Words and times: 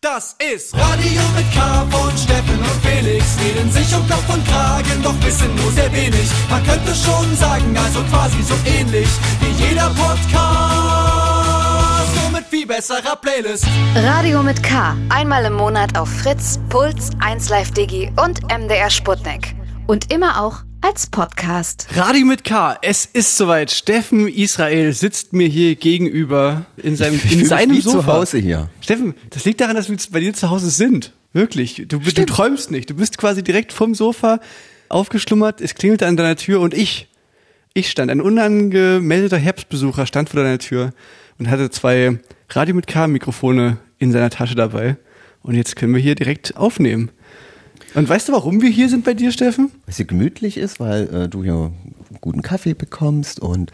Das 0.00 0.36
ist 0.38 0.76
Radio 0.76 1.22
mit 1.34 1.52
K 1.52 1.84
von 1.90 2.16
Steffen 2.16 2.56
und 2.56 2.86
Felix. 2.86 3.36
Reden 3.40 3.68
sich 3.72 3.92
um 3.96 4.08
Kopf 4.08 4.32
und 4.32 4.46
Kragen, 4.46 5.02
doch 5.02 5.20
wissen 5.24 5.52
nur 5.56 5.72
sehr 5.72 5.92
wenig. 5.92 6.30
Man 6.48 6.64
könnte 6.64 6.94
schon 6.94 7.34
sagen, 7.34 7.76
also 7.76 8.04
quasi 8.04 8.40
so 8.44 8.54
ähnlich 8.64 9.08
wie 9.40 9.50
jeder 9.64 9.90
Podcast. 9.90 10.30
Nur 12.14 12.30
mit 12.30 12.46
viel 12.48 12.64
besserer 12.64 13.16
Playlist. 13.16 13.66
Radio 13.96 14.44
mit 14.44 14.62
K. 14.62 14.96
Einmal 15.08 15.44
im 15.46 15.54
Monat 15.54 15.98
auf 15.98 16.08
Fritz, 16.08 16.60
Puls, 16.68 17.10
1Live 17.18 17.74
Digi 17.74 18.12
und 18.22 18.40
MDR 18.56 18.90
Sputnik. 18.90 19.57
Und 19.88 20.12
immer 20.12 20.42
auch 20.42 20.64
als 20.82 21.06
Podcast. 21.06 21.88
Radio 21.94 22.26
mit 22.26 22.44
K. 22.44 22.76
Es 22.82 23.06
ist 23.06 23.38
soweit. 23.38 23.70
Steffen 23.70 24.28
Israel 24.28 24.92
sitzt 24.92 25.32
mir 25.32 25.48
hier 25.48 25.76
gegenüber 25.76 26.66
in 26.76 26.94
seinem, 26.94 27.18
in 27.30 27.46
seinem 27.46 27.80
Sofa. 27.80 28.00
zu 28.00 28.06
Hause 28.06 28.38
hier. 28.38 28.68
Steffen, 28.82 29.14
das 29.30 29.46
liegt 29.46 29.62
daran, 29.62 29.76
dass 29.76 29.88
wir 29.88 29.94
jetzt 29.94 30.12
bei 30.12 30.20
dir 30.20 30.34
zu 30.34 30.50
Hause 30.50 30.68
sind. 30.68 31.14
Wirklich. 31.32 31.86
Du, 31.88 32.00
du 32.00 32.26
träumst 32.26 32.70
nicht. 32.70 32.90
Du 32.90 32.96
bist 32.96 33.16
quasi 33.16 33.42
direkt 33.42 33.72
vom 33.72 33.94
Sofa 33.94 34.40
aufgeschlummert. 34.90 35.62
Es 35.62 35.74
klingelte 35.74 36.06
an 36.06 36.18
deiner 36.18 36.36
Tür 36.36 36.60
und 36.60 36.74
ich, 36.74 37.08
ich 37.72 37.88
stand, 37.88 38.10
ein 38.10 38.20
unangemeldeter 38.20 39.38
Herbstbesucher 39.38 40.04
stand 40.04 40.28
vor 40.28 40.42
deiner 40.42 40.58
Tür 40.58 40.92
und 41.38 41.48
hatte 41.48 41.70
zwei 41.70 42.20
Radio 42.50 42.74
mit 42.74 42.88
K 42.88 43.06
Mikrofone 43.06 43.78
in 43.98 44.12
seiner 44.12 44.28
Tasche 44.28 44.54
dabei. 44.54 44.98
Und 45.40 45.54
jetzt 45.54 45.76
können 45.76 45.94
wir 45.94 46.02
hier 46.02 46.14
direkt 46.14 46.58
aufnehmen. 46.58 47.10
Und 47.98 48.08
weißt 48.08 48.28
du, 48.28 48.32
warum 48.32 48.62
wir 48.62 48.70
hier 48.70 48.88
sind 48.88 49.04
bei 49.04 49.14
dir, 49.14 49.32
Steffen? 49.32 49.70
Weil 49.72 49.90
es 49.90 49.96
hier 49.96 50.06
gemütlich 50.06 50.56
ist, 50.56 50.78
weil 50.78 51.08
äh, 51.12 51.28
du 51.28 51.42
hier 51.42 51.72
guten 52.20 52.42
Kaffee 52.42 52.74
bekommst 52.74 53.40
und 53.40 53.72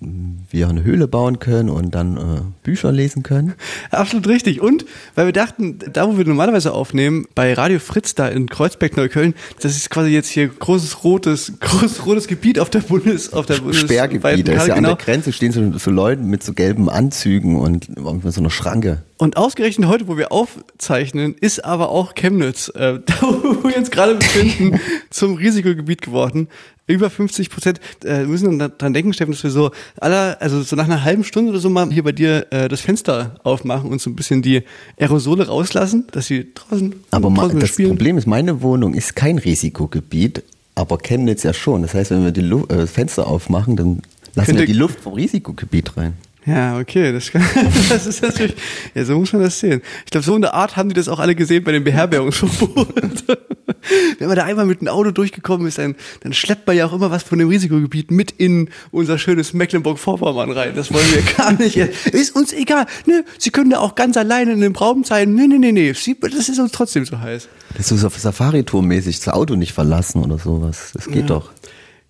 mh, 0.00 0.38
wir 0.50 0.68
eine 0.68 0.84
Höhle 0.84 1.08
bauen 1.08 1.38
können 1.38 1.68
und 1.68 1.94
dann 1.94 2.16
äh, 2.16 2.40
Bücher 2.62 2.92
lesen 2.92 3.22
können. 3.22 3.54
Absolut 3.90 4.28
richtig. 4.28 4.60
Und 4.60 4.84
weil 5.14 5.26
wir 5.26 5.32
dachten, 5.32 5.78
da 5.92 6.08
wo 6.08 6.16
wir 6.16 6.24
normalerweise 6.24 6.72
aufnehmen, 6.72 7.26
bei 7.34 7.54
Radio 7.54 7.78
Fritz 7.78 8.14
da 8.14 8.28
in 8.28 8.48
Kreuzberg-Neukölln, 8.48 9.34
das 9.60 9.76
ist 9.76 9.90
quasi 9.90 10.10
jetzt 10.10 10.28
hier 10.28 10.48
großes 10.48 11.04
rotes, 11.04 11.52
großes 11.60 12.06
rotes 12.06 12.28
Gebiet 12.28 12.58
auf 12.58 12.70
der 12.70 12.80
Bundes, 12.80 13.32
auf 13.32 13.46
der 13.46 13.56
Bundes 13.56 13.80
Sperrgebiet, 13.80 14.46
da 14.46 14.52
ist 14.52 14.68
ja 14.68 14.74
an 14.74 14.84
genau. 14.84 14.94
der 14.94 15.04
Grenze 15.04 15.32
stehen 15.32 15.52
so, 15.52 15.76
so 15.78 15.90
Leute 15.90 16.22
mit 16.22 16.42
so 16.42 16.52
gelben 16.52 16.88
Anzügen 16.88 17.56
und 17.56 17.88
mit 18.24 18.32
so 18.32 18.40
einer 18.40 18.50
Schranke. 18.50 19.02
Und 19.18 19.38
ausgerechnet 19.38 19.88
heute, 19.88 20.08
wo 20.08 20.18
wir 20.18 20.30
aufzeichnen, 20.30 21.34
ist 21.40 21.64
aber 21.64 21.88
auch 21.88 22.14
Chemnitz, 22.14 22.68
äh, 22.74 23.00
da 23.06 23.14
wo 23.22 23.66
wir 23.68 23.76
uns 23.76 23.90
gerade 23.90 24.14
befinden, 24.16 24.78
zum 25.10 25.36
Risikogebiet 25.36 26.02
geworden. 26.02 26.48
Über 26.88 27.10
50 27.10 27.50
Prozent 27.50 27.80
äh, 28.04 28.20
wir 28.20 28.26
müssen 28.26 28.58
dann 28.58 28.72
dran 28.78 28.92
denken, 28.94 29.12
Steffen, 29.12 29.32
dass 29.32 29.42
wir 29.42 29.50
so 29.50 29.70
aller, 29.98 30.36
also 30.40 30.62
so 30.62 30.76
nach 30.76 30.84
einer 30.84 31.02
halben 31.02 31.24
Stunde 31.24 31.50
oder 31.50 31.58
so 31.58 31.68
mal 31.70 31.90
hier 31.90 32.04
bei 32.04 32.12
dir 32.12 32.46
äh, 32.50 32.68
das 32.68 32.80
Fenster 32.80 33.34
aufmachen 33.42 33.90
und 33.90 34.00
so 34.00 34.10
ein 34.10 34.14
bisschen 34.16 34.42
die 34.42 34.62
Aerosole 35.00 35.48
rauslassen, 35.48 36.06
dass 36.12 36.26
sie 36.26 36.52
draußen, 36.54 36.94
Aber 37.10 37.30
draußen 37.30 37.58
das 37.58 37.70
spielen. 37.70 37.88
Problem 37.88 38.18
ist, 38.18 38.26
meine 38.26 38.62
Wohnung 38.62 38.94
ist 38.94 39.16
kein 39.16 39.38
Risikogebiet, 39.38 40.44
aber 40.76 40.98
Chemnitz 40.98 41.42
ja 41.42 41.52
schon. 41.54 41.82
Das 41.82 41.94
heißt, 41.94 42.10
wenn 42.12 42.22
wir 42.22 42.30
die 42.32 42.42
Lu 42.42 42.64
äh, 42.68 42.76
das 42.76 42.90
Fenster 42.92 43.26
aufmachen, 43.26 43.74
dann 43.76 44.02
lassen 44.34 44.46
Könnte- 44.46 44.60
wir 44.60 44.66
die 44.66 44.72
Luft 44.74 45.00
vom 45.00 45.14
Risikogebiet 45.14 45.96
rein. 45.96 46.12
Ja, 46.46 46.78
okay, 46.78 47.12
das, 47.12 47.32
kann, 47.32 47.42
das 47.88 48.06
ist 48.06 48.22
natürlich, 48.22 48.54
ja, 48.94 49.04
so 49.04 49.18
muss 49.18 49.32
man 49.32 49.42
das 49.42 49.58
sehen. 49.58 49.82
Ich 50.04 50.12
glaube, 50.12 50.24
so 50.24 50.36
in 50.36 50.42
der 50.42 50.54
Art 50.54 50.76
haben 50.76 50.88
die 50.88 50.94
das 50.94 51.08
auch 51.08 51.18
alle 51.18 51.34
gesehen 51.34 51.64
bei 51.64 51.72
dem 51.72 51.82
Beherbergungsverbot. 51.82 53.24
Wenn 54.18 54.28
man 54.28 54.36
da 54.36 54.44
einmal 54.44 54.64
mit 54.64 54.80
dem 54.80 54.86
Auto 54.86 55.10
durchgekommen 55.10 55.66
ist, 55.66 55.78
dann, 55.78 55.96
dann 56.20 56.32
schleppt 56.32 56.66
man 56.66 56.76
ja 56.76 56.86
auch 56.86 56.92
immer 56.92 57.10
was 57.10 57.24
von 57.24 57.38
dem 57.40 57.48
Risikogebiet 57.48 58.12
mit 58.12 58.30
in 58.30 58.70
unser 58.92 59.18
schönes 59.18 59.54
Mecklenburg-Vorpommern 59.54 60.52
rein. 60.52 60.72
Das 60.76 60.92
wollen 60.92 61.06
wir 61.12 61.22
gar 61.36 61.52
nicht. 61.52 61.76
Ist 61.76 62.36
uns 62.36 62.52
egal. 62.52 62.86
Ne, 63.06 63.24
Sie 63.38 63.50
können 63.50 63.70
da 63.70 63.80
auch 63.80 63.96
ganz 63.96 64.16
alleine 64.16 64.52
in 64.52 64.60
dem 64.60 64.76
Raum 64.76 65.02
sein. 65.02 65.34
Nee, 65.34 65.48
nee, 65.48 65.58
nee, 65.58 65.72
nee. 65.72 65.92
Sie, 65.94 66.16
das 66.20 66.48
ist 66.48 66.60
uns 66.60 66.70
trotzdem 66.70 67.04
so 67.04 67.18
heiß. 67.18 67.48
Das 67.76 67.90
ist 67.90 68.00
so 68.00 68.08
Safari-Tour-mäßig, 68.08 69.18
das 69.18 69.34
Auto 69.34 69.56
nicht 69.56 69.72
verlassen 69.72 70.22
oder 70.22 70.38
sowas. 70.38 70.92
Das 70.94 71.08
geht 71.08 71.28
doch. 71.30 71.50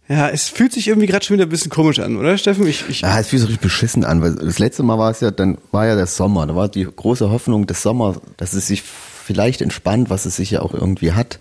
Ja, 0.09 0.29
es 0.29 0.49
fühlt 0.49 0.73
sich 0.73 0.89
irgendwie 0.89 1.09
gerade 1.09 1.25
schon 1.25 1.35
wieder 1.35 1.47
ein 1.47 1.51
bisschen 1.51 1.71
komisch 1.71 1.99
an, 1.99 2.17
oder, 2.17 2.39
Steffen? 2.39 2.67
Ich, 2.67 2.85
ich, 2.89 3.01
Ja, 3.01 3.19
es 3.19 3.29
fühlt 3.29 3.41
sich 3.41 3.49
richtig 3.51 3.63
beschissen 3.63 4.05
an, 4.05 4.23
weil 4.23 4.37
das 4.37 4.59
letzte 4.59 4.83
Mal 4.83 4.99
war 4.99 5.11
es 5.11 5.21
ja, 5.21 5.31
dann 5.31 5.59
war 5.73 5.87
ja 5.87 5.97
der 5.97 6.07
Sommer. 6.07 6.47
Da 6.47 6.55
war 6.55 6.69
die 6.69 6.85
große 6.85 7.31
Hoffnung 7.31 7.67
des 7.67 7.83
Sommers, 7.83 8.19
dass 8.37 8.53
es 8.53 8.69
sich 8.69 8.83
vielleicht 8.83 9.63
entspannt, 9.63 10.09
was 10.09 10.25
es 10.25 10.37
sich 10.37 10.53
ja 10.53 10.63
auch 10.63 10.75
irgendwie 10.75 11.13
hat. 11.13 11.41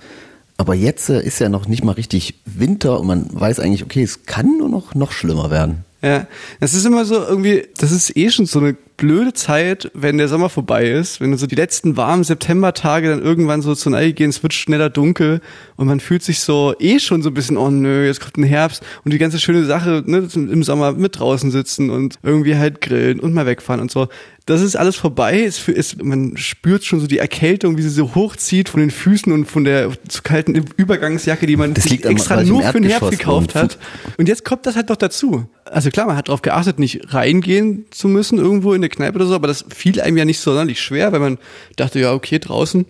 Aber 0.57 0.73
jetzt 0.73 1.09
äh, 1.09 1.21
ist 1.21 1.39
ja 1.39 1.49
noch 1.49 1.67
nicht 1.67 1.83
mal 1.83 1.91
richtig 1.91 2.35
Winter 2.45 2.99
und 2.99 3.07
man 3.07 3.27
weiß 3.29 3.59
eigentlich, 3.59 3.83
okay, 3.83 4.03
es 4.03 4.25
kann 4.25 4.57
nur 4.57 4.69
noch, 4.69 4.95
noch 4.95 5.11
schlimmer 5.11 5.51
werden. 5.51 5.83
Ja, 6.01 6.27
das 6.59 6.73
ist 6.73 6.85
immer 6.85 7.03
so 7.05 7.15
irgendwie, 7.15 7.67
das 7.77 7.91
ist 7.91 8.15
eh 8.15 8.29
schon 8.29 8.45
so 8.45 8.59
eine 8.59 8.75
blöde 8.97 9.33
Zeit, 9.33 9.91
wenn 9.93 10.17
der 10.17 10.27
Sommer 10.27 10.49
vorbei 10.49 10.89
ist, 10.89 11.19
wenn 11.21 11.35
so 11.37 11.47
die 11.47 11.55
letzten 11.55 11.97
warmen 11.97 12.23
Septembertage 12.23 13.09
dann 13.09 13.21
irgendwann 13.21 13.61
so 13.61 13.75
zu 13.75 13.89
Neige 13.89 14.13
gehen, 14.13 14.29
es 14.29 14.41
wird 14.43 14.53
schneller 14.53 14.89
dunkel 14.89 15.41
und 15.75 15.87
man 15.87 15.99
fühlt 15.99 16.23
sich 16.23 16.39
so 16.39 16.73
eh 16.79 16.99
schon 16.99 17.21
so 17.21 17.29
ein 17.29 17.33
bisschen, 17.33 17.57
oh 17.57 17.69
nö, 17.69 18.05
jetzt 18.05 18.21
kommt 18.21 18.37
ein 18.37 18.43
Herbst 18.43 18.83
und 19.03 19.11
die 19.13 19.17
ganze 19.17 19.39
schöne 19.39 19.65
Sache, 19.65 20.03
ne, 20.05 20.27
im 20.35 20.63
Sommer 20.63 20.93
mit 20.93 21.19
draußen 21.19 21.51
sitzen 21.51 21.89
und 21.89 22.15
irgendwie 22.23 22.55
halt 22.55 22.81
grillen 22.81 23.19
und 23.19 23.33
mal 23.33 23.45
wegfahren 23.45 23.81
und 23.81 23.91
so. 23.91 24.07
Das 24.47 24.61
ist 24.61 24.75
alles 24.75 24.95
vorbei. 24.95 25.43
Es, 25.43 25.57
für- 25.57 25.75
es, 25.75 25.97
man 26.03 26.37
spürt 26.37 26.85
schon 26.85 26.99
so 26.99 27.07
die 27.07 27.17
Erkältung, 27.17 27.77
wie 27.77 27.81
sie 27.81 27.89
so 27.89 28.13
hochzieht 28.13 28.69
von 28.69 28.79
den 28.79 28.91
Füßen 28.91 29.31
und 29.33 29.45
von 29.45 29.63
der 29.63 29.89
zu 30.07 30.21
kalten 30.21 30.53
Übergangsjacke, 30.77 31.47
die 31.47 31.55
man 31.57 31.73
extra 31.75 32.43
nur 32.43 32.61
für 32.61 32.79
den 32.79 32.83
Herbst 32.91 33.09
gekauft 33.09 33.55
hat. 33.55 33.79
Und 34.19 34.29
jetzt 34.29 34.45
kommt 34.45 34.67
das 34.67 34.75
halt 34.75 34.89
noch 34.89 34.97
dazu. 34.97 35.47
Also 35.65 35.89
klar, 35.89 36.05
man 36.05 36.15
hat 36.15 36.27
darauf 36.27 36.43
geachtet, 36.43 36.77
nicht 36.77 37.11
reingehen 37.11 37.85
zu 37.89 38.07
müssen 38.07 38.37
irgendwo 38.37 38.73
in 38.73 38.83
eine 38.85 38.89
Kneipe 38.95 39.15
oder 39.15 39.25
so, 39.25 39.35
aber 39.35 39.47
das 39.47 39.65
fiel 39.69 39.99
einem 40.01 40.17
ja 40.17 40.25
nicht 40.25 40.39
so 40.39 40.51
sonderlich 40.51 40.79
schwer, 40.79 41.11
weil 41.11 41.19
man 41.19 41.37
dachte, 41.75 41.99
ja, 41.99 42.13
okay, 42.13 42.39
draußen, 42.39 42.85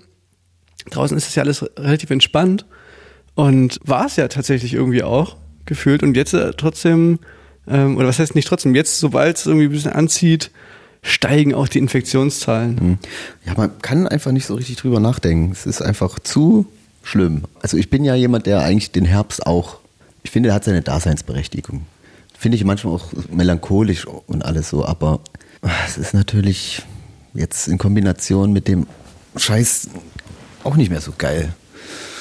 draußen 0.90 1.18
ist 1.18 1.28
das 1.28 1.36
ja 1.36 1.44
alles 1.44 1.66
relativ 1.78 2.10
entspannt. 2.10 2.66
Und 3.36 3.80
war 3.84 4.06
es 4.06 4.16
ja 4.16 4.28
tatsächlich 4.28 4.74
irgendwie 4.74 5.04
auch 5.04 5.36
gefühlt. 5.66 6.04
Und 6.04 6.16
jetzt 6.16 6.34
äh, 6.34 6.54
trotzdem, 6.56 7.20
ähm, 7.68 7.98
oder 7.98 8.08
was 8.08 8.20
heißt 8.20 8.36
nicht 8.36 8.48
trotzdem, 8.48 8.76
jetzt, 8.76 9.00
sobald 9.00 9.38
es 9.38 9.46
irgendwie 9.46 9.66
ein 9.66 9.72
bisschen 9.72 9.92
anzieht, 9.92 10.52
steigen 11.02 11.54
auch 11.54 11.68
die 11.68 11.80
Infektionszahlen. 11.80 12.98
Ja, 13.46 13.54
man 13.56 13.80
kann 13.82 14.08
einfach 14.08 14.32
nicht 14.32 14.46
so 14.46 14.56
richtig 14.56 14.78
drüber 14.78 15.00
nachdenken. 15.00 15.52
Es 15.52 15.66
ist 15.66 15.82
einfach 15.82 16.18
zu 16.20 16.66
schlimm. 17.04 17.44
Also 17.62 17.78
ich 17.78 17.90
bin 17.90 18.04
ja 18.04 18.16
jemand, 18.16 18.48
der 18.48 18.62
eigentlich 18.62 18.92
den 18.92 19.06
Herbst 19.06 19.46
auch, 19.46 19.78
ich 20.24 20.32
finde, 20.32 20.50
er 20.50 20.56
hat 20.56 20.64
seine 20.64 20.82
Daseinsberechtigung. 20.82 21.86
Finde 22.38 22.58
ich 22.58 22.64
manchmal 22.64 22.96
auch 22.96 23.12
melancholisch 23.32 24.08
und 24.08 24.44
alles 24.44 24.70
so, 24.70 24.86
aber 24.86 25.20
es 25.86 25.98
ist 25.98 26.14
natürlich 26.14 26.82
jetzt 27.34 27.68
in 27.68 27.78
Kombination 27.78 28.54
mit 28.54 28.68
dem 28.68 28.88
Scheiß 29.36 29.90
auch 30.64 30.76
nicht 30.76 30.90
mehr 30.90 31.02
so 31.02 31.14
geil. 31.18 31.54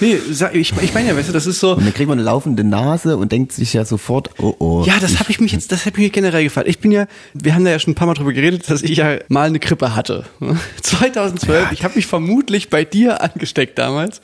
Nee, 0.00 0.19
ich, 0.53 0.72
ich 0.83 0.93
meine 0.95 1.09
ja, 1.09 1.17
weißt 1.17 1.28
du, 1.28 1.33
das 1.33 1.47
ist 1.47 1.61
so, 1.61 1.75
Und 1.75 1.84
dann 1.84 1.95
kriegt 1.95 2.09
man 2.09 2.19
eine 2.19 2.27
laufende 2.27 2.65
Nase 2.65 3.17
und 3.17 3.31
denkt 3.31 3.53
sich 3.53 3.72
ja 3.72 3.84
sofort, 3.84 4.31
oh 4.39 4.55
oh. 4.59 4.84
Ja, 4.84 4.99
das 5.00 5.21
habe 5.21 5.31
ich 5.31 5.41
mich 5.41 5.53
jetzt, 5.53 5.71
das 5.71 5.87
hat 5.87 5.97
mich 5.97 6.11
generell 6.12 6.43
gefallen. 6.43 6.67
Ich 6.69 6.81
bin 6.81 6.91
ja, 6.91 7.06
wir 7.33 7.55
haben 7.55 7.65
da 7.65 7.71
ja 7.71 7.78
schon 7.78 7.93
ein 7.93 7.95
paar 7.95 8.06
Mal 8.06 8.15
drüber 8.15 8.33
geredet, 8.33 8.69
dass 8.69 8.83
ich 8.83 8.97
ja 8.97 9.19
mal 9.28 9.47
eine 9.47 9.61
Grippe 9.61 9.95
hatte. 9.95 10.25
2012, 10.83 11.72
ich 11.72 11.84
habe 11.84 11.95
mich 11.95 12.06
vermutlich 12.06 12.71
bei 12.71 12.84
dir 12.84 13.22
angesteckt 13.22 13.78
damals. 13.78 14.21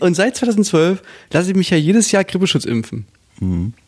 Und 0.00 0.14
seit 0.14 0.36
2012 0.36 1.00
lasse 1.32 1.50
ich 1.50 1.56
mich 1.56 1.70
ja 1.70 1.76
jedes 1.76 2.10
Jahr 2.10 2.24
Grippeschutz 2.24 2.64
impfen. 2.64 3.06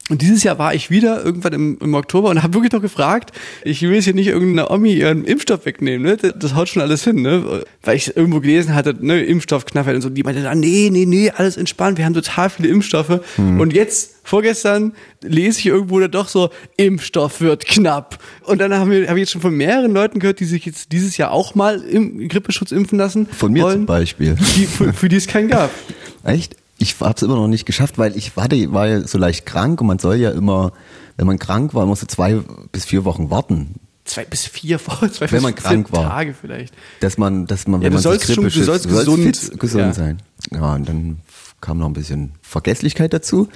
Und 0.08 0.22
dieses 0.22 0.44
Jahr 0.44 0.58
war 0.58 0.72
ich 0.72 0.88
wieder 0.88 1.24
irgendwann 1.24 1.52
im, 1.52 1.78
im 1.80 1.94
Oktober 1.94 2.30
und 2.30 2.42
habe 2.42 2.54
wirklich 2.54 2.72
noch 2.72 2.80
gefragt, 2.80 3.32
ich 3.64 3.82
will 3.82 3.94
jetzt 3.94 4.04
hier 4.04 4.14
nicht 4.14 4.28
irgendeiner 4.28 4.70
Omi 4.70 4.92
ihren 4.92 5.24
Impfstoff 5.24 5.66
wegnehmen, 5.66 6.06
ne? 6.06 6.16
Das, 6.16 6.32
das 6.38 6.54
haut 6.54 6.68
schon 6.68 6.80
alles 6.80 7.02
hin, 7.02 7.22
ne? 7.22 7.64
Weil 7.82 7.96
ich 7.96 8.16
irgendwo 8.16 8.40
gelesen 8.40 8.74
hatte, 8.74 8.94
ne, 9.00 9.20
Impfstoffknappheit 9.22 9.96
und 9.96 10.02
so, 10.02 10.08
die 10.08 10.22
meinte 10.22 10.42
dann, 10.42 10.60
nee, 10.60 10.90
nee, 10.92 11.06
nee, 11.06 11.30
alles 11.30 11.56
entspannt, 11.56 11.98
wir 11.98 12.04
haben 12.04 12.14
total 12.14 12.50
viele 12.50 12.68
Impfstoffe. 12.68 13.20
Und 13.36 13.72
jetzt, 13.72 14.16
vorgestern, 14.22 14.92
lese 15.22 15.58
ich 15.58 15.66
irgendwo 15.66 15.98
da 15.98 16.06
doch 16.06 16.28
so, 16.28 16.50
Impfstoff 16.76 17.40
wird 17.40 17.66
knapp. 17.66 18.18
Und 18.44 18.60
dann 18.60 18.72
haben 18.74 18.92
wir, 18.92 19.08
habe 19.08 19.18
ich 19.18 19.22
jetzt 19.24 19.32
schon 19.32 19.42
von 19.42 19.54
mehreren 19.54 19.92
Leuten 19.92 20.20
gehört, 20.20 20.38
die 20.38 20.44
sich 20.44 20.64
jetzt 20.66 20.92
dieses 20.92 21.16
Jahr 21.16 21.32
auch 21.32 21.56
mal 21.56 21.80
im 21.80 22.28
Grippeschutz 22.28 22.70
impfen 22.70 22.98
lassen. 22.98 23.26
Von 23.26 23.52
mir 23.52 23.64
wollen, 23.64 23.78
zum 23.78 23.86
Beispiel. 23.86 24.36
Die, 24.56 24.66
für, 24.66 24.92
für 24.92 25.08
die 25.08 25.16
es 25.16 25.26
keinen 25.26 25.48
gab. 25.48 25.70
Echt? 26.24 26.56
Ich 26.78 27.00
habe 27.00 27.14
es 27.16 27.22
immer 27.22 27.36
noch 27.36 27.48
nicht 27.48 27.64
geschafft, 27.66 27.96
weil 27.98 28.16
ich 28.16 28.36
hatte, 28.36 28.72
war 28.72 28.86
ja 28.86 29.00
so 29.00 29.16
leicht 29.18 29.46
krank 29.46 29.80
und 29.80 29.86
man 29.86 29.98
soll 29.98 30.16
ja 30.16 30.30
immer, 30.30 30.72
wenn 31.16 31.26
man 31.26 31.38
krank 31.38 31.72
war, 31.74 31.84
immer 31.84 31.96
so 31.96 32.06
zwei 32.06 32.34
bis 32.72 32.84
vier 32.84 33.04
Wochen 33.04 33.30
warten, 33.30 33.74
Zwei 34.04 34.24
bis 34.24 34.44
vier 34.46 34.78
Wochen, 34.86 35.10
zwei 35.12 35.24
Wenn 35.30 35.38
bis 35.38 35.42
man 35.42 35.54
krank 35.56 35.88
vier 35.88 35.98
war. 35.98 36.10
Tage 36.10 36.34
vielleicht. 36.40 36.72
dass 37.00 37.18
man, 37.18 37.46
dass 37.46 37.66
man, 37.66 37.80
Ja, 37.80 37.86
wenn 37.86 37.90
du 37.90 37.94
man 37.96 38.02
sollst 38.02 38.26
sich 38.26 38.34
schon- 38.36 38.44
Grippe 38.44 38.58
du 38.60 38.64
sollst 38.64 38.86
gesund- 38.88 39.36
fit, 39.36 39.58
gesund 39.58 39.82
ja. 39.84 39.92
sein. 39.94 40.22
Ja, 40.52 40.74
und 40.74 40.88
dann 40.88 41.18
kam 41.60 41.78
noch 41.78 41.86
ein 41.86 41.92
bisschen 41.92 42.32
Vergesslichkeit 42.42 43.12
dazu. 43.12 43.48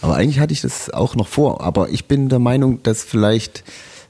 Aber 0.00 0.16
eigentlich 0.16 0.38
hatte 0.40 0.52
ich 0.54 0.62
das 0.62 0.88
auch 0.90 1.14
noch 1.14 1.28
vor. 1.28 1.60
Aber 1.62 1.90
ich 1.90 2.06
bin 2.06 2.28
der 2.30 2.38
Meinung, 2.38 2.82
dass 2.84 3.02
vielleicht 3.02 3.64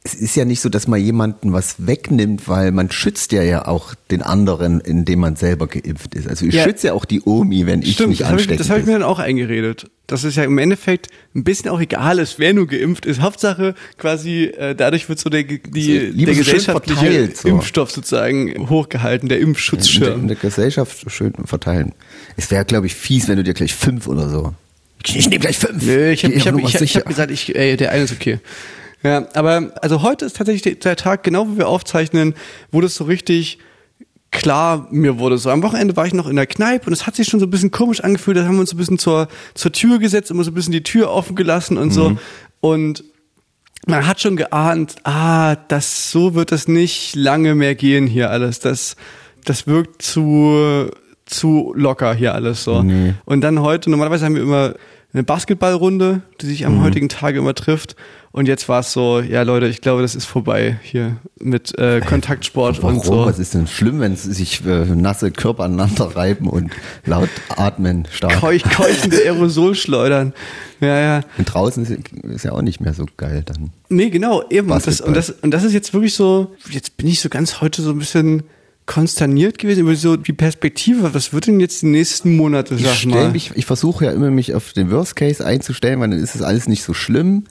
es 0.04 0.14
ist 0.14 0.34
ja 0.34 0.44
nicht 0.44 0.60
so, 0.60 0.68
dass 0.68 0.88
man 0.88 1.00
jemanden 1.00 1.52
was 1.52 1.86
wegnimmt, 1.86 2.48
weil 2.48 2.72
man 2.72 2.90
schützt 2.90 3.30
ja 3.30 3.42
ja 3.42 3.68
auch 3.68 3.94
den 4.10 4.20
anderen, 4.20 4.80
indem 4.80 5.20
man 5.20 5.36
selber 5.36 5.68
geimpft 5.68 6.16
ist. 6.16 6.26
Also 6.26 6.44
ich 6.44 6.54
Ja. 6.54 6.64
schütze 6.64 6.88
ja 6.88 6.92
auch 6.92 7.04
die 7.04 7.22
Omi, 7.22 7.66
wenn 7.66 7.82
ich 7.82 7.92
Stimmt, 7.92 8.10
nicht 8.10 8.22
das 8.22 8.28
habe 8.28 8.40
ich, 8.40 8.48
hab 8.68 8.78
ich 8.78 8.86
mir 8.86 8.94
dann 8.94 9.04
auch 9.04 9.20
eingeredet. 9.20 9.88
Dass 10.08 10.24
es 10.24 10.34
ja 10.34 10.42
im 10.42 10.58
Endeffekt 10.58 11.06
ein 11.36 11.44
bisschen 11.44 11.70
auch 11.70 11.80
egal 11.80 12.18
ist, 12.18 12.40
wer 12.40 12.52
nur 12.52 12.66
geimpft 12.66 13.06
ist. 13.06 13.20
Hauptsache 13.20 13.76
quasi, 13.96 14.46
äh, 14.46 14.74
dadurch 14.74 15.08
wird 15.08 15.20
so 15.20 15.30
der, 15.30 15.44
die, 15.44 15.60
der 15.62 16.10
so 16.10 16.12
schön 16.12 16.34
gesellschaftliche 16.36 17.00
verteilt, 17.00 17.36
so. 17.36 17.48
Impfstoff 17.48 17.92
sozusagen 17.92 18.68
hochgehalten, 18.68 19.28
der 19.28 19.38
in, 19.38 19.42
der, 19.42 19.48
Impfschutzschirm. 19.50 20.22
in 20.22 20.28
der 20.28 20.36
Gesellschaft 20.36 21.04
schön 21.12 21.32
verteilen. 21.44 21.92
Es 22.36 22.50
wäre, 22.50 22.64
glaube 22.64 22.86
ich, 22.86 22.94
fies, 22.94 23.28
wenn 23.28 23.36
du 23.36 23.44
dir 23.44 23.54
gleich 23.54 23.72
fünf 23.74 24.08
oder 24.08 24.28
so. 24.28 24.52
Ich 25.06 25.28
nehme 25.28 25.40
gleich 25.40 25.58
fünf. 25.58 25.84
Nö, 25.84 26.10
ich 26.10 26.24
habe 26.24 26.34
Geh 26.34 26.38
ich 26.40 26.46
hab, 26.48 26.58
ich 26.58 26.74
hab, 26.74 26.82
ich 26.82 26.96
hab 26.96 27.06
gesagt, 27.06 27.30
ich, 27.30 27.54
ey, 27.54 27.76
der 27.76 27.92
eine 27.92 28.02
ist 28.04 28.12
okay. 28.12 28.40
Ja, 29.02 29.26
aber 29.34 29.72
also 29.82 30.02
heute 30.02 30.24
ist 30.24 30.36
tatsächlich 30.36 30.78
der- 30.80 30.96
Tag, 30.96 31.22
genau 31.24 31.48
wo 31.48 31.56
wir 31.56 31.68
aufzeichnen, 31.68 32.34
wo 32.70 32.80
das 32.80 32.94
so 32.94 33.04
richtig 33.04 33.58
klar 34.30 34.86
mir 34.90 35.18
wurde. 35.18 35.36
So 35.38 35.50
am 35.50 35.62
Wochenende 35.62 35.96
war 35.96 36.06
ich 36.06 36.14
noch 36.14 36.26
in 36.26 36.36
der 36.36 36.46
Kneipe 36.46 36.86
und 36.86 36.92
es 36.92 37.06
hat 37.06 37.16
sich 37.16 37.28
schon 37.28 37.40
so 37.40 37.46
ein 37.46 37.50
bisschen 37.50 37.70
komisch 37.70 38.00
angefühlt. 38.02 38.36
Da 38.36 38.44
haben 38.44 38.54
wir 38.54 38.60
uns 38.60 38.70
so 38.70 38.76
ein 38.76 38.78
bisschen 38.78 38.98
zur, 38.98 39.28
zur 39.54 39.72
Tür 39.72 39.98
gesetzt, 39.98 40.30
immer 40.30 40.44
so 40.44 40.50
ein 40.50 40.54
bisschen 40.54 40.72
die 40.72 40.82
Tür 40.82 41.10
offen 41.10 41.36
gelassen 41.36 41.76
und 41.76 41.88
Mhm. 41.88 41.92
so. 41.92 42.16
Und 42.60 43.04
man 43.86 44.06
hat 44.06 44.20
schon 44.20 44.36
geahnt, 44.36 44.96
ah, 45.04 45.56
das 45.56 46.10
so 46.12 46.34
wird 46.34 46.52
es 46.52 46.68
nicht 46.68 47.14
lange 47.16 47.54
mehr 47.54 47.74
gehen 47.74 48.06
hier 48.06 48.30
alles. 48.30 48.60
Das, 48.60 48.96
das 49.44 49.66
wirkt 49.66 50.00
zu, 50.02 50.88
zu 51.26 51.72
locker 51.76 52.14
hier 52.14 52.34
alles 52.34 52.62
so. 52.64 52.76
Und 53.24 53.40
dann 53.40 53.60
heute, 53.60 53.90
normalerweise 53.90 54.24
haben 54.24 54.36
wir 54.36 54.42
immer 54.42 54.74
eine 55.14 55.24
Basketballrunde, 55.24 56.22
die 56.40 56.46
sich 56.46 56.60
Mhm. 56.62 56.66
am 56.66 56.82
heutigen 56.82 57.08
Tage 57.08 57.38
immer 57.38 57.54
trifft. 57.54 57.96
Und 58.34 58.48
jetzt 58.48 58.66
war 58.70 58.80
es 58.80 58.92
so, 58.92 59.20
ja 59.20 59.42
Leute, 59.42 59.66
ich 59.66 59.82
glaube, 59.82 60.00
das 60.00 60.14
ist 60.14 60.24
vorbei 60.24 60.78
hier 60.82 61.16
mit 61.38 61.78
äh, 61.78 62.00
Kontaktsport 62.00 62.82
Warum? 62.82 62.96
und 62.96 63.04
so. 63.04 63.26
Was 63.26 63.38
ist 63.38 63.52
denn 63.52 63.66
schlimm, 63.66 64.00
wenn 64.00 64.16
sich 64.16 64.64
äh, 64.64 64.86
nasse 64.86 65.30
Körper 65.30 65.64
aneinander 65.64 66.16
reiben 66.16 66.48
und 66.48 66.72
laut 67.04 67.28
atmen 67.54 68.08
stark? 68.10 68.40
Keuch, 68.40 68.62
keuchende 68.64 69.18
Aerosolschleudern. 69.26 70.32
Ja, 70.80 70.98
ja. 70.98 71.20
Und 71.36 71.44
draußen 71.44 71.82
ist, 71.84 71.92
ist 72.24 72.44
ja 72.46 72.52
auch 72.52 72.62
nicht 72.62 72.80
mehr 72.80 72.94
so 72.94 73.04
geil 73.18 73.42
dann. 73.44 73.70
Nee, 73.90 74.08
genau, 74.08 74.42
eben. 74.48 74.68
Das, 74.68 75.02
und, 75.02 75.14
das, 75.14 75.28
und 75.28 75.50
das 75.52 75.62
ist 75.64 75.74
jetzt 75.74 75.92
wirklich 75.92 76.14
so, 76.14 76.54
jetzt 76.70 76.96
bin 76.96 77.08
ich 77.08 77.20
so 77.20 77.28
ganz 77.28 77.60
heute 77.60 77.82
so 77.82 77.90
ein 77.90 77.98
bisschen 77.98 78.44
konsterniert 78.86 79.58
gewesen 79.58 79.80
über 79.80 79.94
so 79.94 80.16
die 80.16 80.32
Perspektive. 80.32 81.14
Was 81.14 81.32
wird 81.32 81.46
denn 81.46 81.60
jetzt 81.60 81.82
die 81.82 81.86
nächsten 81.86 82.36
Monate, 82.36 82.74
Ich, 82.74 82.82
sag 82.84 82.94
stell 82.94 83.10
mal? 83.10 83.30
mich, 83.32 83.52
ich 83.54 83.66
versuche 83.66 84.06
ja 84.06 84.12
immer, 84.12 84.30
mich 84.30 84.54
auf 84.54 84.72
den 84.72 84.90
Worst 84.90 85.16
Case 85.16 85.44
einzustellen, 85.44 86.00
weil 86.00 86.10
dann 86.10 86.18
ist 86.18 86.34
es 86.34 86.42
alles 86.42 86.68
nicht 86.68 86.82
so 86.82 86.92
schlimm. 86.94 87.44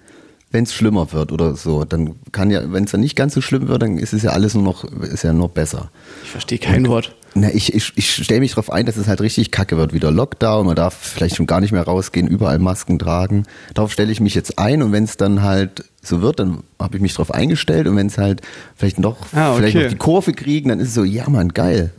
Wenn 0.51 0.63
es 0.65 0.73
schlimmer 0.73 1.11
wird 1.13 1.31
oder 1.31 1.55
so, 1.55 1.85
dann 1.85 2.15
kann 2.33 2.51
ja, 2.51 2.61
wenn 2.73 2.83
es 2.83 2.91
dann 2.91 2.99
nicht 3.01 3.15
ganz 3.15 3.33
so 3.33 3.41
schlimm 3.41 3.67
wird, 3.69 3.81
dann 3.81 3.97
ist 3.97 4.13
es 4.13 4.23
ja 4.23 4.31
alles 4.31 4.53
nur 4.53 4.63
noch, 4.63 4.83
ist 4.83 5.23
ja 5.23 5.31
noch 5.31 5.49
besser. 5.49 5.89
ich 6.23 6.29
verstehe 6.31 6.57
kein 6.59 6.87
Wort. 6.87 7.15
Na, 7.33 7.49
ich, 7.53 7.73
ich, 7.73 7.93
ich 7.95 8.11
stelle 8.25 8.41
mich 8.41 8.51
darauf 8.51 8.69
ein, 8.69 8.85
dass 8.85 8.97
es 8.97 9.07
halt 9.07 9.21
richtig 9.21 9.51
kacke 9.51 9.77
wird. 9.77 9.93
Wieder 9.93 10.11
Lockdown, 10.11 10.65
man 10.65 10.75
darf 10.75 10.93
vielleicht 10.93 11.37
schon 11.37 11.47
gar 11.47 11.61
nicht 11.61 11.71
mehr 11.71 11.83
rausgehen, 11.83 12.27
überall 12.27 12.59
Masken 12.59 12.99
tragen. 12.99 13.45
Darauf 13.73 13.93
stelle 13.93 14.11
ich 14.11 14.19
mich 14.19 14.35
jetzt 14.35 14.59
ein 14.59 14.81
und 14.83 14.91
wenn 14.91 15.05
es 15.05 15.15
dann 15.15 15.41
halt 15.41 15.85
so 16.01 16.21
wird, 16.21 16.39
dann 16.39 16.63
habe 16.77 16.97
ich 16.97 17.01
mich 17.01 17.13
darauf 17.13 17.33
eingestellt 17.33 17.87
und 17.87 17.95
wenn 17.95 18.07
es 18.07 18.17
halt 18.17 18.41
vielleicht 18.75 18.99
noch, 18.99 19.15
Ah, 19.31 19.51
okay. 19.53 19.59
vielleicht 19.59 19.77
noch 19.77 19.89
die 19.89 19.95
Kurve 19.95 20.33
kriegen, 20.33 20.67
dann 20.67 20.81
ist 20.81 20.89
es 20.89 20.93
so, 20.93 21.05
ja 21.05 21.29
man, 21.29 21.49
geil. 21.53 21.91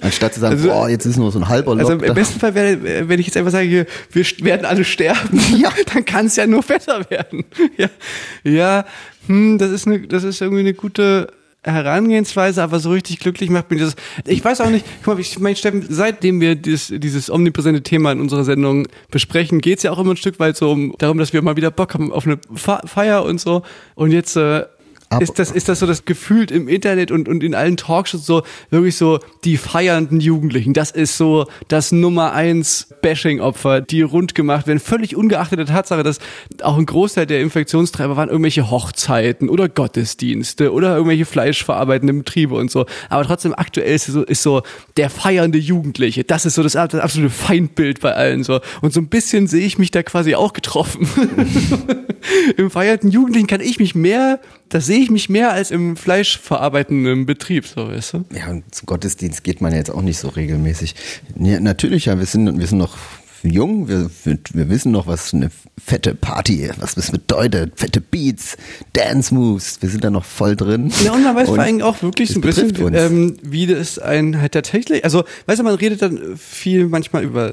Anstatt 0.00 0.34
zu 0.34 0.40
sagen, 0.40 0.54
Also- 0.56 0.68
boah, 0.68 0.88
jetzt 0.88 1.06
ist 1.06 1.16
nur 1.16 1.30
so 1.32 1.38
ein 1.38 1.48
halber 1.48 1.72
Also 1.72 1.92
Lockdown. 1.92 2.08
im 2.08 2.14
besten 2.14 2.40
Fall 2.40 2.54
wäre, 2.54 3.08
wenn 3.08 3.20
ich 3.20 3.26
jetzt 3.26 3.36
einfach 3.36 3.52
sage, 3.52 3.86
wir 4.12 4.24
werden 4.40 4.66
alle 4.66 4.84
sterben, 4.84 5.40
ja, 5.56 5.70
dann 5.92 6.04
kann 6.04 6.26
es 6.26 6.36
ja 6.36 6.46
nur 6.46 6.62
besser 6.62 7.08
werden. 7.10 7.44
Ja, 7.76 7.88
ja 8.44 8.84
hm, 9.26 9.58
das 9.58 9.70
ist 9.70 9.86
eine, 9.86 10.00
das 10.00 10.22
ist 10.24 10.40
irgendwie 10.40 10.60
eine 10.60 10.74
gute 10.74 11.28
Herangehensweise, 11.62 12.62
aber 12.62 12.78
so 12.78 12.90
richtig 12.90 13.20
glücklich 13.20 13.48
macht 13.48 13.70
mich 13.70 13.80
das. 13.80 13.96
Ich 14.26 14.44
weiß 14.44 14.60
auch 14.60 14.68
nicht, 14.68 14.84
guck 15.02 15.14
mal, 15.14 15.20
ich 15.20 15.38
meine, 15.38 15.56
Steffen, 15.56 15.84
seitdem 15.88 16.40
wir 16.40 16.56
dieses, 16.56 16.92
dieses 16.94 17.30
omnipräsente 17.30 17.82
Thema 17.82 18.12
in 18.12 18.20
unserer 18.20 18.44
Sendung 18.44 18.86
besprechen, 19.10 19.60
geht's 19.60 19.82
ja 19.82 19.90
auch 19.90 19.98
immer 19.98 20.12
ein 20.12 20.18
Stück 20.18 20.38
weit 20.38 20.56
so 20.56 20.70
um, 20.70 20.94
darum, 20.98 21.16
dass 21.16 21.32
wir 21.32 21.40
mal 21.40 21.56
wieder 21.56 21.70
Bock 21.70 21.94
haben 21.94 22.12
auf 22.12 22.26
eine 22.26 22.38
Feier 22.54 23.24
und 23.24 23.40
so. 23.40 23.62
Und 23.94 24.10
jetzt 24.10 24.36
äh, 24.36 24.64
ist 25.20 25.38
das, 25.38 25.50
ist 25.50 25.68
das 25.68 25.78
so 25.78 25.86
das 25.86 26.04
Gefühl 26.04 26.50
im 26.50 26.68
Internet 26.68 27.10
und, 27.10 27.28
und 27.28 27.42
in 27.42 27.54
allen 27.54 27.76
Talkshows 27.76 28.26
so, 28.26 28.42
wirklich 28.70 28.96
so 28.96 29.20
die 29.44 29.56
feiernden 29.56 30.20
Jugendlichen. 30.20 30.72
Das 30.72 30.90
ist 30.90 31.16
so 31.16 31.46
das 31.68 31.92
Nummer 31.92 32.32
eins 32.32 32.88
Bashing-Opfer, 33.02 33.80
die 33.80 34.02
rund 34.02 34.34
gemacht 34.34 34.66
werden. 34.66 34.80
Völlig 34.80 35.14
ungeachtet 35.14 35.58
der 35.58 35.66
Tatsache, 35.66 36.02
dass 36.02 36.18
auch 36.62 36.76
ein 36.76 36.86
Großteil 36.86 37.26
der 37.26 37.40
Infektionstreiber 37.40 38.16
waren 38.16 38.28
irgendwelche 38.28 38.70
Hochzeiten 38.70 39.48
oder 39.48 39.68
Gottesdienste 39.68 40.72
oder 40.72 40.96
irgendwelche 40.96 41.26
fleischverarbeitenden 41.26 42.18
Betriebe 42.18 42.54
und 42.54 42.70
so. 42.70 42.86
Aber 43.08 43.24
trotzdem 43.24 43.54
aktuell 43.54 43.94
ist 43.94 44.06
so, 44.06 44.22
ist 44.22 44.42
so 44.42 44.62
der 44.96 45.10
feiernde 45.10 45.58
Jugendliche. 45.58 46.24
Das 46.24 46.46
ist 46.46 46.54
so 46.54 46.62
das, 46.62 46.72
das 46.72 46.94
absolute 46.94 47.30
Feindbild 47.30 48.00
bei 48.00 48.14
allen 48.14 48.42
so. 48.42 48.60
Und 48.80 48.92
so 48.92 49.00
ein 49.00 49.08
bisschen 49.08 49.46
sehe 49.46 49.64
ich 49.64 49.78
mich 49.78 49.90
da 49.90 50.02
quasi 50.02 50.34
auch 50.34 50.52
getroffen. 50.52 51.06
Im 52.56 52.70
feierten 52.70 53.10
Jugendlichen 53.10 53.46
kann 53.46 53.60
ich 53.60 53.78
mich 53.78 53.94
mehr, 53.94 54.40
da 54.74 54.80
sehe 54.80 54.98
ich 54.98 55.08
mich 55.08 55.28
mehr 55.28 55.52
als 55.52 55.70
im 55.70 55.96
fleischverarbeitenden 55.96 57.26
Betrieb, 57.26 57.64
so 57.64 57.86
weißt 57.86 58.14
du? 58.14 58.24
Ja, 58.36 58.50
und 58.50 58.74
zum 58.74 58.86
Gottesdienst 58.86 59.44
geht 59.44 59.60
man 59.60 59.70
ja 59.70 59.78
jetzt 59.78 59.92
auch 59.92 60.02
nicht 60.02 60.18
so 60.18 60.26
regelmäßig. 60.26 60.96
Ja, 61.38 61.60
natürlich, 61.60 62.06
ja, 62.06 62.18
wir 62.18 62.26
sind, 62.26 62.58
wir 62.58 62.66
sind 62.66 62.78
noch 62.78 62.96
jung, 63.44 63.86
wir, 63.86 64.10
wir, 64.24 64.38
wir 64.52 64.68
wissen 64.70 64.90
noch, 64.90 65.06
was 65.06 65.32
eine 65.32 65.50
fette 65.78 66.16
Party, 66.16 66.70
was 66.80 66.96
das 66.96 67.12
bedeutet, 67.12 67.74
fette 67.76 68.00
Beats, 68.00 68.56
Dance 68.94 69.32
Moves, 69.32 69.80
wir 69.80 69.90
sind 69.90 70.02
da 70.02 70.10
noch 70.10 70.24
voll 70.24 70.56
drin. 70.56 70.90
Ja, 71.04 71.12
und 71.12 71.22
man 71.22 71.36
weiß 71.36 71.50
vor 71.50 71.58
allem 71.60 71.80
auch 71.82 72.02
wirklich 72.02 72.30
so 72.30 72.38
ein 72.38 72.40
bisschen, 72.40 72.74
ähm, 72.94 73.36
wie 73.42 73.68
das 73.68 74.00
ein 74.00 74.40
halt 74.40 74.52
tatsächlich, 74.52 75.04
also 75.04 75.22
weißt 75.46 75.60
du, 75.60 75.64
man 75.64 75.76
redet 75.76 76.02
dann 76.02 76.36
viel 76.36 76.88
manchmal 76.88 77.22
über, 77.22 77.52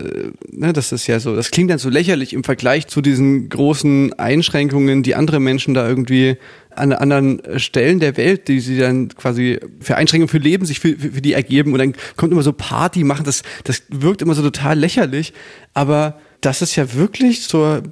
ne, 0.49 0.73
das 0.73 0.91
ist 0.91 1.05
ja 1.05 1.19
so, 1.19 1.35
das 1.35 1.51
klingt 1.51 1.69
dann 1.69 1.77
so 1.77 1.89
lächerlich 1.89 2.33
im 2.33 2.43
Vergleich 2.43 2.87
zu 2.87 3.01
diesen 3.01 3.49
großen 3.49 4.13
Einschränkungen, 4.13 5.03
die 5.03 5.13
andere 5.13 5.39
Menschen 5.39 5.75
da 5.75 5.87
irgendwie 5.87 6.37
an 6.81 6.91
anderen 6.93 7.41
Stellen 7.57 7.99
der 7.99 8.17
Welt, 8.17 8.47
die 8.47 8.59
sie 8.59 8.77
dann 8.77 9.09
quasi 9.09 9.59
für 9.79 9.95
Einschränkungen 9.95 10.27
für 10.29 10.37
Leben 10.39 10.65
sich 10.65 10.79
für, 10.79 10.97
für, 10.97 11.11
für 11.11 11.21
die 11.21 11.33
ergeben. 11.33 11.73
Und 11.73 11.79
dann 11.79 11.93
kommt 12.17 12.31
immer 12.33 12.43
so 12.43 12.53
Party 12.53 13.03
machen, 13.03 13.23
das, 13.23 13.43
das 13.63 13.83
wirkt 13.89 14.21
immer 14.21 14.33
so 14.33 14.41
total 14.41 14.77
lächerlich, 14.77 15.33
aber 15.73 16.19
das 16.41 16.61
ist 16.61 16.75
ja 16.75 16.93
wirklich 16.93 17.43
zur 17.43 17.83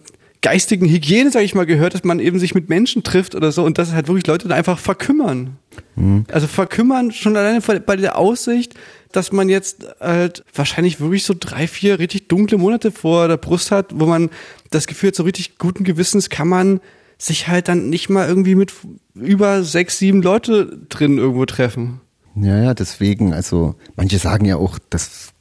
geistigen 0.42 0.88
Hygiene, 0.88 1.32
sage 1.32 1.44
ich 1.46 1.54
mal, 1.54 1.66
gehört, 1.66 1.94
dass 1.94 2.06
man 2.06 2.20
eben 2.20 2.40
sich 2.40 2.56
mit 2.56 2.70
Menschen 2.70 3.04
trifft 3.04 3.36
oder 3.36 3.52
so 3.52 3.64
und 3.66 3.78
dass 3.78 3.92
halt 3.92 4.08
wirklich 4.08 4.26
Leute 4.26 4.54
einfach 4.56 4.80
verkümmern. 4.80 5.58
Also 6.32 6.48
verkümmern 6.48 7.12
schon 7.12 7.36
alleine 7.36 7.60
bei- 7.62 7.80
bei 7.80 7.96
der 7.98 8.18
Aussicht, 8.18 8.74
dass 9.12 9.32
man 9.34 9.50
jetzt 9.50 9.86
halt 10.00 10.44
wahrscheinlich 10.56 11.02
wirklich 11.02 11.24
so 11.26 11.34
drei, 11.38 11.68
vier 11.68 12.00
richtig 12.00 12.28
dunkle 12.30 12.58
Monate 12.58 12.92
vor 12.92 13.28
der 13.28 13.36
Brust 13.38 13.72
hat, 13.72 13.88
wo 13.94 14.06
man 14.06 14.30
das 14.72 14.88
Gefühl 14.88 15.10
hat, 15.10 15.16
so 15.16 15.24
richtig 15.24 15.58
guten 15.58 15.84
Gewissens 15.84 16.30
kann 16.30 16.48
man 16.48 16.80
sich 17.20 17.48
halt 17.48 17.68
dann 17.68 17.90
nicht 17.90 18.10
mal 18.10 18.28
irgendwie 18.28 18.56
mit 18.56 18.74
über 19.14 19.64
sechs, 19.64 20.00
sieben 20.00 20.22
Leute 20.22 20.80
drin 20.90 21.18
irgendwo 21.18 21.46
treffen. 21.46 22.02
Ja, 22.36 22.58
ja, 22.62 22.74
deswegen, 22.74 23.34
also 23.34 23.76
manche 23.96 24.18
sagen 24.18 24.46
ja 24.46 24.56
auch, 24.56 24.80
dass 24.90 25.34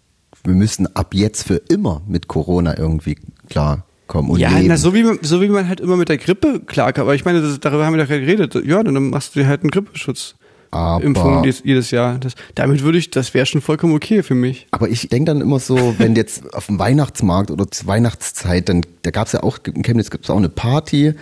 wir 0.44 0.54
müssen 0.54 0.94
ab 0.96 1.14
jetzt 1.14 1.44
für 1.46 1.56
immer 1.68 2.02
mit 2.06 2.26
Corona 2.28 2.76
irgendwie 2.76 3.16
klarkommen 3.48 4.32
und 4.32 4.40
ja, 4.40 4.50
leben. 4.56 4.68
na, 4.68 4.76
so 4.76 4.94
wie, 4.94 5.04
man, 5.04 5.18
so 5.22 5.40
wie 5.40 5.48
man 5.48 5.68
halt 5.68 5.80
immer 5.80 5.96
mit 5.96 6.08
der 6.08 6.18
Grippe 6.18 6.60
klarkommt. 6.60 7.04
Aber 7.04 7.14
ich 7.14 7.24
meine, 7.24 7.40
das, 7.42 7.60
darüber 7.60 7.86
haben 7.86 7.94
wir 7.94 8.02
doch 8.02 8.08
gerade 8.08 8.22
geredet. 8.24 8.54
Ja, 8.66 8.82
dann 8.82 9.10
machst 9.10 9.34
du 9.36 9.40
dir 9.40 9.46
halt 9.46 9.62
einen 9.62 9.70
Grippeschutz. 9.70 10.34
Aber- 10.70 11.02
Impfung 11.02 11.44
jedes, 11.44 11.62
jedes 11.64 11.90
Jahr. 11.90 12.18
Das, 12.18 12.34
damit 12.54 12.82
würde 12.82 12.98
ich, 12.98 13.10
das 13.10 13.32
wäre 13.34 13.46
schon 13.46 13.60
vollkommen 13.60 13.94
okay 13.94 14.22
für 14.22 14.34
mich. 14.34 14.66
Aber 14.70 14.88
ich 14.88 15.08
denke 15.08 15.26
dann 15.32 15.40
immer 15.40 15.60
so, 15.60 15.94
wenn 15.98 16.14
jetzt 16.14 16.52
auf 16.54 16.66
dem 16.66 16.78
Weihnachtsmarkt 16.78 17.50
oder 17.50 17.70
zur 17.70 17.86
Weihnachtszeit, 17.86 18.68
dann 18.68 18.82
da 19.02 19.10
gab 19.10 19.26
es 19.28 19.32
ja 19.32 19.42
auch, 19.42 19.58
in 19.64 19.82
Chemnitz 19.82 20.10
gibt 20.10 20.24
es 20.24 20.30
auch 20.30 20.36
eine 20.36 20.50
Party 20.50 21.14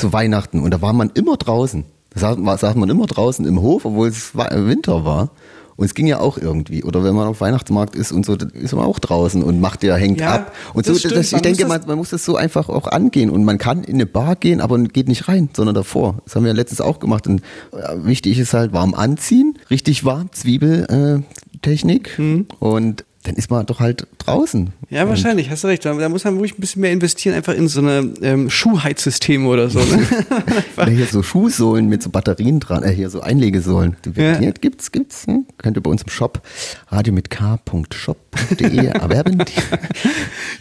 zu 0.00 0.12
Weihnachten 0.12 0.60
und 0.60 0.72
da 0.72 0.80
war 0.82 0.92
man 0.92 1.10
immer 1.14 1.36
draußen. 1.36 1.84
Da 2.10 2.20
saß, 2.20 2.36
war- 2.40 2.58
saß 2.58 2.74
man 2.74 2.88
immer 2.90 3.06
draußen 3.06 3.44
im 3.46 3.60
Hof, 3.60 3.84
obwohl 3.84 4.08
es 4.08 4.34
wa- 4.36 4.48
Winter 4.52 5.04
war. 5.04 5.30
Und 5.76 5.86
es 5.86 5.94
ging 5.94 6.06
ja 6.06 6.18
auch 6.20 6.36
irgendwie. 6.36 6.84
Oder 6.84 7.02
wenn 7.04 7.14
man 7.14 7.26
auf 7.26 7.40
Weihnachtsmarkt 7.40 7.94
ist 7.94 8.12
und 8.12 8.26
so, 8.26 8.36
dann 8.36 8.50
ist 8.50 8.74
man 8.74 8.84
auch 8.84 8.98
draußen 8.98 9.42
und 9.42 9.60
macht 9.62 9.82
ja, 9.82 9.94
hängt 9.96 10.20
Ja, 10.20 10.34
ab. 10.34 10.52
Und 10.74 10.84
so, 10.84 10.92
das 10.92 11.04
ich 11.06 11.32
Man 11.32 11.40
denke, 11.40 11.64
man, 11.66 11.80
man 11.86 11.96
muss 11.96 12.10
das 12.10 12.22
so 12.22 12.36
einfach 12.36 12.68
auch 12.68 12.86
angehen. 12.86 13.30
Und 13.30 13.44
man 13.44 13.56
kann 13.56 13.82
in 13.84 13.94
eine 13.94 14.04
Bar 14.04 14.36
gehen, 14.36 14.60
aber 14.60 14.78
geht 14.78 15.08
nicht 15.08 15.26
rein, 15.28 15.48
sondern 15.56 15.74
davor. 15.74 16.16
Das 16.26 16.36
haben 16.36 16.44
wir 16.44 16.52
letztens 16.52 16.82
auch 16.82 16.98
gemacht. 16.98 17.26
Und 17.26 17.40
äh, 17.72 18.04
wichtig 18.04 18.38
ist 18.38 18.52
halt 18.52 18.74
warm 18.74 18.92
anziehen, 18.92 19.58
richtig 19.70 20.04
warm, 20.04 20.28
Zwiebeltechnik. 20.32 20.90
Äh, 20.90 21.58
Technik. 21.62 22.20
Und 22.58 23.04
dann 23.22 23.34
ist 23.34 23.50
man 23.50 23.66
doch 23.66 23.80
halt 23.80 24.06
draußen. 24.16 24.72
Ja, 24.88 25.06
wahrscheinlich, 25.06 25.50
hast 25.50 25.62
du 25.62 25.68
recht. 25.68 25.84
Da, 25.84 25.92
da 25.92 26.08
muss 26.08 26.24
man 26.24 26.36
wirklich 26.36 26.54
ein 26.56 26.60
bisschen 26.62 26.80
mehr 26.80 26.90
investieren, 26.90 27.34
einfach 27.36 27.52
in 27.52 27.68
so 27.68 27.80
eine 27.80 28.14
ähm, 28.22 28.48
Schuhheizsysteme 28.48 29.46
oder 29.46 29.68
so. 29.68 29.78
Ne? 29.78 30.06
Oder 30.78 30.90
hier 30.90 31.04
so 31.04 31.22
Schuhsohlen 31.22 31.86
mit 31.88 32.02
so 32.02 32.08
Batterien 32.08 32.60
dran, 32.60 32.82
äh, 32.82 32.90
hier 32.92 33.10
so 33.10 33.20
Einlegesohlen. 33.20 33.96
Ja. 34.16 34.40
ja. 34.40 34.50
gibt's, 34.52 34.90
gibt's. 34.90 35.26
Hm? 35.26 35.44
Könnt 35.58 35.76
ihr 35.76 35.82
bei 35.82 35.90
uns 35.90 36.02
im 36.02 36.08
Shop 36.08 36.40
radio 36.88 37.12
mit 37.12 37.28
k.shop.de 37.28 38.86
erwerben. 38.86 39.44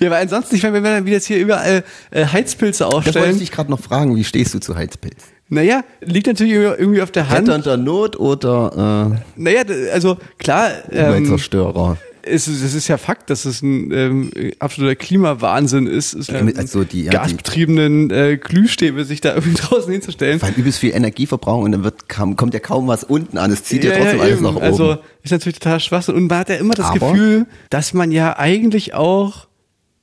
ja, 0.02 0.08
aber 0.08 0.18
ansonsten, 0.18 0.56
ich 0.56 0.64
meine, 0.64 0.76
wenn 0.76 0.84
wir 0.84 0.92
dann 0.92 1.06
wieder 1.06 1.16
jetzt 1.16 1.28
hier 1.28 1.38
überall 1.40 1.84
äh, 2.12 2.26
Heizpilze 2.26 2.84
Das 2.84 2.94
wollte 2.94 3.08
aufstellen. 3.10 3.32
ich 3.36 3.40
dich 3.40 3.52
gerade 3.52 3.72
noch 3.72 3.80
fragen, 3.80 4.16
wie 4.18 4.24
stehst 4.26 4.54
du 4.54 4.60
zu 4.60 4.76
Heizpilz? 4.76 5.24
Naja, 5.48 5.84
liegt 6.02 6.28
natürlich 6.28 6.54
irgendwie 6.54 7.02
auf 7.02 7.12
der 7.12 7.30
Hand. 7.30 7.48
Retternder 7.50 7.78
Not 7.78 8.20
oder 8.20 9.18
Naja, 9.36 9.64
d- 9.64 9.90
also 9.92 10.18
klar, 10.38 10.70
äh, 10.92 10.98
ähm, 10.98 11.08
Umweltzerstörer? 11.08 11.98
Es, 12.30 12.48
ist- 12.48 12.62
es 12.62 12.74
ist 12.74 12.88
ja 12.88 12.98
Fakt, 12.98 13.30
dass 13.30 13.46
es 13.46 13.62
ein 13.62 13.92
ähm, 13.92 14.32
absoluter 14.60 14.96
Klimawahnsinn 14.96 15.88
ist, 15.88 16.14
ist 16.14 16.30
ähm, 16.30 16.54
also 16.56 16.84
die- 16.84 17.04
ja, 17.04 17.12
gasbetriebenen 17.12 18.10
äh, 18.12 18.38
Glühstäbe 18.38 19.06
sich 19.06 19.22
da 19.22 19.30
irgendwie 19.36 19.54
draußen 19.62 19.92
hinzustellen. 19.92 20.42
Weil 20.42 20.54
übelst 20.56 20.80
viel 20.80 20.94
Energieverbrauch 20.94 21.64
und 21.64 21.72
dann 21.72 21.84
wird, 21.84 22.08
kam, 22.10 22.36
kommt 22.36 22.54
ja 22.54 22.60
kaum 22.60 22.88
was 22.88 23.04
unten 23.04 23.38
an. 23.38 23.52
Es 23.52 23.64
zieht 23.64 23.84
ja, 23.84 23.92
trotzdem 23.92 24.20
alles 24.22 24.34
eben. 24.36 24.44
nach 24.44 24.56
oben. 24.56 24.64
Also 24.66 24.98
ist 25.24 25.32
natürlich 25.32 25.60
total 25.60 25.80
Schwachsinn. 25.80 26.16
Und 26.16 26.28
man 26.28 26.40
hat 26.40 26.50
ja 26.50 26.56
immer 26.56 26.74
das 26.74 26.88
Aber- 26.88 27.12
Gefühl, 27.12 27.46
dass 27.70 27.94
man 27.94 28.12
ja 28.12 28.38
eigentlich 28.38 28.94
auch, 28.94 29.48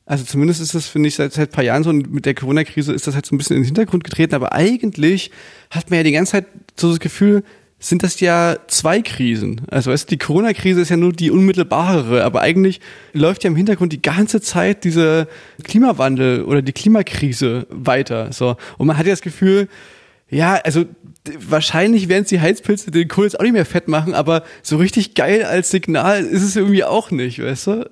also 0.04 0.24
zumindest 0.24 0.60
ist 0.60 0.74
das, 0.74 0.86
finde 0.86 1.08
ich, 1.08 1.14
seit, 1.16 1.32
seit 1.32 1.50
ein 1.50 1.52
paar 1.52 1.64
Jahren 1.64 1.82
so, 1.82 1.90
und 1.90 2.12
mit 2.12 2.26
der 2.26 2.34
Corona-Krise 2.34 2.92
ist 2.92 3.06
das 3.06 3.14
halt 3.14 3.26
so 3.26 3.34
ein 3.34 3.38
bisschen 3.38 3.56
in 3.56 3.62
den 3.62 3.66
Hintergrund 3.66 4.04
getreten, 4.04 4.34
aber 4.34 4.52
eigentlich 4.52 5.30
hat 5.70 5.90
man 5.90 5.98
ja 5.98 6.02
die 6.04 6.12
ganze 6.12 6.32
Zeit 6.32 6.46
so 6.76 6.90
das 6.90 7.00
Gefühl, 7.00 7.42
sind 7.88 8.02
das 8.02 8.20
ja 8.20 8.56
zwei 8.66 9.00
Krisen. 9.00 9.62
Also 9.68 9.90
weißt 9.92 10.10
die 10.10 10.18
Corona-Krise 10.18 10.80
ist 10.80 10.88
ja 10.88 10.96
nur 10.96 11.12
die 11.12 11.30
unmittelbarere, 11.30 12.24
aber 12.24 12.40
eigentlich 12.40 12.80
läuft 13.12 13.44
ja 13.44 13.48
im 13.48 13.56
Hintergrund 13.56 13.92
die 13.92 14.02
ganze 14.02 14.40
Zeit 14.40 14.84
dieser 14.84 15.28
Klimawandel 15.62 16.42
oder 16.42 16.62
die 16.62 16.72
Klimakrise 16.72 17.66
weiter. 17.70 18.32
So. 18.32 18.56
Und 18.78 18.86
man 18.88 18.98
hat 18.98 19.06
ja 19.06 19.12
das 19.12 19.22
Gefühl, 19.22 19.68
ja, 20.28 20.54
also 20.64 20.84
wahrscheinlich 21.38 22.08
werden 22.08 22.22
es 22.24 22.28
die 22.28 22.40
Heizpilze 22.40 22.90
den 22.90 23.08
Kohl 23.08 23.24
jetzt 23.24 23.38
auch 23.38 23.44
nicht 23.44 23.52
mehr 23.52 23.66
fett 23.66 23.88
machen, 23.88 24.14
aber 24.14 24.42
so 24.62 24.76
richtig 24.76 25.14
geil 25.14 25.44
als 25.44 25.70
Signal 25.70 26.24
ist 26.24 26.42
es 26.42 26.56
irgendwie 26.56 26.84
auch 26.84 27.10
nicht, 27.10 27.42
weißt 27.42 27.66
du? 27.68 27.90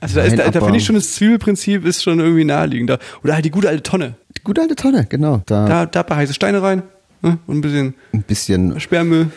Also 0.00 0.16
da, 0.16 0.24
ist, 0.24 0.36
Nein, 0.36 0.46
da, 0.46 0.50
da 0.50 0.60
finde 0.60 0.78
ich 0.78 0.84
schon, 0.84 0.96
das 0.96 1.14
Zwiebelprinzip 1.14 1.86
ist 1.86 2.02
schon 2.02 2.18
irgendwie 2.18 2.44
naheliegender. 2.44 2.98
Oder 3.24 3.34
halt 3.34 3.44
die 3.44 3.50
gute 3.50 3.68
alte 3.68 3.82
Tonne. 3.82 4.16
Die 4.36 4.42
gute 4.42 4.60
alte 4.60 4.74
Tonne, 4.74 5.06
genau. 5.08 5.42
Da, 5.46 5.66
Da, 5.66 5.86
da 5.86 6.00
ein 6.00 6.06
paar 6.06 6.16
heiße 6.16 6.34
Steine 6.34 6.62
rein 6.62 6.82
ne? 7.22 7.38
und 7.46 7.58
ein 7.58 7.60
bisschen 7.60 7.94
ein 8.12 8.22
bisschen 8.22 8.80
Sperrmüll. 8.80 9.30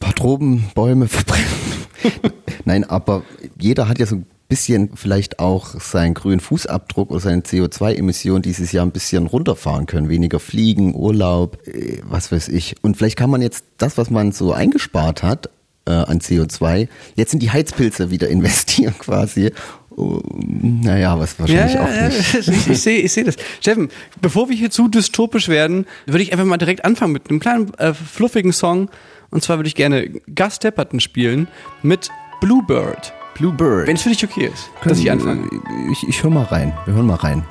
paar 0.00 0.14
Tropenbäume 0.14 1.08
verbrennen. 1.08 1.46
Nein, 2.64 2.84
aber 2.84 3.22
jeder 3.58 3.88
hat 3.88 3.98
ja 3.98 4.06
so 4.06 4.16
ein 4.16 4.26
bisschen 4.48 4.90
vielleicht 4.94 5.38
auch 5.38 5.78
seinen 5.78 6.14
grünen 6.14 6.40
Fußabdruck 6.40 7.10
oder 7.10 7.20
seine 7.20 7.42
CO2-Emissionen 7.42 8.42
dieses 8.42 8.72
Jahr 8.72 8.84
ein 8.84 8.92
bisschen 8.92 9.26
runterfahren 9.26 9.86
können. 9.86 10.08
Weniger 10.08 10.40
Fliegen, 10.40 10.94
Urlaub, 10.94 11.58
äh, 11.66 12.00
was 12.02 12.32
weiß 12.32 12.48
ich. 12.48 12.76
Und 12.82 12.96
vielleicht 12.96 13.16
kann 13.16 13.30
man 13.30 13.42
jetzt 13.42 13.64
das, 13.76 13.98
was 13.98 14.10
man 14.10 14.32
so 14.32 14.52
eingespart 14.52 15.22
hat 15.22 15.50
äh, 15.86 15.90
an 15.90 16.20
CO2, 16.20 16.88
jetzt 17.14 17.34
in 17.34 17.40
die 17.40 17.50
Heizpilze 17.50 18.10
wieder 18.10 18.28
investieren 18.30 18.94
quasi. 18.98 19.52
Naja, 19.98 21.18
was 21.18 21.38
wahrscheinlich 21.40 21.78
auch 21.78 21.88
nicht. 21.88 22.34
ich, 22.48 22.68
ich 22.68 22.80
sehe 22.80 23.00
ich 23.00 23.12
seh 23.12 23.24
das. 23.24 23.36
Steffen, 23.60 23.88
bevor 24.20 24.48
wir 24.48 24.56
hier 24.56 24.70
zu 24.70 24.88
dystopisch 24.88 25.48
werden, 25.48 25.86
würde 26.06 26.22
ich 26.22 26.32
einfach 26.32 26.44
mal 26.44 26.56
direkt 26.56 26.84
anfangen 26.84 27.12
mit 27.12 27.28
einem 27.28 27.40
kleinen 27.40 27.74
äh, 27.74 27.92
fluffigen 27.94 28.52
Song. 28.52 28.90
Und 29.30 29.42
zwar 29.42 29.58
würde 29.58 29.68
ich 29.68 29.74
gerne 29.74 30.08
Gus 30.34 30.58
Depperton 30.58 31.00
spielen 31.00 31.48
mit 31.82 32.10
Bluebird. 32.40 33.12
Bluebird. 33.34 33.86
Wenn 33.86 33.96
es 33.96 34.02
für 34.02 34.08
dich 34.08 34.24
okay 34.24 34.50
ist, 34.52 34.70
dass 34.84 34.98
ich 34.98 35.10
anfange. 35.10 35.48
Ich, 35.92 36.08
ich 36.08 36.22
höre 36.22 36.30
mal 36.30 36.44
rein. 36.44 36.72
Wir 36.86 36.94
hören 36.94 37.06
mal 37.06 37.16
rein. 37.16 37.44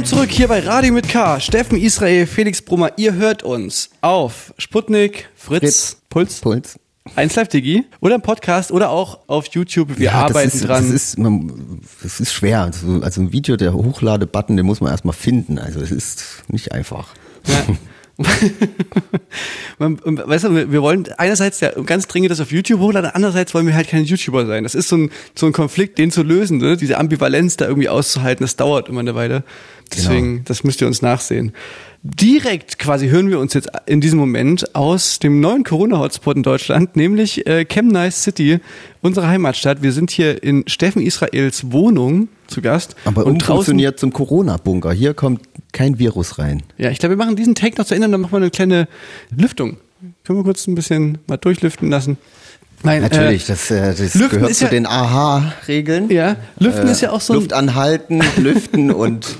Willkommen 0.00 0.18
zurück 0.18 0.30
hier 0.30 0.48
bei 0.48 0.60
Radio 0.60 0.94
mit 0.94 1.10
K. 1.10 1.38
Steffen 1.40 1.76
Israel, 1.76 2.26
Felix 2.26 2.62
Brummer, 2.62 2.90
ihr 2.96 3.12
hört 3.12 3.42
uns 3.42 3.90
auf 4.00 4.54
Sputnik, 4.56 5.28
Fritz, 5.34 5.60
Fritz. 5.60 5.96
Puls, 6.08 6.40
Puls. 6.40 6.78
1 7.16 7.36
Live 7.36 7.48
Digi 7.48 7.84
oder 8.00 8.14
im 8.14 8.22
Podcast 8.22 8.72
oder 8.72 8.88
auch 8.88 9.18
auf 9.26 9.48
YouTube. 9.48 9.98
Wir 9.98 10.14
arbeiten 10.14 10.48
das 10.48 10.54
ist, 10.54 10.66
dran. 10.66 10.84
Das 10.84 10.94
ist, 10.94 11.18
man, 11.18 11.82
das 12.02 12.18
ist 12.18 12.32
schwer. 12.32 12.62
Also, 12.62 13.02
also 13.02 13.20
ein 13.20 13.32
Video, 13.32 13.58
der 13.58 13.74
Hochlade-Button, 13.74 14.56
den 14.56 14.64
muss 14.64 14.80
man 14.80 14.90
erstmal 14.90 15.12
finden. 15.12 15.58
Also 15.58 15.80
es 15.80 15.90
ist 15.90 16.44
nicht 16.48 16.72
einfach. 16.72 17.08
Ja. 17.46 17.66
Weißt 19.78 20.44
du, 20.44 20.54
wir- 20.72 20.82
wollen 20.82 21.08
einerseits 21.16 21.60
ja 21.60 21.70
ganz 21.82 22.06
dringend 22.06 22.30
das 22.30 22.40
auf 22.40 22.52
YouTube 22.52 22.80
hochladen, 22.80 23.10
andererseits 23.12 23.54
wollen 23.54 23.66
wir 23.66 23.74
halt 23.74 23.88
keine 23.88 24.02
YouTuber 24.04 24.46
sein. 24.46 24.62
Das 24.64 24.74
ist 24.74 24.88
so 24.88 24.96
ein, 24.96 25.10
so 25.34 25.46
ein 25.46 25.52
Konflikt, 25.52 25.98
den 25.98 26.10
zu 26.10 26.22
lösen, 26.22 26.58
ne? 26.58 26.76
diese 26.76 26.98
Ambivalenz 26.98 27.56
da 27.56 27.66
irgendwie 27.66 27.88
auszuhalten, 27.88 28.44
das 28.44 28.56
dauert 28.56 28.88
immer 28.88 29.00
eine 29.00 29.14
Weile. 29.14 29.42
Deswegen, 29.94 30.44
das 30.44 30.62
müsst 30.64 30.80
ihr 30.80 30.86
uns 30.86 31.02
nachsehen. 31.02 31.52
Direkt 32.02 32.78
quasi 32.78 33.08
hören 33.08 33.28
wir 33.28 33.40
uns 33.40 33.54
jetzt 33.54 33.68
in 33.86 34.00
diesem 34.00 34.18
Moment 34.18 34.74
aus 34.74 35.18
dem 35.18 35.40
neuen 35.40 35.64
Corona-Hotspot 35.64 36.36
in 36.36 36.42
Deutschland, 36.42 36.96
nämlich 36.96 37.46
äh, 37.46 37.64
Chemnice 37.64 38.22
City, 38.22 38.60
unsere 39.02 39.26
Heimatstadt. 39.26 39.82
Wir 39.82 39.92
sind 39.92 40.10
hier 40.10 40.42
in 40.42 40.64
Steffen 40.66 41.02
Israels 41.02 41.72
Wohnung 41.72 42.28
zu 42.50 42.60
Gast. 42.62 42.96
Aber 43.04 43.24
und 43.26 43.38
draußen 43.38 43.50
umfunktioniert 43.52 43.98
zum 43.98 44.12
Corona-Bunker. 44.12 44.92
Hier 44.92 45.14
kommt 45.14 45.42
kein 45.72 45.98
Virus 45.98 46.38
rein. 46.38 46.62
ja, 46.78 46.90
ich 46.90 46.98
glaube, 46.98 47.16
wir 47.16 47.24
machen 47.24 47.36
diesen 47.36 47.54
Take 47.54 47.78
noch 47.78 47.86
zu 47.86 47.94
Ende, 47.94 48.08
dann 48.08 48.20
machen 48.20 48.32
wir 48.32 48.38
eine 48.38 48.50
kleine 48.50 48.88
Lüftung. 49.36 49.76
Können 50.24 50.38
wir 50.38 50.44
kurz 50.44 50.66
ein 50.66 50.74
bisschen 50.74 51.18
mal 51.26 51.36
durchlüften 51.36 51.90
lassen? 51.90 52.16
Nein, 52.82 53.02
Natürlich, 53.02 53.44
das, 53.46 53.70
äh, 53.70 53.94
das 53.94 54.14
Lüften 54.14 54.38
gehört 54.40 54.54
zu 54.54 54.64
ja- 54.64 54.70
den 54.70 54.86
AHA-Regeln. 54.86 56.10
Äh, 56.10 56.14
ja, 56.14 56.36
Lüften 56.58 56.88
Äh, 56.88 56.92
ist 56.92 57.00
ja 57.02 57.10
auch 57.10 57.20
so 57.20 57.34
Luft 57.34 57.52
anhalten, 57.52 58.22
lüften 58.38 58.90
und 58.92 59.36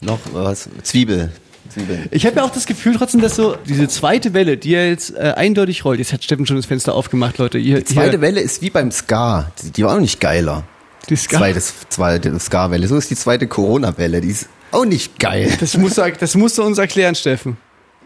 noch 0.00 0.18
was? 0.32 0.68
Zwiebel. 0.82 1.30
Zwiebeln. 1.68 2.06
Ich 2.10 2.26
habe 2.26 2.36
ja 2.36 2.44
auch 2.44 2.50
das 2.50 2.66
Gefühl 2.66 2.96
trotzdem, 2.96 3.20
dass 3.20 3.36
so 3.36 3.56
diese 3.68 3.88
zweite 3.88 4.34
Welle, 4.34 4.56
die 4.56 4.70
ja 4.70 4.84
jetzt 4.84 5.14
äh, 5.14 5.34
eindeutig 5.36 5.84
rollt, 5.84 5.98
jetzt 5.98 6.12
hat 6.12 6.24
Steffen 6.24 6.46
schon 6.46 6.56
das 6.56 6.66
Fenster 6.66 6.94
aufgemacht, 6.94 7.38
Leute. 7.38 7.58
Ihr, 7.58 7.78
Die 7.78 7.84
zweite 7.84 8.10
hier, 8.12 8.20
Welle 8.22 8.40
ist 8.40 8.62
wie 8.62 8.70
beim 8.70 8.90
Ska. 8.90 9.50
Die, 9.62 9.70
die 9.70 9.84
war 9.84 9.96
auch 9.96 10.00
nicht 10.00 10.20
geiler. 10.20 10.64
Die 11.08 11.16
Ska 11.16 11.38
Zweites, 11.38 11.74
zweite 11.88 12.38
Ska-Welle. 12.38 12.86
So 12.86 12.96
ist 12.96 13.10
die 13.10 13.16
zweite 13.16 13.46
Corona-Welle. 13.46 14.20
Die 14.20 14.28
ist 14.30 14.48
auch 14.70 14.84
nicht 14.84 15.18
geil. 15.18 15.52
das, 15.60 15.76
musst 15.76 15.98
du, 15.98 16.12
das 16.18 16.34
musst 16.34 16.58
du 16.58 16.62
uns 16.62 16.78
erklären, 16.78 17.14
Steffen. 17.14 17.56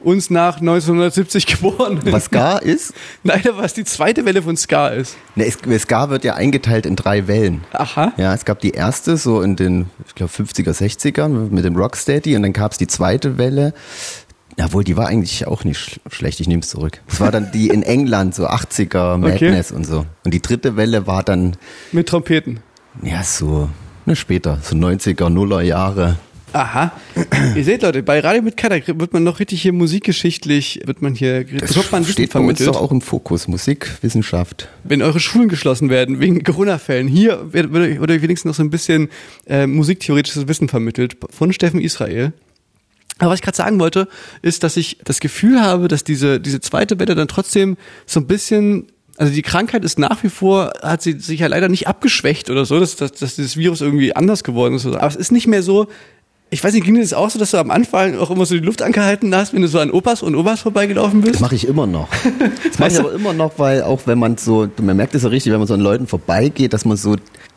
Uns 0.02 0.28
nach 0.28 0.58
1970 0.60 1.46
geboren. 1.46 2.00
Was 2.04 2.26
Ska 2.26 2.58
ist? 2.58 2.92
Nein, 3.22 3.42
was 3.52 3.72
die 3.72 3.84
zweite 3.84 4.24
Welle 4.24 4.42
von 4.42 4.56
Ska 4.56 4.88
ist. 4.88 5.16
Ne, 5.36 5.50
Ska 5.78 6.10
wird 6.10 6.22
ja 6.22 6.34
eingeteilt 6.34 6.84
in 6.86 6.96
drei 6.96 7.26
Wellen. 7.28 7.64
Aha. 7.72 8.12
Ja, 8.16 8.34
es 8.34 8.44
gab 8.44 8.60
die 8.60 8.72
erste 8.72 9.16
so 9.16 9.40
in 9.40 9.56
den, 9.56 9.86
ich 10.06 10.14
glaube, 10.14 10.32
50er, 10.32 10.72
60ern 10.72 11.50
mit 11.50 11.64
dem 11.64 11.76
Rocksteady 11.76 12.36
und 12.36 12.42
dann 12.42 12.52
gab 12.52 12.72
es 12.72 12.78
die 12.78 12.86
zweite 12.86 13.38
Welle. 13.38 13.72
Jawohl, 14.58 14.84
die 14.84 14.96
war 14.96 15.08
eigentlich 15.08 15.46
auch 15.46 15.64
nicht 15.64 15.78
sch 15.78 16.00
schlecht, 16.10 16.40
ich 16.40 16.48
nehme 16.48 16.62
es 16.62 16.68
zurück. 16.68 17.00
Es 17.08 17.20
war 17.20 17.30
dann 17.30 17.50
die 17.52 17.68
in 17.68 17.82
England, 17.82 18.34
so 18.34 18.46
80er 18.46 19.16
Madness 19.18 19.70
und 19.70 19.84
so. 19.84 20.06
Und 20.24 20.34
die 20.34 20.40
dritte 20.40 20.76
Welle 20.76 21.06
war 21.06 21.22
dann, 21.22 21.56
Mit 21.92 22.08
Trompeten. 22.08 22.60
Ja, 23.02 23.22
so, 23.22 23.68
ne, 24.04 24.16
später, 24.16 24.58
so 24.62 24.76
90er, 24.76 25.28
Nuller 25.28 25.62
Jahre. 25.62 26.16
Aha. 26.52 26.92
Ihr 27.54 27.64
seht, 27.64 27.82
Leute, 27.82 28.02
bei 28.02 28.20
Radio 28.20 28.40
mit 28.40 28.56
Kader 28.56 28.80
wird 28.86 29.12
man 29.12 29.24
noch 29.24 29.40
richtig 29.40 29.60
hier 29.60 29.74
musikgeschichtlich, 29.74 30.80
wird 30.86 31.02
man 31.02 31.14
hier, 31.14 31.44
bekommt 31.44 31.92
man 31.92 32.02
Wissen 32.02 32.12
steht 32.12 32.32
bei 32.32 32.40
uns 32.40 32.64
doch 32.64 32.80
auch 32.80 32.92
im 32.92 33.02
Fokus, 33.02 33.46
Musik, 33.46 33.90
Wissenschaft. 34.00 34.68
wenn 34.84 35.02
eure 35.02 35.20
Schulen 35.20 35.48
geschlossen 35.48 35.90
werden 35.90 36.18
wegen 36.18 36.42
Corona-Fällen, 36.42 37.08
hier 37.08 37.52
wird, 37.52 37.72
wird, 37.72 38.00
wird 38.00 38.10
euch 38.10 38.22
wenigstens 38.22 38.48
noch 38.48 38.54
so 38.54 38.62
ein 38.62 38.70
bisschen 38.70 39.08
äh, 39.46 39.66
musiktheoretisches 39.66 40.48
Wissen 40.48 40.68
vermittelt 40.68 41.18
von 41.30 41.52
Steffen 41.52 41.80
Israel. 41.80 42.32
Aber 43.18 43.30
was 43.30 43.38
ich 43.38 43.42
gerade 43.42 43.56
sagen 43.56 43.78
wollte, 43.80 44.08
ist, 44.42 44.62
dass 44.62 44.76
ich 44.76 44.98
das 45.04 45.20
Gefühl 45.20 45.60
habe, 45.60 45.88
dass 45.88 46.04
diese, 46.04 46.40
diese 46.40 46.60
zweite 46.60 46.98
Welle 46.98 47.14
dann 47.14 47.28
trotzdem 47.28 47.76
so 48.06 48.20
ein 48.20 48.26
bisschen, 48.26 48.86
also 49.16 49.32
die 49.32 49.42
Krankheit 49.42 49.84
ist 49.84 49.98
nach 49.98 50.22
wie 50.22 50.28
vor, 50.28 50.72
hat 50.82 51.02
sie 51.02 51.18
sich 51.18 51.40
ja 51.40 51.46
leider 51.46 51.68
nicht 51.68 51.88
abgeschwächt 51.88 52.50
oder 52.50 52.64
so, 52.64 52.78
dass, 52.78 52.96
dass, 52.96 53.12
dass 53.12 53.36
dieses 53.36 53.56
Virus 53.56 53.80
irgendwie 53.80 54.14
anders 54.14 54.44
geworden 54.44 54.74
ist. 54.74 54.84
Oder 54.84 54.94
so. 54.94 54.98
Aber 54.98 55.08
es 55.08 55.16
ist 55.16 55.32
nicht 55.32 55.46
mehr 55.46 55.62
so, 55.62 55.88
ich 56.48 56.62
weiß 56.62 56.74
nicht, 56.74 56.84
ging 56.84 56.94
dir 56.94 57.00
das 57.00 57.12
auch 57.12 57.28
so, 57.28 57.40
dass 57.40 57.50
du 57.50 57.58
am 57.58 57.72
Anfang 57.72 58.18
auch 58.18 58.30
immer 58.30 58.46
so 58.46 58.54
die 58.54 58.64
Luft 58.64 58.80
angehalten 58.80 59.34
hast, 59.34 59.52
wenn 59.52 59.62
du 59.62 59.68
so 59.68 59.80
an 59.80 59.90
Opas 59.90 60.22
und 60.22 60.36
Opas 60.36 60.60
vorbeigelaufen 60.60 61.20
bist? 61.20 61.34
Das 61.34 61.40
mache 61.40 61.56
ich 61.56 61.66
immer 61.66 61.86
noch. 61.86 62.08
Das 62.64 62.78
mache 62.78 62.90
ich 62.90 62.98
aber 62.98 63.12
immer 63.12 63.32
noch, 63.32 63.58
weil 63.58 63.82
auch 63.82 64.02
wenn 64.06 64.18
man 64.18 64.36
so, 64.36 64.68
man 64.80 64.96
merkt 64.96 65.14
es 65.14 65.22
ja 65.22 65.28
richtig, 65.28 65.52
wenn 65.52 65.58
man 65.58 65.66
so 65.66 65.74
an 65.74 65.80
Leuten 65.80 66.06
vorbeigeht, 66.06 66.72
dass 66.72 66.84
man 66.84 66.96
so, 66.96 67.16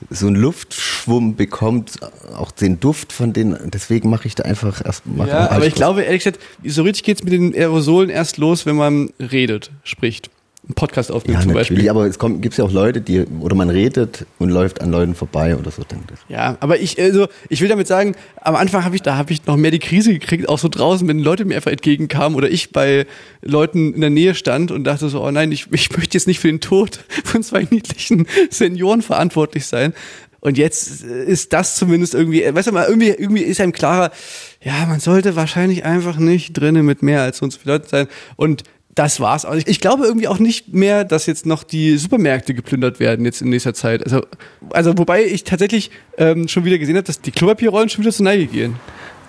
so 0.10 0.28
einen 0.28 0.38
Luftschwumm 0.38 1.36
bekommt, 1.36 2.00
auch 2.36 2.52
den 2.52 2.80
Duft 2.80 3.14
von 3.14 3.34
denen, 3.34 3.58
deswegen 3.72 4.10
mache 4.10 4.28
ich 4.28 4.36
da 4.36 4.44
einfach 4.44 4.84
erst 4.84 5.04
mach 5.06 5.28
Ja, 5.28 5.52
aber 5.52 5.68
ich 5.68 5.76
glaube, 5.76 6.04
ehrlich 6.04 6.24
gesagt, 6.24 6.40
so 6.64 6.84
richtig 6.84 7.04
geht's 7.04 7.24
mit 7.24 7.34
den 7.34 7.54
Aerosolen 7.54 8.10
erst 8.10 8.38
los, 8.38 8.66
wenn 8.66 8.76
man 8.76 9.10
redet, 9.20 9.72
spricht. 9.84 10.30
Einen 10.70 10.76
Podcast 10.76 11.12
aufnimmt 11.12 11.40
Ja, 11.40 11.44
zum 11.44 11.54
Beispiel. 11.54 11.90
aber 11.90 12.06
es 12.06 12.20
kommt, 12.20 12.44
gibt's 12.44 12.58
ja 12.58 12.64
auch 12.64 12.72
Leute, 12.72 13.02
die, 13.02 13.22
oder 13.40 13.56
man 13.56 13.72
redet 13.72 14.28
und 14.38 14.50
läuft 14.50 14.82
an 14.82 14.92
Leuten 14.92 15.16
vorbei 15.16 15.56
oder 15.58 15.72
so. 15.72 15.82
Dann, 15.88 16.04
das- 16.06 16.20
Ja, 16.28 16.58
aber 16.60 16.80
ich, 16.80 17.02
also, 17.02 17.28
ich 17.50 17.60
will 17.62 17.70
damit 17.70 17.88
sagen, 17.88 18.14
am 18.40 18.56
Anfang 18.56 18.86
habe 18.86 18.96
ich, 18.96 19.02
da 19.02 19.18
habe 19.18 19.34
ich 19.34 19.48
noch 19.48 19.58
mehr 19.58 19.72
die 19.72 19.80
Krise 19.80 20.14
gekriegt, 20.14 20.48
auch 20.48 20.60
so 20.60 20.68
draußen, 20.68 21.08
wenn 21.08 21.18
Leute 21.18 21.44
mir 21.44 21.56
einfach 21.56 21.72
entgegenkamen 21.72 22.38
oder 22.38 22.52
ich 22.52 22.72
bei 22.72 23.08
Leuten 23.42 23.96
in 23.96 24.02
der 24.02 24.12
Nähe 24.12 24.36
stand 24.36 24.70
und 24.70 24.84
dachte 24.84 25.10
so, 25.10 25.24
oh 25.26 25.32
nein, 25.32 25.52
ich, 25.52 25.66
ich 25.72 25.90
möchte 25.98 26.16
jetzt 26.16 26.28
nicht 26.28 26.40
für 26.40 26.50
den 26.50 26.62
Tod 26.62 27.00
von 27.24 27.42
zwei 27.42 27.68
niedlichen 27.72 28.28
Senioren 28.52 29.02
verantwortlich 29.02 29.66
sein. 29.66 29.94
Und 30.40 30.60
jetzt 30.60 31.04
ist 31.04 31.52
das 31.52 31.78
zumindest 31.78 32.14
irgendwie, 32.14 32.44
weißt 32.48 32.68
du 32.68 32.72
mal, 32.74 32.86
irgendwie, 32.88 33.08
irgendwie 33.10 33.42
ist 33.42 33.60
einem 33.60 33.72
klarer, 33.74 34.12
ja, 34.64 34.86
man 34.88 35.00
sollte 35.00 35.36
wahrscheinlich 35.36 35.84
einfach 35.84 36.18
nicht 36.18 36.54
drinnen 36.54 36.86
mit 36.86 37.02
mehr 37.02 37.24
als 37.24 37.40
so 37.40 37.46
und 37.46 37.52
so 37.52 37.60
viele 37.60 37.74
Leute 37.74 37.90
sein. 37.90 38.08
Und 38.38 38.64
das 39.00 39.20
war's. 39.20 39.46
auch. 39.46 39.56
Ich- 39.56 39.68
Ich 39.68 39.80
glaube 39.80 40.06
irgendwie 40.06 40.28
auch 40.28 40.40
nicht 40.40 40.74
mehr, 40.74 41.04
dass 41.06 41.26
jetzt 41.26 41.46
noch 41.46 41.64
die 41.64 41.98
Supermärkte 41.98 42.54
geplündert 42.54 43.00
werden 43.00 43.26
jetzt 43.26 43.42
in 43.42 43.50
nächster 43.50 43.74
Zeit. 43.74 44.04
Also, 44.04 44.22
also 44.72 44.98
wobei 44.98 45.24
ich 45.26 45.44
tatsächlich 45.44 45.90
ähm, 46.18 46.48
schon 46.48 46.66
wieder 46.66 46.78
gesehen 46.78 46.96
habe, 46.98 47.06
dass 47.06 47.22
die 47.22 47.32
Klopapierrollen 47.32 47.90
schon 47.90 48.04
wieder 48.04 48.12
zur 48.14 48.26
Neige 48.26 48.46
gehen. 48.48 48.76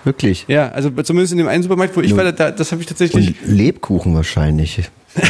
Wirklich. 0.04 0.46
Ja, 0.48 0.70
also 0.70 0.90
zumindest 1.02 1.33
in 1.33 1.38
dem 1.38 1.46
einen 1.48 1.62
Supermarkt, 1.62 1.94
wo 1.96 2.00
ich 2.00 2.16
war, 2.16 2.30
da, 2.33 2.50
das 2.50 2.72
habe 2.72 2.80
ich 2.80 2.88
tatsächlich. 2.88 3.28
Und 3.28 3.37
Lebkuchen 3.46 4.14
wahrscheinlich. 4.14 4.80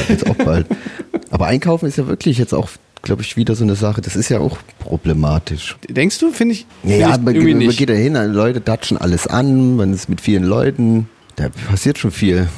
Jetzt 0.08 0.26
auch 0.28 0.36
bald. 0.36 0.66
Aber 1.30 1.46
einkaufen 1.46 1.86
ist 1.86 1.98
ja 1.98 2.06
wirklich 2.06 2.38
jetzt 2.38 2.52
auch, 2.54 2.68
glaube 3.02 3.22
ich, 3.22 3.36
wieder 3.36 3.54
so 3.56 3.64
eine 3.64 3.74
Sache. 3.74 4.00
Das 4.00 4.14
ist 4.16 4.28
ja 4.28 4.38
auch 4.38 4.58
problematisch. 4.78 5.76
Denkst 5.88 6.18
du? 6.18 6.30
Finde 6.32 6.54
ich, 6.54 6.66
Ja, 6.84 6.90
find 6.90 7.00
ich 7.18 7.24
man, 7.24 7.34
irgendwie 7.34 7.54
man 7.54 7.66
nicht. 7.66 7.78
geht 7.78 7.88
da 7.90 7.94
hin, 7.94 8.14
Leute 8.32 8.60
datschen 8.60 8.96
alles 8.96 9.26
an, 9.26 9.76
man 9.76 9.92
ist 9.92 10.08
mit 10.08 10.20
vielen 10.20 10.44
Leuten. 10.44 11.08
Da 11.36 11.48
passiert 11.68 11.98
schon 11.98 12.10
viel. 12.10 12.48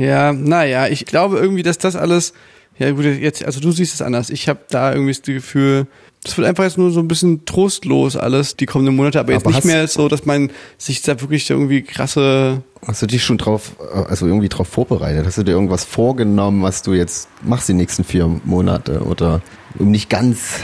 Ja, 0.00 0.32
naja, 0.32 0.88
ich 0.88 1.04
glaube 1.04 1.38
irgendwie, 1.38 1.62
dass 1.62 1.78
das 1.78 1.94
alles. 1.96 2.32
Ja, 2.78 2.90
gut, 2.92 3.04
jetzt, 3.04 3.44
also 3.44 3.60
du 3.60 3.72
siehst 3.72 3.92
es 3.92 4.00
anders. 4.00 4.30
Ich 4.30 4.48
habe 4.48 4.60
da 4.70 4.92
irgendwie 4.94 5.12
das 5.12 5.20
Gefühl, 5.20 5.86
das 6.24 6.36
wird 6.38 6.48
einfach 6.48 6.64
jetzt 6.64 6.78
nur 6.78 6.90
so 6.90 7.00
ein 7.00 7.08
bisschen 7.08 7.44
trostlos 7.44 8.16
alles 8.16 8.56
die 8.56 8.64
kommenden 8.64 8.96
Monate, 8.96 9.20
aber 9.20 9.32
jetzt 9.32 9.42
Aber 9.42 9.50
nicht 9.50 9.58
hast- 9.58 9.64
mehr 9.66 9.86
so, 9.86 10.08
dass 10.08 10.24
man 10.24 10.50
sich 10.78 11.02
da 11.02 11.20
wirklich 11.20 11.48
irgendwie 11.50 11.82
krasse. 11.82 12.62
Hast 12.86 13.02
du 13.02 13.06
dich 13.06 13.22
schon 13.22 13.36
drauf, 13.36 13.72
also 14.08 14.26
irgendwie 14.26 14.48
drauf 14.48 14.68
vorbereitet? 14.68 15.26
Hast 15.26 15.36
du 15.36 15.42
dir 15.42 15.52
irgendwas 15.52 15.84
vorgenommen, 15.84 16.62
was 16.62 16.80
du 16.82 16.94
jetzt 16.94 17.28
machst 17.42 17.68
die 17.68 17.74
nächsten 17.74 18.04
vier 18.04 18.28
Monate 18.44 19.00
oder 19.02 19.42
um 19.78 19.90
nicht 19.90 20.08
ganz 20.08 20.60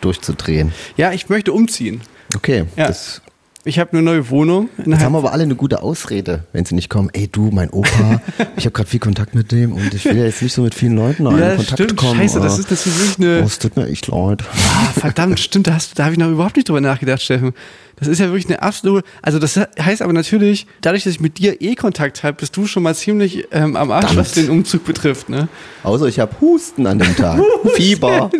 durchzudrehen? 0.00 0.72
Ja, 0.96 1.12
ich 1.12 1.28
möchte 1.28 1.52
umziehen. 1.52 2.00
Okay, 2.36 2.64
Ja. 2.76 2.86
das, 2.86 3.20
Ich 3.64 3.78
habe 3.78 3.92
eine 3.92 4.00
neue 4.00 4.30
Wohnung. 4.30 4.70
jetzt 4.86 5.02
haben 5.02 5.14
aber 5.14 5.32
alle 5.32 5.42
eine 5.42 5.54
gute 5.54 5.82
Ausrede, 5.82 6.44
wenn 6.52 6.64
sie 6.64 6.74
nicht 6.74 6.88
kommen. 6.88 7.10
Ey, 7.12 7.28
du, 7.28 7.50
mein 7.52 7.68
Opa, 7.68 8.22
ich 8.56 8.64
habe 8.64 8.70
gerade 8.70 8.88
viel 8.88 9.00
Kontakt 9.00 9.34
mit 9.34 9.52
dem 9.52 9.74
und 9.74 9.92
ich 9.92 10.06
will 10.06 10.16
ja 10.16 10.24
jetzt 10.24 10.40
nicht 10.40 10.54
so 10.54 10.62
mit 10.62 10.74
vielen 10.74 10.96
Leuten 10.96 11.24
ja, 11.26 11.30
in 11.30 11.56
Kontakt 11.58 11.72
stimmt. 11.72 11.96
kommen. 11.96 12.16
Scheiße, 12.16 12.40
das 12.40 12.58
ist, 12.58 12.70
wirklich 12.70 13.18
eine. 13.18 13.42
Oh, 13.42 13.46
es 13.46 13.58
tut 13.58 13.76
mir 13.76 13.86
echt 13.86 14.08
leid. 14.08 14.44
Ah, 14.48 14.98
verdammt, 14.98 15.40
stimmt, 15.40 15.66
da, 15.66 15.74
hast, 15.74 15.98
da 15.98 16.04
habe 16.04 16.14
ich 16.14 16.18
noch 16.18 16.30
überhaupt 16.30 16.56
nicht 16.56 16.70
drüber 16.70 16.80
nachgedacht, 16.80 17.20
Steffen. 17.20 17.52
Das 17.96 18.08
ist 18.08 18.18
ja 18.18 18.26
wirklich 18.28 18.46
eine 18.46 18.62
absolute, 18.62 19.06
also 19.20 19.38
das 19.38 19.60
heißt 19.78 20.00
aber 20.00 20.14
natürlich, 20.14 20.66
dadurch, 20.80 21.04
dass 21.04 21.12
ich 21.12 21.20
mit 21.20 21.36
dir 21.36 21.60
eh 21.60 21.74
Kontakt 21.74 22.22
habe, 22.22 22.38
bist 22.38 22.56
du 22.56 22.66
schon 22.66 22.82
mal 22.82 22.94
ziemlich 22.94 23.46
ähm, 23.52 23.76
am 23.76 23.90
Arsch, 23.90 24.06
Verdammt. 24.06 24.26
was 24.26 24.32
den 24.32 24.48
Umzug 24.48 24.86
betrifft, 24.86 25.28
ne? 25.28 25.48
Außer 25.82 26.06
ich 26.06 26.18
habe 26.18 26.34
Husten 26.40 26.86
an 26.86 26.98
dem 26.98 27.14
Tag. 27.14 27.42
Fieber. 27.74 28.30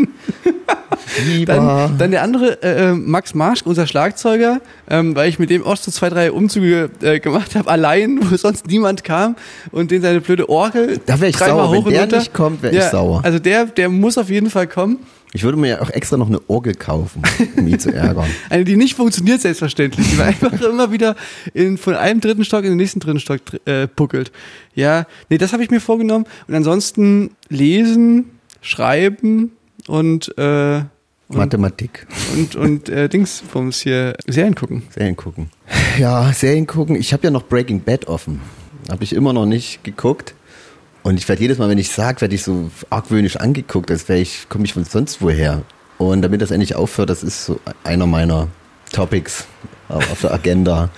Dann, 1.46 1.98
dann 1.98 2.10
der 2.10 2.22
andere, 2.22 2.62
äh, 2.62 2.92
Max 2.94 3.34
Marsch, 3.34 3.62
unser 3.64 3.86
Schlagzeuger, 3.86 4.60
ähm, 4.88 5.14
weil 5.14 5.28
ich 5.28 5.38
mit 5.38 5.50
dem 5.50 5.64
auch 5.64 5.76
so 5.76 5.90
zwei, 5.90 6.08
drei 6.08 6.32
Umzüge 6.32 6.90
äh, 7.02 7.20
gemacht 7.20 7.54
habe, 7.56 7.70
allein, 7.70 8.18
wo 8.22 8.36
sonst 8.36 8.66
niemand 8.66 9.04
kam 9.04 9.36
und 9.72 9.90
den 9.90 10.02
seine 10.02 10.20
blöde 10.20 10.48
Orgel 10.48 11.00
Da 11.06 11.20
wär 11.20 11.28
ich 11.28 11.36
sauer. 11.36 11.72
Wenn 11.72 11.92
der 11.92 12.02
runter. 12.02 12.18
nicht 12.18 12.32
kommt, 12.32 12.62
wär 12.62 12.72
ich 12.72 12.82
sauer. 12.84 13.20
Also 13.24 13.38
der, 13.38 13.66
der 13.66 13.88
muss 13.88 14.18
auf 14.18 14.30
jeden 14.30 14.50
Fall 14.50 14.66
kommen. 14.66 14.98
Ich 15.32 15.44
würde 15.44 15.56
mir 15.56 15.68
ja 15.68 15.80
auch 15.80 15.90
extra 15.90 16.16
noch 16.16 16.26
eine 16.26 16.40
Orgel 16.48 16.74
kaufen, 16.74 17.22
um 17.56 17.66
ihn 17.66 17.78
zu 17.78 17.90
ärgern. 17.94 18.28
Eine, 18.48 18.64
die 18.64 18.76
nicht 18.76 18.96
funktioniert, 18.96 19.40
selbstverständlich. 19.40 20.06
Die 20.10 20.20
einfach 20.20 20.52
immer 20.60 20.90
wieder 20.90 21.14
in, 21.54 21.78
von 21.78 21.94
einem 21.94 22.20
dritten 22.20 22.44
Stock 22.44 22.64
in 22.64 22.70
den 22.70 22.76
nächsten 22.76 22.98
dritten 22.98 23.20
Stock 23.20 23.40
äh, 23.64 23.86
puckelt. 23.86 24.32
Ja, 24.74 25.06
nee, 25.28 25.38
das 25.38 25.52
habe 25.52 25.62
ich 25.62 25.70
mir 25.70 25.80
vorgenommen. 25.80 26.24
Und 26.48 26.54
ansonsten 26.54 27.30
lesen, 27.48 28.30
schreiben 28.60 29.52
und 29.90 30.36
äh, 30.38 30.82
Und, 31.28 31.36
Mathematik. 31.36 32.06
Und, 32.34 32.56
und 32.56 32.88
äh, 32.88 33.08
Dings, 33.08 33.40
vom 33.40 33.70
hier 33.70 34.16
Serien 34.26 34.54
gucken. 34.54 34.82
Serien 34.90 35.16
gucken. 35.16 35.50
Ja, 35.98 36.32
Serien 36.32 36.66
gucken. 36.66 36.96
Ich 36.96 37.12
habe 37.12 37.24
ja 37.24 37.30
noch 37.30 37.44
Breaking 37.44 37.82
Bad 37.82 38.06
offen. 38.08 38.40
Habe 38.90 39.04
ich 39.04 39.12
immer 39.12 39.32
noch 39.32 39.46
nicht 39.46 39.84
geguckt. 39.84 40.34
Und 41.02 41.18
ich 41.18 41.28
werde 41.28 41.42
jedes 41.42 41.58
Mal, 41.58 41.68
wenn 41.68 41.78
ich 41.78 41.90
sage, 41.90 42.20
werde 42.20 42.34
ich 42.34 42.42
so 42.42 42.70
argwöhnisch 42.90 43.36
angeguckt, 43.36 43.90
als 43.90 44.08
wäre 44.08 44.18
ich, 44.18 44.48
komme 44.48 44.64
ich 44.64 44.74
von 44.74 44.84
sonst 44.84 45.22
woher. 45.22 45.62
Und 45.98 46.22
damit 46.22 46.42
das 46.42 46.50
endlich 46.50 46.74
aufhört, 46.74 47.10
das 47.10 47.22
ist 47.22 47.44
so 47.44 47.60
einer 47.84 48.06
meiner 48.06 48.48
Topics 48.92 49.46
auf 49.88 50.20
der 50.20 50.32
Agenda. 50.32 50.90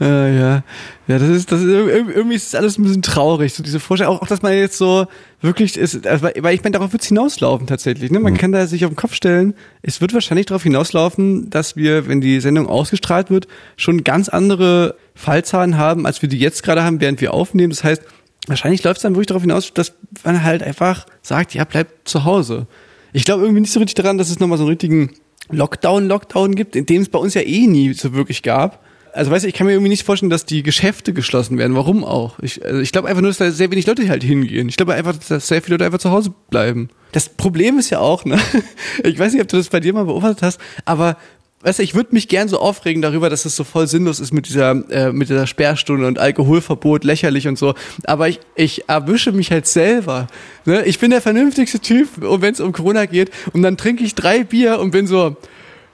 Ja, 0.00 0.28
ja. 0.28 0.64
Ja, 1.06 1.18
das 1.18 1.28
ist, 1.28 1.52
das 1.52 1.60
ist 1.60 1.68
irgendwie 1.68 2.34
ist 2.34 2.56
alles 2.56 2.78
ein 2.78 2.82
bisschen 2.82 3.02
traurig, 3.02 3.52
so 3.52 3.62
diese 3.62 3.78
Vorstellung, 3.78 4.16
auch, 4.16 4.22
auch 4.22 4.26
dass 4.26 4.42
man 4.42 4.54
jetzt 4.54 4.78
so 4.78 5.06
wirklich 5.40 5.76
ist, 5.76 6.06
also, 6.06 6.24
weil 6.24 6.54
ich 6.54 6.62
meine, 6.62 6.72
darauf 6.72 6.92
wird 6.92 7.02
es 7.02 7.08
hinauslaufen 7.08 7.66
tatsächlich. 7.66 8.10
Ne? 8.10 8.18
Man 8.18 8.32
mhm. 8.32 8.38
kann 8.38 8.52
da 8.52 8.66
sich 8.66 8.84
auf 8.84 8.90
den 8.90 8.96
Kopf 8.96 9.14
stellen, 9.14 9.54
es 9.82 10.00
wird 10.00 10.14
wahrscheinlich 10.14 10.46
darauf 10.46 10.62
hinauslaufen, 10.62 11.50
dass 11.50 11.76
wir, 11.76 12.08
wenn 12.08 12.20
die 12.20 12.40
Sendung 12.40 12.66
ausgestrahlt 12.66 13.30
wird, 13.30 13.46
schon 13.76 14.02
ganz 14.02 14.28
andere 14.28 14.96
Fallzahlen 15.14 15.76
haben, 15.76 16.06
als 16.06 16.22
wir 16.22 16.28
die 16.28 16.38
jetzt 16.38 16.62
gerade 16.62 16.82
haben, 16.82 17.00
während 17.00 17.20
wir 17.20 17.32
aufnehmen. 17.34 17.70
Das 17.70 17.84
heißt, 17.84 18.02
wahrscheinlich 18.48 18.82
läuft 18.82 18.96
es 18.98 19.02
dann 19.02 19.14
wirklich 19.14 19.28
darauf 19.28 19.42
hinaus, 19.42 19.72
dass 19.74 19.92
man 20.24 20.42
halt 20.42 20.62
einfach 20.62 21.06
sagt, 21.22 21.54
ja, 21.54 21.64
bleibt 21.64 22.08
zu 22.08 22.24
Hause. 22.24 22.66
Ich 23.12 23.24
glaube 23.24 23.42
irgendwie 23.42 23.60
nicht 23.60 23.72
so 23.72 23.78
richtig 23.78 23.94
daran, 23.94 24.18
dass 24.18 24.30
es 24.30 24.40
nochmal 24.40 24.58
so 24.58 24.64
einen 24.64 24.70
richtigen 24.70 25.10
Lockdown-Lockdown 25.50 26.56
gibt, 26.56 26.74
in 26.74 26.86
dem 26.86 27.02
es 27.02 27.10
bei 27.10 27.18
uns 27.18 27.34
ja 27.34 27.42
eh 27.42 27.66
nie 27.66 27.92
so 27.92 28.14
wirklich 28.14 28.42
gab 28.42 28.83
also 29.14 29.30
weißt 29.30 29.44
du, 29.44 29.48
ich 29.48 29.54
kann 29.54 29.66
mir 29.66 29.72
irgendwie 29.72 29.88
nicht 29.88 30.04
vorstellen, 30.04 30.30
dass 30.30 30.44
die 30.44 30.62
Geschäfte 30.62 31.12
geschlossen 31.12 31.56
werden. 31.56 31.76
Warum 31.76 32.04
auch? 32.04 32.38
Ich, 32.40 32.64
also 32.64 32.80
ich 32.80 32.92
glaube 32.92 33.08
einfach 33.08 33.22
nur, 33.22 33.30
dass 33.30 33.38
da 33.38 33.50
sehr 33.50 33.70
wenig 33.70 33.86
Leute 33.86 34.08
halt 34.08 34.24
hingehen. 34.24 34.68
Ich 34.68 34.76
glaube 34.76 34.94
einfach, 34.94 35.14
dass 35.16 35.48
sehr 35.48 35.62
viele 35.62 35.74
Leute 35.74 35.86
einfach 35.86 35.98
zu 35.98 36.10
Hause 36.10 36.34
bleiben. 36.50 36.90
Das 37.12 37.28
Problem 37.28 37.78
ist 37.78 37.90
ja 37.90 38.00
auch, 38.00 38.24
ne? 38.24 38.38
Ich 39.04 39.18
weiß 39.18 39.32
nicht, 39.32 39.42
ob 39.42 39.48
du 39.48 39.56
das 39.56 39.68
bei 39.68 39.80
dir 39.80 39.92
mal 39.92 40.04
beobachtet 40.04 40.42
hast, 40.42 40.60
aber 40.84 41.16
weißt 41.62 41.78
du, 41.78 41.82
ich 41.82 41.94
würde 41.94 42.10
mich 42.12 42.28
gern 42.28 42.48
so 42.48 42.58
aufregen 42.58 43.02
darüber, 43.02 43.30
dass 43.30 43.44
es 43.44 43.56
so 43.56 43.64
voll 43.64 43.86
sinnlos 43.86 44.20
ist 44.20 44.32
mit 44.32 44.48
dieser, 44.48 44.70
äh, 44.90 45.12
mit 45.12 45.28
dieser 45.30 45.46
Sperrstunde 45.46 46.06
und 46.06 46.18
Alkoholverbot, 46.18 47.04
lächerlich 47.04 47.48
und 47.48 47.56
so. 47.56 47.74
Aber 48.04 48.28
ich, 48.28 48.40
ich 48.54 48.88
erwische 48.88 49.32
mich 49.32 49.50
halt 49.50 49.66
selber. 49.66 50.26
Ne? 50.66 50.84
Ich 50.84 50.98
bin 50.98 51.10
der 51.10 51.22
vernünftigste 51.22 51.80
Typ, 51.80 52.08
wenn 52.16 52.52
es 52.52 52.60
um 52.60 52.72
Corona 52.72 53.06
geht. 53.06 53.30
Und 53.52 53.62
dann 53.62 53.76
trinke 53.76 54.04
ich 54.04 54.14
drei 54.14 54.44
Bier 54.44 54.78
und 54.78 54.90
bin 54.90 55.06
so, 55.06 55.36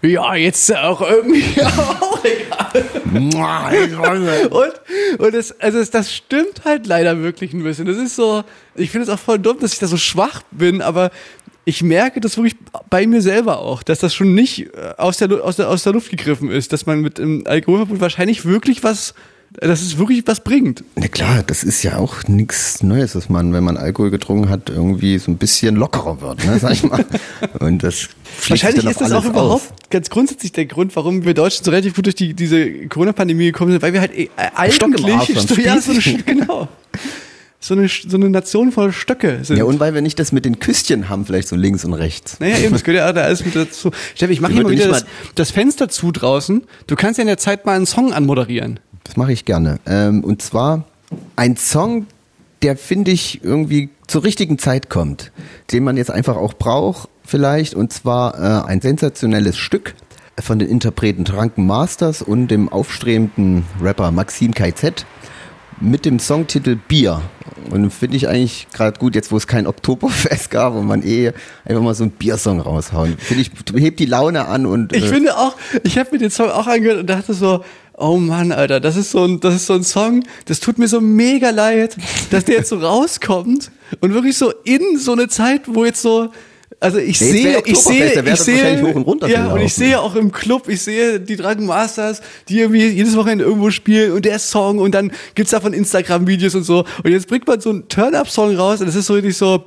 ja, 0.02 0.34
jetzt 0.34 0.74
auch 0.74 1.02
irgendwie 1.02 1.44
auch. 1.62 2.18
Und 4.50 4.80
und 5.18 5.34
das, 5.34 5.58
also 5.60 5.82
das 5.84 6.12
stimmt 6.12 6.64
halt 6.64 6.86
leider 6.86 7.20
wirklich 7.22 7.52
ein 7.52 7.62
bisschen. 7.62 7.86
Das 7.86 7.96
ist 7.96 8.16
so, 8.16 8.44
ich 8.74 8.90
finde 8.90 9.04
es 9.04 9.08
auch 9.12 9.18
voll 9.18 9.38
dumm, 9.38 9.58
dass 9.60 9.72
ich 9.72 9.78
da 9.78 9.86
so 9.86 9.96
schwach 9.96 10.42
bin, 10.50 10.82
aber 10.82 11.10
ich 11.64 11.82
merke 11.82 12.20
das 12.20 12.36
wirklich 12.36 12.56
bei 12.88 13.06
mir 13.06 13.22
selber 13.22 13.58
auch, 13.58 13.82
dass 13.82 13.98
das 14.00 14.14
schon 14.14 14.34
nicht 14.34 14.74
äh, 14.74 14.94
aus 14.96 15.18
der, 15.18 15.30
aus 15.44 15.56
der, 15.56 15.68
aus 15.68 15.82
der 15.82 15.92
Luft 15.92 16.10
gegriffen 16.10 16.50
ist, 16.50 16.72
dass 16.72 16.86
man 16.86 17.00
mit 17.00 17.18
dem 17.18 17.46
Alkoholverbot 17.46 18.00
wahrscheinlich 18.00 18.44
wirklich 18.44 18.82
was 18.82 19.14
dass 19.52 19.82
es 19.82 19.98
wirklich 19.98 20.22
was 20.26 20.40
bringt. 20.44 20.84
Na 20.94 21.08
klar, 21.08 21.42
das 21.44 21.64
ist 21.64 21.82
ja 21.82 21.96
auch 21.96 22.22
nichts 22.28 22.82
Neues, 22.82 23.12
dass 23.12 23.28
man, 23.28 23.52
wenn 23.52 23.64
man 23.64 23.76
Alkohol 23.76 24.10
getrunken 24.10 24.48
hat, 24.48 24.70
irgendwie 24.70 25.18
so 25.18 25.30
ein 25.30 25.38
bisschen 25.38 25.76
lockerer 25.76 26.20
wird, 26.20 26.46
ne, 26.46 26.58
sag 26.58 26.72
ich 26.72 26.84
mal. 26.84 27.04
Und 27.58 27.82
das 27.82 28.08
Wahrscheinlich 28.46 28.84
ist 28.84 29.00
das 29.00 29.12
auch 29.12 29.24
überhaupt 29.24 29.90
ganz 29.90 30.08
grundsätzlich 30.08 30.52
der 30.52 30.66
Grund, 30.66 30.94
warum 30.94 31.24
wir 31.24 31.34
Deutschen 31.34 31.64
so 31.64 31.70
relativ 31.70 31.94
gut 31.94 32.06
durch 32.06 32.14
die, 32.14 32.34
diese 32.34 32.86
Corona-Pandemie 32.88 33.46
gekommen 33.46 33.72
sind, 33.72 33.82
weil 33.82 33.92
wir 33.92 34.00
halt 34.00 34.16
äh, 34.16 34.28
eigentlich, 34.54 35.04
ja, 35.64 35.80
so 35.80 35.90
eine, 35.92 36.00
genau 36.26 36.68
so 37.60 37.74
eine, 37.74 37.88
so 37.88 38.16
eine 38.16 38.30
Nation 38.30 38.72
voll 38.72 38.92
Stöcke 38.92 39.40
sind. 39.42 39.58
Ja, 39.58 39.64
und 39.64 39.78
weil 39.80 39.92
wir 39.92 40.00
nicht 40.00 40.18
das 40.18 40.32
mit 40.32 40.46
den 40.46 40.58
Küstchen 40.58 41.10
haben, 41.10 41.26
vielleicht 41.26 41.46
so 41.46 41.56
links 41.56 41.84
und 41.84 41.92
rechts. 41.92 42.40
Naja, 42.40 42.58
eben, 42.58 42.72
das 42.72 42.84
gehört 42.84 43.06
ja 43.06 43.12
da 43.12 43.22
alles 43.22 43.44
mit 43.44 43.54
dazu. 43.54 43.90
Steffi, 44.14 44.32
ich 44.32 44.40
mache 44.40 44.54
hier 44.54 44.62
mal 44.62 44.70
wieder 44.70 44.88
das, 44.88 45.04
das, 45.34 45.50
Fenster 45.50 45.90
zu 45.90 46.10
draußen. 46.10 46.62
Du 46.86 46.96
kannst 46.96 47.18
ja 47.18 47.22
in 47.22 47.28
der 47.28 47.36
Zeit 47.36 47.66
mal 47.66 47.76
einen 47.76 47.86
Song 47.86 48.14
anmoderieren. 48.14 48.80
Das 49.10 49.16
mache 49.16 49.32
ich 49.32 49.44
gerne. 49.44 49.80
Ähm, 49.86 50.22
und 50.22 50.40
zwar 50.40 50.84
ein 51.34 51.56
Song, 51.56 52.06
der 52.62 52.76
finde 52.76 53.10
ich 53.10 53.42
irgendwie 53.42 53.88
zur 54.06 54.22
richtigen 54.22 54.56
Zeit 54.56 54.88
kommt, 54.88 55.32
den 55.72 55.82
man 55.82 55.96
jetzt 55.96 56.12
einfach 56.12 56.36
auch 56.36 56.54
braucht 56.54 57.08
vielleicht. 57.24 57.74
Und 57.74 57.92
zwar 57.92 58.38
äh, 58.38 58.68
ein 58.68 58.80
sensationelles 58.80 59.56
Stück 59.58 59.96
von 60.40 60.60
den 60.60 60.68
Interpreten 60.68 61.24
Drunken 61.24 61.66
Masters 61.66 62.22
und 62.22 62.52
dem 62.52 62.68
aufstrebenden 62.68 63.64
Rapper 63.82 64.12
Maxim 64.12 64.54
KZ 64.54 65.04
mit 65.80 66.04
dem 66.04 66.18
Songtitel 66.18 66.76
Bier. 66.76 67.22
Und 67.70 67.90
finde 67.90 68.16
ich 68.16 68.28
eigentlich 68.28 68.68
gerade 68.72 68.98
gut, 68.98 69.14
jetzt 69.14 69.32
wo 69.32 69.36
es 69.36 69.46
kein 69.46 69.66
Oktoberfest 69.66 70.50
gab, 70.50 70.74
wo 70.74 70.82
man 70.82 71.02
eh 71.02 71.32
einfach 71.64 71.82
mal 71.82 71.94
so 71.94 72.04
einen 72.04 72.12
Biersong 72.12 72.60
raushauen. 72.60 73.16
Finde 73.18 73.42
ich, 73.42 73.82
hebt 73.82 74.00
die 74.00 74.06
Laune 74.06 74.46
an 74.46 74.66
und. 74.66 74.94
Ich 74.94 75.04
äh, 75.04 75.08
finde 75.08 75.36
auch, 75.36 75.56
ich 75.84 75.98
habe 75.98 76.10
mir 76.12 76.18
den 76.18 76.30
Song 76.30 76.50
auch 76.50 76.66
angehört 76.66 77.00
und 77.00 77.06
dachte 77.08 77.34
so, 77.34 77.64
Oh 77.96 78.16
Mann, 78.16 78.50
Alter, 78.50 78.80
das 78.80 78.96
ist 78.96 79.10
so 79.10 79.24
ein, 79.24 79.40
das 79.40 79.54
ist 79.54 79.66
so 79.66 79.74
ein 79.74 79.84
Song, 79.84 80.24
das 80.46 80.58
tut 80.60 80.78
mir 80.78 80.88
so 80.88 81.02
mega 81.02 81.50
leid, 81.50 81.96
dass 82.30 82.46
der 82.46 82.56
jetzt 82.56 82.70
so 82.70 82.78
rauskommt 82.80 83.70
und 84.00 84.14
wirklich 84.14 84.38
so 84.38 84.52
in 84.64 84.96
so 84.96 85.12
eine 85.12 85.28
Zeit, 85.28 85.62
wo 85.66 85.84
jetzt 85.84 86.00
so, 86.00 86.30
also 86.80 86.98
ich 86.98 87.18
sehe, 87.18 87.62
ich 87.66 87.78
sehe, 87.78 88.22
ich 88.22 88.40
sehe, 88.40 88.82
hoch 88.82 88.94
und 88.94 89.02
runter 89.02 89.28
ja, 89.28 89.52
und 89.52 89.60
ich 89.60 89.74
sehe 89.74 90.00
auch 90.00 90.14
im 90.14 90.32
Club, 90.32 90.66
ich 90.68 90.80
sehe 90.80 91.20
die 91.20 91.36
Dragon 91.36 91.66
Masters, 91.66 92.22
die 92.48 92.58
irgendwie 92.58 92.86
jedes 92.86 93.16
Wochenende 93.16 93.44
irgendwo 93.44 93.70
spielen 93.70 94.12
und 94.12 94.24
der 94.24 94.38
Song 94.38 94.78
und 94.78 94.94
dann 94.94 95.12
gibt's 95.34 95.50
davon 95.50 95.74
Instagram-Videos 95.74 96.54
und 96.54 96.62
so 96.62 96.86
und 97.04 97.10
jetzt 97.10 97.28
bringt 97.28 97.46
man 97.46 97.60
so 97.60 97.68
einen 97.68 97.88
Turn-Up-Song 97.88 98.56
raus 98.56 98.80
und 98.80 98.86
das 98.86 98.96
ist 98.96 99.06
so 99.06 99.14
richtig 99.14 99.36
so, 99.36 99.66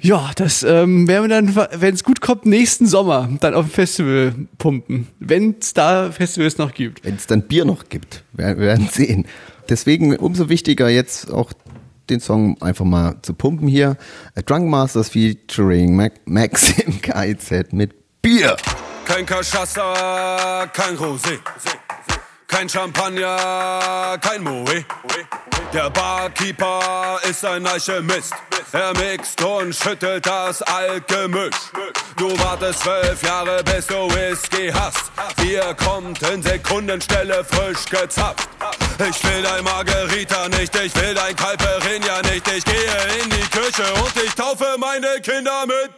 ja, 0.00 0.30
das 0.36 0.62
ähm, 0.62 1.06
werden 1.08 1.28
wir 1.28 1.28
dann, 1.28 1.80
wenn 1.80 1.94
es 1.94 2.04
gut 2.04 2.20
kommt, 2.20 2.46
nächsten 2.46 2.86
Sommer 2.86 3.28
dann 3.40 3.54
auf 3.54 3.66
dem 3.66 3.72
Festival 3.72 4.34
pumpen. 4.56 5.08
Wenn 5.18 5.56
es 5.60 5.74
da 5.74 6.12
Festivals 6.12 6.56
noch 6.56 6.72
gibt. 6.72 7.04
Wenn 7.04 7.16
es 7.16 7.26
dann 7.26 7.42
Bier 7.42 7.64
noch 7.64 7.88
gibt. 7.88 8.22
Wir 8.32 8.56
werden 8.58 8.88
sehen. 8.90 9.26
Deswegen 9.68 10.16
umso 10.16 10.48
wichtiger 10.48 10.88
jetzt 10.88 11.30
auch 11.32 11.52
den 12.10 12.20
Song 12.20 12.60
einfach 12.60 12.84
mal 12.84 13.16
zu 13.22 13.34
pumpen 13.34 13.68
hier. 13.68 13.96
A 14.34 14.42
Drunk 14.42 14.68
Masters 14.68 15.10
featuring 15.10 15.96
Mac 15.96 16.12
Maxim 16.24 17.00
KIZ 17.00 17.72
mit 17.72 17.94
Bier. 18.22 18.56
Kein 19.04 19.24
Cachaça, 19.24 20.66
kein 20.72 20.96
Rosé. 20.96 21.38
Kein 22.48 22.66
Champagner, 22.68 24.18
kein 24.20 24.42
Moe. 24.42 24.84
Der 25.72 25.90
Barkeeper 25.90 27.20
ist 27.28 27.44
ein 27.44 27.66
Alchemist. 27.66 28.32
Er 28.72 28.92
mixt 28.94 29.42
und 29.42 29.74
schüttelt 29.74 30.24
das 30.24 30.62
Algemisch. 30.62 31.54
Du 32.16 32.38
wartest 32.38 32.80
zwölf 32.80 33.22
Jahre, 33.22 33.62
bis 33.64 33.86
du 33.86 34.08
Whisky 34.14 34.72
hast. 34.72 35.12
Bier 35.36 35.74
kommt 35.74 36.22
in 36.22 36.42
Sekundenstelle 36.42 37.44
frisch 37.44 37.84
gezapft. 37.84 38.48
Ich 38.98 39.22
will 39.24 39.42
dein 39.42 39.62
Margarita 39.62 40.48
nicht, 40.48 40.74
ich 40.74 40.94
will 40.96 41.14
dein 41.14 41.36
Calperinia 41.36 42.22
nicht. 42.22 42.48
Ich 42.48 42.64
gehe 42.64 43.22
in 43.22 43.30
die 43.30 43.48
Küche 43.50 43.84
und 44.02 44.24
ich 44.24 44.34
taufe 44.34 44.76
meine 44.78 45.20
Kinder 45.20 45.66
mit 45.66 45.90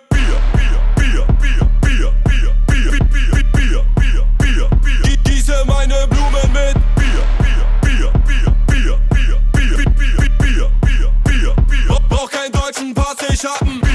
deutschen 12.70 12.94
Pass, 12.94 13.16
ich 13.28 13.44
hab 13.44 13.60
ein 13.62 13.80
Bier, 13.80 13.90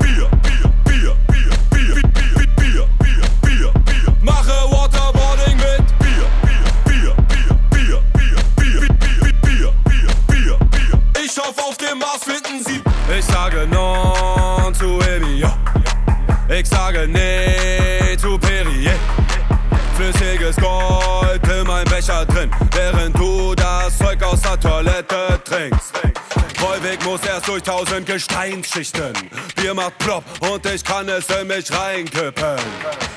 Bier, 0.00 0.28
Bier, 0.44 0.70
Bier, 0.84 0.84
Bier, 0.84 1.16
Bier, 1.30 1.54
Bier, 1.70 2.02
Bier, 2.02 2.46
Bier, 2.56 2.86
Bier, 2.98 3.28
Bier, 3.42 3.72
Bier. 3.84 4.16
Mache 4.22 4.52
Waterboarding 4.70 5.56
mit 5.56 5.98
Bier, 5.98 6.26
Bier, 6.42 6.64
Bier, 6.84 7.14
Bier, 7.70 8.02
Bier, 8.16 8.42
Bier, 8.56 8.80
Bier, 8.80 8.88
Bier, 8.98 9.32
Bier, 9.42 9.72
Bier, 10.26 10.58
Bier. 10.70 11.24
Ich 11.24 11.38
hoffe, 11.38 11.62
auf 11.62 11.76
dem 11.76 11.98
Mars 11.98 12.24
finden 12.24 12.64
Sie. 12.64 12.82
Ich 13.16 13.24
sage 13.24 13.68
non 13.68 14.74
zu 14.74 14.98
Emilio. 15.00 15.52
Ich 16.48 16.68
sage 16.68 17.06
nee 17.08 18.16
zu 18.16 18.36
Perrier 18.38 18.98
flüssiges 19.94 20.56
Gold 20.56 21.46
in 21.48 21.66
mein 21.66 21.84
Becher 21.84 22.24
drin, 22.26 22.50
während 22.72 23.16
du 23.16 23.54
das 23.54 23.96
Zeug 23.98 24.22
aus 24.24 24.40
der 24.40 24.58
Toilette 24.58 25.40
trinkst. 25.44 25.71
Muss 27.12 27.26
erst 27.26 27.46
durch 27.46 27.62
tausend 27.62 28.06
Gesteinsschichten. 28.06 29.12
Bier 29.54 29.74
macht 29.74 29.98
plopp 29.98 30.24
und 30.50 30.64
ich 30.64 30.82
kann 30.82 31.06
es 31.10 31.28
in 31.28 31.46
mich 31.46 31.70
reinkippen. 31.70 32.56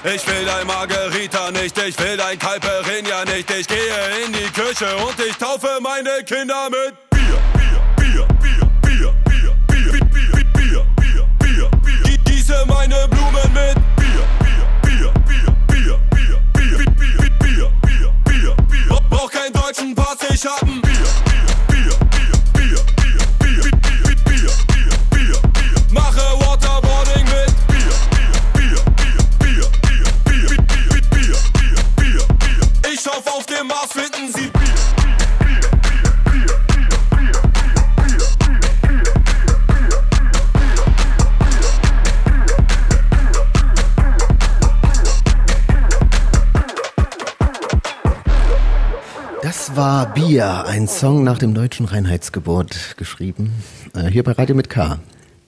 Ich 0.04 0.28
will 0.28 0.46
dein 0.46 0.68
Margarita 0.68 1.50
nicht, 1.52 1.78
ich 1.78 1.98
will 1.98 2.18
dein 2.18 2.38
Calperinia 2.38 3.24
nicht. 3.24 3.50
Ich 3.50 3.66
gehe 3.66 3.78
in 4.26 4.34
die 4.34 4.52
Küche 4.52 4.94
und 4.98 5.18
ich 5.26 5.38
taufe 5.38 5.80
meine 5.82 6.22
Kinder 6.26 6.70
mit 6.70 6.94
Bier, 7.10 7.40
Bier, 7.56 7.80
Bier, 7.96 8.28
Bier, 8.42 8.68
Bier, 8.82 9.14
Bier, 9.24 9.54
Bier, 9.70 10.04
Bier, 10.12 10.44
Bier, 10.54 10.86
Bier, 10.98 11.26
Bier, 11.40 11.70
Bier. 11.82 12.18
Gieße 12.26 12.66
meine 12.68 13.08
Blumen 13.08 13.54
mit 13.54 13.76
Bier, 13.96 14.26
Bier, 14.44 14.68
Bier, 14.84 15.14
Bier, 15.26 15.54
Bier, 15.70 16.00
Bier, 16.12 16.40
Bier, 16.54 16.80
Bier, 16.84 17.30
Bier, 17.40 17.72
Bier, 17.82 18.12
Bier, 18.26 18.56
Bier. 18.70 19.00
Brauch 19.10 19.32
keinen 19.32 19.54
deutschen 19.54 19.96
Pass, 19.96 20.18
ich 20.30 20.46
hab 20.46 20.62
ein 20.64 20.82
Bier, 20.82 20.92
Bier, 20.92 20.92
Bier, 20.92 21.25
finden 33.96 34.28
sie 34.34 34.50
Bier. 34.50 34.76
Das 49.42 49.76
war 49.78 50.14
Bier, 50.14 50.66
ein 50.66 50.88
Song 50.90 51.24
nach 51.24 51.38
dem 51.38 51.54
deutschen 51.54 51.86
Reinheitsgebot 51.86 52.96
geschrieben. 52.98 53.54
Äh, 53.94 54.10
hier 54.10 54.24
bei 54.24 54.34
Radio 54.34 54.56
mit 54.56 54.70
K. 54.70 55.00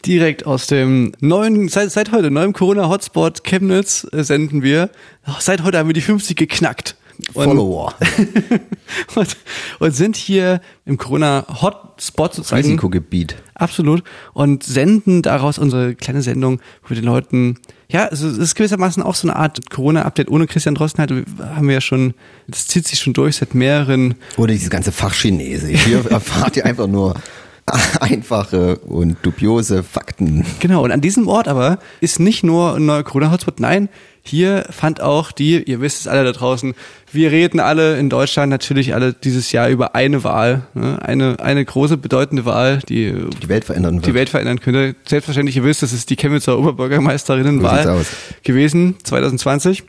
Direkt 0.05 0.45
aus 0.45 0.67
dem 0.67 1.11
neuen, 1.19 1.67
seit, 1.67 1.91
seit 1.91 2.13
heute, 2.13 2.31
neuen 2.31 2.53
Corona-Hotspot 2.53 3.43
Chemnitz 3.43 4.07
äh, 4.13 4.23
senden 4.23 4.63
wir. 4.63 4.89
Oh, 5.27 5.33
seit 5.39 5.63
heute 5.63 5.79
haben 5.79 5.89
wir 5.89 5.93
die 5.93 6.01
50 6.01 6.37
geknackt. 6.37 6.95
Und, 7.33 7.45
Follower. 7.45 7.93
und, 9.15 9.37
und 9.79 9.95
sind 9.95 10.15
hier 10.15 10.61
im 10.85 10.97
Corona-Hotspot 10.97 12.35
sozusagen. 12.35 12.63
Risikogebiet. 12.63 13.35
Absolut. 13.55 14.03
Und 14.33 14.63
senden 14.63 15.21
daraus 15.21 15.57
unsere 15.57 15.95
kleine 15.95 16.21
Sendung, 16.21 16.59
wo 16.83 16.89
wir 16.89 16.95
den 16.95 17.05
Leuten, 17.05 17.57
ja, 17.89 18.05
also 18.05 18.27
es 18.27 18.37
ist 18.37 18.55
gewissermaßen 18.55 19.01
auch 19.01 19.15
so 19.15 19.27
eine 19.27 19.35
Art 19.35 19.69
Corona-Update 19.69 20.29
ohne 20.29 20.45
Christian 20.45 20.75
Drosten 20.75 20.99
halt, 20.99 21.25
haben 21.39 21.67
wir 21.67 21.75
ja 21.75 21.81
schon, 21.81 22.13
das 22.47 22.67
zieht 22.67 22.87
sich 22.87 22.99
schon 22.99 23.13
durch 23.13 23.37
seit 23.37 23.55
mehreren 23.55 24.15
Oder 24.37 24.53
diese 24.53 24.69
ganze 24.69 24.91
Fachchinese. 24.91 25.69
Hier 25.69 26.05
erfahrt 26.11 26.57
ihr 26.57 26.65
einfach 26.65 26.87
nur 26.87 27.15
einfache 27.99 28.77
und 28.77 29.17
dubiose 29.23 29.83
Fakten. 29.83 30.45
Genau, 30.59 30.83
und 30.83 30.91
an 30.91 31.01
diesem 31.01 31.27
Ort 31.27 31.47
aber 31.47 31.79
ist 31.99 32.19
nicht 32.19 32.43
nur 32.43 32.75
ein 32.75 32.85
neuer 32.85 33.03
Corona-Hotspot, 33.03 33.59
nein, 33.59 33.89
hier 34.23 34.65
fand 34.69 35.01
auch 35.01 35.31
die, 35.31 35.63
ihr 35.63 35.81
wisst 35.81 36.01
es 36.01 36.07
alle 36.07 36.23
da 36.23 36.31
draußen, 36.31 36.75
wir 37.11 37.31
reden 37.31 37.59
alle 37.59 37.97
in 37.97 38.09
Deutschland 38.09 38.49
natürlich 38.49 38.93
alle 38.93 39.13
dieses 39.13 39.51
Jahr 39.51 39.69
über 39.69 39.95
eine 39.95 40.23
Wahl, 40.23 40.67
ne? 40.73 41.01
eine, 41.01 41.39
eine 41.39 41.63
große, 41.63 41.97
bedeutende 41.97 42.45
Wahl, 42.45 42.79
die 42.87 43.13
Die 43.41 43.49
Welt 43.49 43.65
verändern 43.65 43.95
wird. 43.95 44.05
die 44.05 44.13
Welt 44.13 44.29
verändern 44.29 44.59
könnte. 44.59 44.95
Selbstverständlich, 45.05 45.57
ihr 45.57 45.63
wisst, 45.63 45.83
das 45.83 45.93
ist 45.93 46.09
die 46.09 46.15
Chemnitzer 46.15 46.57
Oberbürgermeisterinnenwahl 46.57 48.05
gewesen, 48.43 48.95
2020. 49.03 49.83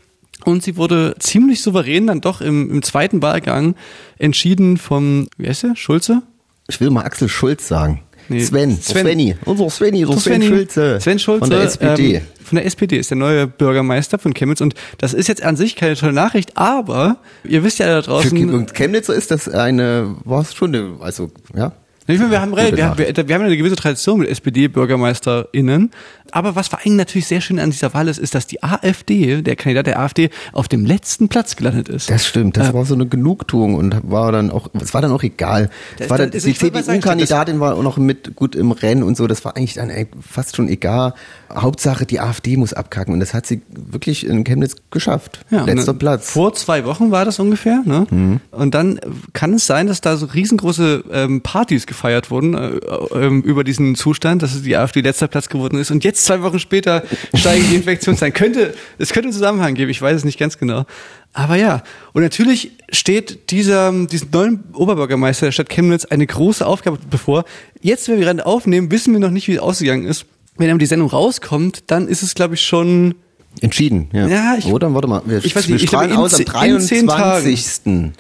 Und 0.45 0.63
sie 0.63 0.77
wurde 0.77 1.17
ziemlich 1.19 1.63
souverän 1.63 2.07
dann 2.07 2.21
doch 2.21 2.41
im, 2.41 2.71
im 2.71 2.83
zweiten 2.83 3.23
Wahlgang 3.23 3.75
entschieden 4.19 4.77
vom, 4.77 5.27
wie 5.37 5.49
heißt 5.49 5.65
der, 5.65 5.77
Schulze? 5.77 6.23
Ich 6.69 6.81
will 6.81 6.91
mal 6.91 7.03
Axel 7.05 7.29
Schulz 7.29 7.67
sagen. 7.67 8.03
Nee, 8.29 8.41
Sven, 8.41 8.73
Sven. 8.73 8.83
Sven. 8.83 9.03
Svenny, 9.07 9.37
unser 9.47 9.71
Svenny, 9.71 10.05
der 10.05 10.19
Sven, 10.19 10.43
Schulze. 10.43 11.01
Sven 11.01 11.19
Schulze. 11.19 11.41
Von 11.41 11.51
der 11.51 11.61
SPD. 11.63 12.15
Ähm, 12.17 12.23
von 12.45 12.57
der 12.57 12.67
SPD 12.67 12.99
ist 12.99 13.11
der 13.11 13.17
neue 13.17 13.47
Bürgermeister 13.47 14.19
von 14.19 14.35
Chemnitz 14.35 14.61
und 14.61 14.75
das 14.99 15.15
ist 15.15 15.29
jetzt 15.29 15.43
an 15.43 15.57
sich 15.57 15.77
keine 15.77 15.97
tolle 15.97 16.13
Nachricht, 16.13 16.57
aber 16.59 17.17
ihr 17.45 17.65
wisst 17.65 17.79
ja 17.79 17.87
da 17.87 18.03
Für 18.03 18.09
draußen, 18.11 18.37
Chem- 18.39 18.67
Chemnitzer 18.75 19.15
ist 19.15 19.31
das 19.31 19.49
eine, 19.49 20.15
war 20.25 20.43
es 20.43 20.55
schon 20.55 20.75
eine, 20.75 20.97
also, 21.01 21.31
ja. 21.57 21.73
Ich 22.11 22.19
meine, 22.19 22.31
wir 22.31 22.41
haben, 22.41 22.57
wir, 22.57 22.87
haben, 22.87 22.99
wir, 22.99 23.29
wir 23.29 23.35
haben 23.35 23.43
eine 23.45 23.57
gewisse 23.57 23.77
Tradition 23.77 24.21
mit 24.21 24.29
SPD-BürgermeisterInnen. 24.31 25.91
Aber 26.31 26.57
was 26.57 26.69
vor 26.69 26.79
allem 26.85 26.97
natürlich 26.97 27.27
sehr 27.27 27.41
schön 27.41 27.59
an 27.59 27.71
dieser 27.71 27.95
Wahl 27.95 28.07
ist, 28.09 28.19
ist, 28.19 28.35
dass 28.35 28.47
die 28.47 28.63
AfD, 28.63 29.41
der 29.41 29.57
Kandidat 29.57 29.87
der 29.87 29.99
AfD, 29.99 30.29
auf 30.53 30.69
dem 30.69 30.85
letzten 30.85 31.29
Platz 31.29 31.57
gelandet 31.57 31.89
ist. 31.89 32.11
Das 32.11 32.27
stimmt, 32.27 32.57
das 32.59 32.75
war 32.75 32.85
so 32.85 32.95
eine 32.95 33.07
Genugtuung 33.07 33.75
und 33.75 33.97
war 34.03 34.31
dann 34.33 34.51
auch, 34.51 34.69
es 34.81 34.93
war 34.93 35.01
dann 35.01 35.11
auch 35.13 35.23
egal. 35.23 35.71
Das- 35.97 36.11
war 36.11 36.19
dann, 36.19 36.31
die 36.31 36.39
CDU-Kandidatin 36.39 37.61
war 37.61 37.77
auch 37.77 37.83
noch 37.83 37.97
mit 37.97 38.37
gut 38.37 38.55
im 38.57 38.73
Rennen 38.73 39.03
und 39.05 39.17
so, 39.17 39.27
das 39.27 39.45
war 39.45 39.57
eigentlich 39.57 39.75
dann 39.75 39.91
fast 40.21 40.57
schon 40.57 40.69
egal. 40.69 41.15
Hauptsache, 41.51 42.05
die 42.05 42.21
AfD 42.21 42.57
muss 42.59 42.75
abkacken 42.75 43.15
und 43.15 43.21
das 43.21 43.33
hat 43.33 43.47
sie 43.47 43.63
wirklich 43.71 44.27
in 44.27 44.45
Chemnitz 44.45 44.77
geschafft. 44.91 45.41
Ja, 45.51 45.65
Letzter 45.65 45.93
und 45.93 45.99
Platz. 45.99 46.31
Vor 46.31 46.53
zwei 46.53 46.85
Wochen 46.85 47.11
war 47.11 47.25
das 47.25 47.39
ungefähr. 47.39 47.83
Ne? 47.87 48.39
Und 48.51 48.75
dann 48.75 49.01
kann 49.33 49.55
es 49.55 49.67
sein, 49.67 49.87
dass 49.87 50.03
da 50.03 50.17
so 50.19 50.27
riesengroße 50.27 51.05
ähm, 51.11 51.41
Partys 51.41 51.87
gefeiert 51.99 52.31
wurden 52.31 52.55
äh, 52.55 52.79
ähm, 53.15 53.43
über 53.43 53.65
diesen 53.65 53.97
Zustand, 53.97 54.43
dass 54.43 54.63
die 54.63 54.77
AfD 54.77 55.01
letzter 55.01 55.27
Platz 55.27 55.49
geworden 55.49 55.79
ist. 55.79 55.91
Und 55.91 56.05
jetzt 56.05 56.25
zwei 56.25 56.43
Wochen 56.43 56.61
später 56.61 57.03
steigen 57.35 57.65
die 57.71 57.75
Infektionszahlen. 57.77 58.33
Könnte, 58.33 58.75
es 58.99 59.09
könnte 59.13 59.27
einen 59.27 59.33
Zusammenhang 59.33 59.75
geben, 59.75 59.91
ich 59.91 60.01
weiß 60.01 60.17
es 60.17 60.25
nicht 60.25 60.39
ganz 60.39 60.59
genau. 60.59 60.85
Aber 61.33 61.57
ja, 61.57 61.83
und 62.13 62.23
natürlich 62.23 62.73
steht 62.91 63.51
dieser, 63.51 63.93
diesem 64.07 64.29
neuen 64.33 64.65
Oberbürgermeister 64.73 65.47
der 65.47 65.53
Stadt 65.53 65.69
Chemnitz 65.69 66.05
eine 66.05 66.27
große 66.27 66.65
Aufgabe 66.65 66.99
bevor. 67.11 67.45
Jetzt, 67.83 68.09
wenn 68.09 68.19
wir 68.19 68.25
gerade 68.25 68.47
aufnehmen, 68.47 68.91
wissen 68.93 69.13
wir 69.13 69.21
noch 69.21 69.31
nicht, 69.31 69.49
wie 69.49 69.55
es 69.55 69.59
ausgegangen 69.59 70.05
ist. 70.07 70.25
Wenn 70.57 70.71
aber 70.71 70.79
die 70.79 70.87
Sendung 70.87 71.09
rauskommt, 71.11 71.85
dann 71.89 72.09
ist 72.09 72.23
es, 72.23 72.35
glaube 72.35 72.55
ich, 72.55 72.63
schon 72.63 73.15
Entschieden, 73.61 74.09
ja. 74.13 74.29
Ja, 74.29 74.55
ich- 74.59 74.67
Oder, 74.67 74.93
warte 74.95 75.09
mal, 75.09 75.23
wir, 75.25 75.39
ich 75.45 75.55
weiß 75.57 75.67
wir 75.67 75.75
nicht, 75.75 75.85
ich 75.85 75.91
glaube, 75.91 76.05
in 76.07 76.13
aus 76.13 76.33
am 76.35 76.45
ze- 76.47 76.67
in 76.69 76.81
zehn 76.81 77.07
Tagen. 77.09 77.43
23. 77.43 78.13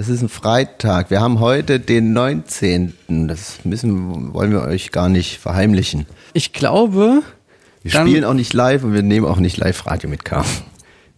Das 0.00 0.08
ist 0.08 0.22
ein 0.22 0.30
Freitag. 0.30 1.10
Wir 1.10 1.20
haben 1.20 1.40
heute 1.40 1.78
den 1.78 2.14
19. 2.14 2.94
Das 3.28 3.58
müssen, 3.64 4.32
wollen 4.32 4.50
wir 4.50 4.62
euch 4.62 4.92
gar 4.92 5.10
nicht 5.10 5.38
verheimlichen. 5.38 6.06
Ich 6.32 6.54
glaube. 6.54 7.22
Wir 7.82 7.90
spielen 7.90 8.24
auch 8.24 8.32
nicht 8.32 8.54
live 8.54 8.82
und 8.82 8.94
wir 8.94 9.02
nehmen 9.02 9.26
auch 9.26 9.36
nicht 9.36 9.58
live 9.58 9.86
Radio 9.86 10.08
mit 10.08 10.24
K. 10.24 10.42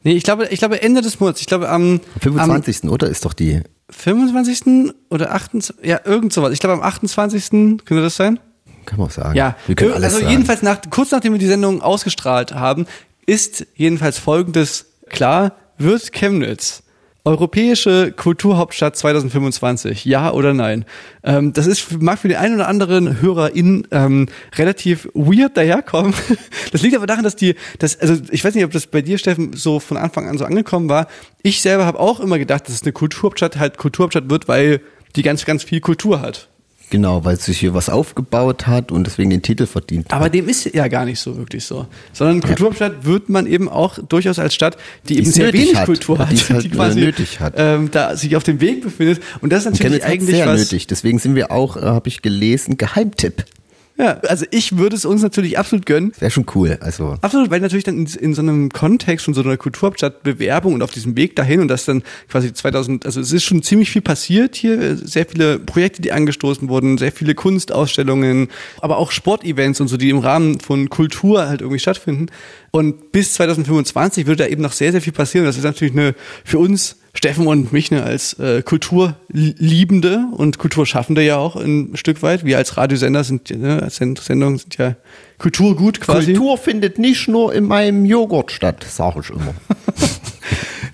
Nee, 0.02 0.14
ich 0.14 0.24
glaube, 0.24 0.48
ich 0.48 0.58
glaube 0.58 0.82
Ende 0.82 1.00
des 1.00 1.20
Monats. 1.20 1.40
Ich 1.40 1.46
glaube 1.46 1.68
am, 1.68 2.00
Am 2.16 2.20
25. 2.20 2.90
oder? 2.90 3.08
Ist 3.08 3.24
doch 3.24 3.34
die. 3.34 3.58
am 3.58 3.94
25. 3.94 4.92
oder 5.10 5.30
28. 5.30 5.86
Ja, 5.88 6.00
irgend 6.04 6.32
sowas. 6.32 6.52
Ich 6.52 6.58
glaube 6.58 6.74
am 6.74 6.82
28. 6.82 7.50
könnte 7.84 8.02
das 8.02 8.16
sein? 8.16 8.40
Kann 8.84 8.98
man 8.98 9.06
auch 9.06 9.12
sagen. 9.12 9.36
Ja. 9.36 9.54
wir 9.68 9.76
können 9.76 9.92
alles 9.92 10.06
also 10.06 10.18
sagen. 10.18 10.30
jedenfalls 10.32 10.62
nach, 10.62 10.80
kurz 10.90 11.12
nachdem 11.12 11.34
wir 11.34 11.38
die 11.38 11.46
Sendung 11.46 11.82
ausgestrahlt 11.82 12.52
haben, 12.52 12.86
ist 13.26 13.64
jedenfalls 13.76 14.18
folgendes 14.18 14.86
klar. 15.08 15.52
Wird 15.78 16.12
Chemnitz 16.12 16.81
Europäische 17.24 18.10
Kulturhauptstadt 18.10 18.96
2025, 18.96 20.04
ja 20.04 20.32
oder 20.32 20.54
nein? 20.54 20.84
Ähm, 21.22 21.52
das 21.52 21.68
ist, 21.68 22.02
mag 22.02 22.18
für 22.18 22.26
den 22.26 22.36
einen 22.36 22.56
oder 22.56 22.66
anderen 22.66 23.20
HörerIn 23.20 23.86
ähm, 23.92 24.26
relativ 24.56 25.08
weird 25.14 25.56
daherkommen. 25.56 26.14
Das 26.72 26.80
liegt 26.80 26.96
aber 26.96 27.06
daran, 27.06 27.22
dass 27.22 27.36
die, 27.36 27.54
das, 27.78 28.00
also 28.00 28.16
ich 28.30 28.42
weiß 28.42 28.54
nicht, 28.54 28.64
ob 28.64 28.70
das 28.70 28.86
bei 28.86 29.02
dir, 29.02 29.18
Steffen, 29.18 29.52
so 29.52 29.78
von 29.78 29.98
Anfang 29.98 30.26
an 30.26 30.38
so 30.38 30.46
angekommen 30.46 30.88
war. 30.88 31.06
Ich 31.42 31.60
selber 31.60 31.84
habe 31.84 32.00
auch 32.00 32.18
immer 32.18 32.38
gedacht, 32.38 32.66
dass 32.66 32.74
es 32.74 32.82
eine 32.82 32.92
Kulturhauptstadt 32.92 33.58
halt 33.58 33.76
Kulturhauptstadt 33.76 34.30
wird, 34.30 34.48
weil 34.48 34.80
die 35.14 35.22
ganz, 35.22 35.44
ganz 35.44 35.62
viel 35.64 35.80
Kultur 35.80 36.22
hat. 36.22 36.48
Genau, 36.92 37.24
weil 37.24 37.40
sich 37.40 37.58
hier 37.58 37.72
was 37.72 37.88
aufgebaut 37.88 38.66
hat 38.66 38.92
und 38.92 39.06
deswegen 39.06 39.30
den 39.30 39.40
Titel 39.40 39.64
verdient 39.64 40.12
Aber 40.12 40.26
hat. 40.26 40.34
dem 40.34 40.46
ist 40.46 40.66
ja 40.74 40.88
gar 40.88 41.06
nicht 41.06 41.20
so 41.20 41.38
wirklich 41.38 41.64
so. 41.64 41.86
Sondern 42.12 42.42
Kulturhauptstadt 42.42 43.06
wird 43.06 43.30
man 43.30 43.46
eben 43.46 43.70
auch 43.70 43.98
durchaus 43.98 44.38
als 44.38 44.54
Stadt, 44.54 44.76
die, 45.08 45.16
eben 45.16 45.26
es 45.26 45.36
sehr 45.36 45.54
wenig 45.54 45.74
hat, 45.74 45.86
Kultur 45.86 46.18
hat, 46.18 46.30
die 46.30 46.36
halt, 46.36 46.64
die 46.64 46.68
quasi 46.68 47.00
äh, 47.00 47.04
nötig 47.06 47.40
hat. 47.40 47.54
Ähm, 47.56 47.90
da 47.90 48.14
sich 48.14 48.36
auf 48.36 48.44
dem 48.44 48.60
Weg 48.60 48.82
befindet. 48.82 49.22
Und 49.40 49.54
das 49.54 49.64
ist 49.64 49.72
natürlich 49.72 50.04
eigentlich 50.04 50.36
sehr 50.36 50.46
was. 50.46 50.60
nötig. 50.60 50.86
Deswegen 50.86 51.18
sind 51.18 51.34
wir 51.34 51.50
auch, 51.50 51.78
äh, 51.78 51.80
habe 51.80 52.08
ich 52.10 52.20
gelesen, 52.20 52.76
Geheimtipp. 52.76 53.46
Ja, 53.98 54.18
also 54.26 54.46
ich 54.50 54.78
würde 54.78 54.96
es 54.96 55.04
uns 55.04 55.22
natürlich 55.22 55.58
absolut 55.58 55.84
gönnen. 55.84 56.12
Wäre 56.18 56.30
schon 56.30 56.46
cool. 56.54 56.78
Also 56.80 57.16
Absolut, 57.20 57.50
weil 57.50 57.60
natürlich 57.60 57.84
dann 57.84 57.98
in, 57.98 58.06
in 58.06 58.34
so 58.34 58.40
einem 58.40 58.70
Kontext 58.70 59.26
von 59.26 59.34
so 59.34 59.42
einer 59.42 59.56
Kulturhauptstadt 59.56 60.22
Bewerbung 60.22 60.74
und 60.74 60.82
auf 60.82 60.90
diesem 60.90 61.16
Weg 61.16 61.36
dahin 61.36 61.60
und 61.60 61.68
das 61.68 61.84
dann 61.84 62.02
quasi 62.28 62.52
2000, 62.52 63.04
also 63.04 63.20
es 63.20 63.32
ist 63.32 63.44
schon 63.44 63.62
ziemlich 63.62 63.90
viel 63.90 64.02
passiert 64.02 64.56
hier, 64.56 64.96
sehr 64.96 65.26
viele 65.26 65.58
Projekte, 65.58 66.00
die 66.00 66.12
angestoßen 66.12 66.68
wurden, 66.68 66.96
sehr 66.96 67.12
viele 67.12 67.34
Kunstausstellungen, 67.34 68.48
aber 68.80 68.96
auch 68.96 69.10
Sportevents 69.10 69.80
und 69.80 69.88
so, 69.88 69.96
die 69.96 70.10
im 70.10 70.18
Rahmen 70.18 70.58
von 70.60 70.88
Kultur 70.88 71.48
halt 71.48 71.60
irgendwie 71.60 71.80
stattfinden. 71.80 72.26
Und 72.70 73.12
bis 73.12 73.34
2025 73.34 74.26
wird 74.26 74.40
da 74.40 74.46
eben 74.46 74.62
noch 74.62 74.72
sehr, 74.72 74.92
sehr 74.92 75.02
viel 75.02 75.12
passieren. 75.12 75.44
Das 75.44 75.58
ist 75.58 75.64
natürlich 75.64 75.92
eine 75.92 76.14
für 76.44 76.58
uns 76.58 76.96
Steffen 77.14 77.46
und 77.46 77.72
mich 77.72 77.90
ne, 77.90 78.02
als 78.02 78.38
äh, 78.38 78.62
Kulturliebende 78.62 80.24
und 80.32 80.58
Kulturschaffende 80.58 81.22
ja 81.22 81.36
auch 81.36 81.56
ein 81.56 81.90
Stück 81.94 82.22
weit. 82.22 82.44
Wir 82.44 82.56
als 82.56 82.76
Radiosender 82.76 83.22
sind, 83.22 83.50
ne, 83.50 83.82
als 83.82 83.96
Send- 83.96 84.20
Sendung 84.20 84.58
sind 84.58 84.78
ja 84.78 84.96
Kulturgut 85.38 86.00
quasi. 86.00 86.32
Kultur 86.32 86.56
findet 86.58 86.98
nicht 86.98 87.28
nur 87.28 87.52
in 87.54 87.64
meinem 87.64 88.04
Joghurt 88.06 88.50
statt, 88.50 88.84
sage 88.88 89.20
ich 89.22 89.30
immer. 89.30 89.54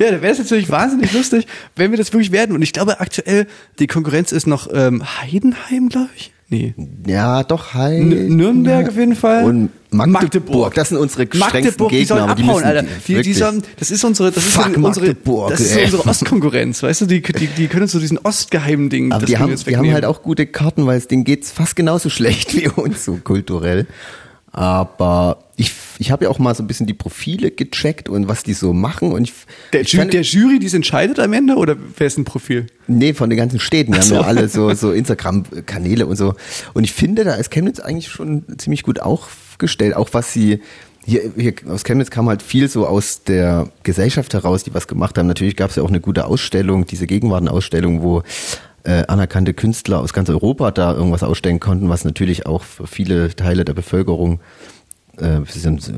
Ja, 0.00 0.12
da 0.12 0.22
wäre 0.22 0.31
es 0.33 0.38
natürlich 0.38 0.70
wahnsinnig 0.70 1.12
lustig, 1.12 1.48
wenn 1.74 1.90
wir 1.90 1.98
das 1.98 2.12
wirklich 2.12 2.31
werden. 2.31 2.54
Und 2.54 2.62
ich 2.62 2.72
glaube 2.72 3.00
aktuell, 3.00 3.48
die 3.81 3.88
Konkurrenz 3.88 4.31
ist 4.31 4.46
noch 4.46 4.68
ähm, 4.72 5.02
Heidenheim, 5.20 5.88
glaube 5.88 6.11
ich. 6.16 6.31
Nee. 6.50 6.74
Ja, 7.06 7.44
doch. 7.44 7.74
N 7.74 8.37
Nürnberg 8.37 8.88
auf 8.88 8.96
jeden 8.96 9.14
Fall. 9.14 9.44
Und 9.44 9.70
Magdeburg. 9.90 10.74
Das 10.74 10.88
sind 10.88 10.98
unsere 10.98 11.26
strengsten 11.26 11.40
Magdeburg, 11.40 11.90
die 11.90 11.98
Gegner. 11.98 12.16
sollen 12.16 12.37
die 12.37 12.42
abhauen, 12.42 12.54
müssen 12.54 12.66
Alter. 12.66 12.84
Die, 13.06 13.22
die 13.22 13.34
sollen, 13.34 13.62
das 13.78 13.90
ist 13.90 14.04
unsere, 14.04 14.32
das 14.32 14.44
Fuck 14.44 14.70
ist 14.70 14.76
unsere, 14.76 15.06
Magdeburg, 15.06 15.50
das 15.50 15.61
ist 15.61 15.76
ey. 15.76 15.84
unsere 15.84 16.06
Ostkonkurrenz, 16.06 16.82
weißt 16.82 17.02
du? 17.02 17.06
Die, 17.06 17.20
die, 17.20 17.46
die 17.48 17.68
können 17.68 17.82
uns 17.82 17.92
so 17.92 17.98
diesen 17.98 18.18
ostgeheimen 18.18 18.88
Ding, 18.88 19.12
aber 19.12 19.22
das 19.22 19.30
die 19.30 19.37
haben, 19.37 19.54
die 19.54 19.76
haben 19.76 19.92
halt 19.92 20.06
auch 20.06 20.22
gute 20.22 20.46
Karten, 20.46 20.87
weil 20.87 20.96
es 20.96 21.06
denen 21.06 21.24
geht's 21.24 21.52
fast 21.52 21.76
genauso 21.76 22.08
schlecht 22.11 22.54
wie 22.54 22.68
uns 22.68 23.04
so 23.04 23.18
kulturell. 23.22 23.87
Aber 24.50 25.44
ich, 25.56 25.72
ich 25.98 26.11
habe 26.11 26.24
ja 26.24 26.30
auch 26.30 26.38
mal 26.38 26.54
so 26.54 26.62
ein 26.62 26.66
bisschen 26.66 26.87
die 26.87 26.94
Profile 26.94 27.50
gecheckt 27.50 28.08
und 28.08 28.28
was 28.28 28.42
die 28.42 28.54
so 28.54 28.72
machen. 28.72 29.12
Und 29.12 29.24
ich, 29.24 29.34
der, 29.72 29.82
ich 29.82 29.92
Ju 29.92 30.00
fand- 30.00 30.12
der 30.12 30.22
Jury, 30.22 30.58
die 30.58 30.66
es 30.66 30.74
entscheidet 30.74 31.18
am 31.20 31.32
Ende, 31.32 31.56
oder 31.56 31.76
wer 31.96 32.06
ist 32.06 32.18
ein 32.18 32.24
Profil? 32.24 32.66
Nee, 32.87 33.12
von 33.14 33.28
den 33.30 33.37
ganzen 33.37 33.61
Städten. 33.61 33.92
Die 33.92 33.98
Ach 33.98 34.02
haben 34.02 34.08
so. 34.08 34.14
ja 34.14 34.20
alle 34.22 34.48
so, 34.48 34.72
so 34.74 34.92
Instagram-Kanäle 34.92 36.06
und 36.06 36.16
so. 36.16 36.34
Und 36.74 36.84
ich 36.84 36.92
finde, 36.92 37.24
da 37.24 37.34
ist 37.34 37.50
Chemnitz 37.50 37.80
eigentlich 37.80 38.08
schon 38.08 38.44
ziemlich 38.58 38.82
gut 38.82 39.00
aufgestellt. 39.00 39.94
Auch 39.94 40.08
was 40.12 40.32
sie, 40.32 40.61
hier, 41.04 41.32
hier 41.37 41.54
aus 41.68 41.84
Chemnitz 41.84 42.11
kam 42.11 42.28
halt 42.28 42.42
viel 42.42 42.68
so 42.68 42.87
aus 42.87 43.24
der 43.24 43.68
Gesellschaft 43.82 44.32
heraus, 44.34 44.64
die 44.64 44.74
was 44.74 44.88
gemacht 44.88 45.18
haben. 45.18 45.26
Natürlich 45.26 45.56
gab 45.56 45.70
es 45.70 45.76
ja 45.76 45.82
auch 45.82 45.88
eine 45.88 46.00
gute 46.00 46.24
Ausstellung, 46.26 46.87
diese 46.87 47.06
Gegenwartenausstellung, 47.06 48.02
wo 48.02 48.22
äh, 48.88 49.05
anerkannte 49.07 49.53
Künstler 49.53 50.01
aus 50.01 50.14
ganz 50.14 50.31
Europa 50.31 50.70
da 50.70 50.94
irgendwas 50.94 51.22
ausstellen 51.22 51.61
konnten, 51.61 51.90
was 51.90 52.07
natürlich 52.07 52.46
auch 52.46 52.62
für 52.62 52.87
viele 52.87 53.37
Teile 53.37 53.66
der 53.66 53.74
Bevölkerung 53.74 54.40
äh, 55.18 55.40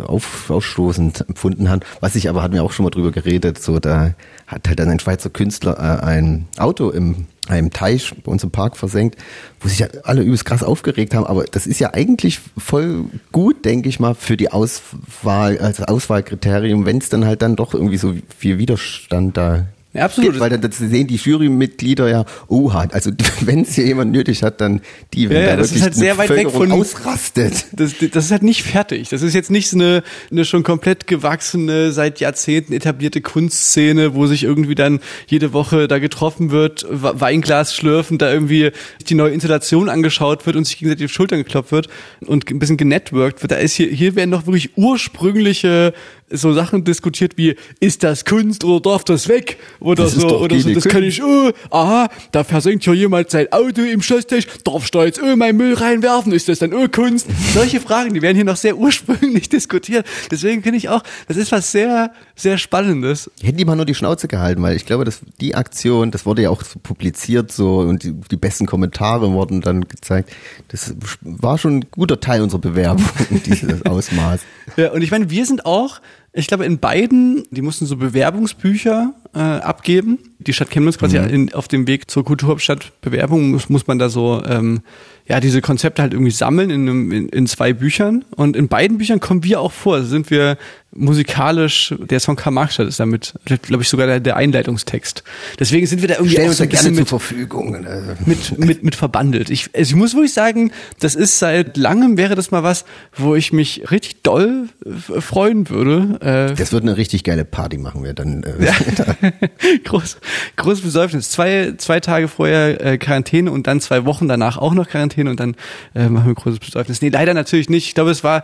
auf, 0.03 0.51
aufstoßend 0.51 1.29
empfunden 1.29 1.69
haben. 1.71 1.83
Was 2.01 2.17
ich 2.17 2.29
aber, 2.29 2.43
hatten 2.43 2.55
wir 2.55 2.65
auch 2.65 2.73
schon 2.73 2.85
mal 2.85 2.91
drüber 2.91 3.13
geredet, 3.13 3.63
so 3.63 3.79
da 3.79 4.15
hat 4.49 4.67
halt 4.67 4.81
dann 4.81 4.89
ein 4.89 4.99
Schweizer 4.99 5.31
Künstler 5.31 5.79
äh, 5.79 6.05
ein 6.05 6.49
Auto 6.59 6.91
im 6.91 7.27
einem 7.47 7.71
Teich 7.71 8.13
bei 8.25 8.31
uns 8.31 8.45
im 8.45 8.51
Park 8.51 8.77
versenkt, 8.77 9.19
wo 9.61 9.69
sich 9.69 9.81
ja 9.81 9.89
alle 10.05 10.23
übelst 10.23 10.45
krass 10.45 10.63
aufgeregt 10.63 11.15
haben. 11.15 11.27
Aber 11.27 11.45
das 11.45 11.67
ist 11.67 11.81
ja 11.81 11.95
eigentlich 11.95 12.41
voll 12.57 13.07
gut, 13.33 13.65
denke 13.65 13.89
ich 13.89 13.99
mal, 13.99 14.15
für 14.15 14.37
die 14.37 14.53
Auswahl, 14.53 15.59
als 15.59 15.83
Auswahlkriterium, 15.83 16.87
wenn 16.87 16.99
es 16.99 17.09
dann 17.09 17.25
halt 17.25 17.43
dann 17.43 17.57
doch 17.57 17.75
irgendwie 17.75 17.97
so 17.97 18.15
viel 18.39 18.59
Widerstand 18.59 19.37
da 19.37 19.67
Ja, 19.93 20.05
absolut. 20.05 20.31
Gibt, 20.33 20.41
weil 20.41 20.51
dann 20.51 20.61
das 20.61 20.79
sehen 20.79 21.09
die 21.09 21.17
Jurymitglieder 21.17 22.09
ja, 22.09 22.25
oh, 22.47 22.69
also 22.71 23.11
wenn 23.41 23.63
es 23.63 23.75
hier 23.75 23.87
jemand 23.87 24.13
nötig 24.13 24.43
hat, 24.45 24.61
dann 24.61 24.83
die, 25.15 25.29
wenn 25.29 25.39
Ja, 25.43 25.47
da 25.51 25.57
das 25.57 25.67
ist 25.67 25.73
wirklich 25.73 25.83
halt 25.85 25.95
sehr 25.97 26.19
weit 26.19 26.31
weg 26.31 26.51
von- 26.51 26.71
ausrastet. 26.71 27.65
Das, 27.73 27.95
das 28.13 28.25
ist 28.27 28.31
halt 28.31 28.45
nicht 28.45 28.63
fertig. 28.63 29.09
Das 29.09 29.23
ist 29.23 29.35
jetzt 29.35 29.51
nicht 29.51 29.69
so 29.69 29.77
eine, 29.77 30.03
eine 30.31 30.45
schon 30.45 30.63
komplett 30.63 31.09
gewachsene, 31.09 31.91
seit 31.91 32.21
Jahrzehnten 32.21 32.73
etablierte 32.73 33.21
Kunstszene, 33.21 34.15
wo 34.15 34.27
sich 34.29 34.45
irgendwie 34.45 34.77
dann 34.77 35.01
jede 35.27 35.53
Woche 35.53 35.89
da 35.89 35.99
getroffen 35.99 36.53
wird, 36.53 36.87
We- 36.89 37.21
Weinglas 37.21 37.75
schlürfen, 37.75 38.17
da 38.19 38.33
irgendwie 38.33 38.71
die 39.09 39.15
neue 39.15 39.33
Installation 39.33 39.89
angeschaut 39.89 40.47
wird 40.47 40.55
und 40.55 40.67
sich 40.67 40.79
gegenseitig 40.79 41.07
auf 41.07 41.11
die 41.11 41.15
Schultern 41.17 41.39
geklopft 41.41 41.73
wird 41.73 41.89
und 42.27 42.49
ein 42.49 42.59
bisschen 42.61 42.77
genetworked 42.77 43.43
wird. 43.43 43.51
Da 43.51 43.57
ist 43.57 43.75
hier, 43.75 43.89
hier 43.89 44.15
werden 44.15 44.31
noch 44.31 44.47
wirklich 44.47 44.71
ursprüngliche 44.77 45.93
so 46.31 46.53
Sachen 46.53 46.85
diskutiert 46.85 47.37
wie, 47.37 47.57
ist 47.81 48.03
das 48.03 48.25
Kunst 48.25 48.65
oder 48.65 48.81
darf 48.81 49.05
das 49.05 49.29
weg? 49.29 49.59
Oder 49.81 50.05
Das 50.05 50.15
so, 50.15 50.39
oder 50.39 50.59
so, 50.59 50.73
das 50.73 50.85
kann 50.85 51.03
ich, 51.03 51.23
oh, 51.23 51.51
aha, 51.71 52.09
da 52.33 52.45
versenkt 52.45 52.87
ja 52.87 52.93
jemand 52.93 53.31
sein 53.31 53.51
Auto 53.53 53.83
im 53.83 54.03
Schlosssteig, 54.03 54.47
darf 54.65 54.85
ich 54.85 54.91
da 54.91 55.05
jetzt 55.05 55.21
oh, 55.23 55.37
mein 55.37 55.57
Müll 55.57 55.75
reinwerfen? 55.75 56.33
Ist 56.33 56.49
das 56.49 56.61
dann 56.61 56.73
oh, 56.73 56.87
Kunst? 56.89 57.27
Solche 57.53 57.81
Fragen, 57.81 58.15
die 58.15 58.23
werden 58.23 58.37
hier 58.37 58.45
noch 58.45 58.57
sehr 58.57 58.77
ursprünglich 58.77 59.49
diskutiert. 59.51 60.07
Deswegen 60.31 60.63
finde 60.63 60.79
ich 60.79 60.89
auch, 60.89 61.03
das 61.29 61.37
ist 61.37 61.53
was 61.53 61.73
sehr, 61.73 62.13
sehr 62.35 62.59
Spannendes. 62.59 63.31
Hätten 63.43 63.59
die 63.59 63.65
mal 63.65 63.77
nur 63.77 63.87
die 63.87 63.95
Schnauze 63.95 64.29
gehalten, 64.29 64.63
weil 64.63 64.77
ich 64.77 64.87
glaube, 64.87 65.05
dass 65.05 65.21
die 65.41 65.55
Aktion, 65.55 66.11
das 66.11 66.27
wurde 66.27 66.43
ja 66.43 66.51
auch 66.51 66.63
so 66.63 66.79
publiziert 66.79 67.53
so 67.53 67.79
und 67.79 68.05
die, 68.05 68.13
die 68.13 68.37
besten 68.37 68.67
Kommentare 68.67 69.33
wurden 69.33 69.61
dann 69.61 69.89
gezeigt. 69.89 70.31
Das 70.69 70.95
war 71.21 71.59
schon 71.59 71.79
ein 71.79 71.85
guter 71.91 72.21
Teil 72.21 72.43
unserer 72.43 72.61
Bewerbung, 72.61 73.07
dieses 73.47 73.85
Ausmaß. 73.85 74.41
Ja, 74.77 74.93
und 74.93 75.03
ich 75.03 75.11
meine, 75.11 75.31
wir 75.31 75.45
sind 75.47 75.67
auch, 75.67 76.01
ich 76.33 76.47
glaube, 76.47 76.65
in 76.65 76.79
beiden, 76.79 77.43
die 77.51 77.61
mussten 77.61 77.87
so 77.87 77.97
Bewerbungsbücher 77.97 79.15
äh, 79.35 79.39
abgeben. 79.39 80.19
Die 80.39 80.53
Stadt 80.53 80.71
Chemnitz 80.71 80.97
quasi 80.97 81.17
in, 81.17 81.53
auf 81.53 81.67
dem 81.67 81.89
Weg 81.89 82.09
zur 82.09 82.25
Kulturhauptstadt 82.25 82.93
Bewerbung 83.01 83.51
muss, 83.51 83.69
muss 83.69 83.89
man 83.89 83.99
da 83.99 84.09
so 84.09 84.41
ähm, 84.47 84.83
ja 85.27 85.41
diese 85.41 85.61
Konzepte 85.61 86.03
halt 86.03 86.13
irgendwie 86.13 86.31
sammeln 86.31 86.71
in, 86.71 86.89
einem, 86.89 87.11
in, 87.11 87.29
in 87.31 87.47
zwei 87.49 87.73
Büchern. 87.73 88.25
Und 88.37 88.57
in 88.57 88.69
beiden 88.69 88.99
Büchern 88.99 89.19
kommen 89.19 89.43
wir 89.43 89.61
auch 89.61 89.73
vor. 89.73 89.97
Also 89.97 90.09
sind 90.09 90.31
wir 90.31 90.57
musikalisch, 90.93 91.95
der 91.99 92.19
Song 92.19 92.37
Karl 92.37 92.53
Marxstadt 92.53 92.89
ist 92.89 92.99
damit, 92.99 93.35
glaube 93.45 93.83
ich, 93.83 93.89
sogar 93.89 94.07
der, 94.07 94.21
der 94.21 94.37
Einleitungstext. 94.37 95.23
Deswegen 95.59 95.87
sind 95.87 96.03
wir 96.03 96.09
da 96.09 96.15
irgendwie 96.15 96.33
Stellen 96.33 96.47
auch 96.47 96.51
uns 96.51 96.59
so 96.59 96.65
da 96.65 96.71
bisschen 96.71 96.85
gerne 96.87 97.01
mit, 97.01 97.09
zur 97.09 97.21
Verfügung. 97.21 97.87
Also, 97.87 98.13
mit, 98.27 98.59
mit, 98.59 98.83
mit 98.83 98.95
verbandelt. 98.97 99.51
Ich, 99.51 99.71
also 99.75 99.91
ich 99.91 99.95
muss 99.95 100.15
wirklich 100.15 100.35
sagen, 100.35 100.73
das 100.99 101.15
ist 101.15 101.39
seit 101.39 101.77
langem 101.77 102.17
wäre 102.17 102.35
das 102.35 102.51
mal 102.51 102.63
was, 102.63 102.85
wo 103.15 103.37
ich 103.37 103.53
mich 103.53 103.91
richtig 103.91 104.23
doll 104.23 104.69
äh, 104.85 105.21
freuen 105.21 105.69
würde. 105.69 106.19
Äh, 106.51 106.55
Das 106.57 106.73
wird 106.73 106.83
eine 106.83 106.97
richtig 106.97 107.23
geile 107.23 107.45
Party 107.45 107.79
machen 107.79 108.03
wir 108.03 108.15
dann. 108.15 108.43
Äh, 108.43 109.79
groß, 109.85 110.19
großes 110.57 110.83
Besäufnis. 110.83 111.31
Zwei, 111.31 111.75
zwei 111.79 112.01
Tage 112.01 112.27
vorher 112.27 112.85
äh, 112.85 112.99
Quarantäne 112.99 113.53
und 113.53 113.69
dann 113.69 113.81
zwei 113.81 114.05
Wochen 114.05 114.27
danach 114.27 114.59
auch 114.59 114.75
noch 114.75 114.89
Quarantäne 114.89 115.31
und 115.31 115.39
dann 115.39 115.55
äh, 115.95 116.09
machen 116.09 116.27
wir 116.27 116.33
ein 116.33 116.35
großes 116.35 116.59
Besäufnis. 116.59 117.01
Nee, 117.01 117.11
leider 117.11 117.33
natürlich 117.35 117.69
nicht. 117.71 117.87
Ich 117.87 117.95
glaube, 117.95 118.11
es 118.11 118.25
war 118.25 118.43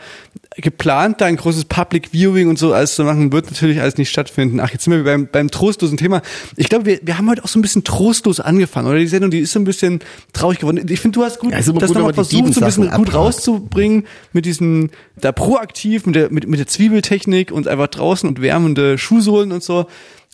geplant, 0.57 1.21
da 1.21 1.27
ein 1.27 1.37
großes 1.37 1.67
Public 1.67 2.11
Viewing 2.13 2.49
und 2.49 2.59
so 2.59 2.73
alles 2.73 2.95
zu 2.95 3.05
machen, 3.05 3.31
wird 3.33 3.51
natürlich 3.51 3.81
alles 3.81 3.99
nicht 3.99 4.09
stattfinden. 4.09 4.59
Ach, 4.61 4.71
jetzt 4.71 4.85
sind 4.85 4.93
wir 4.95 5.05
beim, 5.05 5.29
beim 5.31 5.51
trostlosen 5.51 5.99
Thema. 5.99 6.23
Ich 6.57 6.69
glaube, 6.69 6.87
wir, 6.87 7.01
wir 7.03 7.19
haben 7.19 7.29
heute 7.29 7.45
auch 7.45 7.49
so 7.49 7.59
ein 7.59 7.63
bisschen 7.63 7.85
trostlos 7.85 8.41
angefangen, 8.41 8.89
oder? 8.89 8.99
Die 8.99 9.07
Sendung, 9.07 9.31
die 9.31 9.41
ist 9.41 9.53
so 9.53 9.59
ein 9.61 9.65
bisschen 9.65 10.01
traurig 10.33 10.59
geworden. 10.59 10.87
Ich 10.89 11.01
finde, 11.01 11.19
du 11.19 11.25
hast 11.25 11.39
gut, 11.41 11.53
Ja, 11.53 11.59
das 11.59 11.67
nochmal 11.67 12.15
versucht, 12.15 12.33
so 12.33 12.39
ein 12.39 12.45
bisschen 12.47 12.63
Diebensachen 12.63 12.85
gut 12.85 12.93
abhakt. 12.93 13.15
rauszubringen 13.15 14.07
mit 14.33 14.47
diesem, 14.47 14.91
da 15.21 15.33
proaktiv, 15.33 16.07
mit 16.07 16.15
der, 16.15 16.33
mit, 16.33 16.49
mit 16.49 16.59
der 16.59 16.67
Zwiebeltechnik 16.67 17.53
und 17.53 17.69
einfach 17.69 17.89
draußen 17.89 18.29
und 18.29 18.41
wärmende 18.41 18.97
Schuhsohlen 18.99 19.53
und 19.53 19.63
so. 19.63 19.87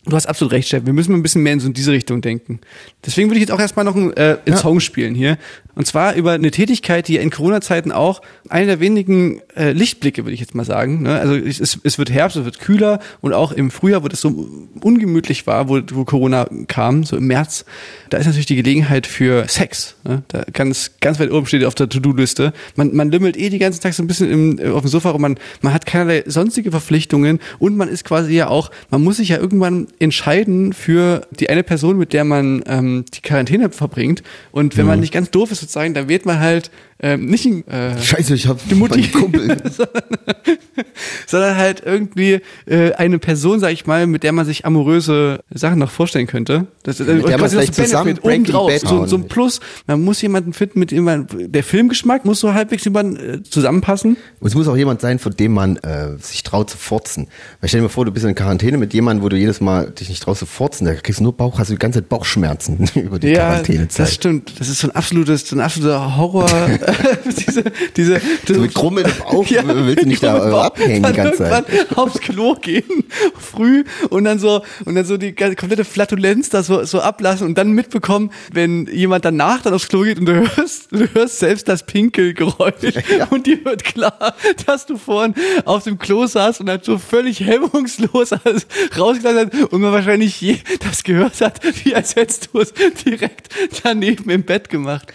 Du 0.05 0.15
hast 0.17 0.25
absolut 0.25 0.51
recht, 0.51 0.67
Chef. 0.67 0.85
Wir 0.85 0.91
müssen 0.91 1.13
mal 1.13 1.17
ein 1.17 1.23
bisschen 1.23 1.43
mehr 1.43 1.53
in 1.53 1.61
so 1.61 1.67
in 1.67 1.73
diese 1.73 1.93
Richtung 1.93 2.19
denken. 2.19 2.59
Deswegen 3.05 3.29
würde 3.29 3.37
ich 3.37 3.41
jetzt 3.43 3.51
auch 3.51 3.59
erstmal 3.59 3.85
noch 3.85 3.95
einen, 3.95 4.11
äh, 4.17 4.37
einen 4.45 4.57
Song 4.57 4.81
spielen 4.81 5.15
hier. 5.15 5.37
Und 5.75 5.87
zwar 5.87 6.15
über 6.15 6.31
eine 6.31 6.51
Tätigkeit, 6.51 7.07
die 7.07 7.15
ja 7.15 7.21
in 7.21 7.31
Corona-Zeiten 7.31 7.91
auch 7.91 8.21
eine 8.49 8.67
der 8.67 8.79
wenigen 8.79 9.41
äh, 9.55 9.71
Lichtblicke, 9.71 10.23
würde 10.23 10.33
ich 10.33 10.39
jetzt 10.39 10.53
mal 10.53 10.65
sagen. 10.65 11.03
Ne? 11.03 11.19
Also 11.19 11.35
es, 11.35 11.79
es, 11.83 11.97
wird 11.97 12.11
Herbst, 12.11 12.37
es 12.37 12.45
wird 12.45 12.59
kühler 12.59 12.99
und 13.21 13.33
auch 13.33 13.51
im 13.51 13.71
Frühjahr, 13.71 14.03
wo 14.03 14.07
das 14.07 14.21
so 14.21 14.47
ungemütlich 14.81 15.47
war, 15.47 15.69
wo, 15.69 15.79
wo 15.91 16.05
Corona 16.05 16.47
kam, 16.67 17.03
so 17.03 17.17
im 17.17 17.25
März, 17.25 17.65
da 18.09 18.17
ist 18.17 18.27
natürlich 18.27 18.45
die 18.45 18.55
Gelegenheit 18.55 19.07
für 19.07 19.47
Sex. 19.47 19.95
Ne? 20.03 20.23
Da 20.27 20.43
ganz, 20.53 20.91
ganz 20.99 21.19
weit 21.19 21.31
oben 21.31 21.47
steht 21.47 21.65
auf 21.65 21.75
der 21.75 21.89
To-Do-Liste. 21.89 22.53
Man, 22.75 22.95
man 22.95 23.09
lümmelt 23.09 23.35
eh 23.37 23.49
die 23.49 23.59
ganzen 23.59 23.81
Tag 23.81 23.93
so 23.93 24.03
ein 24.03 24.07
bisschen 24.07 24.29
im, 24.29 24.59
äh, 24.59 24.69
auf 24.69 24.81
dem 24.81 24.89
Sofa 24.89 25.09
rum, 25.09 25.21
man, 25.21 25.39
man 25.61 25.73
hat 25.73 25.85
keinerlei 25.85 26.23
sonstige 26.27 26.69
Verpflichtungen 26.71 27.39
und 27.57 27.75
man 27.77 27.89
ist 27.89 28.05
quasi 28.05 28.33
ja 28.33 28.47
auch, 28.47 28.69
man 28.91 29.03
muss 29.03 29.17
sich 29.17 29.29
ja 29.29 29.37
irgendwann 29.37 29.87
entscheiden 29.99 30.73
für 30.73 31.25
die 31.31 31.49
eine 31.49 31.63
Person, 31.63 31.97
mit 31.97 32.13
der 32.13 32.23
man 32.23 32.63
ähm, 32.67 33.05
die 33.13 33.21
Quarantäne 33.21 33.71
verbringt. 33.71 34.21
Und 34.51 34.77
wenn 34.77 34.85
man 34.85 34.99
nicht 34.99 35.13
ganz 35.13 35.31
doof 35.31 35.51
ist 35.51 35.62
sozusagen, 35.63 35.93
dann 35.93 36.07
wählt 36.09 36.25
man 36.25 36.39
halt 36.39 36.71
ähm, 36.99 37.25
nicht 37.25 37.45
ein, 37.45 37.67
äh, 37.67 38.01
Scheiße, 38.01 38.33
ich 38.33 38.47
habe 38.47 38.59
die 38.69 38.75
Mutti. 38.75 39.09
Kumpel. 39.09 39.61
sondern 41.27 41.57
halt 41.57 41.81
irgendwie 41.85 42.39
äh, 42.65 42.93
eine 42.93 43.19
Person, 43.19 43.59
sag 43.59 43.71
ich 43.71 43.85
mal, 43.85 44.07
mit 44.07 44.23
der 44.23 44.31
man 44.31 44.45
sich 44.45 44.65
amoröse 44.65 45.39
Sachen 45.53 45.79
noch 45.79 45.91
vorstellen 45.91 46.27
könnte. 46.27 46.67
Das, 46.83 46.99
äh, 46.99 47.03
Mit 47.03 47.23
der 47.23 47.31
man 47.31 47.39
quasi 47.39 47.55
vielleicht 47.57 47.75
so 47.75 47.83
zusammen 47.83 48.15
Bad 48.15 48.79
so, 48.81 49.05
so 49.05 49.17
ein 49.17 49.27
Plus. 49.27 49.59
Man 49.87 50.03
muss 50.03 50.21
jemanden 50.21 50.53
finden, 50.53 50.79
mit 50.79 50.91
dem 50.91 51.03
man, 51.03 51.27
der 51.31 51.63
Filmgeschmack 51.63 52.25
muss 52.25 52.39
so 52.39 52.53
halbwegs 52.53 52.85
über, 52.85 53.01
äh, 53.03 53.43
zusammenpassen. 53.43 54.17
Und 54.39 54.47
es 54.47 54.55
muss 54.55 54.67
auch 54.67 54.77
jemand 54.77 55.01
sein, 55.01 55.19
von 55.19 55.35
dem 55.35 55.53
man 55.53 55.77
äh, 55.77 56.17
sich 56.19 56.43
traut 56.43 56.69
zu 56.69 56.77
furzen. 56.77 57.27
Weil 57.59 57.69
stell 57.69 57.79
dir 57.81 57.83
mal 57.83 57.89
vor, 57.89 58.05
du 58.05 58.11
bist 58.11 58.25
in 58.25 58.35
Quarantäne 58.35 58.77
mit 58.77 58.93
jemandem, 58.93 59.23
wo 59.23 59.29
du 59.29 59.37
jedes 59.37 59.61
Mal 59.61 59.91
dich 59.91 60.09
nicht 60.09 60.23
traust 60.23 60.39
zu 60.39 60.45
furzen. 60.45 60.85
Da 60.85 60.93
kriegst 60.93 61.19
du 61.19 61.23
nur 61.23 61.33
Bauch, 61.33 61.59
hast 61.59 61.69
du 61.69 61.73
die 61.73 61.79
ganze 61.79 61.99
Zeit 61.99 62.09
Bauchschmerzen 62.09 62.89
über 62.95 63.19
die 63.19 63.29
Ja, 63.29 63.49
Quarantänezeit. 63.49 64.07
das 64.07 64.13
stimmt. 64.13 64.53
Das 64.59 64.69
ist 64.69 64.79
so 64.79 64.87
ein 64.87 64.95
absolutes, 64.95 65.52
so 65.53 65.59
ein 65.59 65.65
absoluter 65.65 66.17
Horror. 66.17 66.49
diese, 67.25 67.63
diese, 67.95 68.21
So 68.47 68.59
mit 68.59 68.73
krummelndem 68.73 69.13
Bauch 69.19 69.45
willst 69.49 70.03
du 70.03 70.07
nicht 70.07 70.23
da 70.23 70.33
krummelndem 70.33 70.49
äh, 70.49 70.51
Bauch. 70.51 70.65
abhängen 70.65 70.95
die 70.95 71.01
Dann 71.01 71.15
ganze 71.15 71.37
Zeit. 71.37 71.69
irgendwann 71.69 71.97
aufs 71.97 72.19
Klo 72.19 72.55
gehen, 72.55 72.83
früh 73.39 73.83
und 74.09 74.23
dann 74.23 74.39
so 74.39 74.63
und 74.85 74.95
dann 74.95 75.05
so 75.05 75.17
die 75.17 75.33
komplette 75.33 75.85
Flatulenz 75.85 76.49
da 76.49 76.63
so, 76.63 76.83
so 76.85 77.01
ablassen 77.01 77.47
und 77.47 77.57
dann 77.57 77.71
mitbekommen, 77.71 78.31
wenn 78.51 78.87
jemand 78.87 79.25
danach 79.25 79.61
dann 79.61 79.73
aufs 79.73 79.87
Klo 79.87 80.01
geht 80.01 80.19
und 80.19 80.25
du 80.25 80.33
hörst, 80.33 80.91
du 80.91 81.07
hörst 81.13 81.39
selbst 81.39 81.67
das 81.67 81.85
Pinkelgeräusch 81.85 82.73
und 83.29 83.45
dir 83.45 83.63
wird 83.63 83.83
klar, 83.83 84.35
dass 84.65 84.85
du 84.85 84.97
vorhin 84.97 85.35
auf 85.65 85.83
dem 85.83 85.99
Klo 85.99 86.25
saßt 86.25 86.61
und 86.61 86.69
halt 86.69 86.85
so 86.85 86.97
völlig 86.97 87.41
hemmungslos 87.41 88.33
alles 88.33 88.65
rausgelassen 88.97 89.51
hast 89.53 89.71
und 89.73 89.81
man 89.81 89.91
wahrscheinlich 89.91 90.39
je 90.41 90.57
das 90.79 91.03
gehört 91.03 91.39
hat, 91.41 91.61
wie 91.83 91.95
als 91.95 92.15
hättest 92.15 92.49
du 92.53 92.59
es 92.59 92.73
direkt 93.05 93.49
daneben 93.83 94.29
im 94.29 94.43
Bett 94.43 94.69
gemacht. 94.69 95.13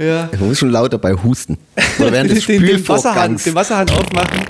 Ja. 0.00 0.30
Man 0.38 0.48
muss 0.48 0.58
schon 0.58 0.70
laut 0.70 0.92
dabei 0.92 1.12
husten. 1.12 1.58
Oder 1.98 2.12
während 2.12 2.30
des 2.30 2.46
den, 2.46 2.64
den, 2.64 2.88
Wasserhahn, 2.88 3.36
den 3.36 3.54
Wasserhahn 3.54 3.90
aufmachen. 3.90 4.40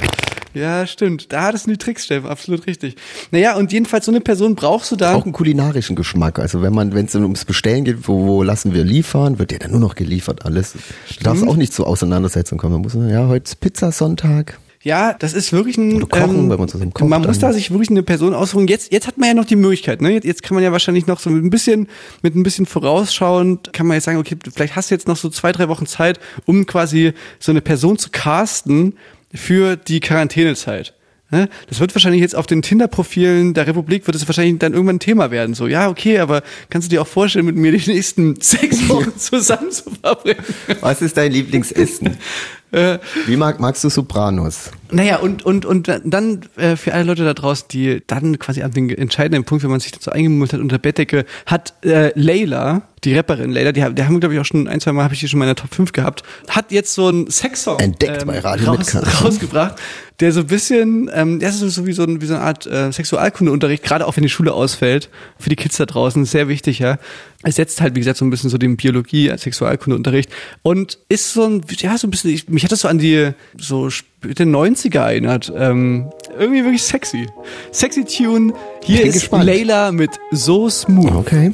Ja, 0.54 0.86
stimmt. 0.86 1.32
Da 1.32 1.42
hattest 1.42 1.66
du 1.66 1.72
die 1.72 1.78
Tricks, 1.78 2.04
Steffen. 2.04 2.28
Absolut 2.28 2.66
richtig. 2.66 2.96
Naja, 3.30 3.57
und 3.57 3.72
jedenfalls 3.72 4.07
so 4.07 4.12
eine 4.12 4.20
Person 4.20 4.55
brauchst 4.55 4.90
du 4.90 4.96
da. 4.96 5.14
auch 5.14 5.24
einen 5.24 5.32
kulinarischen 5.32 5.96
Geschmack. 5.96 6.38
Also 6.38 6.62
wenn 6.62 6.72
man, 6.72 6.94
wenn 6.94 7.07
es 7.07 7.14
ums 7.14 7.44
Bestellen 7.44 7.84
geht, 7.84 8.09
wo, 8.09 8.26
wo 8.26 8.42
lassen 8.42 8.74
wir 8.74 8.84
liefern, 8.84 9.38
wird 9.38 9.53
ja 9.53 9.59
dann 9.59 9.72
nur 9.72 9.80
noch 9.80 9.94
geliefert 9.94 10.44
alles. 10.44 10.74
Du 11.18 11.24
darfst 11.24 11.46
auch 11.46 11.57
nicht 11.57 11.72
zur 11.72 11.86
Auseinandersetzung 11.86 12.59
kommen. 12.59 12.74
Man 12.74 12.82
muss, 12.82 12.94
ja, 12.94 13.28
heute 13.28 13.44
ist 13.44 13.61
Pizzasonntag. 13.61 14.59
Ja, 14.83 15.12
das 15.12 15.35
ist 15.35 15.53
wirklich 15.53 15.76
ein. 15.76 15.91
ähm, 15.91 15.97
Oder 15.97 16.07
kochen, 16.07 16.51
wenn 16.51 16.59
man 16.59 16.68
zusammen 16.68 16.95
kocht, 16.95 17.09
Man 17.09 17.22
muss 17.22 17.39
da 17.39 17.53
sich 17.53 17.70
wirklich 17.70 17.91
eine 17.91 18.03
Person 18.03 18.33
aussuchen. 18.33 18.66
Jetzt, 18.66 18.93
jetzt 18.93 19.07
hat 19.07 19.18
man 19.18 19.28
ja 19.28 19.35
noch 19.35 19.45
die 19.45 19.57
Möglichkeit. 19.57 20.01
Ne? 20.01 20.12
Jetzt, 20.12 20.24
jetzt 20.24 20.43
kann 20.43 20.55
man 20.55 20.64
ja 20.64 20.72
wahrscheinlich 20.72 21.07
noch 21.07 21.20
so 21.20 21.28
mit 21.28 21.45
ein 21.45 21.51
bisschen, 21.51 21.87
mit 22.22 22.35
ein 22.35 22.43
bisschen 22.43 22.64
vorausschauend, 22.64 23.72
kann 23.74 23.87
man 23.87 23.97
jetzt 23.97 24.05
sagen, 24.05 24.18
okay, 24.18 24.37
vielleicht 24.55 24.76
hast 24.76 24.91
du 24.91 24.95
jetzt 24.95 25.07
noch 25.07 25.16
so 25.16 25.28
zwei, 25.28 25.53
drei 25.53 25.68
Wochen 25.68 25.87
Zeit, 25.87 26.18
um 26.47 26.64
quasi 26.64 27.12
so 27.39 27.53
eine 27.53 27.61
Person 27.61 27.99
zu 27.99 28.09
casten 28.11 28.95
für 29.35 29.76
die 29.76 30.01
Quarantänezeit. 30.01 30.95
Ne? 31.31 31.49
Das 31.68 31.78
wird 31.78 31.95
wahrscheinlich 31.95 32.22
jetzt 32.22 32.35
auf 32.35 32.47
den 32.47 32.62
Tinder-Profilen 32.62 33.55
der 33.55 33.66
Republik 33.66 34.07
wird 34.07 34.16
es 34.16 34.26
wahrscheinlich 34.26 34.59
dann 34.59 34.72
irgendwann 34.72 34.97
ein 34.97 35.01
Thema 35.01 35.31
werden. 35.31 35.55
So, 35.55 35.66
ja, 35.68 35.89
okay, 35.89 36.18
aber 36.18 36.43
kannst 36.70 36.89
du 36.89 36.91
dir 36.91 37.03
auch 37.03 37.07
vorstellen, 37.07 37.47
mit 37.47 37.55
mir 37.57 37.70
die 37.70 37.91
nächsten 37.91 38.37
sechs 38.41 38.89
Wochen 38.89 39.14
zusammen 39.16 39.70
zu 39.70 39.91
verbringen? 39.91 40.43
Was 40.81 41.03
ist 41.03 41.16
dein 41.16 41.33
Lieblingsessen? 41.33 42.16
Wie 43.26 43.36
mag, 43.36 43.60
magst 43.60 43.82
du 43.84 43.88
Sopranos? 43.88 44.70
Naja, 44.90 45.18
und, 45.18 45.44
und, 45.44 45.66
und 45.66 45.88
dann 46.04 46.42
äh, 46.56 46.76
für 46.76 46.94
alle 46.94 47.04
Leute 47.04 47.24
da 47.24 47.34
draußen, 47.34 47.68
die 47.68 48.02
dann 48.06 48.38
quasi 48.38 48.62
an 48.62 48.72
den 48.72 48.90
entscheidenden 48.90 49.44
Punkt, 49.44 49.64
wenn 49.64 49.70
man 49.70 49.80
sich 49.80 49.92
dazu 49.92 50.10
eingemummelt 50.10 50.52
hat 50.52 50.60
unter 50.60 50.78
Bettdecke, 50.78 51.24
hat 51.46 51.74
äh, 51.84 52.12
Layla, 52.14 52.82
die 53.05 53.14
Rapperin 53.14 53.51
Layla, 53.51 53.72
die, 53.72 53.94
die 53.94 54.05
haben, 54.05 54.20
glaube 54.20 54.34
ich, 54.34 54.40
auch 54.40 54.44
schon 54.44 54.68
ein, 54.68 54.80
zwei 54.80 54.92
Mal 54.92 55.05
habe 55.05 55.14
ich 55.14 55.20
die 55.20 55.28
schon 55.28 55.38
in 55.38 55.40
meiner 55.40 55.55
Top 55.55 55.74
5 55.74 55.92
gehabt, 55.92 56.22
hat 56.48 56.70
jetzt 56.70 56.94
so 56.94 57.09
einen 57.09 57.30
Sexsong 57.30 57.78
Entdeckt 57.78 58.26
bei 58.26 58.38
Radio 58.40 58.72
raus, 58.72 58.94
rausgebracht, 59.24 59.76
der 60.20 60.32
so 60.32 60.40
ein 60.40 60.46
bisschen, 60.46 61.11
ähm, 61.14 61.40
der 61.40 61.48
ist 61.48 61.61
so 61.61 61.86
wie 61.86 61.92
so, 61.92 62.03
ein, 62.03 62.20
wie 62.20 62.26
so 62.26 62.34
eine 62.34 62.42
Art 62.42 62.66
äh, 62.66 62.92
Sexualkundeunterricht, 62.92 63.82
gerade 63.82 64.07
auch 64.07 64.16
wenn 64.16 64.22
die 64.22 64.28
Schule 64.28 64.53
ausfällt, 64.53 65.09
für 65.38 65.48
die 65.48 65.57
Kids 65.57 65.78
da 65.78 65.86
draußen, 65.86 66.24
sehr 66.26 66.48
wichtig, 66.48 66.78
ja. 66.78 66.98
Es 67.42 67.55
setzt 67.55 67.80
halt, 67.80 67.94
wie 67.94 68.01
gesagt, 68.01 68.18
so 68.18 68.24
ein 68.26 68.30
bisschen 68.30 68.51
so 68.51 68.59
den 68.59 68.76
Biologie, 68.76 69.32
Sexualkundeunterricht 69.34 70.30
und 70.62 70.98
ist 71.09 71.32
so 71.32 71.44
ein, 71.46 71.62
ja, 71.78 71.96
so 71.96 72.07
ein 72.07 72.11
bisschen, 72.11 72.30
ich, 72.30 72.48
mich 72.51 72.64
hat 72.64 72.72
das 72.72 72.80
so 72.80 72.88
an 72.88 72.98
die 72.98 73.30
so 73.57 73.88
späte 73.88 74.44
90er 74.44 74.98
erinnert. 74.98 75.51
Ähm, 75.57 76.11
irgendwie 76.38 76.64
wirklich 76.64 76.82
sexy. 76.82 77.26
Sexy 77.72 78.05
Tune. 78.05 78.53
Hier 78.84 79.07
ist 79.07 79.14
gespannt. 79.14 79.44
Layla 79.44 79.90
mit 79.90 80.11
So 80.32 80.68
Smooth. 80.68 81.12
Okay. 81.12 81.53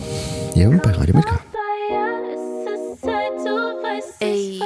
Hier 0.56 0.70
bei 0.82 0.90
Radio 0.90 1.14
Mitka. 1.14 1.38
Ey, 4.20 4.58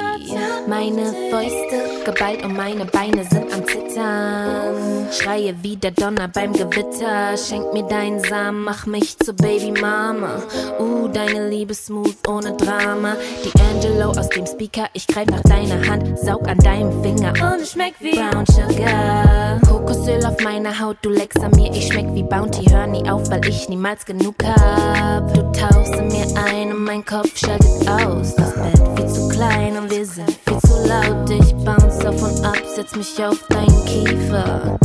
meine 0.65 1.13
Fäuste 1.29 2.05
geballt 2.05 2.45
und 2.45 2.55
meine 2.55 2.85
Beine 2.85 3.25
sind 3.25 3.53
am 3.53 3.67
Zittern. 3.67 4.80
Schreie 5.11 5.53
wie 5.61 5.75
der 5.75 5.91
Donner 5.91 6.29
beim 6.29 6.53
Gewitter. 6.53 7.35
Schenk 7.37 7.73
mir 7.73 7.83
deinen 7.83 8.23
Samen, 8.23 8.63
mach 8.63 8.85
mich 8.85 9.17
zur 9.19 9.35
Baby 9.35 9.71
Mama. 9.71 10.41
Uh, 10.79 11.09
deine 11.09 11.49
Liebe 11.49 11.73
smooth 11.73 12.15
ohne 12.29 12.55
Drama. 12.55 13.17
Die 13.43 13.51
Angelo 13.59 14.11
aus 14.11 14.29
dem 14.29 14.45
Speaker, 14.45 14.87
ich 14.93 15.05
greif 15.07 15.27
nach 15.27 15.41
deiner 15.41 15.85
Hand, 15.85 16.17
saug 16.19 16.47
an 16.47 16.57
deinem 16.59 17.03
Finger 17.03 17.33
und 17.33 17.61
es 17.61 17.73
schmeckt 17.73 18.01
wie 18.01 18.15
Brown 18.15 18.45
Sugar. 18.45 19.59
Kokosöl 19.67 20.25
auf 20.25 20.39
meiner 20.43 20.79
Haut, 20.79 20.97
du 21.01 21.09
leckst 21.09 21.43
an 21.43 21.51
mir, 21.51 21.71
ich 21.73 21.87
schmeck 21.87 22.07
wie 22.13 22.23
Bounty. 22.23 22.69
Hör 22.69 22.87
nie 22.87 23.09
auf, 23.09 23.29
weil 23.29 23.45
ich 23.49 23.67
niemals 23.67 24.05
genug 24.05 24.35
hab. 24.45 25.33
Du 25.33 25.41
tauchst 25.51 25.93
in 25.93 26.07
mir 26.07 26.27
ein 26.47 26.71
und 26.71 26.85
mein 26.85 27.03
Kopf 27.03 27.37
schaltet 27.37 27.85
aus. 27.89 28.33
Das 28.35 28.53
Bett 28.53 29.09
zu 29.09 29.10
klein 29.41 29.77
und 29.77 29.89
wir 29.89 30.05
sind 30.05 30.29
viel 30.45 30.59
zu 30.59 30.87
laut. 30.87 31.29
Ich 31.29 31.53
bounce 31.65 32.07
auf 32.07 32.21
und 32.21 32.45
ab, 32.45 32.61
setz 32.75 32.95
mich 32.95 33.23
auf 33.23 33.39
deinen 33.49 33.85
Kiefer, 33.85 34.77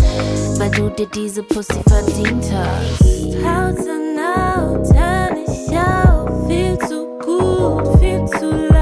weil 0.59 0.71
du 0.71 0.89
dir 0.91 1.09
diese 1.15 1.43
Pussy 1.43 1.81
verdient 1.89 2.45
hast. 2.53 3.03
Haut 3.45 3.79
an 3.89 4.17
Haut, 4.19 4.95
hör 4.95 5.31
nicht 5.35 5.69
auf, 5.71 6.49
viel 6.49 6.79
zu 6.89 7.07
gut, 7.19 8.01
viel 8.01 8.25
zu 8.39 8.51
laut. 8.51 8.76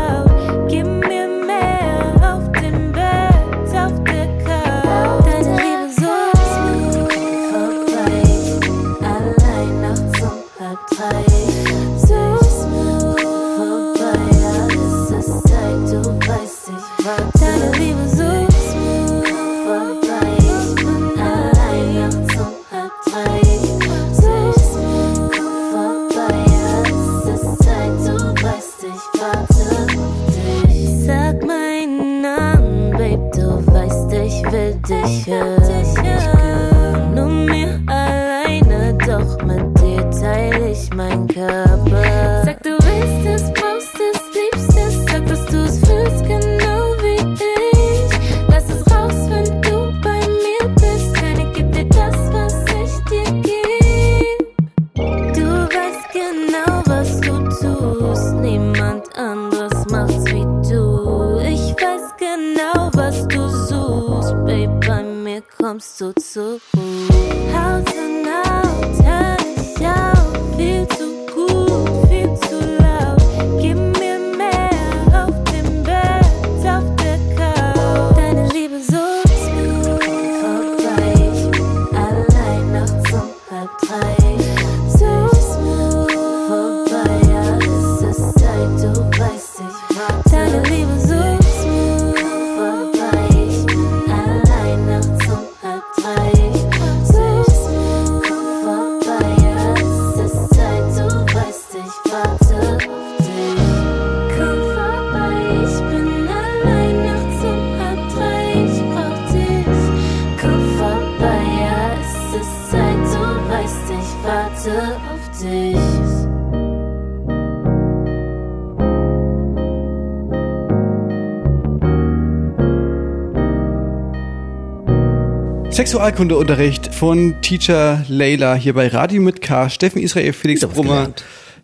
Sexualkundeunterricht 125.94 126.92
von 126.92 127.40
Teacher 127.40 128.04
Layla 128.08 128.56
hier 128.56 128.74
bei 128.74 128.88
Radio 128.88 129.22
mit 129.22 129.40
K. 129.40 129.70
Steffen 129.70 130.02
Israel, 130.02 130.32
Felix 130.32 130.66
Brummer. 130.66 131.14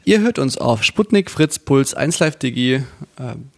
Ihr 0.05 0.20
hört 0.20 0.39
uns 0.39 0.57
auf 0.57 0.85
Sputnik, 0.85 1.33
Fritz, 1.33 1.59
Puls, 1.59 1.95
1 1.95 2.20
Live 2.20 2.37
Digi, 2.37 2.74
äh, 2.74 2.83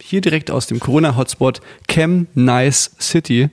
hier 0.01 0.21
direkt 0.21 0.49
aus 0.49 0.65
dem 0.65 0.79
Corona-Hotspot 0.79 1.61
Cam 1.87 2.25
Nice 2.33 2.89
City. 2.99 3.51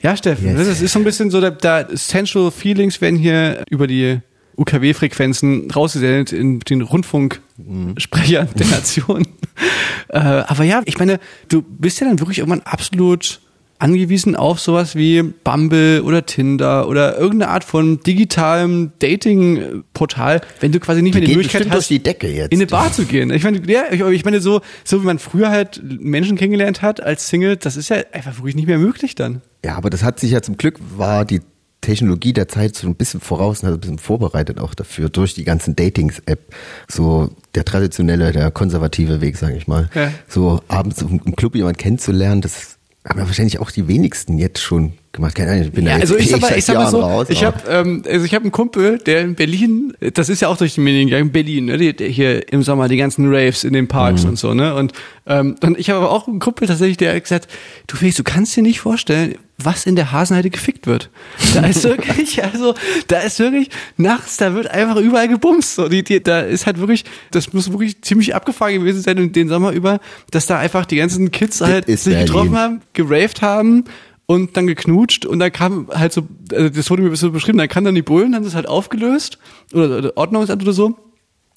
Ja, 0.00 0.16
Steffen, 0.16 0.56
Yes. 0.56 0.66
das 0.66 0.80
ist 0.80 0.94
so 0.94 0.98
ein 0.98 1.04
bisschen 1.04 1.30
so, 1.30 1.42
da, 1.42 1.50
da 1.50 1.86
Sensual 1.92 2.50
Feelings 2.50 3.02
werden 3.02 3.18
hier 3.18 3.62
über 3.68 3.86
die 3.86 4.20
UKW-Frequenzen 4.56 5.70
rausgesendet 5.70 6.32
in 6.32 6.60
den 6.60 6.80
Rundfunksprechern 6.80 8.48
der 8.54 8.66
Nation. 8.68 9.26
äh, 10.08 10.20
aber 10.20 10.64
ja, 10.64 10.80
ich 10.86 10.98
meine, 10.98 11.20
du 11.48 11.60
bist 11.60 12.00
ja 12.00 12.06
dann 12.06 12.18
wirklich 12.18 12.38
irgendwann 12.38 12.62
absolut 12.62 13.42
angewiesen 13.78 14.36
auf 14.36 14.60
sowas 14.60 14.94
wie 14.94 15.22
Bumble 15.22 16.02
oder 16.02 16.24
Tinder 16.26 16.88
oder 16.88 17.18
irgendeine 17.18 17.50
Art 17.52 17.64
von 17.64 18.00
digitalem 18.00 18.92
Dating-Portal, 18.98 20.40
wenn 20.60 20.72
du 20.72 20.80
quasi 20.80 21.02
nicht 21.02 21.14
mehr 21.14 21.24
die 21.24 21.34
Möglichkeit 21.34 21.70
hast, 21.70 21.90
die 21.90 22.02
Decke 22.02 22.28
jetzt. 22.28 22.52
in 22.52 22.58
eine 22.58 22.66
Bar 22.66 22.92
zu 22.92 23.04
gehen. 23.04 23.30
Ich 23.30 23.42
meine, 23.42 23.60
ja, 23.70 23.84
ich, 23.90 24.00
ich 24.00 24.24
meine 24.24 24.40
so, 24.40 24.60
so 24.84 25.02
wie 25.02 25.06
man 25.06 25.18
früher 25.18 25.50
halt 25.50 25.82
Menschen 25.84 26.36
kennengelernt 26.36 26.82
hat 26.82 27.02
als 27.02 27.28
Single, 27.28 27.56
das 27.56 27.76
ist 27.76 27.88
ja 27.90 27.96
einfach 28.12 28.36
wirklich 28.38 28.54
nicht 28.54 28.66
mehr 28.66 28.78
möglich 28.78 29.14
dann. 29.14 29.42
Ja, 29.64 29.76
aber 29.76 29.90
das 29.90 30.02
hat 30.02 30.20
sich 30.20 30.30
ja 30.30 30.42
zum 30.42 30.56
Glück, 30.56 30.78
war 30.96 31.24
die 31.24 31.40
Technologie 31.84 32.32
der 32.32 32.48
Zeit 32.48 32.74
so 32.76 32.86
ein 32.86 32.94
bisschen 32.94 33.20
voraus 33.20 33.62
und 33.62 33.68
hat 33.68 33.74
ein 33.74 33.80
bisschen 33.80 33.98
vorbereitet 33.98 34.58
auch 34.58 34.74
dafür, 34.74 35.10
durch 35.10 35.34
die 35.34 35.44
ganzen 35.44 35.76
Datings-App. 35.76 36.54
So 36.88 37.30
der 37.54 37.64
traditionelle, 37.66 38.32
der 38.32 38.50
konservative 38.50 39.20
Weg, 39.20 39.36
sage 39.36 39.56
ich 39.56 39.66
mal. 39.66 39.90
Ja. 39.94 40.10
So 40.26 40.60
abends 40.68 41.02
im 41.02 41.36
Club 41.36 41.54
jemanden 41.54 41.76
kennenzulernen, 41.76 42.40
das 42.40 42.73
haben 43.06 43.18
ja 43.18 43.26
wahrscheinlich 43.26 43.58
auch 43.58 43.70
die 43.70 43.86
wenigsten 43.86 44.38
jetzt 44.38 44.60
schon 44.60 44.92
gemacht. 45.12 45.34
Keine 45.34 45.50
Ahnung, 45.52 45.64
ich 45.64 45.72
bin 45.72 45.84
Ja, 45.86 45.94
da 45.96 46.00
also 46.00 46.14
jetzt 46.14 46.24
ich 46.24 46.30
sag 46.30 46.40
mal, 46.40 46.56
ich 46.58 46.64
sag 46.64 46.76
mal 46.76 46.90
so, 46.90 47.00
raus, 47.00 47.26
ich 47.28 47.44
habe 47.44 47.58
ähm, 47.68 48.02
also 48.08 48.24
ich 48.24 48.34
habe 48.34 48.44
einen 48.44 48.52
Kumpel, 48.52 48.98
der 48.98 49.20
in 49.20 49.34
Berlin, 49.34 49.92
das 50.14 50.28
ist 50.30 50.40
ja 50.40 50.48
auch 50.48 50.56
durch 50.56 50.74
die 50.74 50.80
Medien 50.80 51.08
gegangen, 51.08 51.30
Berlin, 51.30 51.66
ne, 51.66 51.76
die, 51.92 52.08
hier 52.10 52.50
im 52.52 52.62
Sommer 52.62 52.88
die 52.88 52.96
ganzen 52.96 53.26
Raves 53.32 53.62
in 53.64 53.74
den 53.74 53.88
Parks 53.88 54.22
Mhm. 54.24 54.30
und 54.30 54.38
so, 54.38 54.54
ne? 54.54 54.74
Und 54.74 54.92
ähm, 55.26 55.56
und 55.62 55.78
ich 55.78 55.90
habe 55.90 56.00
aber 56.00 56.10
auch 56.10 56.28
einen 56.28 56.38
Kumpel 56.38 56.66
tatsächlich, 56.66 56.96
der 56.96 57.14
hat 57.14 57.22
gesagt, 57.22 57.48
du 57.86 57.96
Felix, 57.96 58.16
du 58.16 58.24
kannst 58.24 58.56
dir 58.56 58.62
nicht 58.62 58.80
vorstellen, 58.80 59.34
was 59.56 59.86
in 59.86 59.94
der 59.96 60.10
Hasenheide 60.12 60.50
gefickt 60.50 60.86
wird. 60.86 61.10
Da 61.54 61.66
ist 61.66 61.84
wirklich, 61.84 62.42
also 62.42 62.74
da 63.06 63.20
ist 63.20 63.38
wirklich 63.38 63.70
nachts, 63.96 64.36
da 64.36 64.54
wird 64.54 64.68
einfach 64.68 64.96
überall 64.96 65.28
gebumst. 65.28 65.76
So, 65.76 65.88
die, 65.88 66.02
die, 66.02 66.22
da 66.22 66.40
ist 66.40 66.66
halt 66.66 66.78
wirklich, 66.78 67.04
das 67.30 67.52
muss 67.52 67.70
wirklich 67.70 68.02
ziemlich 68.02 68.34
abgefahren 68.34 68.74
gewesen 68.74 69.02
sein 69.02 69.18
und 69.18 69.36
den 69.36 69.48
Sommer 69.48 69.72
über, 69.72 70.00
dass 70.30 70.46
da 70.46 70.58
einfach 70.58 70.86
die 70.86 70.96
ganzen 70.96 71.30
Kids 71.30 71.60
halt 71.60 71.86
sich 71.86 72.04
Berlin. 72.04 72.26
getroffen 72.26 72.58
haben, 72.58 72.80
geraved 72.92 73.42
haben 73.42 73.84
und 74.26 74.56
dann 74.56 74.66
geknutscht 74.66 75.24
und 75.24 75.38
dann 75.38 75.52
kam 75.52 75.88
halt 75.92 76.12
so, 76.12 76.26
also 76.52 76.68
das 76.68 76.90
wurde 76.90 77.02
mir 77.02 77.14
so 77.14 77.30
beschrieben, 77.30 77.58
dann 77.58 77.68
kam 77.68 77.84
dann 77.84 77.94
die 77.94 78.02
Bullen, 78.02 78.34
haben 78.34 78.44
das 78.44 78.54
halt 78.54 78.68
aufgelöst 78.68 79.38
oder, 79.72 79.98
oder 79.98 80.16
Ordnungsamt 80.16 80.62
oder 80.62 80.72
so 80.72 80.96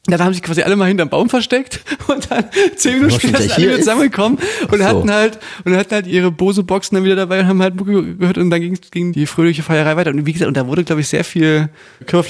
Dann 0.09 0.21
haben 0.23 0.33
sich 0.33 0.41
quasi 0.41 0.61
alle 0.61 0.75
mal 0.77 0.85
hinterm 0.87 1.09
Baum 1.09 1.29
versteckt 1.29 1.81
und 2.07 2.31
dann 2.31 2.45
zehn 2.77 2.93
Minuten 2.95 3.11
später 3.19 3.41
sind 3.41 3.51
alle 3.51 3.65
wieder 3.67 3.77
zusammengekommen 3.79 4.39
und 4.71 4.77
so. 4.79 4.83
hatten 4.85 5.11
halt 5.11 5.39
und 5.65 5.75
hatten 5.75 5.93
halt 5.93 6.07
ihre 6.07 6.31
Bose-Boxen 6.31 6.95
dann 6.95 7.03
wieder 7.03 7.15
dabei 7.17 7.41
und 7.41 7.47
haben 7.47 7.61
halt 7.61 7.75
Mucke 7.75 8.15
gehört 8.15 8.37
und 8.37 8.49
dann 8.49 8.61
ging, 8.61 8.77
ging 8.91 9.11
die 9.11 9.25
fröhliche 9.25 9.63
Feierei 9.63 9.95
weiter. 9.97 10.11
Und 10.11 10.25
wie 10.25 10.31
gesagt, 10.33 10.47
und 10.47 10.55
da 10.55 10.65
wurde, 10.67 10.83
glaube 10.85 11.01
ich, 11.01 11.07
sehr 11.09 11.23
viel 11.23 11.69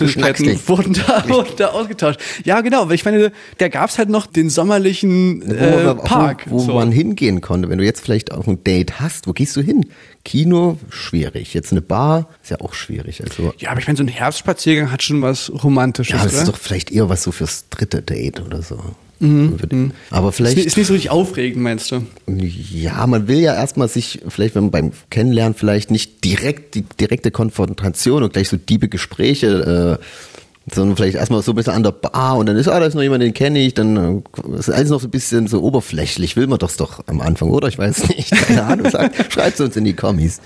Schnackstig. 0.08 0.68
wurden 0.68 0.94
da, 0.94 1.24
wurden 1.28 1.54
da 1.58 1.68
ausgetauscht. 1.68 2.20
Ja, 2.44 2.62
genau, 2.62 2.88
weil 2.88 2.96
ich 2.96 3.06
meine, 3.06 3.32
da 3.60 3.68
gab's 3.68 3.98
halt 3.98 4.10
noch 4.10 4.26
den 4.26 4.50
sommerlichen 4.50 5.44
Wo, 5.46 5.54
äh, 5.54 5.84
man- 5.84 5.98
Park. 5.98 6.44
wo, 6.48 6.56
wo 6.56 6.60
so. 6.60 6.74
man 6.74 6.92
hingehen 6.92 7.42
konnte. 7.42 7.70
Wenn 7.70 7.78
du 7.78 7.86
jetzt 7.86 8.02
vielleicht 8.02 8.32
auch 8.32 8.48
ein 8.48 8.64
Date 8.64 9.00
hast, 9.00 9.28
wo 9.28 9.34
gehst 9.34 9.56
du 9.56 9.62
hin? 9.62 9.86
Kino, 10.28 10.78
schwierig. 10.90 11.54
Jetzt 11.54 11.72
eine 11.72 11.82
Bar, 11.82 12.28
ist 12.44 12.52
ja 12.52 12.60
auch 12.60 12.74
schwierig. 12.74 13.24
Also, 13.24 13.54
ja, 13.60 13.70
aber 13.72 13.80
ich 13.80 13.88
meine, 13.88 13.96
so 13.96 14.04
ein 14.04 14.10
Herbstspaziergang 14.10 14.92
hat 14.92 15.02
schon 15.02 15.22
was 15.22 15.50
Romantisches, 15.64 16.18
ja, 16.18 16.22
das 16.22 16.34
oder? 16.34 16.42
ist 16.42 16.48
doch 16.50 16.58
vielleicht 16.58 16.92
eher 16.92 17.08
was 17.08 17.24
so 17.24 17.32
fürs 17.32 17.70
dritte 17.70 18.02
Date 18.02 18.42
oder 18.42 18.62
so. 18.62 18.76
Aber 18.76 18.96
Mhm, 19.20 19.58
ist, 20.12 20.36
vielleicht, 20.36 20.58
ist 20.58 20.76
nicht 20.76 20.88
so 20.88 20.94
richtig 20.94 21.12
aufregend, 21.12 21.64
meinst 21.64 21.92
du? 21.92 22.06
ja, 22.28 23.08
man 23.08 23.30
will 23.30 23.40
ja 23.40 23.56
erstmal 23.56 23.88
sich, 23.88 24.20
vielleicht 24.28 24.54
wenn 24.56 24.66
man 24.66 24.72
beim 24.72 24.92
Kennenlernen 25.10 25.56
vielleicht 25.56 25.92
nicht 25.92 26.26
direkt 26.26 26.76
die 26.76 26.82
direkte 26.82 27.32
Konfrontation 27.32 28.22
und 28.22 28.34
gleich 28.34 28.50
so 28.50 28.58
diebe 28.58 28.90
Gespräche, 28.90 29.98
äh, 29.98 30.04
sondern 30.74 30.98
vielleicht 30.98 31.16
erstmal 31.16 31.42
so 31.42 31.54
ein 31.54 31.56
bisschen 31.56 31.74
an 31.74 31.84
der 31.84 31.92
Bar 31.92 32.38
und 32.38 32.48
dann 32.48 32.58
ist, 32.58 32.68
ah, 32.68 32.80
da 32.80 32.86
ist 32.86 32.96
noch 32.96 33.02
jemand, 33.02 33.24
den 33.24 33.34
kenne 33.34 33.60
ich, 33.60 33.74
dann 33.74 34.24
äh, 34.24 34.58
ist 34.58 34.70
alles 34.70 34.90
noch 34.90 35.00
so 35.00 35.08
ein 35.08 35.12
bisschen 35.12 35.48
so 35.48 35.62
oberflächlich. 35.62 36.36
Will 36.36 36.48
man 36.48 36.60
das 36.60 36.78
doch 36.78 37.04
am 37.08 37.22
Anfang, 37.22 37.50
oder? 37.50 37.68
Ich 37.68 37.78
weiß 37.78 38.10
nicht. 38.10 38.32
Keine 38.48 38.64
Ahnung. 38.64 38.90
Sagt, 38.90 39.34
schreibt 39.34 39.60
uns 39.62 39.76
in 39.76 39.86
die 39.86 39.94
Kommis. 39.94 40.42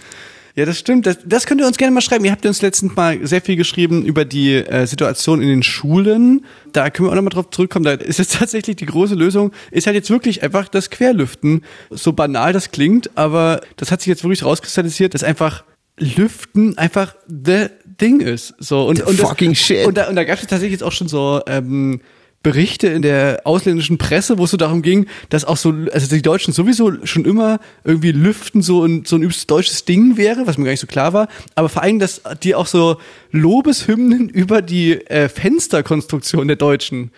Ja, 0.55 0.65
das 0.65 0.77
stimmt. 0.77 1.05
Das, 1.05 1.17
das 1.25 1.45
könnt 1.45 1.61
ihr 1.61 1.67
uns 1.67 1.77
gerne 1.77 1.93
mal 1.93 2.01
schreiben. 2.01 2.25
Ihr 2.25 2.31
habt 2.31 2.45
uns 2.45 2.61
letztens 2.61 2.95
mal 2.95 3.25
sehr 3.25 3.41
viel 3.41 3.55
geschrieben 3.55 4.03
über 4.05 4.25
die 4.25 4.55
äh, 4.55 4.85
Situation 4.85 5.41
in 5.41 5.47
den 5.47 5.63
Schulen. 5.63 6.45
Da 6.73 6.89
können 6.89 7.07
wir 7.07 7.11
auch 7.11 7.15
nochmal 7.15 7.29
drauf 7.29 7.49
zurückkommen. 7.49 7.85
Da 7.85 7.93
ist 7.93 8.19
jetzt 8.19 8.33
tatsächlich 8.39 8.75
die 8.75 8.85
große 8.85 9.15
Lösung, 9.15 9.51
ist 9.71 9.87
halt 9.87 9.95
jetzt 9.95 10.09
wirklich 10.09 10.43
einfach 10.43 10.67
das 10.67 10.89
Querlüften. 10.89 11.63
So 11.89 12.13
banal 12.13 12.53
das 12.53 12.71
klingt, 12.71 13.17
aber 13.17 13.61
das 13.77 13.91
hat 13.91 14.01
sich 14.01 14.07
jetzt 14.07 14.23
wirklich 14.23 14.43
rauskristallisiert, 14.43 15.13
dass 15.13 15.23
einfach 15.23 15.63
Lüften 15.97 16.77
einfach 16.77 17.15
the 17.27 17.67
Ding 18.01 18.19
ist. 18.19 18.53
So 18.59 18.85
und 18.85 18.97
The 18.97 19.03
und 19.03 19.19
das, 19.19 19.27
fucking 19.27 19.55
shit. 19.55 19.85
Und 19.85 19.97
da, 19.97 20.09
und 20.09 20.15
da 20.15 20.23
gab 20.23 20.35
es 20.35 20.41
tatsächlich 20.41 20.71
jetzt 20.71 20.83
auch 20.83 20.91
schon 20.91 21.07
so 21.07 21.41
ähm, 21.47 22.01
Berichte 22.43 22.87
in 22.87 23.03
der 23.03 23.41
ausländischen 23.43 23.99
Presse, 23.99 24.39
wo 24.39 24.45
es 24.45 24.51
so 24.51 24.57
darum 24.57 24.81
ging, 24.81 25.05
dass 25.29 25.45
auch 25.45 25.57
so, 25.57 25.73
also 25.91 26.07
die 26.07 26.23
Deutschen 26.23 26.53
sowieso 26.53 27.05
schon 27.05 27.25
immer 27.25 27.59
irgendwie 27.83 28.11
Lüften 28.11 28.63
so 28.63 28.83
ein, 28.83 29.05
so 29.05 29.15
ein 29.15 29.21
übelst 29.21 29.49
deutsches 29.51 29.85
Ding 29.85 30.17
wäre, 30.17 30.47
was 30.47 30.57
mir 30.57 30.65
gar 30.65 30.71
nicht 30.71 30.79
so 30.79 30.87
klar 30.87 31.13
war, 31.13 31.27
aber 31.53 31.69
vor 31.69 31.83
allem, 31.83 31.99
dass 31.99 32.21
die 32.41 32.55
auch 32.55 32.65
so 32.65 32.97
Lobeshymnen 33.31 34.27
über 34.33 34.63
die 34.63 34.93
äh, 35.07 35.29
Fensterkonstruktion 35.29 36.47
der 36.47 36.57
Deutschen 36.57 37.11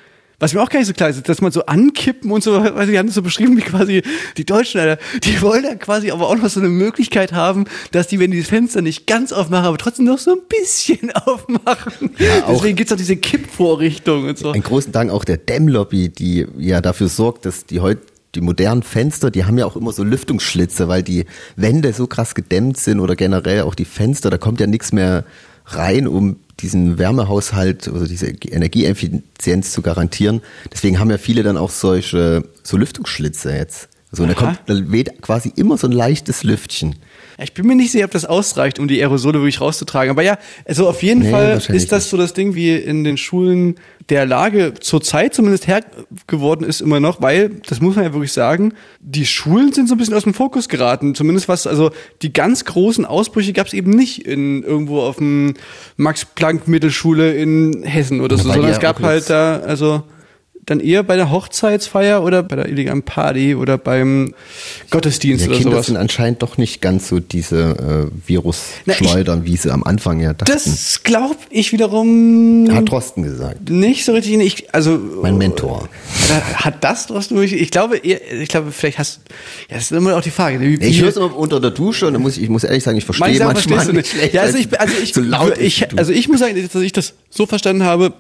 was 0.44 0.54
mir 0.54 0.62
auch 0.62 0.70
gar 0.70 0.80
nicht 0.80 0.88
so 0.88 0.94
klar 0.94 1.10
ist, 1.10 1.28
dass 1.30 1.42
man 1.42 1.52
so 1.52 1.66
ankippen 1.66 2.32
und 2.32 2.44
so, 2.44 2.54
weiß 2.62 2.86
ich, 2.86 2.92
die 2.92 3.00
haben 3.00 3.06
das 3.08 3.16
so 3.16 3.22
beschrieben, 3.22 3.56
wie 3.58 3.62
quasi 3.62 4.04
die 4.38 4.46
Deutschen, 4.46 4.82
Alter, 4.82 5.02
die 5.24 5.42
wollen 5.42 5.64
dann 5.64 5.80
quasi 5.80 6.12
aber 6.12 6.28
auch 6.28 6.36
noch 6.36 6.50
so 6.50 6.60
eine 6.60 6.70
Möglichkeit 6.70 7.32
haben, 7.34 7.66
dass 7.92 8.08
die, 8.08 8.20
wenn 8.20 8.32
die 8.32 8.40
das 8.40 8.50
Fenster 8.50 8.82
nicht 8.82 9.08
ganz 9.08 9.32
aufmachen, 9.32 9.66
aber 9.66 9.78
trotzdem 9.78 10.06
noch 10.06 10.20
so 10.20 10.32
ein 10.32 10.42
bisschen 10.50 11.12
aufmachen. 11.26 12.12
auch- 12.46 12.52
Deswegen 12.54 12.76
gibt's 12.76 12.92
auch 12.92 12.98
diese 12.98 13.16
Kippvorrichtung 13.16 14.28
und 14.28 14.38
so. 14.38 14.52
Einen 14.52 14.64
großen 14.64 14.92
Dank 14.92 15.12
auch 15.12 15.24
der 15.26 15.38
Dämmlobby, 15.38 16.10
die 16.10 16.46
ja 16.58 16.82
dafür 16.82 17.08
sorgt, 17.08 17.46
dass 17.46 17.66
die 17.66 17.80
heute 17.80 18.02
die 18.36 18.42
modernen 18.42 18.82
Fenster, 18.82 19.30
die 19.30 19.46
haben 19.46 19.60
ja 19.60 19.66
auch 19.68 19.76
immer 19.76 19.92
so 19.94 20.04
Lüftungsschlitze, 20.04 20.88
weil 20.88 21.04
die 21.04 21.26
Wände 21.56 21.94
so 21.94 22.08
krass 22.08 22.34
gedämmt 22.34 22.78
sind 22.78 23.00
oder 23.00 23.16
generell 23.16 23.62
auch 23.62 23.76
die 23.76 23.86
Fenster, 23.86 24.32
da 24.32 24.40
kommt 24.40 24.60
ja 24.60 24.66
nichts 24.66 24.92
mehr 24.92 25.24
rein, 25.66 26.08
um 26.08 26.38
diesen 26.60 26.98
Wärmehaushalt 26.98 27.88
oder 27.88 28.06
diese 28.06 28.28
Energieeffizienz 28.28 29.72
zu 29.72 29.82
garantieren. 29.82 30.42
Deswegen 30.72 31.00
haben 31.00 31.10
ja 31.10 31.18
viele 31.18 31.44
dann 31.44 31.58
auch 31.58 31.72
solche 31.72 32.44
so 32.64 32.78
Lüftungsschlitze 32.78 33.56
jetzt. 33.56 33.90
Also 34.12 34.24
und 34.24 34.30
da 34.30 34.36
kommt, 34.36 34.60
da 34.68 34.92
weht 34.92 35.22
quasi 35.22 35.52
immer 35.56 35.78
so 35.78 35.88
ein 35.88 35.92
leichtes 35.92 36.44
Lüftchen. 36.44 36.96
Ich 37.42 37.54
bin 37.54 37.68
mir 37.68 37.76
nicht 37.76 37.92
sicher, 37.92 38.06
ob 38.06 38.12
das 38.12 38.26
ausreicht, 38.26 38.80
um 38.80 38.88
die 38.88 39.00
Aerosole 39.02 39.40
wirklich 39.40 39.62
rauszutragen. 39.62 40.12
Aber 40.12 40.22
ja, 40.22 40.38
also 40.66 40.88
auf 40.88 41.04
jeden 41.04 41.22
Nee, 41.22 41.32
Fall 41.32 41.62
ist 41.70 41.92
das 41.92 42.10
so 42.10 42.18
das 42.18 42.34
Ding, 42.34 42.56
wie 42.56 42.76
in 42.76 43.04
den 43.04 43.18
Schulen 43.18 43.76
der 44.10 44.26
Lage 44.26 44.74
zurzeit 44.80 45.34
zumindest 45.34 45.68
her 45.68 45.82
geworden 46.28 46.66
ist 46.66 46.82
immer 46.82 47.00
noch, 47.00 47.22
weil, 47.22 47.50
das 47.68 47.80
muss 47.80 47.96
man 47.96 48.04
ja 48.06 48.14
wirklich 48.14 48.34
sagen, 48.34 48.74
die 49.00 49.26
Schulen 49.26 49.72
sind 49.72 49.88
so 49.88 49.96
ein 49.96 49.98
bisschen 49.98 50.14
aus 50.14 50.24
dem 50.24 50.34
Fokus 50.34 50.68
geraten. 50.68 51.16
Zumindest 51.16 51.48
was, 51.48 51.68
also 51.68 51.92
die 52.22 52.34
ganz 52.34 52.66
großen 52.66 53.06
Ausbrüche 53.06 53.54
gab 53.54 53.68
es 53.68 53.74
eben 53.74 53.92
nicht 53.92 54.28
in 54.28 54.64
irgendwo 54.64 55.02
auf 55.02 55.18
dem 55.18 55.54
Max-Planck-Mittelschule 55.98 57.34
in 57.34 57.84
Hessen 57.84 58.22
oder 58.22 58.38
so, 58.38 58.52
sondern 58.52 58.72
es 58.72 58.80
gab 58.80 59.02
halt 59.02 59.30
da, 59.30 59.58
also 59.58 60.04
dann 60.66 60.80
eher 60.80 61.04
bei 61.04 61.16
der 61.16 61.30
Hochzeitsfeier 61.30 62.24
oder 62.24 62.42
bei 62.44 62.56
der 62.56 62.70
illegalen 62.70 63.04
Party 63.04 63.54
oder 63.56 63.78
beim 63.78 64.34
Gottesdienst 64.90 65.44
Ja, 65.46 65.50
oder 65.50 65.58
Kinder 65.58 65.72
sowas. 65.74 65.86
sind 65.88 65.98
anscheinend 65.98 66.42
doch 66.42 66.58
nicht 66.58 66.82
ganz 66.82 67.10
so 67.10 67.20
diese 67.20 68.10
äh, 68.10 68.28
Virus-Schleudern, 68.30 69.46
wie 69.46 69.58
sie 69.58 69.72
am 69.72 69.84
Anfang 69.84 70.20
ja 70.22 70.34
dachten. 70.34 70.52
Das 70.52 71.04
glaube 71.04 71.36
ich 71.50 71.72
wiederum 71.72 72.68
Hat 72.72 72.90
Drosten 72.90 73.24
gesagt. 73.24 73.70
nicht 73.70 74.06
so 74.06 74.14
richtig. 74.14 74.40
Ich, 74.40 74.74
also 74.74 74.98
Mein 75.22 75.38
Mentor. 75.38 75.90
Äh, 76.30 76.54
Hat 76.56 76.84
das 76.84 77.08
Drosten 77.08 77.38
wirklich? 77.38 77.62
Ich 77.62 77.72
glaube, 77.72 77.98
ich 77.98 78.48
glaube, 78.48 78.72
vielleicht 78.72 79.00
hast. 79.00 79.22
Ja, 79.70 79.76
das 79.76 79.86
ist 79.86 79.92
immer 79.92 80.16
auch 80.16 80.22
die 80.22 80.32
Frage. 80.32 80.60
Wie, 80.60 80.76
Ich 80.86 81.02
höre 81.02 81.10
es 81.10 81.18
immer 81.18 81.36
unter 81.36 81.60
der 81.60 81.72
Dusche 81.72 82.08
und 82.08 82.14
dann 82.14 82.22
muss 82.22 82.38
ich, 82.38 82.44
ich 82.44 82.50
muss 82.50 82.64
ehrlich 82.64 82.84
sagen, 82.84 82.98
ich 82.98 83.06
verstehe 83.06 83.38
manchmal 83.44 83.86
du 83.86 83.92
nicht 83.94 84.04
nicht. 84.04 84.12
schlecht, 84.12 84.34
Ja, 84.34 84.42
also 84.44 84.58
ich, 84.58 84.80
also 84.80 84.94
ich, 85.02 85.14
so 85.14 85.22
laut 85.22 85.58
ich, 85.58 85.86
also 85.98 86.12
ich 86.12 86.28
muss 86.30 86.40
sagen, 86.40 86.56
dass 86.72 86.82
ich 86.82 86.94
das 86.94 87.14
so 87.30 87.46
verstanden 87.46 87.84
habe, 87.84 88.14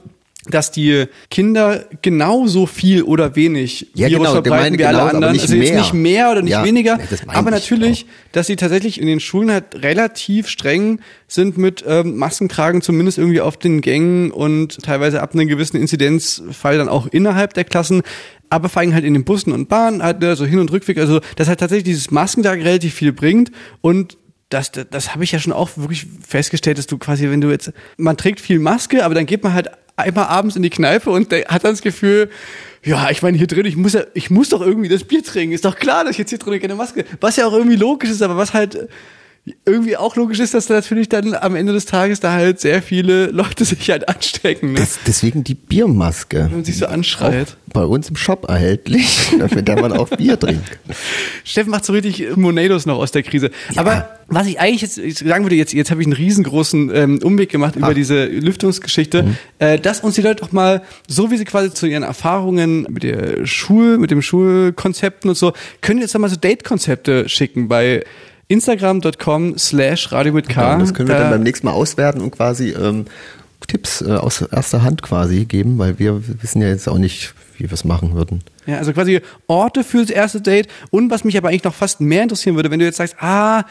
dass 0.50 0.72
die 0.72 1.06
Kinder 1.30 1.86
genauso 2.02 2.66
viel 2.66 3.04
oder 3.04 3.36
wenig 3.36 3.88
Ja, 3.96 4.10
Virus 4.10 4.28
genau, 4.28 4.42
verbreiten 4.42 4.78
wie 4.78 4.84
alle 4.86 4.98
genauso, 4.98 5.16
anderen. 5.16 5.34
nicht 5.34 5.42
also 5.44 5.56
jetzt 5.56 5.70
mehr. 5.70 5.80
nicht 5.80 5.94
mehr 5.94 6.32
oder 6.32 6.42
nicht 6.42 6.52
Ja, 6.52 6.66
weniger. 6.66 7.00
aber 7.28 7.50
ich 7.50 7.54
natürlich, 7.56 8.06
dass 8.34 8.48
sie 8.48 8.56
tatsächlich 8.58 9.00
in 9.00 9.08
den 9.08 9.20
Schulen 9.20 9.52
halt 9.52 9.82
relativ 9.84 10.50
streng 10.50 11.00
sind 11.28 11.58
mit 11.58 11.84
ähm, 11.88 12.18
Maskentragen, 12.18 12.82
zumindest 12.82 13.18
irgendwie 13.18 13.42
auf 13.42 13.58
den 13.58 13.82
Gängen 13.82 14.32
und 14.32 14.82
teilweise 14.84 15.22
ab 15.22 15.34
einem 15.34 15.48
gewissen 15.48 15.78
Inzidenzfall 15.78 16.78
dann 16.78 16.90
auch 16.90 17.08
innerhalb 17.08 17.54
der 17.54 17.64
Klassen. 17.64 18.02
Aber 18.50 18.70
vor 18.70 18.82
allem 18.82 18.94
halt 18.94 19.06
in 19.06 19.14
den 19.14 19.24
Bussen 19.24 19.52
und 19.54 19.70
Bahnen, 19.70 20.04
halt 20.04 20.20
ne, 20.20 20.36
so 20.36 20.46
Hin- 20.46 20.60
und 20.60 20.72
Rückweg, 20.72 20.98
also 20.98 21.22
dass 21.38 21.48
halt 21.48 21.60
tatsächlich 21.60 21.86
dieses 21.86 22.12
Maskentragen 22.12 22.62
relativ 22.64 22.94
viel 22.94 23.14
bringt 23.14 23.52
und 23.82 24.18
das, 24.50 24.72
das, 24.72 24.86
das 24.92 25.14
habe 25.16 25.24
ich 25.24 25.32
ja 25.32 25.40
schon 25.40 25.54
auch 25.54 25.72
wirklich 25.78 26.06
festgestellt, 26.28 26.78
dass 26.78 26.86
du 26.86 27.00
quasi, 27.00 27.28
wenn 27.32 27.42
du 27.42 27.50
jetzt, 27.50 27.72
man 27.98 28.18
trägt 28.18 28.40
viel 28.40 28.60
Maske, 28.60 29.04
aber 29.04 29.16
dann 29.16 29.26
geht 29.26 29.42
man 29.44 29.54
halt 29.54 29.70
einmal 29.96 30.26
abends 30.26 30.56
in 30.56 30.64
die 30.64 30.70
Kneipe 30.70 31.10
und 31.10 31.32
der 31.32 31.46
hat 31.46 31.64
dann 31.64 31.74
das 31.74 31.82
Gefühl, 31.82 32.30
ja, 32.84 33.10
ich 33.10 33.22
meine, 33.22 33.38
hier 33.38 33.48
drin, 33.48 33.66
ich 33.66 33.78
muss 33.78 33.94
ja, 33.94 34.04
ich 34.14 34.30
muss 34.30 34.50
doch 34.50 34.62
irgendwie 34.62 34.90
das 34.90 35.04
Bier 35.04 35.24
trinken. 35.24 35.54
Ist 35.54 35.66
doch 35.66 35.76
klar, 35.76 36.04
dass 36.04 36.12
ich 36.12 36.18
jetzt 36.18 36.30
hier 36.30 36.40
drin 36.40 36.60
keine 36.60 36.76
Maske, 36.76 37.06
was 37.22 37.38
ja 37.38 37.48
auch 37.48 37.54
irgendwie 37.54 37.78
logisch 37.78 38.10
ist, 38.10 38.22
aber 38.22 38.36
was 38.36 38.54
halt 38.54 38.90
irgendwie 39.66 39.98
auch 39.98 40.16
logisch 40.16 40.40
ist, 40.40 40.54
dass 40.54 40.68
da 40.68 40.76
natürlich 40.76 41.10
dann 41.10 41.34
am 41.34 41.58
Ende 41.58 41.74
des 41.74 41.86
Tages 41.86 42.22
da 42.22 42.32
halt 42.32 42.62
sehr 42.62 42.82
viele 42.82 43.28
Leute 43.28 43.66
sich 43.66 43.90
halt 43.90 44.08
anstecken, 44.08 44.74
ne? 44.74 44.80
Das, 44.80 45.00
deswegen 45.06 45.44
die 45.44 45.56
Biermaske. 45.56 46.46
Wenn 46.46 46.52
man 46.52 46.66
sich 46.66 46.78
so 46.78 46.86
anschreit. 46.86 47.58
Auch 47.68 47.74
bei 47.74 47.84
uns 47.84 48.08
im 48.08 48.16
Shop 48.16 48.46
erhältlich, 48.48 49.32
mit 49.54 49.68
der 49.68 49.82
man 49.82 49.92
auch 49.92 50.08
Bier 50.10 50.40
trinkt. 50.40 50.80
Steffen 51.44 51.72
macht 51.72 51.84
so 51.84 51.92
richtig 51.92 52.38
Monados 52.38 52.86
noch 52.86 53.00
aus 53.00 53.12
der 53.12 53.24
Krise. 53.24 53.52
Aber 53.76 54.20
was 54.28 54.48
ich 54.48 54.60
eigentlich 54.60 54.82
jetzt 54.82 55.20
sagen 55.20 55.44
würde, 55.44 55.56
jetzt, 55.56 55.74
jetzt 55.74 55.92
habe 55.92 56.00
ich 56.00 56.08
einen 56.08 56.14
riesengroßen 56.14 56.92
ähm, 56.94 57.20
Umweg 57.24 57.50
gemacht 57.50 57.76
über 57.76 57.94
diese 57.94 58.26
Lüftungsgeschichte, 58.26 59.36
äh, 59.60 59.80
dass 59.80 60.02
uns 60.02 60.16
die 60.16 60.22
Leute 60.22 60.44
doch 60.44 60.52
mal, 60.52 60.84
so 61.08 61.32
wie 61.32 61.38
sie 61.38 61.46
quasi 61.46 61.74
zu 61.74 61.88
ihren 61.88 62.04
Erfahrungen 62.04 62.88
mit 62.90 63.04
der 63.04 63.46
Schul, 63.46 63.98
mit 63.98 64.12
dem 64.12 64.22
Schulkonzepten 64.22 65.30
und 65.30 65.36
so, 65.36 65.54
können 65.82 66.00
jetzt 66.00 66.16
doch 66.16 66.20
mal 66.20 66.30
so 66.30 66.36
Date-Konzepte 66.36 67.28
schicken 67.28 67.68
bei 67.68 68.04
instagram.com 68.48 69.58
slash 69.58 70.12
radio 70.12 70.34
mit 70.34 70.50
K. 70.50 70.74
Und 70.74 70.80
das 70.80 70.94
können 70.94 71.08
wir 71.10 71.16
Da- 71.16 71.22
dann 71.24 71.32
beim 71.32 71.44
nächsten 71.44 71.66
Mal 71.68 71.74
auswerten 71.74 72.22
und 72.22 72.32
quasi 72.32 72.70
ähm, 72.70 73.06
Tipps 73.68 74.02
äh, 74.02 74.12
aus 74.12 74.42
erster 74.42 74.84
Hand 74.84 75.02
quasi 75.02 75.46
geben, 75.46 75.78
weil 75.78 75.98
wir 76.00 76.22
wissen 76.42 76.62
ja 76.62 76.68
jetzt 76.68 76.88
auch 76.90 76.98
nicht, 76.98 77.34
wie 77.58 77.64
wir 77.64 77.74
es 77.74 77.86
machen 77.86 78.14
würden. 78.14 78.42
Ja, 78.66 78.78
also 78.78 78.94
quasi 78.94 79.22
Orte 79.48 79.84
für 79.84 80.00
das 80.02 80.10
erste 80.10 80.42
Date. 80.42 80.68
Und 80.92 81.10
was 81.12 81.24
mich 81.24 81.38
aber 81.38 81.50
eigentlich 81.50 81.64
noch 81.64 81.74
fast 81.74 82.02
mehr 82.02 82.24
interessieren 82.24 82.56
würde, 82.56 82.72
wenn 82.72 82.80
du 82.80 82.86
jetzt 82.86 82.98
sagst, 82.98 83.16
ah, 83.20 83.64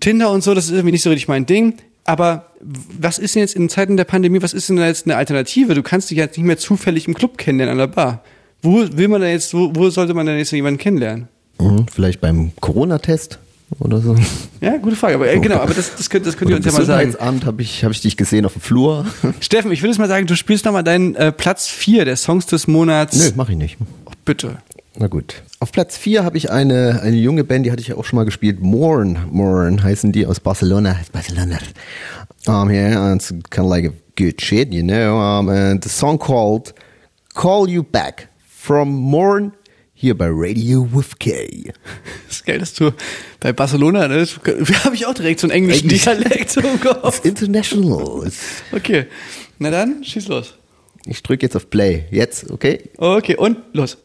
Tinder 0.00 0.30
und 0.30 0.42
so, 0.42 0.54
das 0.54 0.66
ist 0.66 0.72
irgendwie 0.72 0.92
nicht 0.92 1.02
so 1.02 1.10
richtig 1.10 1.28
mein 1.28 1.46
Ding. 1.46 1.74
Aber 2.04 2.46
was 2.60 3.18
ist 3.18 3.34
denn 3.34 3.40
jetzt 3.42 3.54
in 3.54 3.68
Zeiten 3.68 3.96
der 3.96 4.04
Pandemie, 4.04 4.40
was 4.42 4.54
ist 4.54 4.68
denn 4.68 4.76
da 4.76 4.86
jetzt 4.86 5.06
eine 5.06 5.16
Alternative? 5.16 5.74
Du 5.74 5.82
kannst 5.82 6.10
dich 6.10 6.18
jetzt 6.18 6.36
nicht 6.38 6.46
mehr 6.46 6.56
zufällig 6.58 7.06
im 7.06 7.14
Club 7.14 7.36
kennenlernen 7.38 7.72
an 7.72 7.78
der 7.90 7.94
Bar. 7.94 8.22
Wo 8.62 8.84
will 8.92 9.08
man 9.08 9.20
da 9.20 9.28
jetzt, 9.28 9.52
wo, 9.54 9.70
wo 9.74 9.90
sollte 9.90 10.14
man 10.14 10.26
denn 10.26 10.38
jetzt 10.38 10.50
jemanden 10.50 10.78
kennenlernen? 10.78 11.28
Mhm, 11.60 11.86
vielleicht 11.92 12.20
beim 12.20 12.52
Corona-Test 12.60 13.38
oder 13.78 14.00
so. 14.00 14.16
Ja, 14.60 14.76
gute 14.78 14.96
Frage. 14.96 15.14
Aber 15.14 15.30
äh, 15.30 15.38
genau, 15.38 15.56
aber 15.56 15.74
das, 15.74 15.94
das 15.96 16.08
könnt, 16.08 16.26
das 16.26 16.36
könnt 16.36 16.50
ihr 16.50 16.56
uns 16.56 16.64
ja 16.64 16.72
mal 16.72 16.84
sagen. 16.84 17.06
Gesundheitsamt 17.06 17.46
habe 17.46 17.62
ich, 17.62 17.84
hab 17.84 17.90
ich 17.92 18.00
dich 18.00 18.16
gesehen 18.16 18.46
auf 18.46 18.54
dem 18.54 18.62
Flur. 18.62 19.06
Steffen, 19.40 19.70
ich 19.70 19.82
würde 19.82 19.90
jetzt 19.90 19.98
mal 19.98 20.08
sagen, 20.08 20.26
du 20.26 20.36
spielst 20.36 20.64
nochmal 20.64 20.84
deinen 20.84 21.14
äh, 21.14 21.32
Platz 21.32 21.68
4 21.68 22.04
der 22.04 22.16
Songs 22.16 22.46
des 22.46 22.66
Monats. 22.66 23.16
Nö, 23.16 23.30
mache 23.36 23.52
ich 23.52 23.58
nicht. 23.58 23.76
Oh, 24.06 24.12
bitte. 24.24 24.58
Na 24.96 25.06
gut. 25.06 25.42
Auf 25.60 25.70
Platz 25.70 25.96
4 25.96 26.24
habe 26.24 26.36
ich 26.36 26.50
eine, 26.50 27.00
eine 27.02 27.16
junge 27.16 27.44
Band, 27.44 27.66
die 27.66 27.70
hatte 27.70 27.80
ich 27.80 27.88
ja 27.88 27.96
auch 27.96 28.04
schon 28.04 28.16
mal 28.16 28.24
gespielt. 28.24 28.60
Morn, 28.60 29.18
Morn 29.30 29.82
heißen 29.82 30.12
die 30.12 30.26
aus 30.26 30.40
Barcelona. 30.40 30.96
Barcelona. 31.12 31.58
Um, 32.46 32.70
yeah, 32.70 33.14
it's 33.14 33.28
kind 33.50 33.66
of 33.66 33.70
like 33.70 33.84
a 33.84 33.92
good 34.16 34.40
shit, 34.40 34.72
you 34.72 34.82
know. 34.82 35.18
Um, 35.18 35.48
and 35.48 35.82
the 35.84 35.90
song 35.90 36.18
called 36.18 36.72
Call 37.34 37.68
You 37.68 37.82
Back 37.82 38.28
from 38.46 38.88
Morn 38.88 39.52
hier 40.00 40.16
bei 40.16 40.28
Radio 40.30 40.88
with 40.92 41.18
K. 41.18 41.72
Das 42.28 42.36
ist 42.36 42.46
geil, 42.46 42.60
dass 42.60 42.72
du 42.72 42.92
bei 43.40 43.52
Barcelona, 43.52 44.06
ne, 44.06 44.24
habe 44.84 44.94
ich 44.94 45.06
auch 45.06 45.14
direkt 45.14 45.40
so 45.40 45.48
einen 45.48 45.56
englischen 45.56 45.90
Englisch. 45.90 46.04
Dialekt 46.04 46.56
im 46.56 46.80
Kopf. 46.80 47.18
It's 47.18 47.24
international. 47.24 48.30
Okay, 48.70 49.06
na 49.58 49.70
dann, 49.70 50.04
schieß 50.04 50.28
los. 50.28 50.54
Ich 51.04 51.22
drücke 51.22 51.46
jetzt 51.46 51.56
auf 51.56 51.68
Play. 51.68 52.04
Jetzt, 52.12 52.48
okay? 52.50 52.90
Okay, 52.96 53.34
und 53.36 53.58
los. 53.72 53.98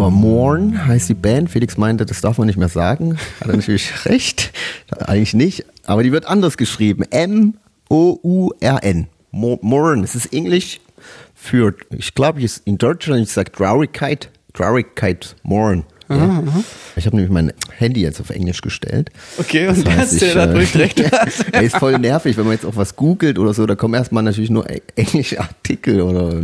War 0.00 0.10
Morn, 0.10 0.86
heißt 0.86 1.08
die 1.08 1.14
Band. 1.14 1.50
Felix 1.50 1.76
meinte, 1.76 2.04
das 2.06 2.20
darf 2.20 2.38
man 2.38 2.46
nicht 2.46 2.56
mehr 2.58 2.68
sagen. 2.68 3.16
Hat 3.40 3.48
er 3.48 3.56
natürlich 3.56 4.04
recht. 4.06 4.52
Eigentlich 4.98 5.34
nicht. 5.34 5.64
Aber 5.84 6.02
die 6.02 6.12
wird 6.12 6.26
anders 6.26 6.56
geschrieben. 6.56 7.04
M-O-U-R-N. 7.10 9.06
Mo- 9.30 9.58
Morn. 9.62 10.02
Es 10.04 10.14
ist 10.14 10.32
Englisch 10.32 10.80
für, 11.34 11.74
ich 11.96 12.14
glaube, 12.14 12.40
ich- 12.40 12.60
in 12.64 12.78
Deutschland, 12.78 13.22
ich 13.22 13.30
sage 13.32 13.52
Traurigkeit. 13.52 14.30
Traurigkeit. 14.54 15.36
Morn. 15.42 15.84
Ja. 16.08 16.42
Ich 16.96 17.06
habe 17.06 17.14
nämlich 17.14 17.30
mein 17.32 17.52
Handy 17.78 18.00
jetzt 18.02 18.20
auf 18.20 18.30
Englisch 18.30 18.62
gestellt. 18.62 19.10
Okay, 19.38 19.68
und 19.68 19.86
Das 19.86 19.94
heißt, 19.96 20.20
du 20.20 20.26
ich, 20.26 20.32
dadurch 20.34 20.74
äh, 20.74 20.78
recht. 20.78 20.98
Er 21.52 21.62
ist 21.62 21.76
voll 21.76 21.96
nervig, 22.00 22.36
wenn 22.36 22.44
man 22.46 22.54
jetzt 22.54 22.66
auch 22.66 22.74
was 22.74 22.96
googelt 22.96 23.38
oder 23.38 23.54
so, 23.54 23.64
da 23.64 23.76
kommen 23.76 23.94
erstmal 23.94 24.24
natürlich 24.24 24.50
nur 24.50 24.66
englische 24.96 25.38
Artikel 25.40 26.00
oder 26.00 26.42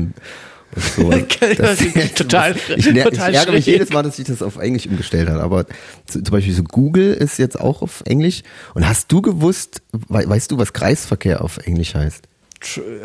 so. 0.76 1.10
Das 1.56 1.78
total- 2.14 2.54
ich, 2.76 2.86
ner- 2.86 3.04
total 3.04 3.30
ich 3.30 3.36
ärgere 3.36 3.52
mich 3.54 3.66
jedes 3.66 3.90
Mal, 3.90 4.02
dass 4.02 4.18
ich 4.18 4.26
das 4.26 4.42
auf 4.42 4.56
Englisch 4.58 4.86
umgestellt 4.86 5.28
habe. 5.28 5.42
Aber 5.42 5.64
zu, 6.06 6.22
zum 6.22 6.32
Beispiel 6.32 6.54
so 6.54 6.62
Google 6.62 7.12
ist 7.14 7.38
jetzt 7.38 7.58
auch 7.60 7.82
auf 7.82 8.02
Englisch. 8.06 8.42
Und 8.74 8.88
hast 8.88 9.10
du 9.12 9.22
gewusst, 9.22 9.82
wei- 10.08 10.28
weißt 10.28 10.50
du, 10.50 10.58
was 10.58 10.72
Kreisverkehr 10.72 11.42
auf 11.42 11.58
Englisch 11.66 11.94
heißt? 11.94 12.24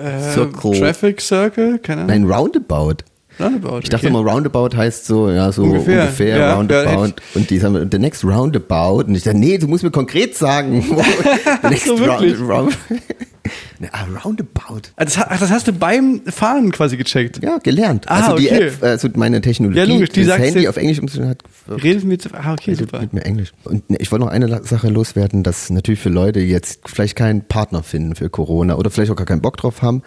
Äh, 0.01 0.31
Circle. 0.33 0.79
Traffic 0.79 1.21
Circle? 1.21 1.79
Keine 1.79 2.01
Ahnung. 2.03 2.27
Nein, 2.27 2.31
Roundabout. 2.31 2.97
Roundabout. 3.39 3.79
Ich 3.83 3.89
dachte 3.89 4.07
okay. 4.07 4.15
immer, 4.17 4.29
Roundabout 4.29 4.75
heißt 4.75 5.05
so, 5.05 5.29
ja, 5.29 5.51
so 5.51 5.63
Ungefähr, 5.63 6.01
ungefähr, 6.03 6.37
ja, 6.37 6.53
Roundabout. 6.55 7.13
und 7.33 7.49
die 7.49 7.57
sagen, 7.59 7.89
the 7.91 7.97
next 7.97 8.23
Roundabout. 8.23 9.03
Und 9.07 9.15
ich 9.15 9.23
dachte, 9.23 9.37
nee, 9.37 9.57
du 9.57 9.67
musst 9.67 9.83
mir 9.83 9.91
konkret 9.91 10.35
sagen. 10.35 10.81
the 11.61 11.67
next 11.69 11.85
So 11.87 11.97
wirklich? 11.99 12.39
round, 12.39 12.77
roundabout. 14.23 14.81
Ah, 14.95 15.05
Das, 15.05 15.17
ach, 15.17 15.39
das 15.39 15.49
hast 15.51 15.67
du 15.67 15.73
beim 15.73 16.21
Fahren 16.27 16.71
quasi 16.71 16.97
gecheckt. 16.97 17.43
Ja, 17.43 17.57
gelernt. 17.57 18.09
Ah, 18.09 18.21
also 18.21 18.37
die 18.37 18.47
okay. 18.47 18.67
App, 18.67 18.83
also 18.83 19.09
meine 19.15 19.41
Technologie, 19.41 19.79
Ja, 19.79 19.85
logisch, 19.85 20.09
die 20.09 20.25
das 20.25 20.37
Handy 20.39 20.67
auf 20.67 20.77
Englisch 20.77 20.99
umzustellen 20.99 21.29
hat 21.29 21.43
Redet 21.67 22.03
mit. 22.03 22.27
Ah, 22.33 22.53
okay, 22.53 22.71
redet 22.71 22.89
super. 22.89 23.01
mit 23.01 23.13
mir 23.13 23.25
Englisch. 23.25 23.51
Und 23.63 23.89
ne, 23.89 23.97
ich 23.99 24.11
wollte 24.11 24.25
noch 24.25 24.31
eine 24.31 24.63
Sache 24.63 24.89
loswerden, 24.89 25.43
dass 25.43 25.69
natürlich 25.69 25.99
für 25.99 26.09
Leute 26.09 26.39
jetzt 26.39 26.81
vielleicht 26.85 27.15
keinen 27.15 27.41
Partner 27.43 27.83
finden 27.83 28.15
für 28.15 28.29
Corona 28.29 28.75
oder 28.75 28.89
vielleicht 28.89 29.11
auch 29.11 29.15
gar 29.15 29.25
keinen 29.25 29.41
Bock 29.41 29.57
drauf 29.57 29.81
haben, 29.81 30.01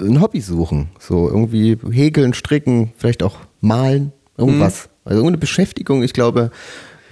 ein 0.00 0.20
Hobby 0.20 0.40
suchen. 0.40 0.88
So 0.98 1.28
irgendwie 1.28 1.76
häkeln, 1.90 2.34
stricken, 2.34 2.92
vielleicht 2.96 3.22
auch 3.22 3.36
malen, 3.60 4.12
irgendwas. 4.36 4.88
Also 5.04 5.18
irgendeine 5.18 5.38
Beschäftigung, 5.38 6.02
ich 6.02 6.12
glaube, 6.12 6.50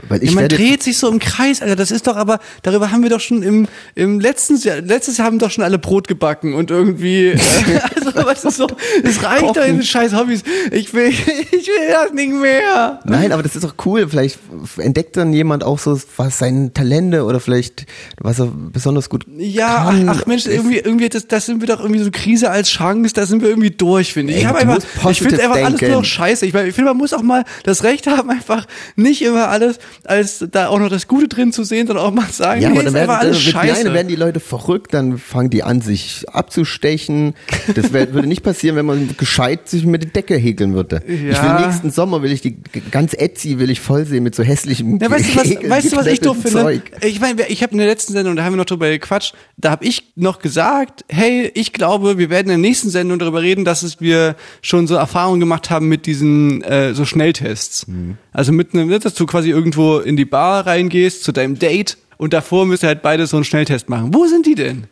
weil 0.09 0.23
ich. 0.23 0.31
Ja, 0.31 0.37
man 0.37 0.49
dreht 0.49 0.83
sich 0.83 0.99
so 0.99 1.09
im 1.11 1.19
Kreis, 1.19 1.63
Alter. 1.63 1.77
Das 1.77 1.91
ist 1.91 2.07
doch 2.07 2.17
aber, 2.17 2.41
darüber 2.63 2.91
haben 2.91 3.03
wir 3.03 3.11
doch 3.11 3.21
schon 3.21 3.43
im, 3.43 3.69
im 3.95 4.21
letzten 4.21 4.57
Jahr, 4.59 4.81
letztes 4.81 5.17
Jahr 5.19 5.27
haben 5.27 5.39
doch 5.39 5.51
schon 5.51 5.65
alle 5.65 5.79
Brot 5.79 6.09
gebacken 6.09 6.55
und 6.55 6.71
irgendwie, 6.71 7.29
äh, 7.29 7.39
also 7.95 8.15
was 8.27 8.45
ist 8.45 8.57
so, 8.57 8.67
es 9.03 9.23
reicht 9.23 9.57
doch 9.57 9.65
in 9.67 9.83
scheiß 9.83 10.15
Hobbys. 10.15 10.43
Ich 10.71 10.93
will, 10.95 11.09
ich 11.53 11.67
will 11.67 11.89
das 11.93 12.13
nicht 12.13 12.33
mehr. 12.33 13.01
Nein, 13.05 13.33
aber 13.33 13.43
das 13.43 13.55
ist 13.55 13.65
doch 13.65 13.75
cool. 13.85 14.09
Vielleicht 14.09 14.39
entdeckt 14.79 15.17
dann 15.17 15.33
jemand 15.33 15.65
auch 15.65 15.79
so 15.79 16.01
was 16.17 16.39
seine 16.39 16.73
Talente 16.73 17.25
oder 17.25 17.41
vielleicht 17.41 17.87
was 18.19 18.39
er 18.41 18.47
besonders 18.73 19.09
gut 19.09 19.27
Ja, 19.37 19.85
kann. 19.85 20.09
ach, 20.09 20.19
ach 20.23 20.27
Mensch, 20.27 20.47
irgendwie, 20.47 20.79
irgendwie, 20.79 21.09
das, 21.09 21.27
das 21.29 21.47
sind 21.47 21.61
wir 21.61 21.69
doch 21.69 21.81
irgendwie 21.81 22.03
so 22.03 22.11
Krise 22.11 22.51
als 22.51 22.69
Chance, 22.69 23.15
da 23.15 23.27
sind 23.27 23.43
wir 23.43 23.49
irgendwie 23.49 23.71
durch, 23.71 24.13
finde 24.13 24.33
ich. 24.33 24.39
Ey, 24.39 24.43
Ich 24.43 24.49
habe 24.49 24.59
einfach, 24.59 24.79
ich 25.11 25.19
finde 25.21 25.43
einfach 25.43 25.57
alles 25.57 25.71
nur 25.71 25.79
denken. 25.79 25.95
noch 25.95 26.05
scheiße. 26.05 26.47
Ich, 26.47 26.53
meine, 26.53 26.69
ich 26.69 26.75
finde, 26.75 26.91
man 26.91 26.97
muss 26.99 27.13
auch 27.13 27.23
mal 27.23 27.45
das 27.65 27.85
Recht 27.85 28.07
haben, 28.07 28.31
einfach 28.31 28.67
nicht 28.97 29.23
immer 29.23 29.49
alles 29.49 29.79
als 30.05 30.45
da 30.51 30.69
auch 30.69 30.79
noch 30.79 30.89
das 30.91 31.09
Gute 31.09 31.29
drin 31.29 31.53
zu 31.53 31.65
sehen, 31.65 31.87
sondern 31.87 32.05
auch 32.07 32.13
mal 32.13 32.27
sagen, 32.31 32.61
Ja, 32.61 32.69
nee, 32.71 32.75
aber 32.77 32.85
dann 32.85 32.95
werden, 32.95 33.11
alles 33.11 33.45
wird, 33.47 33.55
nein, 33.57 33.69
scheiße. 33.69 33.85
dann 33.85 33.95
werden 33.95 34.09
die 34.09 34.17
Leute 34.17 34.41
verrückt, 34.41 34.93
dann 34.95 35.19
fangen 35.19 35.51
die 35.51 35.63
an, 35.63 35.81
sich 35.81 36.25
abzustechen. 36.31 37.35
Das 37.75 37.93
wär, 37.93 38.13
würde 38.15 38.29
nicht 38.29 38.43
passieren, 38.43 38.77
wenn 38.77 38.87
man 38.87 39.17
gescheit 39.17 39.69
sich 39.69 39.85
mit 39.85 40.03
der 40.03 40.11
Decke 40.11 40.37
häkeln 40.37 40.75
würde. 40.75 41.03
Ich 41.07 41.21
will 41.23 41.33
Ja. 41.33 41.67
nächsten 41.67 41.91
Sommer, 41.91 42.23
will 42.23 42.33
ich 42.33 42.41
die 42.41 42.57
ganz 42.91 43.15
Etsy, 43.15 43.59
will 43.59 43.71
ich 43.71 43.81
voll 43.81 44.05
sehen 44.07 44.23
mit 44.23 44.35
so 44.35 44.43
hässlichem 44.43 44.99
Ja, 45.01 45.11
weißt 45.11 45.35
du, 45.35 45.37
was, 45.37 45.71
weißt 45.71 45.93
du, 45.93 45.97
was 45.97 46.07
ich 46.07 46.21
doof 46.21 46.37
finde? 46.43 46.61
Zeug. 46.63 46.83
Ich 47.03 47.21
meine, 47.21 47.47
ich 47.49 47.63
habe 47.63 47.73
in 47.73 47.79
der 47.79 47.87
letzten 47.87 48.13
Sendung, 48.13 48.37
da 48.37 48.45
haben 48.45 48.53
wir 48.53 48.59
noch 48.59 48.65
drüber 48.65 48.89
gequatscht, 48.91 49.35
da 49.57 49.71
habe 49.71 49.85
ich 49.85 50.13
noch 50.17 50.39
gesagt, 50.39 51.05
hey, 51.09 51.51
ich 51.55 51.73
glaube, 51.73 52.19
wir 52.19 52.31
werden 52.31 52.45
in 52.51 52.61
der 52.63 52.69
nächsten 52.69 52.91
Sendung 52.91 53.19
darüber 53.19 53.43
reden, 53.43 53.65
dass 53.65 53.83
es 53.83 54.01
wir 54.01 54.37
schon 54.63 54.87
so 54.87 54.95
Erfahrungen 54.95 55.41
gemacht 55.41 55.71
haben 55.71 55.89
mit 55.89 56.07
diesen 56.07 56.63
äh, 56.63 56.95
so 56.95 57.05
Schnelltests. 57.05 57.87
Mhm. 57.87 58.17
Also 58.35 58.53
mit 58.53 58.75
einem, 58.75 58.91
dass 58.91 59.15
du 59.15 59.27
quasi 59.27 59.51
irgendwo 59.51 59.99
in 59.99 60.17
die 60.17 60.25
Bar 60.25 60.67
reingehst 60.67 61.23
zu 61.23 61.31
deinem 61.33 61.57
Date 61.57 61.97
und 62.17 62.33
davor 62.33 62.67
müsst 62.67 62.83
ihr 62.83 62.89
halt 62.89 63.01
beide 63.01 63.27
so 63.27 63.37
einen 63.37 63.45
Schnelltest 63.45 63.89
machen. 63.89 64.13
Wo 64.13 64.27
sind 64.27 64.45
die 64.45 64.57
denn? 64.57 64.89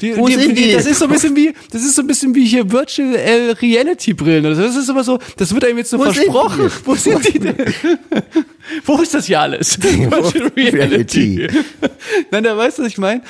Die, 0.00 0.16
Wo 0.16 0.28
sind 0.28 0.56
die? 0.56 0.72
Das 0.72 0.86
ist 0.86 1.00
so 1.00 1.06
ein 1.06 1.10
bisschen 1.10 1.34
wie, 1.34 1.52
das 1.72 1.82
ist 1.82 1.96
so 1.96 2.02
ein 2.02 2.06
bisschen 2.06 2.32
wie 2.34 2.46
hier 2.46 2.70
Virtual 2.70 3.16
äh, 3.16 3.50
Reality 3.50 4.14
Brillen. 4.14 4.46
oder 4.46 4.54
so. 4.54 4.62
Das 4.62 4.76
ist 4.76 4.88
immer 4.88 5.02
so, 5.02 5.18
das 5.36 5.52
wird 5.52 5.64
einem 5.64 5.78
jetzt 5.78 5.90
so 5.90 5.98
Wo 5.98 6.04
sind 6.04 6.14
versprochen. 6.14 6.68
die? 6.68 6.72
Wo 6.86 6.94
sind 6.94 7.34
die 7.34 7.38
denn? 7.40 7.56
Wo 8.84 9.00
ist 9.00 9.14
das 9.14 9.26
hier 9.26 9.40
alles? 9.40 9.82
Virtual 9.82 10.52
Reality. 10.56 11.48
Nein, 12.30 12.44
da 12.44 12.56
weißt 12.56 12.78
du, 12.78 12.82
was 12.82 12.92
ich 12.92 12.98
meine. 12.98 13.22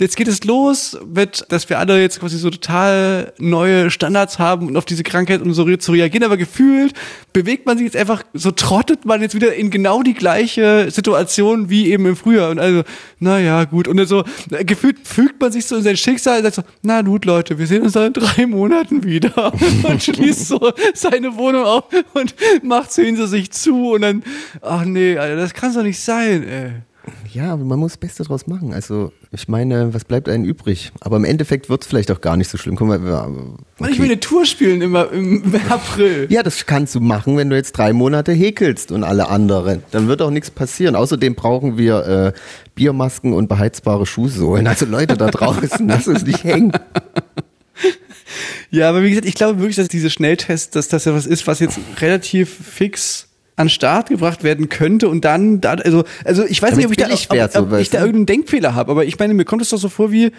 Jetzt 0.00 0.16
geht 0.16 0.26
es 0.26 0.42
los 0.44 0.98
mit, 1.14 1.44
dass 1.48 1.68
wir 1.68 1.78
alle 1.78 2.00
jetzt 2.00 2.18
quasi 2.18 2.38
so 2.38 2.50
total 2.50 3.32
neue 3.38 3.90
Standards 3.90 4.38
haben 4.40 4.66
und 4.66 4.76
auf 4.76 4.84
diese 4.84 5.04
Krankheit 5.04 5.42
und 5.42 5.52
so 5.54 5.76
zu 5.76 5.92
reagieren, 5.92 6.24
aber 6.24 6.36
gefühlt 6.36 6.92
bewegt 7.32 7.66
man 7.66 7.78
sich 7.78 7.84
jetzt 7.84 7.96
einfach, 7.96 8.24
so 8.34 8.50
trottet 8.50 9.04
man 9.04 9.22
jetzt 9.22 9.34
wieder 9.34 9.54
in 9.54 9.70
genau 9.70 10.02
die 10.02 10.14
gleiche 10.14 10.90
Situation 10.90 11.70
wie 11.70 11.90
eben 11.90 12.06
im 12.06 12.16
Frühjahr 12.16 12.50
und 12.50 12.58
also, 12.58 12.82
naja, 13.20 13.64
gut. 13.64 13.86
Und 13.88 14.04
so, 14.06 14.24
äh, 14.50 14.64
gefühlt 14.64 14.98
fügt 15.04 15.40
man 15.40 15.52
sich 15.52 15.66
so 15.66 15.76
in 15.76 15.82
sein 15.82 15.96
Schicksal 15.96 16.15
und 16.24 16.42
sagt 16.42 16.54
so, 16.54 16.62
na 16.82 17.02
gut, 17.02 17.24
Leute, 17.24 17.58
wir 17.58 17.66
sehen 17.66 17.82
uns 17.82 17.92
dann 17.92 18.06
in 18.06 18.12
drei 18.12 18.46
Monaten 18.46 19.04
wieder 19.04 19.52
und 19.82 20.02
schließt 20.02 20.48
so 20.48 20.72
seine 20.94 21.36
Wohnung 21.36 21.64
auf 21.64 21.84
und 22.14 22.34
macht 22.62 22.92
sie 22.92 23.04
hinter 23.04 23.26
sich 23.26 23.50
zu 23.50 23.92
und 23.92 24.02
dann, 24.02 24.22
ach 24.62 24.84
nee, 24.84 25.18
Alter, 25.18 25.36
das 25.36 25.54
kann's 25.54 25.74
doch 25.74 25.82
nicht 25.82 26.00
sein, 26.00 26.46
ey. 26.48 26.72
Ja, 27.32 27.56
man 27.56 27.78
muss 27.78 27.92
das 27.92 27.98
Beste 27.98 28.22
draus 28.24 28.46
machen. 28.46 28.72
Also, 28.72 29.12
ich 29.30 29.48
meine, 29.48 29.94
was 29.94 30.04
bleibt 30.04 30.28
einem 30.28 30.44
übrig? 30.44 30.92
Aber 31.00 31.16
im 31.16 31.24
Endeffekt 31.24 31.68
wird 31.68 31.82
es 31.82 31.88
vielleicht 31.88 32.10
auch 32.10 32.20
gar 32.20 32.36
nicht 32.36 32.48
so 32.48 32.58
schlimm. 32.58 32.76
Guck 32.76 32.88
mal, 32.88 32.98
Mann, 32.98 33.58
ich 33.90 33.98
will 33.98 34.06
eine 34.06 34.20
Tour 34.20 34.46
spielen 34.46 34.80
immer 34.82 35.10
im 35.12 35.42
April. 35.68 36.26
Ja, 36.30 36.42
das 36.42 36.66
kannst 36.66 36.94
du 36.94 37.00
machen, 37.00 37.36
wenn 37.36 37.50
du 37.50 37.56
jetzt 37.56 37.72
drei 37.72 37.92
Monate 37.92 38.32
häkelst 38.32 38.90
und 38.92 39.04
alle 39.04 39.28
anderen. 39.28 39.82
Dann 39.90 40.08
wird 40.08 40.22
auch 40.22 40.30
nichts 40.30 40.50
passieren. 40.50 40.96
Außerdem 40.96 41.34
brauchen 41.34 41.78
wir 41.78 42.06
äh, 42.06 42.32
Biermasken 42.74 43.32
und 43.32 43.48
beheizbare 43.48 44.06
Schuhsohlen. 44.06 44.66
Also 44.66 44.86
Leute 44.86 45.16
da 45.16 45.28
draußen, 45.28 45.86
lass 45.88 46.06
es 46.06 46.24
nicht 46.24 46.44
hängen. 46.44 46.72
Ja, 48.70 48.88
aber 48.88 49.02
wie 49.02 49.10
gesagt, 49.10 49.26
ich 49.26 49.34
glaube 49.34 49.60
wirklich, 49.60 49.76
dass 49.76 49.88
diese 49.88 50.10
Schnelltests, 50.10 50.70
dass 50.70 50.88
das 50.88 51.04
ja 51.04 51.14
was 51.14 51.26
ist, 51.26 51.46
was 51.46 51.60
jetzt 51.60 51.78
relativ 52.00 52.50
fix 52.50 53.25
an 53.56 53.68
Start 53.68 54.10
gebracht 54.10 54.44
werden 54.44 54.68
könnte 54.68 55.08
und 55.08 55.24
dann, 55.24 55.60
da, 55.60 55.72
also, 55.72 56.04
also 56.24 56.44
ich 56.44 56.62
weiß 56.62 56.70
Damit's 56.70 56.76
nicht, 56.76 56.86
ob 56.86 56.92
ich 56.92 56.98
da, 56.98 57.06
billig 57.06 57.26
ob, 57.30 57.36
wird, 57.36 57.52
so, 57.52 57.60
ob 57.62 57.72
ich 57.78 57.90
da 57.90 57.98
irgendeinen 57.98 58.26
Denkfehler 58.26 58.74
habe, 58.74 58.90
aber 58.90 59.04
ich 59.04 59.18
meine, 59.18 59.34
mir 59.34 59.44
kommt 59.44 59.62
es 59.62 59.70
doch 59.70 59.78
so 59.78 59.88
vor 59.88 60.12
wie, 60.12 60.30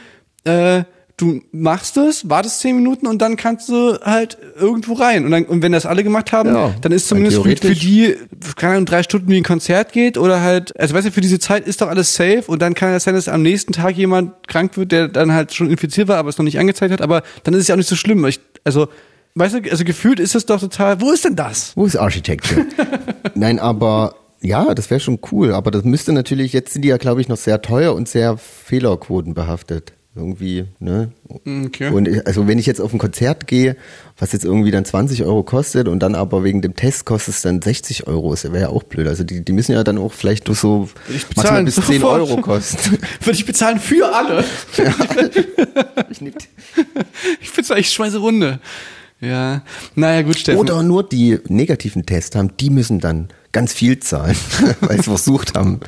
äh, 0.44 0.84
du 1.18 1.42
machst 1.52 1.98
es, 1.98 2.30
wartest 2.30 2.60
zehn 2.60 2.76
Minuten 2.76 3.08
und 3.08 3.24
dann 3.24 3.38
kannst 3.38 3.70
du 3.70 3.98
halt 4.02 4.38
irgendwo 4.56 4.94
rein. 4.94 5.26
Und, 5.26 5.32
dann, 5.32 5.46
und 5.46 5.64
wenn 5.64 5.72
das 5.72 5.88
alle 5.88 6.04
gemacht 6.04 6.32
haben, 6.32 6.54
Ja, 6.54 6.76
dann 6.80 6.92
ist 6.92 7.08
zumindest 7.08 7.42
für, 7.42 7.58
für 7.58 7.74
die, 7.74 8.16
keine 8.56 8.74
Ahnung, 8.74 8.86
drei 8.86 9.02
Stunden 9.02 9.28
wie 9.28 9.38
ein 9.38 9.44
Konzert 9.44 9.94
geht 9.94 10.20
oder 10.20 10.42
halt, 10.42 10.80
also 10.80 10.94
weißt 10.94 11.08
du, 11.08 11.12
für 11.12 11.22
diese 11.22 11.40
Zeit 11.40 11.68
ist 11.68 11.82
doch 11.82 11.88
alles 11.88 12.14
safe 12.14 12.44
und 12.46 12.62
dann 12.62 12.76
kann 12.76 12.94
es 12.94 13.06
sein, 13.06 13.16
dass 13.16 13.28
am 13.28 13.42
nächsten 13.42 13.74
Tag 13.74 13.98
jemand 13.98 14.48
krank 14.48 14.78
wird, 14.78 14.92
der 14.92 15.08
dann 15.08 15.34
halt 15.34 15.56
schon 15.56 15.72
infiziert 15.72 16.08
war, 16.08 16.18
aber 16.18 16.30
es 16.30 16.38
noch 16.38 16.46
nicht 16.46 16.60
angezeigt 16.60 16.94
hat, 16.94 17.02
aber 17.02 17.24
dann 17.44 17.56
ist 17.56 17.62
es 17.62 17.68
ja 17.68 17.74
auch 17.74 17.78
nicht 17.78 17.90
so 17.90 17.96
schlimm. 17.96 18.24
Ich, 18.26 18.40
also, 18.64 18.88
weißt 19.40 19.56
du, 19.56 19.72
also 19.72 19.84
gefühlt 19.84 20.20
ist 20.20 20.36
es 20.36 20.46
doch 20.46 20.60
total, 20.60 21.00
wo 21.02 21.12
ist 21.12 21.26
denn 21.26 21.36
das? 21.36 21.72
Wo 21.76 21.86
ist 21.86 21.96
Architecture? 21.96 22.66
Nein, 23.36 23.60
aber 23.60 24.16
ja, 24.42 24.74
das 24.76 24.90
wäre 24.90 25.00
schon 25.00 25.20
cool. 25.32 25.54
Aber 25.54 25.72
das 25.72 25.84
müsste 25.84 26.14
natürlich, 26.14 26.54
jetzt 26.54 26.74
sind 26.74 26.82
die 26.84 26.90
ja, 26.90 26.98
glaube 26.98 27.22
ich, 27.22 27.28
noch 27.28 27.38
sehr 27.38 27.62
teuer 27.62 27.94
und 27.96 28.08
sehr 28.08 28.38
Fehlerquoten 28.38 29.34
behaftet. 29.34 29.94
Irgendwie, 30.16 30.66
ne? 30.80 31.12
Okay. 31.46 31.92
Und 31.92 32.08
ich- 32.08 32.26
also 32.26 32.48
wenn 32.48 32.58
ich 32.58 32.66
jetzt 32.66 32.82
auf 32.82 32.92
ein 32.92 32.98
Konzert 32.98 33.46
gehe, 33.46 33.76
was 34.18 34.32
jetzt 34.32 34.46
irgendwie 34.46 34.72
dann 34.72 34.84
20 34.84 35.24
Euro 35.24 35.44
kostet 35.44 35.88
und 35.88 36.00
dann 36.00 36.16
aber 36.16 36.44
wegen 36.44 36.64
dem 36.64 36.76
Test 36.76 37.06
kostet 37.06 37.36
es 37.36 37.44
dann 37.44 37.62
60 37.62 38.08
Euro, 38.08 38.32
das 38.32 38.44
wäre 38.46 38.60
ja 38.62 38.70
auch 38.70 38.82
blöd. 38.82 39.08
Also 39.08 39.24
die, 39.24 39.46
die 39.46 39.52
müssen 39.52 39.74
ja 39.74 39.84
dann 39.84 40.00
auch 40.00 40.14
vielleicht 40.14 40.48
nur 40.48 40.56
so 40.56 40.90
ich 41.08 41.24
maximal 41.36 41.64
bis 41.66 41.76
10 41.76 42.02
sofort. 42.02 42.22
Euro 42.22 42.38
kosten. 42.42 42.98
Würde 43.22 43.38
ich 43.38 43.46
bezahlen 43.46 43.80
für 43.80 44.12
alle. 44.12 44.44
Ich 46.10 46.22
nicht. 46.22 46.48
Ich 47.42 47.52
bezahle, 47.54 47.80
ich 47.80 47.90
schmeiße 47.90 48.18
Runde. 48.20 48.60
Ja. 49.20 49.64
Naja, 49.96 50.22
gut, 50.22 50.38
Steffen. 50.38 50.60
Oder 50.60 50.84
nur 50.84 51.08
die 51.08 51.40
negativen 51.48 52.06
Tests 52.06 52.36
haben, 52.36 52.56
die 52.58 52.70
müssen 52.70 53.00
dann 53.00 53.30
ganz 53.52 53.74
viel 53.74 54.00
zahlen, 54.00 54.36
weil 54.82 54.98
sie 54.98 55.04
versucht 55.04 55.58
haben, 55.58 55.80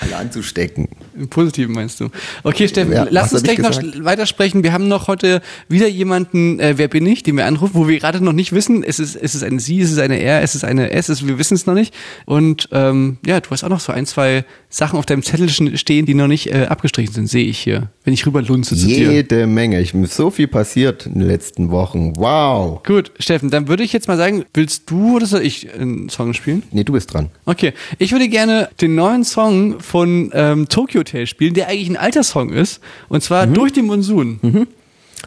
alle 0.00 0.16
anzustecken. 0.16 0.88
Im 1.22 1.28
Positiven 1.28 1.72
meinst 1.72 2.00
du. 2.00 2.08
Okay, 2.42 2.66
Steffen, 2.66 2.92
Ja, 2.92 3.06
lass 3.08 3.32
uns 3.32 3.44
gleich 3.44 3.58
noch 3.58 3.80
weitersprechen. 4.00 4.64
Wir 4.64 4.72
haben 4.72 4.88
noch 4.88 5.06
heute 5.06 5.40
wieder 5.68 5.86
jemanden, 5.86 6.58
äh, 6.58 6.74
wer 6.78 6.88
bin 6.88 7.06
ich, 7.06 7.22
den 7.22 7.36
wir 7.36 7.46
anrufen, 7.46 7.74
wo 7.74 7.86
wir 7.86 8.00
gerade 8.00 8.22
noch 8.22 8.32
nicht 8.32 8.52
wissen, 8.52 8.82
es 8.82 8.98
ist, 8.98 9.14
es 9.14 9.36
ist 9.36 9.44
eine 9.44 9.60
Sie, 9.60 9.80
es 9.80 9.92
ist 9.92 10.00
eine 10.00 10.20
R, 10.20 10.42
es 10.42 10.56
ist 10.56 10.64
eine 10.64 10.90
S, 10.90 11.08
es, 11.08 11.24
wir 11.24 11.38
wissen 11.38 11.54
es 11.54 11.64
noch 11.64 11.74
nicht. 11.74 11.94
Und 12.26 12.68
ähm, 12.72 13.18
ja, 13.24 13.40
du 13.40 13.50
hast 13.50 13.62
auch 13.62 13.68
noch 13.68 13.78
so 13.78 13.92
ein, 13.92 14.04
zwei 14.04 14.44
Sachen 14.68 14.98
auf 14.98 15.06
deinem 15.06 15.22
Zettel 15.22 15.48
stehen, 15.48 16.06
die 16.06 16.14
noch 16.14 16.26
nicht 16.26 16.52
äh, 16.52 16.66
abgestrichen 16.66 17.14
sind, 17.14 17.28
sehe 17.28 17.44
ich 17.44 17.58
hier, 17.58 17.88
wenn 18.02 18.14
ich 18.14 18.26
rüber 18.26 18.42
lunze 18.42 18.76
zu 18.76 18.84
dir. 18.86 19.12
Jede 19.12 19.46
Menge. 19.46 19.80
Ich 19.80 19.94
so 20.06 20.30
viel 20.30 20.48
passiert 20.48 21.06
in 21.06 21.20
den 21.20 21.28
letzten 21.28 21.70
Wochen. 21.70 22.16
Wow. 22.16 22.82
Gut, 22.82 23.12
Steffen, 23.20 23.50
dann 23.50 23.68
würde 23.68 23.84
ich 23.84 23.92
jetzt 23.92 24.08
mal 24.08 24.16
sagen, 24.16 24.44
willst 24.54 24.90
du 24.90 25.16
oder 25.16 25.26
soll 25.26 25.42
ich 25.42 25.72
einen 25.72 26.08
Song 26.08 26.34
spielen? 26.34 26.64
Nee, 26.72 26.82
du 26.82 26.94
bist 26.94 27.14
dran. 27.14 27.28
Okay, 27.44 27.74
ich 27.98 28.10
würde 28.10 28.28
gerne 28.28 28.70
den 28.80 28.96
neuen 28.96 29.24
Song 29.24 29.78
von 29.78 30.30
ähm, 30.34 30.68
Tokyo 30.68 31.04
Hotel 31.12 31.26
spielen, 31.26 31.54
der 31.54 31.68
eigentlich 31.68 31.90
ein 31.90 31.96
alter 31.96 32.22
Song 32.22 32.50
ist, 32.50 32.80
und 33.08 33.22
zwar 33.22 33.46
durch 33.46 33.72
den 33.72 33.86
Monsun. 33.86 34.40
Das 34.42 34.52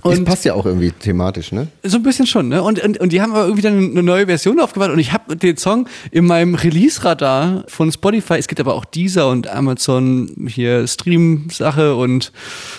Und 0.02 0.26
passt 0.26 0.46
ja 0.46 0.54
auch 0.54 0.66
irgendwie 0.66 0.92
thematisch, 0.92 1.52
ne? 1.52 1.68
so 1.84 1.98
ein 1.98 2.04
bisschen 2.04 2.28
schon, 2.28 2.50
ne? 2.50 2.62
Und, 2.62 2.84
und, 2.84 3.00
und 3.00 3.12
die 3.12 3.22
haben 3.22 3.32
aber 3.32 3.44
irgendwie 3.44 3.62
dann 3.62 3.92
eine 3.92 4.04
neue 4.04 4.26
Version 4.28 4.60
aufgebaut 4.60 4.92
und 4.92 5.00
ich 5.00 5.14
habe 5.14 5.36
den 5.36 5.58
Song 5.58 5.88
in 6.12 6.26
meinem 6.26 6.56
Release-Radar 6.56 7.64
von 7.68 7.92
Spotify, 7.92 8.36
es 8.36 8.48
gibt 8.48 8.60
aber 8.60 8.76
auch 8.76 8.86
Deezer 8.86 9.30
und 9.30 9.48
Amazon 9.48 10.48
hier 10.48 10.88
Stream-Sache 10.88 11.96
und 11.96 12.32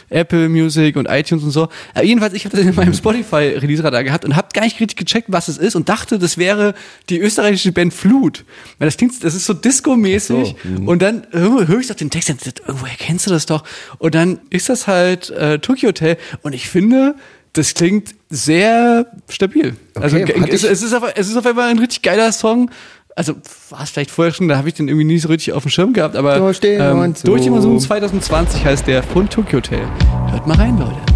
Apple 0.08 0.48
Music 0.48 0.96
und 0.96 1.06
iTunes 1.06 1.42
und 1.42 1.50
so. 1.50 1.68
Aber 1.94 2.04
jedenfalls, 2.04 2.34
ich 2.34 2.44
habe 2.44 2.56
das 2.56 2.64
in 2.64 2.74
meinem 2.74 2.94
Spotify-Release-Radar 2.94 4.04
gehabt 4.04 4.24
und 4.24 4.36
habe 4.36 4.48
gar 4.52 4.62
nicht 4.62 4.80
richtig 4.80 4.96
gecheckt, 4.96 5.28
was 5.30 5.48
es 5.48 5.58
ist 5.58 5.76
und 5.76 5.88
dachte, 5.88 6.18
das 6.18 6.38
wäre 6.38 6.74
die 7.08 7.18
österreichische 7.18 7.72
Band 7.72 7.94
Flut. 7.94 8.44
Weil 8.78 8.88
das 8.88 8.96
klingt, 8.96 9.22
das 9.24 9.34
ist 9.34 9.46
so 9.46 9.54
Disco-mäßig 9.54 10.56
so, 10.62 10.82
und 10.84 11.02
dann 11.02 11.26
höre 11.30 11.68
höre 11.68 11.80
ich 11.80 11.88
doch 11.88 11.94
den 11.94 12.10
Text 12.10 12.30
und 12.30 12.46
dachte, 12.46 12.62
irgendwoher 12.66 12.96
kennst 12.98 13.26
du 13.26 13.30
das 13.30 13.46
doch. 13.46 13.64
Und 13.98 14.14
dann 14.14 14.40
ist 14.50 14.68
das 14.68 14.86
halt 14.86 15.30
äh, 15.30 15.58
Tokyo 15.58 15.88
Hotel 15.88 16.16
und 16.42 16.52
ich 16.52 16.68
finde, 16.68 17.05
das 17.52 17.74
klingt 17.74 18.14
sehr 18.28 19.06
stabil. 19.28 19.76
also 19.94 20.16
Okay, 20.16 20.40
hatte 20.40 20.52
es, 20.52 20.64
es, 20.64 20.82
ist 20.82 20.94
auf, 20.94 21.04
es 21.14 21.28
ist 21.28 21.36
auf 21.36 21.46
einmal 21.46 21.68
ein 21.68 21.78
richtig 21.78 22.02
geiler 22.02 22.30
Song. 22.32 22.70
Also 23.14 23.34
war 23.70 23.82
es 23.82 23.90
vielleicht 23.90 24.10
vorher 24.10 24.34
schon, 24.34 24.46
da 24.46 24.58
habe 24.58 24.68
ich 24.68 24.74
den 24.74 24.88
irgendwie 24.88 25.06
nie 25.06 25.18
so 25.18 25.28
richtig 25.28 25.54
auf 25.54 25.62
dem 25.62 25.70
Schirm 25.70 25.94
gehabt, 25.94 26.16
aber 26.16 26.38
Durch 26.38 26.60
den 26.60 26.78
Monsun. 26.94 27.24
durch 27.24 27.42
den 27.42 27.52
Monsun 27.52 27.80
2020 27.80 28.64
heißt 28.64 28.86
der 28.86 29.02
von 29.02 29.28
Tokyo 29.28 29.58
Hotel. 29.58 29.86
Hört 30.30 30.46
mal 30.46 30.56
rein, 30.58 30.78
Leute. 30.78 31.15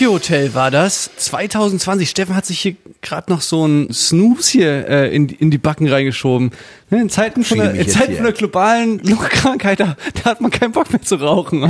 Tokyo 0.00 0.14
Hotel 0.14 0.54
war 0.54 0.70
das. 0.70 1.10
2020. 1.18 2.08
Steffen 2.08 2.34
hat 2.34 2.46
sich 2.46 2.58
hier 2.58 2.74
gerade 3.02 3.30
noch 3.30 3.42
so 3.42 3.66
ein 3.66 3.92
Snooze 3.92 4.50
hier 4.52 4.88
äh, 4.88 5.14
in, 5.14 5.28
in 5.28 5.50
die 5.50 5.58
Backen 5.58 5.86
reingeschoben. 5.88 6.52
Ne, 6.88 7.02
In 7.02 7.10
Zeiten 7.10 7.44
von 7.44 7.58
der, 7.58 7.74
in 7.74 7.86
Zeiten 7.86 8.14
von 8.14 8.24
der 8.24 8.32
globalen 8.32 8.98
Lungenkrankheit, 9.00 9.78
da, 9.80 9.98
da 10.14 10.30
hat 10.30 10.40
man 10.40 10.50
keinen 10.50 10.72
Bock 10.72 10.90
mehr 10.90 11.02
zu 11.02 11.16
rauchen. 11.16 11.60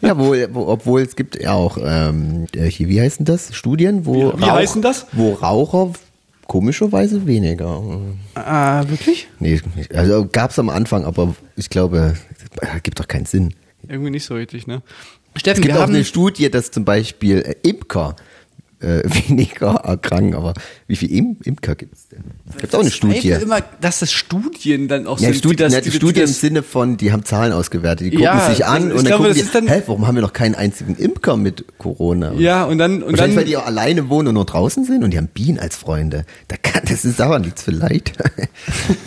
Ja, 0.00 0.18
wo, 0.18 0.34
wo, 0.54 0.68
obwohl 0.68 1.02
es 1.02 1.16
gibt 1.16 1.38
ja 1.38 1.52
auch, 1.52 1.76
ähm, 1.78 2.46
äh, 2.54 2.64
hier, 2.64 2.88
wie 2.88 2.98
heißen 2.98 3.26
das? 3.26 3.54
Studien, 3.54 4.06
wo 4.06 4.32
Wie- 4.32 4.40
wie 4.40 4.50
heißen 4.50 4.80
das? 4.80 5.06
Wo 5.12 5.34
Raucher 5.34 5.92
komischerweise 6.46 7.26
weniger. 7.26 7.82
ah, 8.36 8.84
wirklich? 8.88 9.28
Nee, 9.38 9.60
also 9.92 10.26
gab's 10.26 10.58
am 10.58 10.70
Anfang, 10.70 11.04
aber 11.04 11.34
ich 11.56 11.68
glaube, 11.68 12.14
äh, 12.62 12.80
gibt 12.82 13.00
doch 13.00 13.08
keinen 13.08 13.26
Sinn. 13.26 13.52
Irgendwie 13.86 14.10
nicht 14.10 14.24
so 14.24 14.34
richtig, 14.34 14.66
ne? 14.66 14.82
Es 15.36 15.40
Steffen, 15.40 15.62
gibt 15.62 15.74
wir 15.74 15.78
auch 15.78 15.82
haben 15.84 15.94
eine 15.94 16.04
Studie, 16.04 16.50
dass 16.50 16.70
zum 16.70 16.84
Beispiel 16.84 17.38
äh, 17.38 17.54
Imker 17.68 18.16
äh, 18.80 19.02
weniger 19.28 19.68
erkranken, 19.76 20.34
aber 20.34 20.52
wie 20.86 20.96
viel 20.96 21.10
Im 21.10 21.36
Imker 21.44 21.74
gibt's 21.74 22.08
denn? 22.08 22.24
Es 22.50 22.56
gibt 22.58 22.74
auch 22.74 22.80
eine 22.80 22.90
Studie. 22.90 23.20
Zweifel 23.30 23.42
immer, 23.42 23.60
dass 23.80 24.00
das 24.00 24.12
Studien 24.12 24.86
dann 24.88 25.06
auch 25.06 25.18
Ja, 25.18 25.28
sind. 25.28 25.38
Studien, 25.38 25.56
die 25.56 25.62
das, 25.62 25.72
ja, 25.72 25.80
die, 25.80 25.98
die 25.98 26.06
im 26.06 26.14
das, 26.14 26.40
Sinne 26.40 26.62
von, 26.62 26.96
die 26.98 27.10
haben 27.12 27.24
Zahlen 27.24 27.52
ausgewertet, 27.52 28.06
die 28.06 28.10
gucken 28.10 28.24
Ja, 28.24 28.50
sich 28.50 28.66
an 28.66 28.88
ich 28.88 28.90
und 28.90 28.96
dann 28.96 29.04
glaube, 29.06 29.28
gucken 29.28 29.38
das 29.40 29.46
die, 29.46 29.52
dann- 29.52 29.68
hä, 29.68 29.82
warum 29.86 30.06
haben 30.06 30.14
wir 30.16 30.22
noch 30.22 30.32
keinen 30.34 30.54
einzigen 30.54 30.94
Imker 30.96 31.36
mit 31.38 31.64
Corona? 31.78 32.32
ja, 32.34 32.64
und 32.64 32.76
dann, 32.78 33.02
und 33.02 33.12
Wahrscheinlich, 33.12 33.36
weil 33.36 33.44
dann, 33.44 33.50
die 33.50 33.56
auch 33.56 33.66
alleine 33.66 34.08
wohnen 34.10 34.28
und 34.28 34.34
nur 34.34 34.44
draußen 34.44 34.84
sind 34.84 35.04
und 35.04 35.10
die 35.12 35.16
haben 35.18 35.28
Bienen 35.28 35.58
als 35.58 35.76
Freunde. 35.76 36.24
Da 36.48 36.56
kann, 36.56 36.82
das 36.86 37.04
ist 37.06 37.18
daran 37.18 37.44
liegt's 37.44 37.62
vielleicht. 37.62 38.12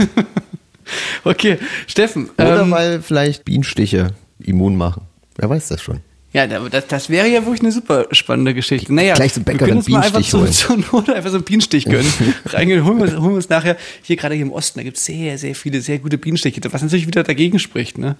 okay, 1.23 1.57
Steffen, 1.87 2.29
Oder 2.37 2.61
ähm, 2.61 2.71
weil 2.71 3.01
vielleicht 3.01 3.45
Bienenstiche 3.45 4.11
immun 4.39 4.75
machen. 4.75 5.03
Wer 5.37 5.49
weiß 5.49 5.67
das 5.69 5.81
schon. 5.81 5.99
Ja, 6.31 6.45
da- 6.45 6.59
das, 6.69 6.85
das 6.87 7.09
wäre 7.09 7.27
ja 7.27 7.43
wirklich 7.43 7.61
eine 7.61 7.71
super 7.71 8.05
spannende 8.11 8.53
Geschichte. 8.53 8.93
Naja, 8.93 9.15
Gleich 9.15 9.33
zum 9.33 9.43
Bäcker 9.43 9.61
wir 9.61 9.67
können 9.67 9.77
uns 9.79 9.89
mal 9.89 10.01
einfach 10.03 10.23
so, 10.23 10.45
so 10.45 10.75
Not 10.91 11.09
einfach 11.09 11.31
so 11.31 11.37
einen 11.37 11.43
Bienenstich 11.43 11.85
gönnen. 11.85 12.11
Reingehen, 12.45 12.85
holen 12.85 12.99
wir, 12.99 13.11
holen 13.19 13.31
wir 13.31 13.35
uns 13.37 13.49
nachher, 13.49 13.77
hier 14.03 14.15
gerade 14.15 14.35
hier 14.35 14.45
im 14.45 14.51
Osten, 14.51 14.79
da 14.79 14.83
gibt 14.83 14.97
es 14.97 15.05
sehr, 15.05 15.37
sehr 15.39 15.55
viele, 15.55 15.81
sehr 15.81 15.97
gute 15.97 16.17
Bienenstiche, 16.19 16.61
was 16.71 16.83
natürlich 16.83 17.07
wieder 17.07 17.23
dagegen 17.23 17.57
spricht, 17.57 17.97
ne? 17.97 18.15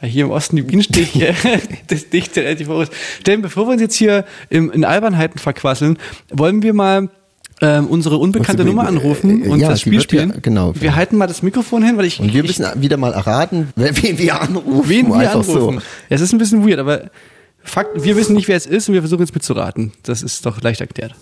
Weil 0.00 0.10
hier 0.10 0.24
im 0.24 0.30
Osten 0.32 0.56
die 0.56 0.62
Bienenstiche, 0.62 1.32
das 1.86 2.10
dichte 2.10 2.42
relativ 2.42 2.68
hoch 2.68 2.82
ist. 2.82 2.92
Denn 3.26 3.40
bevor 3.42 3.66
wir 3.68 3.72
uns 3.74 3.80
jetzt 3.80 3.94
hier 3.94 4.24
im, 4.50 4.72
in 4.72 4.84
Albernheiten 4.84 5.38
verquasseln, 5.38 5.96
wollen 6.30 6.62
wir 6.62 6.74
mal 6.74 7.08
ähm, 7.62 7.86
unsere 7.86 8.16
unbekannte 8.16 8.64
Nummer 8.64 8.88
anrufen 8.88 9.44
äh, 9.44 9.48
und 9.48 9.60
ja, 9.60 9.68
das 9.68 9.82
Spiel 9.82 9.92
wird 9.92 10.10
ja- 10.12 10.22
spielen. 10.22 10.42
genau. 10.42 10.72
Wir 10.74 10.96
halten 10.96 11.16
mal 11.16 11.28
das 11.28 11.42
Mikrofon 11.44 11.84
hin, 11.84 11.96
weil 11.96 12.06
ich, 12.06 12.18
Und 12.18 12.34
wir 12.34 12.42
müssen 12.42 12.66
wieder 12.82 12.96
mal 12.96 13.12
erraten, 13.12 13.68
wen 13.76 14.18
wir 14.18 14.40
anrufen. 14.40 14.88
Wen 14.88 15.06
wir 15.08 15.30
anrufen. 15.30 15.76
Ja, 15.76 16.16
es 16.16 16.20
ist 16.20 16.32
ein 16.32 16.38
bisschen 16.38 16.66
weird, 16.68 16.80
aber 16.80 17.10
Fakt, 17.64 18.04
wir 18.04 18.16
wissen 18.16 18.34
nicht, 18.34 18.46
wer 18.46 18.56
es 18.56 18.66
ist 18.66 18.88
und 18.88 18.94
wir 18.94 19.02
versuchen 19.02 19.22
jetzt 19.22 19.34
mitzuraten. 19.34 19.92
Das 20.02 20.22
ist 20.22 20.44
doch 20.46 20.60
leicht 20.60 20.80
erklärt. 20.80 21.14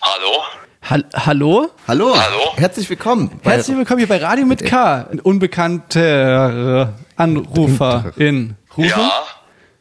Hallo? 0.00 0.42
Hall 0.82 1.04
hallo? 1.14 1.70
Hallo. 1.88 2.14
Hallo. 2.16 2.40
Herzlich 2.56 2.88
willkommen. 2.88 3.30
Herzlich 3.42 3.76
willkommen 3.76 3.98
hier 3.98 4.08
bei 4.08 4.18
Radio 4.18 4.46
mit 4.46 4.64
K. 4.64 5.08
Ein 5.10 5.20
unbekannter 5.20 6.94
Anruferin. 7.16 8.56
Rufen? 8.76 8.88
Ja? 8.88 9.22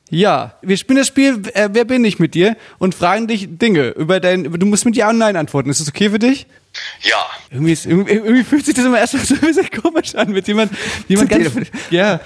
Ja, 0.10 0.54
wir 0.62 0.78
spielen 0.78 0.98
das 0.98 1.08
Spiel 1.08 1.42
äh, 1.54 1.70
Wer 1.72 1.86
bin 1.86 2.06
ich 2.06 2.20
mit 2.20 2.36
dir 2.36 2.56
und 2.78 2.94
fragen 2.94 3.28
dich 3.28 3.58
Dinge 3.58 3.90
über 3.90 4.20
dein. 4.20 4.44
Du 4.44 4.66
musst 4.66 4.86
mit 4.86 4.96
Ja 4.96 5.10
und 5.10 5.18
Nein 5.18 5.36
antworten. 5.36 5.70
Ist 5.70 5.82
das 5.82 5.90
okay 5.90 6.10
für 6.10 6.20
dich? 6.20 6.48
Ja. 7.04 7.18
Irgendwie, 7.52 7.72
ist, 7.74 7.86
irgendwie, 7.86 8.14
irgendwie 8.14 8.44
fühlt 8.44 8.66
sich 8.66 8.74
das 8.74 8.86
immer 8.86 8.98
erstmal 9.00 9.24
so 9.26 9.36
ein 9.36 9.42
bisschen 9.42 9.70
komisch 9.82 10.16
an 10.16 10.32
mit 10.32 10.48
jemand, 10.48 10.72
jemand 11.08 11.30
ganz. 11.30 11.44
telefonieren. 11.44 11.74
Ja. 11.92 12.20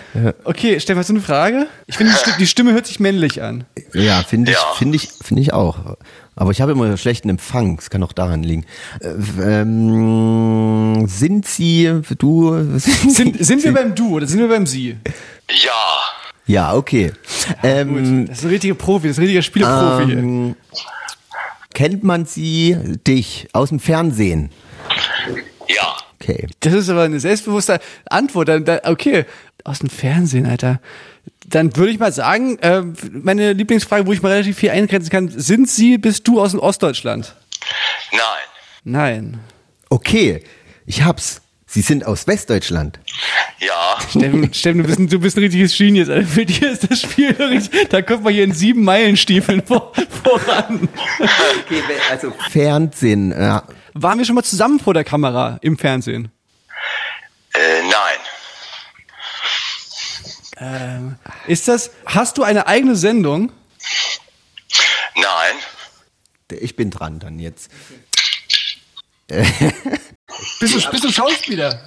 Okay, 0.46 0.80
Stefan, 0.80 1.00
hast 1.00 1.10
du 1.10 1.14
eine 1.14 1.22
Frage? 1.22 1.68
Ich 1.86 1.98
finde, 1.98 2.14
die, 2.14 2.18
Sti- 2.20 2.38
die 2.38 2.48
Stimme 2.48 2.72
hört 2.74 2.88
sich 2.88 3.00
männlich 3.02 3.42
an. 3.42 3.66
Ja, 3.94 4.24
finde 4.24 4.52
ich, 4.52 4.58
Ja. 4.58 4.64
finde 4.78 4.96
ich, 4.96 5.10
finde 5.22 5.42
ich 5.42 5.54
auch. 5.54 5.98
Aber 6.36 6.52
ich 6.52 6.62
habe 6.62 6.72
immer 6.72 6.96
schlechten 6.98 7.30
Empfang. 7.30 7.76
Das 7.78 7.90
kann 7.90 8.04
auch 8.04 8.14
daran 8.14 8.44
liegen. 8.44 8.66
Äh, 9.02 9.62
ähm, 9.88 11.08
sind 11.08 11.46
Sie, 11.48 11.92
du, 12.18 12.54
Sind, 12.78 13.44
sind 13.44 13.64
wir 13.64 13.74
beim 13.74 13.96
Du 13.96 14.16
oder 14.16 14.28
sind 14.28 14.40
wir 14.40 14.48
beim 14.48 14.66
Sie? 14.66 14.98
Ja. 15.50 15.72
Ja, 16.46 16.74
okay. 16.76 17.12
Ähm, 17.64 18.28
Das 18.28 18.38
ist 18.40 18.44
ein 18.46 18.50
richtiger 18.52 18.76
Profi, 18.76 19.08
das 19.08 19.16
ist 19.18 19.20
ein 19.20 19.24
richtiger 19.24 19.42
Spieleprofi 19.42 20.06
hier. 20.06 20.18
ähm, 20.18 20.56
kennt 21.78 22.04
man 22.04 22.26
Sie, 22.26 22.76
dich, 23.06 23.50
aus 23.54 23.70
dem 23.70 23.80
Fernsehen? 23.80 24.50
Ja. 25.68 25.96
Okay. 26.20 26.48
Das 26.62 26.74
ist 26.74 26.90
aber 26.90 27.04
eine 27.04 27.20
selbstbewusste 27.20 27.80
Antwort. 28.10 28.50
Okay, 28.84 29.26
aus 29.64 29.78
dem 29.80 29.90
Fernsehen, 29.90 30.48
Alter. 30.48 30.82
Dann 31.46 31.76
würde 31.76 31.92
ich 31.92 32.00
mal 32.00 32.12
sagen, 32.12 32.58
äh, 32.60 32.82
meine 33.12 33.54
Lieblingsfrage, 33.54 34.08
wo 34.08 34.12
ich 34.12 34.24
mal 34.24 34.32
relativ 34.32 34.58
viel 34.58 34.72
eingrenzen 34.72 35.12
kann, 35.12 35.30
sind 35.30 35.70
Sie, 35.70 36.00
bist 36.00 36.28
du 36.28 36.42
aus 36.42 36.50
dem 36.50 36.62
Ostdeutschland? 36.62 37.36
Nein. 38.12 38.22
Nein. 38.84 39.40
Okay, 39.90 40.44
ich 40.88 41.04
hab's. 41.04 41.42
Sie 41.70 41.82
sind 41.82 42.06
aus 42.06 42.28
Westdeutschland. 42.28 42.98
Ja. 43.60 43.98
Steffen, 44.10 44.54
Steffen 44.54 44.82
du, 44.82 44.88
bist 44.88 45.00
ein, 45.00 45.08
du 45.10 45.20
bist 45.20 45.38
ein 45.38 45.44
richtiges 45.44 45.78
Genius, 45.78 46.08
Alter. 46.08 46.26
Für 46.26 46.46
dich 46.46 46.62
ist 46.62 46.90
das 46.90 47.02
Spiel 47.02 47.32
richtig, 47.32 47.90
da 47.90 48.02
kommt 48.02 48.24
man 48.24 48.34
hier 48.34 48.46
in 48.46 48.54
sieben 48.54 48.86
Meilenstiefeln 48.86 49.62
vor, 49.66 49.92
voran. 50.24 50.88
Okay, 51.20 51.84
also 52.10 52.34
Fernsehen. 52.50 53.34
Äh, 53.34 53.60
Waren 53.94 54.18
wir 54.18 54.26
schon 54.26 54.36
mal 54.36 54.44
zusammen 54.44 54.80
vor 54.80 54.94
der 54.94 55.04
Kamera 55.04 55.60
im 55.62 55.78
Fernsehen? 55.78 56.32
Äh, 57.54 57.82
nein. 57.82 58.18
Ist 61.48 61.68
das, 61.68 61.92
hast 62.06 62.38
du 62.38 62.44
eine 62.44 62.66
eigene 62.66 62.96
Sendung? 62.96 63.52
Nein. 65.16 65.56
ich 66.50 66.76
bin 66.76 66.90
dran 66.90 67.20
dann 67.20 67.40
jetzt. 67.40 67.70
Bist 70.60 70.76
du, 70.76 70.92
bist 70.92 71.04
du 71.04 71.12
Schauspieler? 71.12 71.82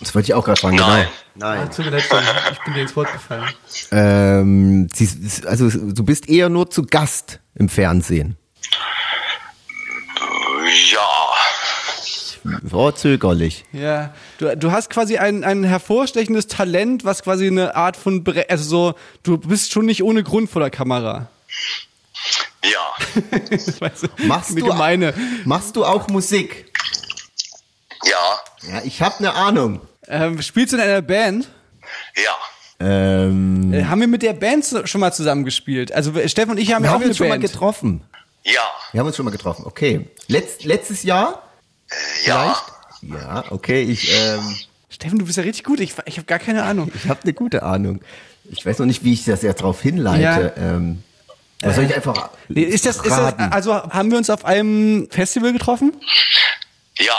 Das 0.00 0.14
wollte 0.14 0.26
ich 0.26 0.34
auch 0.34 0.44
gerade 0.44 0.60
fragen. 0.60 0.76
Nein. 0.76 1.08
Genau. 1.34 1.46
Nein. 1.46 1.70
Tut 1.70 1.86
mir 1.86 1.90
leid, 1.90 2.04
ich 2.52 2.58
bin 2.64 2.74
dir 2.74 2.82
ins 2.82 2.94
Wort 2.94 3.12
gefallen. 3.12 3.52
Ähm, 3.90 4.88
sie, 4.92 5.08
also 5.46 5.68
du 5.70 6.04
bist 6.04 6.28
eher 6.28 6.48
nur 6.48 6.70
zu 6.70 6.82
Gast 6.82 7.40
im 7.54 7.68
Fernsehen. 7.68 8.36
Ja. 10.92 11.00
Oh, 12.72 12.90
zögerlich. 12.90 13.64
Ja, 13.72 14.12
du, 14.38 14.54
du 14.56 14.70
hast 14.70 14.90
quasi 14.90 15.16
ein, 15.16 15.44
ein 15.44 15.64
hervorstechendes 15.64 16.46
Talent, 16.46 17.04
was 17.04 17.22
quasi 17.22 17.46
eine 17.46 17.74
Art 17.74 17.96
von, 17.96 18.22
Bre 18.22 18.50
also 18.50 18.64
so, 18.64 18.94
du 19.22 19.38
bist 19.38 19.72
schon 19.72 19.86
nicht 19.86 20.02
ohne 20.02 20.22
Grund 20.22 20.50
vor 20.50 20.60
der 20.60 20.70
Kamera. 20.70 21.28
Ja. 22.62 23.20
Weißt 23.78 24.02
du, 24.02 24.26
Machst 24.26 24.58
du, 24.58 25.12
machst 25.44 25.76
du 25.76 25.84
auch 25.84 26.08
Musik? 26.08 26.70
Ja. 28.06 28.72
Ja, 28.72 28.82
ich 28.84 29.00
habe 29.02 29.18
eine 29.18 29.34
Ahnung. 29.34 29.80
Ähm, 30.08 30.40
spielst 30.42 30.72
du 30.72 30.76
in 30.76 30.82
einer 30.82 31.02
Band? 31.02 31.48
Ja. 32.16 32.86
Ähm, 32.86 33.72
Äh, 33.72 33.84
haben 33.84 34.00
wir 34.00 34.08
mit 34.08 34.22
der 34.22 34.32
Band 34.32 34.66
schon 34.84 35.00
mal 35.00 35.12
zusammen 35.12 35.44
gespielt? 35.44 35.92
Also 35.92 36.12
äh, 36.18 36.28
Steffen 36.28 36.52
und 36.52 36.58
ich 36.58 36.72
haben 36.72 36.82
wir 36.82 36.86
ja 36.86 36.90
auch 36.90 36.94
haben 36.94 37.02
eine 37.02 37.10
uns 37.10 37.16
schon 37.18 37.28
mal 37.28 37.38
getroffen. 37.38 38.02
Ja. 38.42 38.60
Wir 38.92 39.00
haben 39.00 39.06
uns 39.06 39.16
schon 39.16 39.24
mal 39.24 39.30
getroffen. 39.30 39.64
Okay. 39.66 40.06
Letz, 40.28 40.64
letztes 40.64 41.02
Jahr? 41.02 41.42
Ja. 42.26 42.56
Ja, 43.02 43.44
okay. 43.50 43.82
Ich, 43.82 44.10
ähm, 44.12 44.56
Steffen, 44.88 45.18
du 45.18 45.26
bist 45.26 45.36
ja 45.36 45.44
richtig 45.44 45.64
gut. 45.64 45.80
Ich, 45.80 45.94
ich 46.06 46.16
habe 46.16 46.26
gar 46.26 46.38
keine 46.38 46.64
Ahnung. 46.64 46.90
ich 46.94 47.08
habe 47.08 47.20
eine 47.22 47.32
gute 47.32 47.62
Ahnung. 47.62 48.00
Ich 48.50 48.64
weiß 48.64 48.78
noch 48.78 48.86
nicht, 48.86 49.04
wie 49.04 49.12
ich 49.12 49.24
das 49.24 49.42
jetzt 49.42 49.62
drauf 49.62 49.80
hinleite. 49.80 50.52
Ähm, 50.58 51.02
aber 51.62 51.72
soll 51.72 51.84
ich 51.84 51.94
einfach 51.94 52.30
Nee, 52.48 52.62
Ist 52.62 52.84
das, 52.84 52.96
ist 52.96 53.06
das, 53.06 53.34
also 53.38 53.72
haben 53.74 54.10
wir 54.10 54.18
uns 54.18 54.28
auf 54.28 54.44
einem 54.44 55.08
Festival 55.10 55.52
getroffen? 55.52 55.92
Ja. 56.98 57.14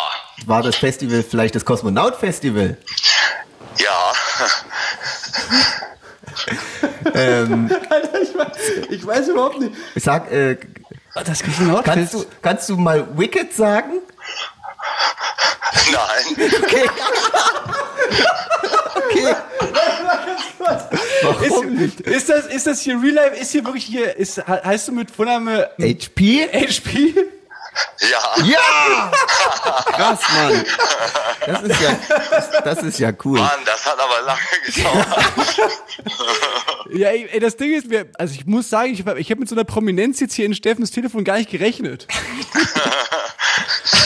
War 0.46 0.62
das 0.64 0.76
Festival 0.78 1.24
vielleicht 1.24 1.56
das 1.56 1.66
Kosmonaut-Festival? 1.66 2.78
Ja. 3.78 4.14
Ich 8.90 9.06
weiß 9.06 9.28
überhaupt 9.30 9.60
nicht. 9.60 9.74
Ich 9.96 10.04
sag, 10.04 10.32
äh, 10.32 10.58
Das 11.26 11.44
Kosmonaut 11.44 11.84
kannst, 11.86 12.14
du, 12.14 12.26
kannst 12.42 12.70
du 12.70 12.78
mal 12.78 13.06
Wicked 13.18 13.54
sagen? 13.54 14.02
Nein. 15.92 16.52
Okay. 16.64 16.90
okay. 18.96 19.36
Warum 21.22 21.78
ist, 21.80 22.02
ist, 22.02 22.30
das, 22.30 22.46
ist 22.48 22.68
das 22.68 22.82
hier 22.82 23.02
Real 23.02 23.14
Life? 23.14 23.36
Ist 23.36 23.52
hier 23.52 23.64
wirklich 23.64 23.86
hier, 23.86 24.16
ist, 24.18 24.38
he- 24.38 24.42
heißt 24.64 24.88
du 24.88 24.92
mit 24.94 25.12
Vorname 25.12 25.70
HP? 25.80 26.48
HP? 26.52 27.14
Ja. 28.00 28.44
Ja! 28.44 29.12
Krass, 29.94 30.20
Mann. 30.34 30.66
Das 31.46 31.62
ist 31.64 31.82
ja, 31.82 32.00
das, 32.30 32.52
das 32.64 32.84
ist 32.84 33.00
ja 33.00 33.12
cool. 33.24 33.40
Mann, 33.40 33.60
das 33.66 33.86
hat 33.86 33.98
aber 34.00 34.22
lange 34.22 34.40
gedauert. 34.66 35.72
Ja, 36.92 37.10
ey, 37.10 37.28
ey, 37.32 37.40
das 37.40 37.58
Ding 37.58 37.74
ist, 37.74 37.88
mir, 37.88 38.08
also 38.18 38.36
ich 38.36 38.46
muss 38.46 38.70
sagen, 38.70 38.94
ich 38.94 39.06
habe 39.06 39.20
ich 39.20 39.32
hab 39.32 39.40
mit 39.40 39.50
so 39.50 39.56
einer 39.56 39.64
Prominenz 39.64 40.20
jetzt 40.20 40.36
hier 40.36 40.46
in 40.46 40.54
Steffens 40.54 40.92
Telefon 40.92 41.24
gar 41.24 41.38
nicht 41.38 41.50
gerechnet. 41.50 42.08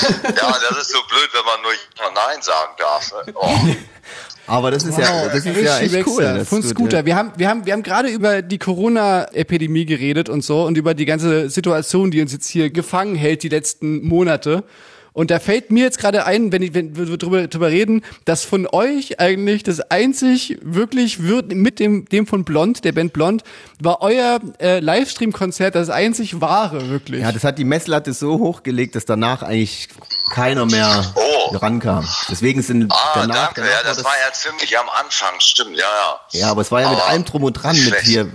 Ja, 0.02 0.56
das 0.70 0.78
ist 0.78 0.92
so 0.92 1.02
blöd, 1.10 1.30
wenn 1.34 1.46
man 1.46 1.62
nur 1.62 1.72
Nein 2.14 2.42
sagen 2.42 2.74
darf. 2.78 3.12
ne? 3.12 3.34
Oh. 3.36 3.50
Aber 4.50 4.72
das 4.72 4.84
ist 4.84 4.98
ja, 4.98 5.28
das 5.28 5.46
ist 5.46 5.62
ja 5.62 5.80
echt 5.80 6.08
cool. 6.08 6.44
Von 6.46 6.64
Scooter. 6.64 7.06
Wir 7.06 7.16
haben, 7.16 7.32
wir 7.38 7.48
haben, 7.48 7.66
wir 7.66 7.74
haben 7.74 7.84
gerade 7.84 8.10
über 8.10 8.42
die 8.42 8.58
Corona-Epidemie 8.58 9.86
geredet 9.86 10.30
und 10.30 10.44
so 10.44 10.66
und 10.66 10.78
über 10.78 10.94
die 10.94 11.06
ganze 11.06 11.50
Situation, 11.50 12.12
die 12.12 12.22
uns 12.22 12.34
jetzt 12.34 12.48
hier 12.48 12.70
gefangen 12.70 13.16
hält 13.16 13.44
die 13.44 13.50
letzten 13.50 14.06
Monate. 14.06 14.64
Und 15.12 15.32
da 15.32 15.40
fällt 15.40 15.72
mir 15.72 15.84
jetzt 15.84 16.00
gerade 16.00 16.26
ein, 16.26 16.52
wenn, 16.52 16.62
ich, 16.62 16.74
wenn 16.74 16.96
wir 16.96 17.18
drüber, 17.18 17.48
drüber 17.48 17.70
reden, 17.70 18.04
dass 18.26 18.46
von 18.46 18.68
euch 18.68 19.20
eigentlich 19.20 19.64
das 19.64 19.82
einzig 19.82 20.60
wirklich 20.62 21.24
wird 21.24 21.54
mit 21.54 21.80
dem, 21.80 22.06
dem 22.06 22.28
von 22.28 22.46
Blond, 22.46 22.86
der 22.86 22.92
Band 22.92 23.12
Blond, 23.12 23.44
war 23.82 24.02
euer 24.02 24.40
äh, 24.60 24.80
Livestream-Konzert 24.80 25.76
das 25.76 25.90
einzig 25.90 26.42
wahre, 26.42 26.90
wirklich. 26.90 27.22
Ja, 27.22 27.32
das 27.32 27.44
hat 27.44 27.58
die 27.58 27.66
Messlatte 27.66 28.14
so 28.14 28.40
hochgelegt, 28.40 28.96
dass 28.96 29.06
danach 29.06 29.44
eigentlich 29.44 29.90
keiner 30.32 30.66
mehr 30.66 31.14
Oh. 31.16 31.29
Rankam. 31.56 32.08
Deswegen 32.30 32.62
sind 32.62 32.92
Ah, 32.92 33.12
danach, 33.16 33.54
danke. 33.54 33.62
danach 33.62 33.76
Ja, 33.78 33.84
das 33.84 33.98
das, 33.98 34.06
war 34.06 34.14
ja 34.26 34.32
ziemlich 34.34 34.78
am 34.78 34.90
Anfang, 34.90 35.40
stimmt, 35.40 35.78
ja, 35.78 35.86
ja. 35.88 36.20
ja, 36.32 36.52
aber 36.52 36.62
es 36.62 36.72
war 36.72 36.82
ja 36.82 36.90
mit 36.90 37.00
Aber 37.00 37.08
allem 37.10 37.26
drum 37.26 37.44
und 37.44 37.54
dran, 37.54 37.76
mit 37.76 37.86
schlecht. 37.88 38.06
hier 38.06 38.22
f- 38.22 38.34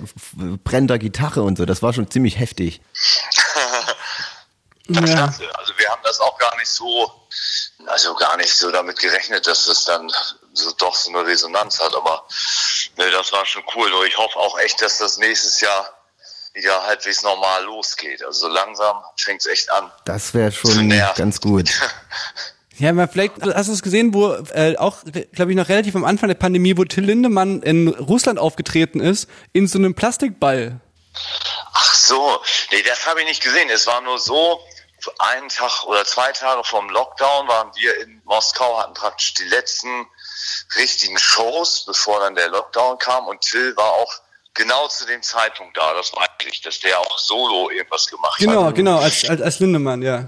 brennender 0.65 0.99
Gitarre 0.99 1.43
und 1.43 1.57
so. 1.59 1.67
Das 1.67 1.83
war 1.83 1.93
schon 1.93 2.11
ziemlich 2.11 2.39
heftig. 2.39 2.81
ja. 4.89 5.01
Klasse. 5.03 5.45
Also 5.55 5.73
wir 5.79 5.89
haben 5.91 6.03
das 6.05 6.21
auch 6.21 6.39
gar 6.39 6.57
nicht 6.57 6.69
so, 6.69 7.11
also 7.87 8.15
gar 8.15 8.37
nicht 8.37 8.53
so 8.53 8.71
damit 8.71 8.99
gerechnet, 8.99 9.47
dass 9.47 9.67
das 9.67 9.85
dann 9.85 10.11
so 10.53 10.71
doch 10.73 10.95
so 10.95 11.11
eine 11.11 11.27
Resonanz 11.27 11.81
hat. 11.81 11.95
Aber 11.95 12.27
ne, 12.97 13.11
das 13.11 13.33
war 13.33 13.45
schon 13.47 13.63
cool. 13.75 13.91
Nur 13.91 14.07
ich 14.07 14.17
hoffe 14.17 14.39
auch 14.39 14.59
echt, 14.59 14.81
dass 14.83 14.99
das 14.99 15.17
nächstes 15.19 15.61
Jahr 15.61 15.91
wieder 16.53 16.85
halbwegs 16.87 17.23
normal 17.23 17.65
losgeht. 17.65 18.23
Also 18.25 18.47
so 18.47 18.49
langsam 18.49 19.03
fängt 19.17 19.41
es 19.41 19.47
echt 19.47 19.73
an. 19.73 19.91
Das 20.05 20.35
wäre 20.35 20.53
schon 20.53 20.89
ganz 21.17 21.41
gut. 21.41 21.71
Ja, 22.79 22.91
aber 22.91 23.07
vielleicht 23.09 23.35
hast 23.43 23.69
du 23.69 23.73
es 23.73 23.83
gesehen, 23.83 24.15
wo 24.15 24.33
äh, 24.53 24.77
auch, 24.77 24.99
glaube 25.33 25.53
ich, 25.53 25.57
noch 25.57 25.69
relativ 25.69 25.95
am 25.95 26.05
Anfang 26.05 26.29
der 26.29 26.35
Pandemie, 26.35 26.77
wo 26.77 26.85
Till 26.85 27.05
Lindemann 27.05 27.63
in 27.63 27.89
Russland 27.89 28.39
aufgetreten 28.39 29.01
ist, 29.01 29.29
in 29.53 29.67
so 29.69 29.79
einem 29.79 29.95
Plastikball. 29.95 30.81
Ach 31.73 31.95
so, 31.95 32.41
nee, 32.73 32.83
das 32.83 33.07
habe 33.07 33.21
ich 33.21 33.27
nicht 33.29 33.43
gesehen. 33.43 33.71
Es 33.71 33.87
war 33.87 34.01
nur 34.01 34.19
so, 34.19 34.61
einen 35.19 35.49
Tag 35.49 35.85
oder 35.85 36.05
zwei 36.05 36.33
Tage 36.33 36.65
vom 36.65 36.89
Lockdown 36.91 37.49
waren 37.49 37.71
wir 37.77 38.01
in 38.01 38.23
Moskau, 38.25 38.79
hatten 38.79 38.95
praktisch 38.95 39.35
die 39.35 39.45
letzten 39.45 40.07
richtigen 40.77 41.19
Shows, 41.19 41.85
bevor 41.87 42.21
dann 42.21 42.35
der 42.35 42.49
Lockdown 42.49 42.99
kam. 42.99 43.27
Und 43.27 43.41
Till 43.43 43.77
war 43.77 43.93
auch 43.93 44.13
genau 44.55 44.89
zu 44.89 45.07
dem 45.07 45.23
Zeitpunkt 45.23 45.77
da. 45.77 45.95
Das 45.95 46.13
war 46.15 46.27
eigentlich, 46.41 46.63
dass 46.63 46.81
der 46.81 46.99
auch 47.01 47.19
solo 47.19 47.71
irgendwas 47.71 48.09
gemacht 48.09 48.39
Genau, 48.39 48.65
hat. 48.65 48.75
genau, 48.75 48.99
als, 48.99 49.29
als, 49.29 49.43
als 49.43 49.59
Lindemann, 49.61 50.03
ja. 50.03 50.21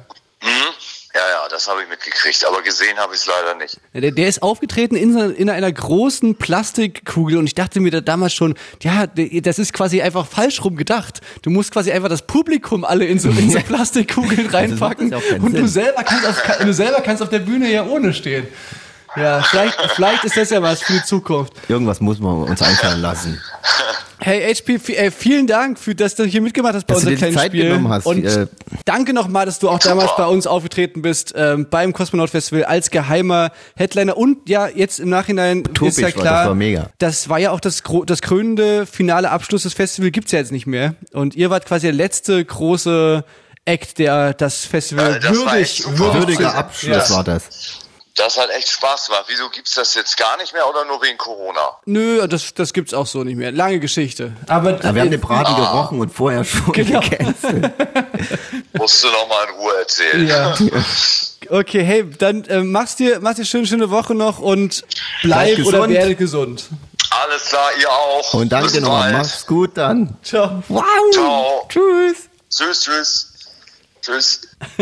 Mhm. 0.43 0.75
Ja, 1.17 1.23
ja, 1.23 1.49
das 1.49 1.67
habe 1.67 1.83
ich 1.83 1.89
mitgekriegt. 1.89 2.45
Aber 2.47 2.61
gesehen 2.61 2.99
habe 2.99 3.15
ich 3.15 3.21
es 3.23 3.27
leider 3.27 3.55
nicht. 3.55 3.81
Ja, 3.95 4.03
Der, 4.03 4.11
der 4.11 4.29
ist 4.29 4.43
aufgetreten 4.43 4.97
in, 4.97 5.17
in 5.17 5.49
einer 5.49 5.73
großen 5.73 6.35
Plastikkugel 6.35 7.39
und 7.39 7.47
ich 7.47 7.55
dachte 7.55 7.81
mir 7.81 7.91
da 7.91 8.03
damals 8.03 8.35
schon, 8.35 8.55
ja, 8.83 9.07
das 9.07 9.59
ist 9.59 9.73
quasi 9.73 10.03
einfach 10.03 10.27
falsch 10.27 10.63
rum 10.63 10.77
gedacht. 10.77 11.23
Du 11.41 11.49
musst 11.49 11.73
quasi 11.73 11.91
einfach 11.91 12.11
das 12.11 12.21
Publikum 12.21 12.85
alle 12.85 13.07
in 13.07 13.19
so, 13.19 13.31
in 13.31 13.51
so 13.51 13.59
Plastikkugeln 13.67 14.49
reinpacken 14.49 15.11
keinen 15.11 15.41
und 15.41 15.57
du 15.57 15.67
selber, 15.67 16.03
kannst 16.03 16.27
auf, 16.27 16.59
du 16.59 16.75
selber 16.75 17.01
kannst 17.01 17.23
auf 17.23 17.31
der 17.31 17.39
Bühne 17.39 17.73
ja 17.73 17.87
ohne 17.87 18.13
stehen. 18.13 18.47
Ja, 19.17 19.43
vielleicht, 19.43 19.81
vielleicht 19.95 20.25
ist 20.25 20.37
das 20.37 20.51
ja 20.51 20.61
was 20.61 20.83
für 20.83 20.93
die 20.93 21.03
Zukunft. 21.03 21.55
Irgendwas 21.69 22.01
muss 22.01 22.19
man 22.19 22.43
uns 22.43 22.61
einfallen 22.61 23.01
lassen. 23.01 23.41
Hey 24.19 24.55
HP, 24.55 24.77
äh, 24.95 25.11
vielen 25.11 25.47
Dank, 25.47 25.79
für 25.79 25.95
dass 25.95 26.15
du 26.15 26.25
hier 26.25 26.41
mitgemacht 26.41 26.75
hast 26.75 26.87
bei 26.87 26.95
Dass 26.95 27.03
unserem 27.03 27.19
kleinen 27.19 27.37
Zeit 27.37 27.49
Spiel. 27.49 27.65
genommen 27.65 27.89
hast, 27.89 28.07
Und 28.07 28.25
äh, 28.25 28.47
danke 28.85 29.13
nochmal, 29.13 29.45
dass 29.45 29.59
du 29.59 29.69
auch 29.69 29.79
damals 29.79 30.11
bei 30.17 30.27
uns 30.27 30.47
aufgetreten 30.47 31.03
bist 31.03 31.35
ähm, 31.37 31.67
beim 31.71 31.93
Kosmonaut 31.93 32.31
Festival 32.31 32.65
als 32.65 32.91
geheimer 32.91 33.51
Headliner 33.77 34.17
und 34.17 34.49
ja 34.49 34.69
jetzt 34.69 35.01
im 35.01 35.11
Nachhinein 35.11 35.59
ist 35.61 35.67
ja 35.67 35.71
Utopisch 35.71 36.03
war, 36.03 36.11
klar, 36.13 36.25
das 36.41 36.49
war 36.49 36.55
mega. 36.55 36.91
das 36.99 37.29
war 37.29 37.39
ja 37.39 37.51
auch 37.51 37.61
das, 37.61 37.83
das 38.07 38.23
krönende 38.23 38.87
finale 38.87 39.31
Abschluss 39.31 39.65
des 39.65 39.75
Festivals 39.75 40.13
gibt's 40.13 40.33
ja 40.33 40.39
jetzt 40.39 40.53
nicht 40.53 40.67
mehr 40.67 40.95
und 41.13 41.35
ihr 41.35 41.51
wart 41.51 41.67
quasi 41.67 41.87
der 41.87 41.95
letzte 41.95 42.43
große 42.43 43.23
Act, 43.67 43.99
der 43.99 44.33
das 44.33 44.65
Festival 44.65 45.17
Äh, 45.17 45.21
das 45.21 45.33
würdig, 45.33 45.85
würdig 45.87 46.15
Würdiger 46.15 46.55
Abschluss 46.55 47.09
ja. 47.11 47.17
war 47.17 47.25
das. 47.25 47.49
Das 48.17 48.39
hat 48.39 48.49
echt 48.51 48.69
Spaß 48.71 49.07
gemacht. 49.07 49.25
Wieso 49.29 49.51
gibt's 49.51 49.75
das 49.75 49.93
jetzt 49.95 50.17
gar 50.17 50.37
nicht 50.39 50.53
mehr 50.55 50.67
oder 50.69 50.85
nur 50.87 51.03
wegen 51.03 51.19
Corona? 51.19 51.77
Nö, 51.85 52.27
das, 52.27 52.55
das 52.55 52.73
gibt's 52.73 52.95
auch 52.95 53.07
so 53.07 53.23
nicht 53.25 53.37
mehr. 53.37 53.53
Lange 53.53 53.79
Geschichte. 53.79 54.33
Aber 54.49 54.83
Ja, 54.83 54.95
wir 54.95 55.03
haben 55.03 55.11
den 55.11 55.21
Braten 55.21 55.55
gerochen 55.55 56.01
und 56.01 56.09
vorher 56.09 56.43
schon 56.45 56.73
Genau. 56.73 57.01
gecancelt. 57.01 57.73
Musst 58.73 59.05
du 59.05 59.09
noch 59.09 59.29
mal 59.29 59.45
in 59.49 59.55
Ruhe 59.61 59.77
erzählen. 59.79 60.27
Ja. 60.27 60.55
Okay, 61.51 61.85
hey, 61.85 62.09
dann 62.11 62.45
äh, 62.47 62.63
mach's 62.63 62.97
dir, 62.97 63.21
mach's 63.21 63.37
dir 63.37 63.45
schöne, 63.45 63.67
schöne 63.67 63.91
Woche 63.91 64.15
noch 64.15 64.39
und 64.39 64.85
bleib, 65.23 65.59
oder 65.59 65.65
gesund. 65.65 65.91
werde 65.93 66.15
gesund. 66.17 66.65
Alles 67.11 67.45
klar, 67.45 67.69
ihr 67.81 67.91
auch. 67.91 68.35
Und 68.35 68.51
danke 68.51 68.81
nochmal. 68.81 69.13
Mach's 69.13 69.47
gut 69.47 69.77
dann. 69.77 70.17
Ciao. 70.23 70.63
Wow. 70.69 70.83
Ciao. 71.13 71.67
Tschüss. 71.69 72.17
Tschüss, 72.51 72.81
tschüss. 72.81 73.33
Tschüss. 74.07 74.41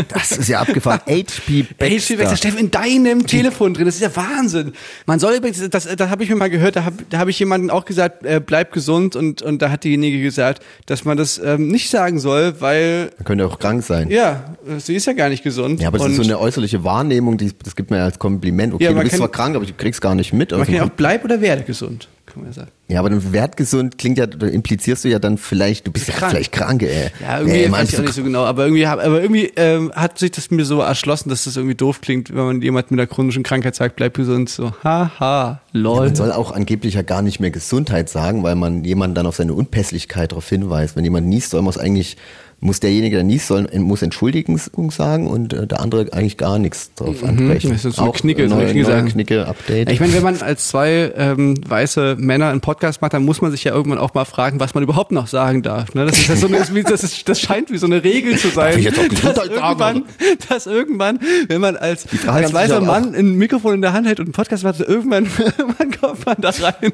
Das 0.09 0.33
ist 0.33 0.49
ja 0.49 0.61
abgefahren. 0.61 1.01
HP 1.07 1.25
Steve 1.31 1.68
Wechsler, 1.79 2.16
Baxter. 2.18 2.37
Steffen, 2.37 2.59
in 2.59 2.70
deinem 2.70 3.27
Telefon 3.27 3.72
drin, 3.75 3.87
das 3.87 3.95
ist 3.95 4.03
ja 4.03 4.14
Wahnsinn. 4.14 4.72
Man 5.07 5.18
soll 5.18 5.35
übrigens, 5.35 5.66
das, 5.70 5.85
das 5.97 6.11
habe 6.11 6.22
ich 6.25 6.29
mir 6.31 6.37
mal 6.37 6.51
gehört, 6.51 6.77
da 6.77 6.85
habe 6.85 6.97
da 7.09 7.18
hab 7.18 7.29
ich 7.29 7.39
jemanden 7.39 7.70
auch 7.70 7.85
gesagt, 7.87 8.25
äh, 8.25 8.41
bleib 8.45 8.72
gesund 8.72 9.16
und, 9.16 9.41
und 9.43 9.62
da 9.62 9.70
hat 9.70 9.85
diejenige 9.85 10.20
gesagt, 10.22 10.62
dass 10.87 11.05
man 11.05 11.16
das 11.16 11.39
ähm, 11.39 11.68
nicht 11.68 11.91
sagen 11.91 12.18
soll, 12.20 12.61
weil, 12.61 13.11
Man 13.16 13.25
könnte 13.25 13.47
auch 13.47 13.59
krank 13.59 13.83
sein. 13.85 14.11
ja, 14.11 14.57
sie 14.79 14.95
ist 14.95 15.07
ja 15.07 15.12
gar 15.14 15.29
nicht 15.31 15.43
gesund. 15.43 15.81
Ja, 15.81 15.89
aber 15.89 15.99
das 15.99 16.07
und 16.07 16.11
ist 16.12 16.16
so 16.18 16.22
eine 16.25 16.39
äußerliche 16.39 16.85
Wahrnehmung, 16.85 17.39
die, 17.39 17.51
das 17.62 17.75
gibt 17.77 17.91
man 17.91 18.01
ja 18.01 18.05
als 18.05 18.18
Kompliment. 18.18 18.75
Okay, 18.75 18.85
Ja, 18.85 18.91
du 18.91 18.97
man 18.97 19.05
bist 19.05 19.12
kann- 19.12 19.18
zwar 19.20 19.31
krank, 19.31 19.57
aber 19.57 19.64
du 19.64 19.72
kriegst 19.72 20.01
gar 20.01 20.14
nicht 20.14 20.33
mit. 20.33 20.51
man 20.51 20.61
Also 20.61 20.70
kann 20.70 20.77
ja 20.81 20.85
auch 20.85 20.91
bleib 20.95 21.25
oder 21.25 21.41
werde 21.41 21.62
gesund, 21.62 22.09
kann 22.27 22.43
man 22.43 22.51
ja 22.51 22.55
sagen. 22.55 22.70
Ja, 22.87 22.99
aber 23.01 23.09
dann 23.09 23.32
wertgesund 23.32 23.97
klingt 23.97 24.18
ja, 24.18 24.26
da 24.26 24.47
implizierst 24.47 25.05
du 25.05 25.09
ja 25.09 25.18
dann 25.18 25.39
vielleicht, 25.39 25.87
du 25.87 25.91
bist 25.91 26.07
ja 26.07 26.14
Krank. 26.14 26.32
vielleicht 26.32 26.53
krank, 26.53 26.82
ey. 26.82 27.11
Ja, 27.22 27.39
irgendwie 27.39 27.61
Nee, 27.61 27.72
weiß 27.72 27.91
ich 27.93 27.99
auch 27.99 28.03
nicht 28.03 28.12
so 28.12 28.22
genau, 28.22 28.45
aber 28.45 28.64
irgendwie, 28.64 28.87
hab- 28.87 29.03
aber 29.03 29.22
irgendwie 29.22 29.51
ähm, 29.57 29.91
hat 29.95 30.18
sich 30.18 30.32
das 30.32 30.51
mir 30.51 30.66
so 30.66 30.80
erschlossen, 30.80 31.30
dass 31.30 31.45
das 31.45 31.57
irgendwie 31.57 31.76
doof 31.76 32.03
klingt, 32.03 32.28
wenn 32.28 32.45
man 32.45 32.61
jemand 32.62 32.91
mit 32.91 33.01
einer 33.01 33.07
chronischen 33.07 33.43
Krankheit 33.43 33.74
sagt, 33.74 33.97
bleib 33.97 34.12
gesund, 34.12 34.51
so, 34.51 34.72
haha, 34.85 35.62
lol. 35.72 36.07
Man 36.07 36.14
soll 36.14 36.30
auch 36.32 36.53
angeblich 36.53 36.93
ja 36.93 37.01
gar 37.03 37.22
nicht 37.22 37.41
mehr 37.41 37.51
Gesundheit 37.51 38.11
sagen, 38.11 38.43
weil 38.43 38.55
man 38.55 38.85
jemanden 38.85 39.14
dann 39.14 39.26
auf 39.26 39.37
seine 39.37 39.55
Unpässlichkeit 39.55 40.32
darauf 40.32 40.47
hinweist. 40.47 40.95
Wenn 40.95 41.05
jemand 41.05 41.26
niest, 41.26 41.51
soll 41.51 41.62
man 41.62 41.70
es 41.70 41.78
eigentlich, 41.78 42.18
muss 42.65 42.81
derjenige, 42.81 43.17
der 43.17 43.25
niest, 43.25 43.49
soll, 43.49 43.69
muss 43.77 44.01
Entschuldigung 44.01 44.59
sagen 44.91 45.27
und 45.27 45.53
äh, 45.53 45.67
der 45.67 45.81
andere 45.81 46.11
eigentlich 46.12 46.39
gar 46.39 46.59
nichts 46.59 46.95
drauf 46.95 47.23
ansprechen. 47.23 47.69
Mhm. 47.69 47.73
Das 47.75 47.85
ist 47.85 47.97
so 47.97 48.03
eine 48.03 48.11
auch 48.11 48.17
Knicke, 48.17 48.49
neue, 48.49 48.73
neue 48.73 48.85
Sachen. 48.87 49.09
Knicke-Update. 49.11 49.91
Ich 49.91 50.01
meine, 50.01 50.15
wenn 50.15 50.23
man 50.23 50.41
als 50.41 50.69
zwei 50.69 51.12
ähm, 51.15 51.57
weiße 51.69 52.17
Männer 52.19 52.49
einen 52.49 52.62
Podcast 52.62 53.03
macht, 53.03 53.12
dann 53.12 53.23
muss 53.23 53.43
man 53.43 53.51
sich 53.51 53.65
ja 53.65 53.75
irgendwann 53.75 53.99
auch 53.99 54.15
mal 54.15 54.25
fragen, 54.25 54.61
was 54.61 54.73
man 54.73 54.83
überhaupt 54.83 55.12
noch 55.12 55.27
sagen 55.27 55.62
darf. 55.62 55.95
Ne? 55.95 56.07
Das, 56.07 56.17
ist 56.17 56.29
ja 56.29 56.37
so 56.37 56.47
eine, 56.47 56.59
das, 56.85 57.05
ist, 57.05 57.29
das 57.29 57.39
scheint 57.39 57.71
wie 57.71 57.77
so 57.77 57.85
eine 57.85 58.03
Regel 58.03 58.39
zu 58.39 58.49
sein. 58.49 58.71
Darf 58.71 58.79
ich 58.79 58.85
jetzt 58.87 58.99
auch 58.99 59.35
dass, 59.35 59.47
irgendwann, 59.47 60.05
dass 60.49 60.67
irgendwann, 60.67 61.21
wenn 61.49 61.61
man 61.61 61.77
als, 61.77 62.07
als 62.27 62.47
sich 62.47 62.55
weißer 62.55 62.81
Mann 62.81 63.15
ein 63.15 63.35
Mikrofon 63.35 63.75
in 63.75 63.83
der 63.83 63.93
Hand 63.93 64.07
hält 64.07 64.21
und 64.21 64.27
einen 64.27 64.33
Podcast 64.33 64.65
macht, 64.65 64.81
irgendwann, 64.81 65.25
irgendwann 65.59 65.91
kommt 66.01 66.25
man 66.25 66.37
da 66.39 66.49
rein, 66.49 66.93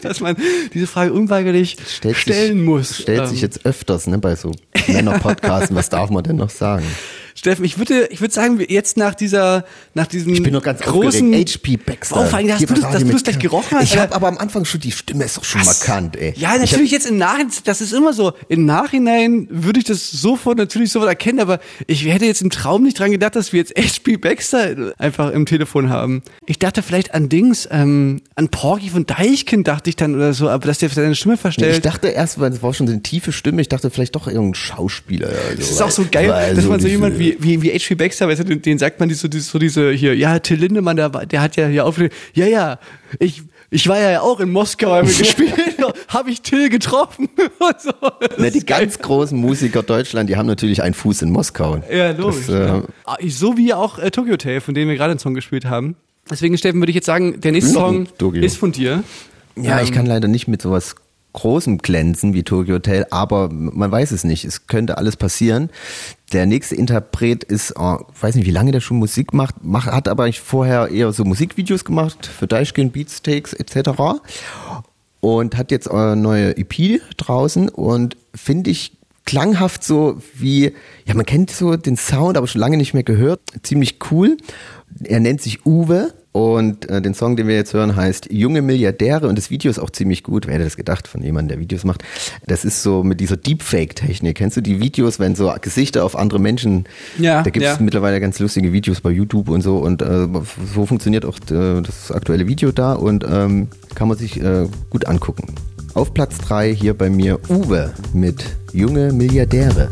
dass 0.00 0.20
man 0.20 0.34
diese 0.72 0.86
Frage 0.86 1.12
unweigerlich 1.12 1.76
stellt 1.86 2.16
stellen 2.16 2.58
sich, 2.58 2.66
muss. 2.66 2.96
Stellt 2.96 3.28
sich 3.28 3.40
Ähm, 3.40 3.42
jetzt 3.42 3.66
öfters 3.66 4.06
ne, 4.06 4.16
bei 4.16 4.34
so 4.34 4.52
Männer-Podcasten, 4.94 5.76
was 5.76 5.88
darf 5.88 6.10
man 6.10 6.22
denn 6.22 6.36
noch 6.36 6.50
sagen? 6.50 6.84
Steffen, 7.36 7.64
ich 7.64 7.78
würde, 7.78 8.06
ich 8.10 8.20
würde 8.20 8.32
sagen, 8.32 8.60
jetzt 8.68 8.96
nach 8.96 9.14
dieser, 9.14 9.64
nach 9.94 10.06
diesem 10.06 10.32
Ich 10.34 10.42
bin 10.42 10.52
noch 10.52 10.62
ganz 10.62 10.80
großen 10.80 11.26
aufgeregt. 11.28 11.50
HP 11.64 11.76
Baxter. 11.76 12.16
Oh, 12.20 12.24
vor 12.26 12.38
allem, 12.38 12.48
dass 12.48 12.58
Hier 12.58 12.66
du 12.68 12.74
das- 12.74 12.92
dass 12.92 13.02
du 13.04 13.10
das 13.10 13.22
gleich 13.24 13.38
gerochen 13.40 13.76
hast, 13.78 13.82
Ich 13.84 13.98
habe 13.98 14.14
aber 14.14 14.28
am 14.28 14.38
Anfang 14.38 14.64
schon, 14.64 14.80
die 14.80 14.92
Stimme 14.92 15.24
ist 15.24 15.36
doch 15.36 15.44
schon 15.44 15.62
markant, 15.64 16.16
ey. 16.16 16.32
Ja, 16.36 16.54
Ich 16.54 16.70
natürlich 16.70 16.92
jetzt 16.92 17.06
im 17.06 17.18
Nachhinein, 17.18 17.50
das 17.64 17.80
ist 17.80 17.92
immer 17.92 18.12
so. 18.12 18.32
Im 18.48 18.64
Nachhinein 18.66 19.48
würde 19.50 19.80
ich 19.80 19.84
das 19.84 20.10
sofort 20.10 20.58
natürlich 20.58 20.92
sofort 20.92 21.08
erkennen, 21.08 21.40
aber 21.40 21.58
ich 21.88 22.04
hätte 22.06 22.24
jetzt 22.24 22.40
im 22.42 22.50
Traum 22.50 22.84
nicht 22.84 22.98
dran 22.98 23.10
gedacht, 23.10 23.34
dass 23.36 23.52
wir 23.52 23.58
jetzt 23.58 23.74
HP 23.76 24.16
Baxter 24.16 24.92
einfach 24.98 25.30
im 25.32 25.44
Telefon 25.46 25.90
haben. 25.90 26.22
Ich 26.46 26.58
dachte 26.60 26.82
vielleicht 26.82 27.14
an 27.14 27.28
Dings, 27.28 27.68
ähm, 27.70 28.20
an 28.36 28.48
Porgy 28.48 28.90
von 28.90 29.06
Deichkind 29.06 29.66
dachte 29.66 29.90
ich 29.90 29.96
dann 29.96 30.14
oder 30.14 30.32
so, 30.34 30.48
aber 30.48 30.66
dass 30.68 30.78
der 30.78 30.88
seine 30.88 31.14
Stimme 31.16 31.34
Nee, 31.34 31.38
verstellt. 31.40 31.74
ich 31.76 31.82
dachte 31.82 32.08
erst, 32.08 32.38
weil 32.38 32.52
es 32.52 32.62
war 32.62 32.72
schon 32.74 32.86
so 32.86 32.92
eine 32.92 33.02
tiefe 33.02 33.32
Stimme, 33.32 33.60
ich 33.60 33.68
dachte 33.68 33.90
vielleicht 33.90 34.14
doch 34.14 34.28
irgendein 34.28 34.54
Schauspieler. 34.54 35.28
Oder 35.28 35.36
so, 35.52 35.56
das 35.58 35.70
ist 35.70 35.82
auch 35.82 35.90
so 35.90 36.06
geil, 36.10 36.52
dass 36.54 36.64
man 36.66 36.78
so 36.78 36.86
jemand 36.88 37.18
wie, 37.18 37.23
wie, 37.38 37.62
wie 37.62 37.70
HP 37.70 37.94
Baxter, 37.94 38.28
weißt 38.28 38.40
du, 38.40 38.44
den, 38.44 38.62
den 38.62 38.78
sagt 38.78 39.00
man 39.00 39.08
die 39.08 39.14
so, 39.14 39.28
die, 39.28 39.40
so 39.40 39.58
diese 39.58 39.90
hier, 39.92 40.16
ja, 40.16 40.38
Till 40.38 40.58
Lindemann, 40.58 40.96
der, 40.96 41.08
der 41.10 41.40
hat 41.40 41.56
ja 41.56 41.66
hier 41.66 41.84
aufgelegt, 41.86 42.14
ja, 42.34 42.46
ja, 42.46 42.78
ich, 43.18 43.42
ich 43.70 43.88
war 43.88 43.98
ja 43.98 44.20
auch 44.20 44.40
in 44.40 44.50
Moskau, 44.50 44.92
haben 44.92 45.08
wir 45.08 45.16
gespielt, 45.16 45.54
habe 46.08 46.30
ich 46.30 46.42
Till 46.42 46.68
getroffen. 46.68 47.28
So. 47.78 47.92
Na, 48.36 48.50
die 48.50 48.64
ganz 48.64 48.98
großen 48.98 49.38
Musiker 49.38 49.82
Deutschland, 49.82 50.28
die 50.28 50.36
haben 50.36 50.46
natürlich 50.46 50.82
einen 50.82 50.94
Fuß 50.94 51.22
in 51.22 51.30
Moskau. 51.30 51.82
Ja, 51.90 52.10
logisch. 52.10 52.46
Das, 52.46 52.80
äh. 52.80 52.82
Ah, 53.04 53.16
So 53.26 53.56
wie 53.56 53.72
auch 53.72 53.98
äh, 53.98 54.10
Tokyo 54.10 54.32
Hotel, 54.34 54.60
von 54.60 54.74
dem 54.74 54.88
wir 54.88 54.96
gerade 54.96 55.12
einen 55.12 55.18
Song 55.18 55.34
gespielt 55.34 55.64
haben. 55.64 55.96
Deswegen, 56.30 56.56
Steffen, 56.58 56.80
würde 56.80 56.90
ich 56.90 56.94
jetzt 56.96 57.06
sagen, 57.06 57.40
der 57.40 57.52
nächste 57.52 57.72
Noch 57.74 57.88
Song 58.20 58.34
ist 58.34 58.56
von 58.58 58.72
dir. 58.72 59.02
Ja, 59.56 59.80
ich 59.80 59.88
Ähm, 59.88 59.94
kann 59.94 60.06
leider 60.06 60.28
nicht 60.28 60.46
mit 60.46 60.60
sowas 60.62 60.94
Großem 61.34 61.78
glänzen 61.78 62.32
wie 62.32 62.44
Tokyo 62.44 62.76
Hotel, 62.76 63.06
aber 63.10 63.50
man 63.50 63.90
weiß 63.90 64.12
es 64.12 64.24
nicht. 64.24 64.44
Es 64.44 64.66
könnte 64.66 64.98
alles 64.98 65.16
passieren. 65.16 65.68
Der 66.32 66.46
nächste 66.46 66.76
Interpret 66.76 67.44
ist, 67.44 67.72
äh, 67.72 67.96
weiß 68.20 68.36
nicht, 68.36 68.46
wie 68.46 68.52
lange 68.52 68.72
der 68.72 68.80
schon 68.80 68.98
Musik 68.98 69.34
macht, 69.34 69.62
macht 69.64 69.86
hat 69.86 70.08
aber 70.08 70.32
vorher 70.32 70.88
eher 70.88 71.12
so 71.12 71.24
Musikvideos 71.24 71.84
gemacht 71.84 72.26
für 72.26 72.46
Deichkind, 72.46 72.92
Beatsteaks 72.92 73.52
etc. 73.52 73.90
Und 75.20 75.56
hat 75.56 75.70
jetzt 75.70 75.90
eine 75.90 76.16
neue 76.16 76.56
EP 76.56 77.00
draußen 77.16 77.68
und 77.68 78.16
finde 78.34 78.70
ich 78.70 78.96
klanghaft 79.24 79.82
so 79.82 80.20
wie, 80.34 80.72
ja, 81.04 81.14
man 81.14 81.26
kennt 81.26 81.50
so 81.50 81.76
den 81.76 81.96
Sound, 81.96 82.36
aber 82.36 82.46
schon 82.46 82.60
lange 82.60 82.76
nicht 82.76 82.94
mehr 82.94 83.02
gehört. 83.02 83.40
Ziemlich 83.62 83.98
cool. 84.10 84.36
Er 85.02 85.20
nennt 85.20 85.42
sich 85.42 85.66
Uwe 85.66 86.12
und 86.34 86.90
äh, 86.90 87.00
den 87.00 87.14
Song, 87.14 87.36
den 87.36 87.46
wir 87.46 87.54
jetzt 87.54 87.74
hören, 87.74 87.94
heißt 87.94 88.26
Junge 88.32 88.60
Milliardäre 88.60 89.28
und 89.28 89.38
das 89.38 89.52
Video 89.52 89.70
ist 89.70 89.78
auch 89.78 89.90
ziemlich 89.90 90.24
gut. 90.24 90.48
Wer 90.48 90.54
hätte 90.54 90.64
das 90.64 90.76
gedacht 90.76 91.06
von 91.06 91.22
jemandem, 91.22 91.50
der 91.50 91.60
Videos 91.60 91.84
macht? 91.84 92.02
Das 92.44 92.64
ist 92.64 92.82
so 92.82 93.04
mit 93.04 93.20
dieser 93.20 93.36
Deepfake-Technik. 93.36 94.36
Kennst 94.36 94.56
du 94.56 94.60
die 94.60 94.80
Videos, 94.80 95.20
wenn 95.20 95.36
so 95.36 95.54
Gesichter 95.60 96.04
auf 96.04 96.18
andere 96.18 96.40
Menschen, 96.40 96.86
Ja, 97.20 97.44
da 97.44 97.50
gibt 97.50 97.64
es 97.64 97.76
ja. 97.78 97.80
mittlerweile 97.80 98.20
ganz 98.20 98.40
lustige 98.40 98.72
Videos 98.72 99.00
bei 99.00 99.10
YouTube 99.10 99.48
und 99.48 99.60
so 99.60 99.76
und 99.76 100.02
äh, 100.02 100.26
so 100.74 100.86
funktioniert 100.86 101.24
auch 101.24 101.36
äh, 101.52 101.82
das 101.82 102.10
aktuelle 102.10 102.48
Video 102.48 102.72
da 102.72 102.94
und 102.94 103.24
ähm, 103.30 103.68
kann 103.94 104.08
man 104.08 104.18
sich 104.18 104.42
äh, 104.42 104.66
gut 104.90 105.06
angucken. 105.06 105.54
Auf 105.94 106.14
Platz 106.14 106.38
3 106.38 106.74
hier 106.74 106.94
bei 106.94 107.10
mir 107.10 107.38
Uwe 107.48 107.94
mit 108.12 108.44
Junge 108.72 109.12
Milliardäre. 109.12 109.88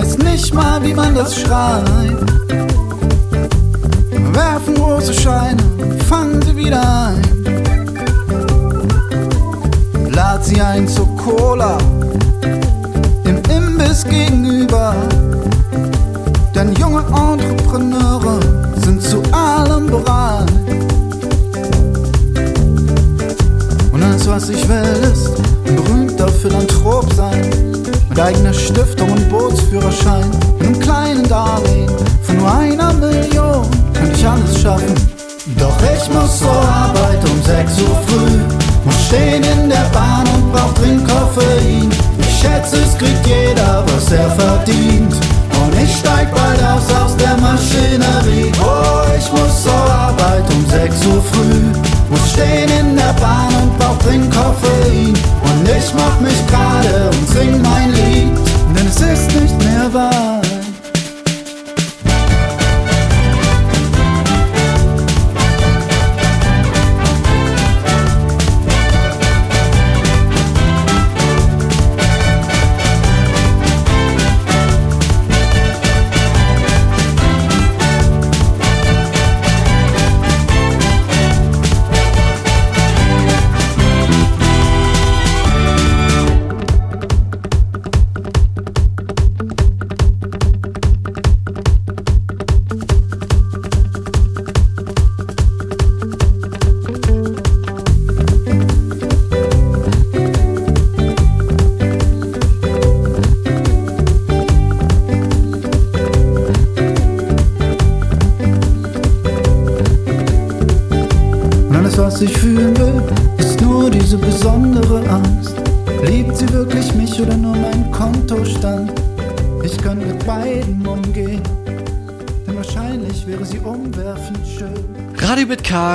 weiß 0.00 0.18
nicht 0.18 0.54
mal, 0.54 0.82
wie 0.82 0.94
man 0.94 1.14
das 1.14 1.40
schreibt. 1.40 2.32
Werfen 4.32 4.74
große 4.74 5.12
Scheine, 5.12 5.62
fangen 6.08 6.40
sie 6.42 6.56
wieder 6.56 6.80
ein. 6.80 7.20
Lad 10.10 10.44
sie 10.44 10.60
ein 10.60 10.88
zu 10.88 11.04
Cola 11.16 11.76
im 13.24 13.42
Imbiss 13.50 14.04
gegenüber. 14.04 14.94
Denn 16.54 16.74
junge 16.76 17.00
Entrepreneure 17.00 18.40
sind 18.84 19.02
zu 19.02 19.22
allem 19.32 19.86
bereit. 19.86 20.50
Und 23.92 24.02
alles, 24.02 24.28
was 24.28 24.48
ich 24.48 24.66
will, 24.68 25.12
ist 25.12 25.30
ein 25.66 25.76
berühmter 25.76 26.28
Philanthrop 26.28 27.12
sein 27.14 27.59
mit 28.10 28.20
eigener 28.20 28.52
Stiftung 28.52 29.10
und 29.10 29.28
Bootsführerschein. 29.28 30.28
Mit 30.58 30.66
einem 30.66 30.80
kleinen 30.80 31.28
Darlehen 31.28 31.90
von 32.22 32.36
nur 32.36 32.52
einer 32.52 32.92
Million 32.94 33.66
kann 33.94 34.10
ich 34.12 34.26
alles 34.26 34.60
schaffen. 34.60 34.94
Doch 35.58 35.76
ich 35.82 36.12
muss 36.12 36.38
zur 36.38 36.50
Arbeit 36.50 37.22
um 37.24 37.42
6 37.42 37.80
Uhr 37.80 37.96
früh, 38.06 38.38
muss 38.84 39.06
stehen 39.06 39.42
in 39.42 39.68
der 39.68 39.88
Bahn 39.92 40.26
und 40.34 40.52
brauch 40.52 40.74
dringend 40.74 41.08
Koffein. 41.08 41.88
Ich 42.18 42.40
schätze, 42.40 42.76
es 42.82 42.98
kriegt 42.98 43.26
jeder, 43.26 43.84
was 43.86 44.12
er 44.12 44.30
verdient. 44.30 45.14
Und 45.62 45.82
ich 45.82 45.96
steig 45.96 46.30
bald 46.34 46.62
aus 46.62 46.86
aus 47.02 47.16
der 47.16 47.36
Maschinerie. 47.36 48.52
Oh, 48.62 49.04
ich 49.18 49.30
muss 49.32 49.49
Arbeit 50.40 50.54
um 50.54 50.66
6 50.66 51.06
Uhr 51.06 51.22
früh. 51.22 52.10
Muss 52.10 52.30
stehen 52.30 52.70
in 52.80 52.96
der 52.96 53.12
Bahn 53.14 53.52
und 53.62 53.78
brauch 53.78 53.98
dringend 53.98 54.34
Koffein. 54.34 55.14
Und 55.42 55.68
ich 55.68 55.94
mach 55.94 56.20
mich 56.20 56.46
gerade 56.46 57.10
und 57.10 57.28
sing 57.28 57.62
mein 57.62 57.92
Lied. 57.92 58.36
Denn 58.76 58.86
es 58.86 59.00
ist 59.00 59.40
nicht 59.40 59.58
mehr 59.64 59.92
wahr. 59.92 60.40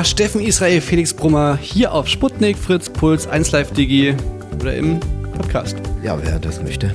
Steffen 0.05 0.39
Israel, 0.39 0.81
Felix 0.81 1.13
Brummer, 1.13 1.57
hier 1.59 1.91
auf 1.91 2.07
Sputnik, 2.07 2.57
Fritz, 2.57 2.89
Puls, 2.89 3.25
1 3.25 3.51
Live 3.51 3.71
Digi 3.71 4.15
oder 4.61 4.75
im 4.75 4.99
Podcast. 5.35 5.75
Ja, 6.03 6.17
wer 6.21 6.37
das 6.37 6.61
möchte. 6.61 6.93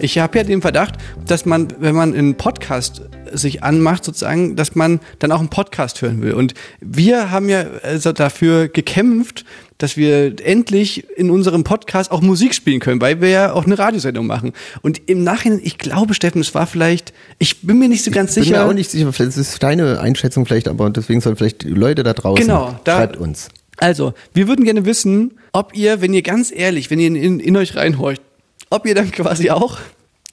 Ich 0.00 0.18
habe 0.18 0.38
ja 0.38 0.44
den 0.44 0.62
Verdacht, 0.62 0.94
dass 1.26 1.44
man, 1.44 1.68
wenn 1.78 1.94
man 1.94 2.14
einen 2.14 2.34
Podcast 2.34 3.02
sich 3.36 3.62
anmacht, 3.62 4.04
sozusagen, 4.04 4.56
dass 4.56 4.74
man 4.74 5.00
dann 5.18 5.32
auch 5.32 5.40
einen 5.40 5.50
Podcast 5.50 6.02
hören 6.02 6.22
will. 6.22 6.32
Und 6.34 6.54
wir 6.80 7.30
haben 7.30 7.48
ja 7.48 7.64
also 7.82 8.12
dafür 8.12 8.68
gekämpft, 8.68 9.44
dass 9.78 9.96
wir 9.98 10.34
endlich 10.42 11.06
in 11.18 11.30
unserem 11.30 11.62
Podcast 11.64 12.10
auch 12.10 12.22
Musik 12.22 12.54
spielen 12.54 12.80
können, 12.80 13.00
weil 13.00 13.20
wir 13.20 13.28
ja 13.28 13.52
auch 13.52 13.66
eine 13.66 13.78
Radiosendung 13.78 14.26
machen. 14.26 14.52
Und 14.82 15.02
im 15.08 15.22
Nachhinein, 15.22 15.60
ich 15.62 15.76
glaube, 15.78 16.14
Steffen, 16.14 16.40
es 16.40 16.54
war 16.54 16.66
vielleicht, 16.66 17.12
ich 17.38 17.60
bin 17.60 17.78
mir 17.78 17.88
nicht 17.88 18.02
so 18.04 18.10
ganz 18.10 18.30
Ich 18.30 18.34
bin 18.36 18.44
sicher. 18.44 18.64
mir 18.64 18.70
auch 18.70 18.74
nicht 18.74 18.90
sicher, 18.90 19.12
das 19.16 19.36
ist 19.36 19.62
deine 19.62 20.00
Einschätzung 20.00 20.46
vielleicht, 20.46 20.68
aber 20.68 20.88
deswegen 20.90 21.20
sollen 21.20 21.36
vielleicht 21.36 21.62
die 21.64 21.68
Leute 21.68 22.02
da 22.02 22.14
draußen, 22.14 22.46
Genau, 22.46 22.78
da- 22.84 22.96
schreibt 22.96 23.16
uns. 23.18 23.48
Also, 23.78 24.14
wir 24.32 24.48
würden 24.48 24.64
gerne 24.64 24.86
wissen, 24.86 25.32
ob 25.52 25.76
ihr, 25.76 26.00
wenn 26.00 26.14
ihr 26.14 26.22
ganz 26.22 26.50
ehrlich, 26.50 26.90
wenn 26.90 26.98
ihr 26.98 27.08
in, 27.08 27.16
in, 27.16 27.40
in 27.40 27.56
euch 27.58 27.76
reinhorcht, 27.76 28.22
ob 28.70 28.86
ihr 28.86 28.94
dann 28.94 29.10
quasi 29.12 29.50
auch 29.50 29.76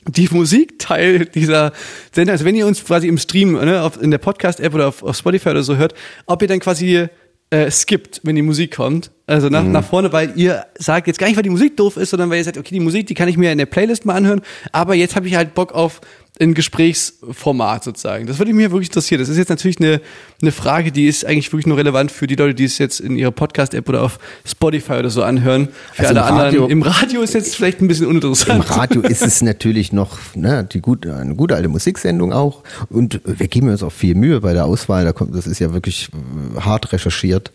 die 0.07 0.27
Musikteil 0.31 1.25
dieser 1.25 1.71
Sendung, 2.11 2.33
also 2.33 2.45
wenn 2.45 2.55
ihr 2.55 2.67
uns 2.67 2.83
quasi 2.83 3.07
im 3.07 3.17
Stream, 3.17 3.53
ne, 3.53 3.81
auf, 3.81 4.01
in 4.01 4.11
der 4.11 4.17
Podcast-App 4.17 4.73
oder 4.73 4.87
auf, 4.87 5.03
auf 5.03 5.15
Spotify 5.15 5.49
oder 5.49 5.63
so 5.63 5.77
hört, 5.77 5.93
ob 6.25 6.41
ihr 6.41 6.47
dann 6.47 6.59
quasi 6.59 7.07
äh, 7.49 7.69
skippt, 7.69 8.21
wenn 8.23 8.35
die 8.35 8.41
Musik 8.41 8.75
kommt. 8.75 9.11
Also 9.27 9.47
nach, 9.49 9.63
nach 9.63 9.85
vorne, 9.85 10.11
weil 10.11 10.33
ihr 10.35 10.65
sagt 10.75 11.07
jetzt 11.07 11.19
gar 11.19 11.27
nicht, 11.27 11.35
weil 11.35 11.43
die 11.43 11.49
Musik 11.49 11.77
doof 11.77 11.97
ist, 11.97 12.09
sondern 12.09 12.29
weil 12.29 12.39
ihr 12.39 12.43
sagt, 12.43 12.57
okay, 12.57 12.73
die 12.73 12.79
Musik, 12.79 13.07
die 13.07 13.13
kann 13.13 13.29
ich 13.29 13.37
mir 13.37 13.51
in 13.51 13.57
der 13.57 13.67
Playlist 13.67 14.05
mal 14.05 14.15
anhören, 14.15 14.41
aber 14.71 14.95
jetzt 14.95 15.15
habe 15.15 15.27
ich 15.27 15.35
halt 15.35 15.53
Bock 15.53 15.71
auf 15.71 16.01
ein 16.39 16.55
Gesprächsformat 16.55 17.83
sozusagen. 17.83 18.25
Das 18.25 18.39
würde 18.39 18.53
mich 18.53 18.69
wirklich 18.71 18.89
interessieren. 18.89 19.19
Das 19.19 19.29
ist 19.29 19.37
jetzt 19.37 19.49
natürlich 19.49 19.79
eine, 19.79 20.01
eine 20.41 20.51
Frage, 20.51 20.91
die 20.91 21.05
ist 21.07 21.25
eigentlich 21.25 21.51
wirklich 21.53 21.67
nur 21.67 21.77
relevant 21.77 22.11
für 22.11 22.25
die 22.27 22.35
Leute, 22.35 22.55
die 22.55 22.63
es 22.63 22.79
jetzt 22.79 22.99
in 22.99 23.17
ihrer 23.17 23.31
Podcast-App 23.31 23.87
oder 23.87 24.01
auf 24.01 24.17
Spotify 24.43 24.93
oder 24.93 25.09
so 25.11 25.21
anhören. 25.23 25.67
Für 25.93 26.07
Also 26.07 26.19
alle 26.21 26.29
im 26.29 26.35
Radio- 26.35 26.45
anderen. 26.63 26.71
Im 26.71 26.81
Radio 26.81 27.21
ist 27.21 27.33
jetzt 27.35 27.55
vielleicht 27.55 27.81
ein 27.81 27.87
bisschen 27.87 28.05
Im 28.05 28.11
uninteressant. 28.11 28.69
Radio 28.75 29.01
ist 29.01 29.21
es 29.21 29.41
natürlich 29.43 29.93
noch 29.93 30.17
ne, 30.33 30.67
die 30.71 30.81
gute, 30.81 31.15
eine 31.15 31.35
gute 31.35 31.55
alte 31.55 31.69
Musiksendung 31.69 32.33
auch. 32.33 32.63
Und 32.89 33.21
wir 33.25 33.47
geben 33.47 33.69
uns 33.69 33.83
auch 33.83 33.91
viel 33.91 34.15
Mühe 34.15 34.41
bei 34.41 34.53
der 34.53 34.65
Auswahl. 34.65 35.03
Da 35.05 35.13
kommt, 35.13 35.35
das 35.35 35.45
ist 35.45 35.59
ja 35.59 35.71
wirklich 35.73 36.09
äh, 36.57 36.61
hart 36.61 36.91
recherchiert. 36.93 37.51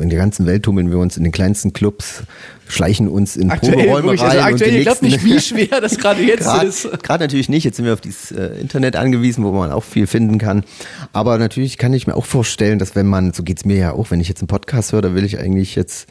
In 0.00 0.08
der 0.10 0.18
ganzen 0.18 0.46
Welt 0.46 0.64
tummeln 0.64 0.90
wir 0.90 0.98
uns 0.98 1.16
in 1.16 1.22
den 1.22 1.32
kleinsten 1.32 1.72
Clubs, 1.72 2.22
schleichen 2.68 3.08
uns 3.08 3.36
in 3.36 3.50
Aktuell, 3.50 3.74
Proberäume 3.74 4.10
rein. 4.12 4.18
also 4.20 4.38
und 4.38 4.44
aktuell, 4.44 4.70
die 4.72 4.76
ihr 4.78 4.82
glaubt 4.82 5.02
nächsten- 5.02 5.26
nicht, 5.28 5.36
wie 5.36 5.40
schwer 5.40 5.80
das 5.80 5.96
gerade 5.98 6.22
jetzt 6.22 6.40
Gerade- 6.44 6.66
ist. 6.66 6.88
Gerade 7.02 7.24
natürlich 7.24 7.48
nicht. 7.48 7.62
Jetzt 7.64 7.76
sind 7.76 7.84
wir 7.84 7.92
auf 7.92 8.00
dieses 8.16 8.32
äh, 8.32 8.58
Internet 8.60 8.96
angewiesen, 8.96 9.44
wo 9.44 9.52
man 9.52 9.70
auch 9.70 9.84
viel 9.84 10.06
finden 10.06 10.38
kann. 10.38 10.64
Aber 11.12 11.38
natürlich 11.38 11.78
kann 11.78 11.92
ich 11.92 12.06
mir 12.06 12.16
auch 12.16 12.24
vorstellen, 12.24 12.78
dass 12.78 12.94
wenn 12.94 13.06
man, 13.06 13.32
so 13.32 13.42
geht's 13.42 13.64
mir 13.64 13.76
ja 13.76 13.92
auch, 13.92 14.10
wenn 14.10 14.20
ich 14.20 14.28
jetzt 14.28 14.40
einen 14.40 14.48
Podcast 14.48 14.92
höre, 14.92 15.02
da 15.02 15.14
will 15.14 15.24
ich 15.24 15.38
eigentlich 15.38 15.74
jetzt 15.74 16.08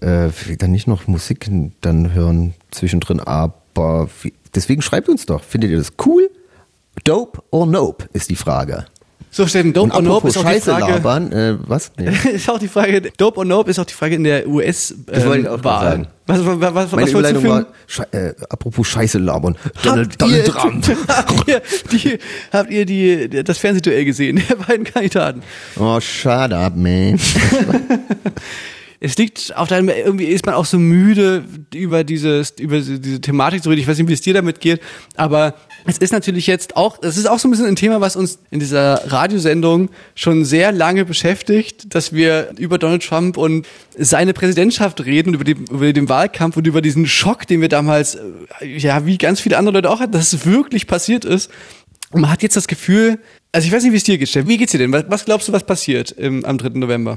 äh, 0.00 0.28
dann 0.58 0.72
nicht 0.72 0.86
noch 0.86 1.06
Musik 1.06 1.48
dann 1.80 2.12
hören 2.12 2.54
zwischendrin. 2.70 3.20
Aber 3.20 4.08
deswegen 4.54 4.82
schreibt 4.82 5.08
uns 5.08 5.26
doch. 5.26 5.42
Findet 5.42 5.70
ihr 5.70 5.78
das 5.78 5.92
cool? 6.04 6.30
Dope 7.04 7.42
or 7.50 7.66
Nope 7.66 8.08
ist 8.12 8.30
die 8.30 8.36
Frage. 8.36 8.86
So, 9.30 9.46
Steffen, 9.46 9.72
Dope 9.74 9.90
Und 9.92 9.96
or 9.96 10.02
Nope 10.02 10.28
ist 10.28 10.38
auch 10.38 10.42
die 10.44 10.48
Scheiße 10.48 10.70
Frage. 10.70 10.92
labern, 10.94 11.32
äh, 11.32 11.56
was? 11.66 11.92
Nee. 11.98 12.10
ist 12.32 12.48
auch 12.48 12.58
die 12.58 12.68
Frage, 12.68 13.02
Dope 13.18 13.38
or 13.38 13.44
Nope 13.44 13.70
ist 13.70 13.78
auch 13.78 13.84
die 13.84 13.92
Frage 13.92 14.14
in 14.14 14.24
der 14.24 14.48
US 14.48 14.94
Das 15.06 15.26
wollte 15.26 15.42
ich 15.42 15.48
auch 15.48 15.58
ähm, 15.58 15.64
Wahl. 15.64 15.82
sagen. 15.90 16.06
Was, 16.26 16.44
was, 16.46 16.60
was, 16.60 16.74
was 16.74 16.92
Meine 16.92 17.12
wolltest 17.12 17.14
du 17.14 17.38
Überleitung 17.40 17.44
war, 17.50 17.66
Schei- 17.86 18.06
äh, 18.12 18.34
apropos 18.48 18.86
Scheiße 18.88 19.18
labern. 19.18 19.56
Donald, 19.82 20.16
Habt 20.20 20.30
ihr, 20.32 20.42
Donald 20.44 20.84
Trump. 20.84 20.96
habt 21.08 21.48
ihr, 21.48 21.62
die, 21.92 22.18
habt 22.52 22.70
ihr 22.70 22.86
die, 22.86 23.44
das 23.44 23.58
Fernsehduell 23.58 24.04
gesehen, 24.06 24.42
der 24.48 24.56
beiden 24.56 24.84
Kandidaten? 24.84 25.42
Oh, 25.78 26.00
shut 26.00 26.52
up, 26.52 26.74
man. 26.76 27.18
Es 28.98 29.18
liegt 29.18 29.54
auf 29.54 29.68
deinem, 29.68 29.90
irgendwie 29.90 30.24
ist 30.24 30.46
man 30.46 30.54
auch 30.54 30.64
so 30.64 30.78
müde 30.78 31.44
über 31.74 32.02
dieses, 32.02 32.54
über 32.58 32.78
diese 32.80 33.20
Thematik 33.20 33.62
zu 33.62 33.68
reden. 33.68 33.82
Ich 33.82 33.86
weiß 33.86 33.98
nicht, 33.98 34.08
wie 34.08 34.14
es 34.14 34.22
dir 34.22 34.32
damit 34.32 34.58
geht, 34.60 34.80
aber 35.16 35.52
es 35.86 35.98
ist 35.98 36.12
natürlich 36.12 36.46
jetzt 36.46 36.76
auch, 36.76 36.98
es 37.02 37.16
ist 37.16 37.26
auch 37.26 37.38
so 37.38 37.48
ein 37.48 37.50
bisschen 37.50 37.66
ein 37.66 37.76
Thema, 37.76 38.00
was 38.00 38.16
uns 38.16 38.38
in 38.50 38.60
dieser 38.60 39.10
Radiosendung 39.10 39.90
schon 40.14 40.44
sehr 40.44 40.72
lange 40.72 41.04
beschäftigt, 41.04 41.94
dass 41.94 42.12
wir 42.12 42.50
über 42.58 42.78
Donald 42.78 43.04
Trump 43.04 43.36
und 43.36 43.66
seine 43.96 44.32
Präsidentschaft 44.32 45.04
reden, 45.04 45.34
über, 45.34 45.44
die, 45.44 45.52
über 45.52 45.92
den 45.92 46.08
Wahlkampf 46.08 46.56
und 46.56 46.66
über 46.66 46.82
diesen 46.82 47.06
Schock, 47.06 47.46
den 47.46 47.60
wir 47.60 47.68
damals, 47.68 48.16
äh, 48.16 48.66
ja, 48.66 49.06
wie 49.06 49.18
ganz 49.18 49.40
viele 49.40 49.58
andere 49.58 49.74
Leute 49.76 49.90
auch 49.90 50.00
hatten, 50.00 50.12
dass 50.12 50.32
es 50.32 50.44
wirklich 50.44 50.86
passiert 50.86 51.24
ist. 51.24 51.50
Und 52.10 52.20
man 52.20 52.30
hat 52.30 52.42
jetzt 52.42 52.56
das 52.56 52.68
Gefühl, 52.68 53.18
also 53.52 53.66
ich 53.66 53.72
weiß 53.72 53.82
nicht, 53.82 53.92
wie 53.92 53.96
es 53.96 54.04
dir 54.04 54.18
geht, 54.18 54.28
Steff. 54.28 54.46
Wie 54.46 54.58
geht's 54.58 54.72
dir 54.72 54.78
denn? 54.78 54.92
Was, 54.92 55.04
was 55.08 55.24
glaubst 55.24 55.48
du, 55.48 55.52
was 55.52 55.64
passiert 55.64 56.10
im, 56.12 56.44
am 56.44 56.58
3. 56.58 56.70
November? 56.78 57.16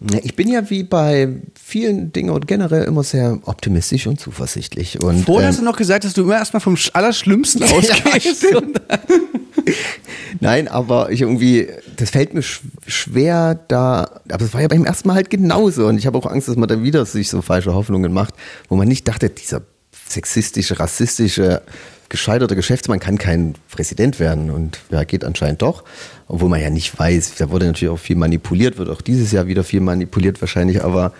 Ja, 0.00 0.18
Ich 0.22 0.36
bin 0.36 0.48
ja 0.48 0.68
wie 0.70 0.84
bei 0.84 1.28
vielen 1.60 2.12
Dingen 2.12 2.30
und 2.30 2.46
generell 2.46 2.84
immer 2.84 3.02
sehr 3.02 3.38
optimistisch 3.44 4.06
und 4.06 4.20
zuversichtlich. 4.20 5.02
Und, 5.02 5.24
Vorher 5.24 5.48
ähm, 5.48 5.52
hast 5.52 5.60
du 5.60 5.64
noch 5.64 5.76
gesagt, 5.76 6.04
dass 6.04 6.12
du 6.14 6.22
immer 6.22 6.36
erstmal 6.36 6.60
vom 6.60 6.74
Sch- 6.76 6.90
Allerschlimmsten 6.92 7.62
ausgehst. 7.64 8.36
stimmt. 8.46 8.80
Nein, 10.40 10.68
aber 10.68 11.10
ich 11.10 11.22
irgendwie, 11.22 11.68
das 11.96 12.10
fällt 12.10 12.32
mir 12.34 12.42
sch 12.42 12.60
schwer 12.86 13.54
da, 13.68 14.20
aber 14.30 14.44
es 14.44 14.54
war 14.54 14.60
ja 14.62 14.68
beim 14.68 14.84
ersten 14.84 15.08
Mal 15.08 15.14
halt 15.14 15.30
genauso 15.30 15.86
und 15.88 15.98
ich 15.98 16.06
habe 16.06 16.16
auch 16.16 16.26
Angst, 16.26 16.48
dass 16.48 16.56
man 16.56 16.68
da 16.68 16.82
wieder 16.82 17.04
sich 17.04 17.28
so 17.28 17.42
falsche 17.42 17.74
Hoffnungen 17.74 18.12
macht, 18.12 18.34
wo 18.68 18.76
man 18.76 18.88
nicht 18.88 19.06
dachte, 19.08 19.28
dieser 19.30 19.62
sexistische, 20.08 20.78
rassistische, 20.78 21.62
gescheiterte 22.08 22.56
Geschäftsmann 22.56 23.00
kann 23.00 23.18
kein 23.18 23.54
Präsident 23.70 24.18
werden 24.18 24.50
und 24.50 24.80
ja, 24.90 25.04
geht 25.04 25.24
anscheinend 25.24 25.62
doch, 25.62 25.84
obwohl 26.26 26.48
man 26.48 26.60
ja 26.60 26.70
nicht 26.70 26.98
weiß, 26.98 27.34
da 27.36 27.50
wurde 27.50 27.66
natürlich 27.66 27.92
auch 27.92 27.98
viel 27.98 28.16
manipuliert, 28.16 28.78
wird 28.78 28.88
auch 28.88 29.02
dieses 29.02 29.32
Jahr 29.32 29.46
wieder 29.46 29.64
viel 29.64 29.80
manipuliert 29.80 30.40
wahrscheinlich, 30.40 30.82
aber 30.82 31.12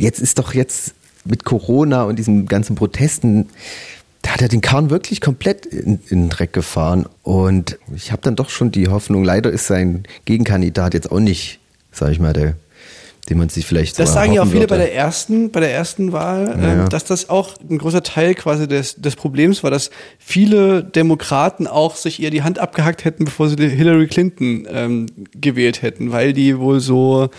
jetzt 0.00 0.20
ist 0.20 0.38
doch 0.38 0.54
jetzt 0.54 0.94
mit 1.24 1.44
Corona 1.44 2.04
und 2.04 2.18
diesen 2.18 2.46
ganzen 2.46 2.76
Protesten, 2.76 3.48
da 4.22 4.30
hat 4.30 4.42
er 4.42 4.48
den 4.48 4.60
Kahn 4.60 4.90
wirklich 4.90 5.20
komplett 5.20 5.66
in, 5.66 6.00
in 6.08 6.22
den 6.22 6.28
Dreck 6.30 6.52
gefahren. 6.52 7.06
Und 7.22 7.78
ich 7.94 8.12
habe 8.12 8.22
dann 8.22 8.36
doch 8.36 8.50
schon 8.50 8.70
die 8.70 8.88
Hoffnung, 8.88 9.24
leider 9.24 9.50
ist 9.50 9.66
sein 9.66 10.04
Gegenkandidat 10.24 10.94
jetzt 10.94 11.10
auch 11.10 11.20
nicht, 11.20 11.58
sag 11.90 12.12
ich 12.12 12.20
mal, 12.20 12.32
der, 12.32 12.54
den 13.28 13.38
man 13.38 13.48
sich 13.48 13.66
vielleicht 13.66 13.98
Das 14.00 14.14
sagen 14.14 14.32
ja 14.32 14.42
auch 14.42 14.48
viele 14.48 14.66
bei 14.66 14.76
der 14.78 14.94
ersten, 14.94 15.50
bei 15.52 15.60
der 15.60 15.72
ersten 15.72 16.12
Wahl, 16.12 16.58
Ja. 16.60 16.72
ähm, 16.82 16.88
dass 16.88 17.04
das 17.04 17.30
auch 17.30 17.54
ein 17.70 17.78
großer 17.78 18.02
Teil 18.02 18.34
quasi 18.34 18.66
des, 18.66 18.96
des 18.96 19.14
Problems 19.14 19.62
war, 19.62 19.70
dass 19.70 19.90
viele 20.18 20.82
Demokraten 20.82 21.66
auch 21.68 21.94
sich 21.94 22.20
eher 22.20 22.30
die 22.30 22.42
Hand 22.42 22.58
abgehackt 22.58 23.04
hätten, 23.04 23.24
bevor 23.24 23.48
sie 23.48 23.56
die 23.56 23.68
Hillary 23.68 24.08
Clinton 24.08 24.66
ähm, 24.68 25.06
gewählt 25.40 25.82
hätten, 25.82 26.10
weil 26.10 26.32
die 26.32 26.58
wohl 26.58 26.80
so 26.80 27.30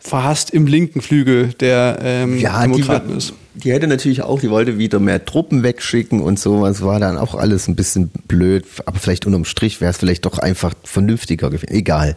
verhasst 0.00 0.50
im 0.50 0.66
linken 0.66 1.00
Flügel 1.00 1.52
der 1.60 1.98
ähm, 2.02 2.38
Ja, 2.40 2.66
die, 2.66 2.72
Demokraten 2.72 3.16
ist. 3.16 3.34
die 3.54 3.72
hätte 3.72 3.86
natürlich 3.86 4.22
auch, 4.22 4.40
die 4.40 4.50
wollte 4.50 4.76
wieder 4.76 4.98
mehr 4.98 5.24
Truppen 5.24 5.62
wegschicken 5.62 6.20
und 6.20 6.40
so. 6.40 6.66
Es 6.66 6.82
war 6.82 6.98
dann 6.98 7.16
auch 7.16 7.36
alles 7.36 7.68
ein 7.68 7.76
bisschen 7.76 8.10
blöd, 8.26 8.64
aber 8.84 8.98
vielleicht 8.98 9.26
unterm 9.26 9.44
Strich 9.44 9.80
wäre 9.80 9.92
es 9.92 9.98
vielleicht 9.98 10.24
doch 10.26 10.38
einfach 10.40 10.74
vernünftiger 10.82 11.50
gewesen. 11.50 11.68
Egal. 11.72 12.16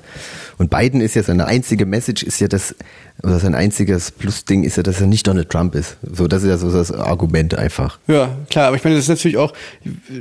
Und 0.57 0.69
Biden 0.69 1.01
ist 1.01 1.15
ja 1.15 1.23
seine 1.23 1.45
einzige 1.47 1.85
Message, 1.85 2.23
ist 2.23 2.39
ja 2.39 2.47
das, 2.47 2.75
oder 3.23 3.39
sein 3.39 3.55
einziges 3.55 4.11
Plusding 4.11 4.63
ist 4.63 4.77
ja, 4.77 4.83
dass 4.83 5.01
er 5.01 5.07
nicht 5.07 5.27
Donald 5.27 5.49
Trump 5.49 5.75
ist. 5.75 5.97
So, 6.09 6.27
das 6.27 6.43
ist 6.43 6.49
ja 6.49 6.57
so 6.57 6.71
das 6.71 6.91
Argument 6.91 7.57
einfach. 7.57 7.99
Ja, 8.07 8.29
klar, 8.49 8.67
aber 8.67 8.77
ich 8.77 8.83
meine, 8.83 8.95
das 8.95 9.05
ist 9.05 9.09
natürlich 9.09 9.37
auch, 9.37 9.53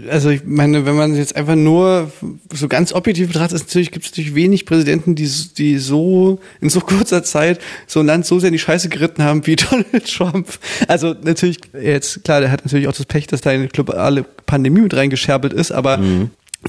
also 0.09 0.31
ich 0.31 0.43
meine, 0.44 0.86
wenn 0.86 0.97
man 0.97 1.15
jetzt 1.15 1.36
einfach 1.36 1.55
nur 1.55 2.11
so 2.52 2.69
ganz 2.69 2.93
objektiv 2.93 3.28
betrachtet, 3.28 3.61
ist 3.61 3.69
natürlich, 3.69 3.93
gibt 3.93 4.06
es 4.06 4.12
natürlich 4.12 4.35
wenig 4.35 4.66
Präsidenten, 4.66 5.15
die, 5.15 5.31
die 5.56 5.78
so 5.78 6.40
in 6.61 6.70
so 6.70 6.81
kurzer 6.81 7.23
Zeit 7.23 7.61
so 7.86 8.01
ein 8.01 8.06
Land 8.06 8.27
so 8.27 8.40
sehr 8.40 8.48
in 8.48 8.55
die 8.55 8.59
Scheiße 8.59 8.89
geritten 8.89 9.23
haben 9.23 9.47
wie 9.47 9.56
Donald 9.70 10.12
Trump. 10.12 10.48
Also 10.89 11.15
natürlich, 11.23 11.59
jetzt 11.81 12.24
klar, 12.24 12.40
der 12.40 12.51
hat 12.51 12.65
natürlich 12.65 12.89
auch 12.89 12.93
das 12.93 13.06
Pech, 13.06 13.28
dass 13.28 13.40
da 13.40 13.51
eine 13.51 13.69
globale 13.69 14.24
Pandemie 14.47 14.81
mit 14.81 14.94
reingescherbelt 14.94 15.52
ist, 15.52 15.70
aber 15.70 15.98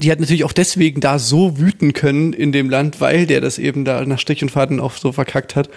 die 0.02 0.10
hat 0.10 0.20
natürlich 0.20 0.44
auch 0.44 0.52
deswegen 0.52 1.00
da 1.00 1.18
so 1.18 1.58
wüten 1.58 1.92
können 1.92 2.32
in 2.32 2.52
dem 2.52 2.70
Land, 2.70 3.00
weil 3.00 3.26
der 3.26 3.40
das 3.40 3.58
eben 3.58 3.84
da 3.84 4.04
nach 4.04 4.18
Strich 4.18 4.42
und 4.42 4.50
Faden 4.50 4.80
auch 4.80 4.92
so 4.92 5.12
verkackt 5.12 5.56
hat, 5.56 5.68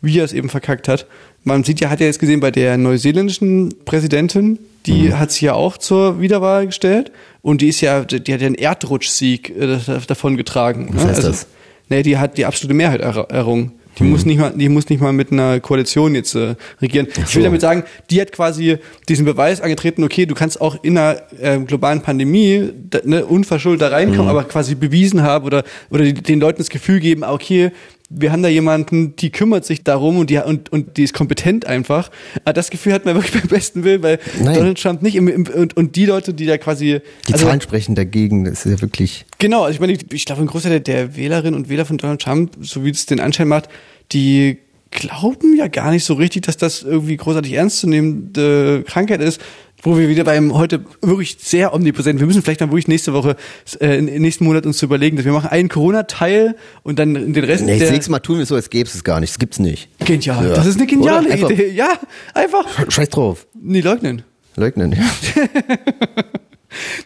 wie 0.00 0.18
er 0.18 0.24
es 0.24 0.32
eben 0.32 0.48
verkackt 0.48 0.88
hat. 0.88 1.06
Man 1.44 1.64
sieht 1.64 1.80
ja, 1.80 1.90
hat 1.90 2.00
ja 2.00 2.06
jetzt 2.06 2.18
gesehen 2.18 2.40
bei 2.40 2.50
der 2.50 2.76
neuseeländischen 2.76 3.74
Präsidentin, 3.84 4.58
die 4.86 5.08
Mhm. 5.08 5.18
hat 5.18 5.30
sich 5.32 5.42
ja 5.42 5.54
auch 5.54 5.76
zur 5.78 6.20
Wiederwahl 6.20 6.66
gestellt 6.66 7.12
und 7.40 7.60
die 7.60 7.68
ist 7.68 7.80
ja, 7.80 8.04
die 8.04 8.32
hat 8.32 8.40
ja 8.40 8.46
einen 8.46 8.54
Erdrutschsieg 8.56 9.50
äh, 9.56 9.78
davon 10.06 10.36
getragen. 10.36 10.90
Was 10.92 11.04
heißt 11.04 11.24
das? 11.24 11.46
Nee, 11.88 12.02
die 12.02 12.18
hat 12.18 12.38
die 12.38 12.46
absolute 12.46 12.74
Mehrheit 12.74 13.00
er 13.00 13.16
errungen. 13.30 13.72
Die 13.98 14.04
Mhm. 14.04 14.10
muss 14.10 14.24
nicht 14.24 14.38
mal, 14.38 14.52
die 14.56 14.68
muss 14.70 14.88
nicht 14.88 15.00
mal 15.00 15.12
mit 15.12 15.32
einer 15.32 15.60
Koalition 15.60 16.14
jetzt 16.14 16.34
äh, 16.34 16.54
regieren. 16.80 17.06
Ich 17.10 17.34
will 17.34 17.42
so. 17.42 17.42
damit 17.42 17.60
sagen, 17.60 17.84
die 18.10 18.20
hat 18.20 18.32
quasi 18.32 18.78
diesen 19.08 19.24
Beweis 19.26 19.60
angetreten, 19.60 20.02
okay, 20.02 20.24
du 20.26 20.34
kannst 20.34 20.60
auch 20.60 20.82
in 20.82 20.96
einer 20.96 21.20
äh, 21.40 21.58
globalen 21.58 22.00
Pandemie 22.00 22.70
da, 22.88 23.00
ne, 23.04 23.24
unverschuldet 23.26 23.82
da 23.82 23.88
reinkommen, 23.88 24.24
Mhm. 24.24 24.28
aber 24.30 24.44
quasi 24.44 24.74
bewiesen 24.74 25.22
haben 25.22 25.44
oder 25.44 25.62
oder 25.90 26.04
die, 26.04 26.14
den 26.14 26.40
Leuten 26.40 26.58
das 26.58 26.70
Gefühl 26.70 27.00
geben, 27.00 27.22
ah, 27.22 27.32
okay, 27.32 27.70
wir 28.14 28.32
haben 28.32 28.42
da 28.42 28.48
jemanden, 28.48 29.16
die 29.16 29.30
kümmert 29.30 29.64
sich 29.64 29.84
darum 29.84 30.18
und 30.18 30.30
die 30.30 30.38
und, 30.38 30.70
und 30.72 30.96
die 30.96 31.04
ist 31.04 31.14
kompetent 31.14 31.66
einfach. 31.66 32.10
Aber 32.44 32.52
das 32.52 32.70
Gefühl 32.70 32.92
hat 32.92 33.04
man 33.04 33.14
wirklich 33.22 33.40
beim 33.40 33.48
besten 33.48 33.84
Willen, 33.84 34.02
weil 34.02 34.18
Nein. 34.42 34.54
Donald 34.54 34.80
Trump 34.80 35.02
nicht 35.02 35.16
im, 35.16 35.28
im, 35.28 35.46
und, 35.46 35.76
und 35.76 35.96
die 35.96 36.06
Leute, 36.06 36.34
die 36.34 36.46
da 36.46 36.58
quasi 36.58 37.00
Die 37.28 37.32
also- 37.32 37.46
Zahlen 37.46 37.60
sprechen 37.60 37.94
dagegen, 37.94 38.44
das 38.44 38.64
ist 38.66 38.72
ja 38.72 38.80
wirklich. 38.80 39.24
Genau, 39.38 39.62
also 39.62 39.74
ich 39.74 39.80
meine, 39.80 39.92
ich, 39.92 40.12
ich 40.12 40.24
glaube, 40.24 40.42
ein 40.42 40.46
Großteil 40.46 40.80
der, 40.80 40.80
der 40.80 41.16
Wählerinnen 41.16 41.54
und 41.54 41.68
Wähler 41.68 41.84
von 41.84 41.98
Donald 41.98 42.20
Trump, 42.20 42.52
so 42.60 42.84
wie 42.84 42.90
es 42.90 43.06
den 43.06 43.20
Anschein 43.20 43.48
macht, 43.48 43.68
die 44.12 44.58
glauben 44.90 45.56
ja 45.56 45.68
gar 45.68 45.90
nicht 45.90 46.04
so 46.04 46.14
richtig, 46.14 46.42
dass 46.42 46.56
das 46.58 46.82
irgendwie 46.82 47.16
großartig 47.16 47.54
ernstzunehmende 47.54 48.84
Krankheit 48.86 49.20
ist, 49.22 49.40
wo 49.82 49.98
wir 49.98 50.08
wieder 50.08 50.24
beim 50.24 50.54
heute 50.54 50.84
wirklich 51.00 51.36
sehr 51.40 51.74
omnipräsent, 51.74 52.20
wir 52.20 52.26
müssen 52.26 52.42
vielleicht 52.42 52.60
dann 52.60 52.70
wirklich 52.70 52.88
nächste 52.88 53.12
Woche, 53.12 53.36
äh, 53.80 54.00
nächsten 54.00 54.44
Monat 54.44 54.64
uns 54.64 54.78
zu 54.78 54.86
überlegen, 54.86 55.16
dass 55.16 55.24
wir 55.26 55.32
machen 55.32 55.50
einen 55.50 55.68
Corona-Teil 55.68 56.56
und 56.84 56.98
dann 56.98 57.14
den 57.32 57.44
Rest 57.44 57.64
Nee, 57.64 57.78
das 57.78 57.90
nächste 57.90 58.10
Mal 58.12 58.20
tun 58.20 58.38
wir 58.38 58.46
so, 58.46 58.54
als 58.54 58.70
gäbe 58.70 58.88
es 58.88 58.94
es 58.94 59.02
gar 59.04 59.18
nicht. 59.20 59.32
Das 59.32 59.38
gibt's 59.38 59.58
nicht. 59.58 59.88
Genial, 60.04 60.48
Ja. 60.48 60.54
das 60.54 60.66
ist 60.66 60.76
eine 60.76 60.86
geniale? 60.86 61.30
Einfach- 61.30 61.50
Idee. 61.50 61.70
Ja, 61.70 61.90
einfach 62.34 62.66
Scheiß 62.90 63.08
drauf. 63.10 63.46
nie 63.60 63.80
leugnen. 63.80 64.22
Leugnen, 64.56 64.92
ja. 64.92 64.98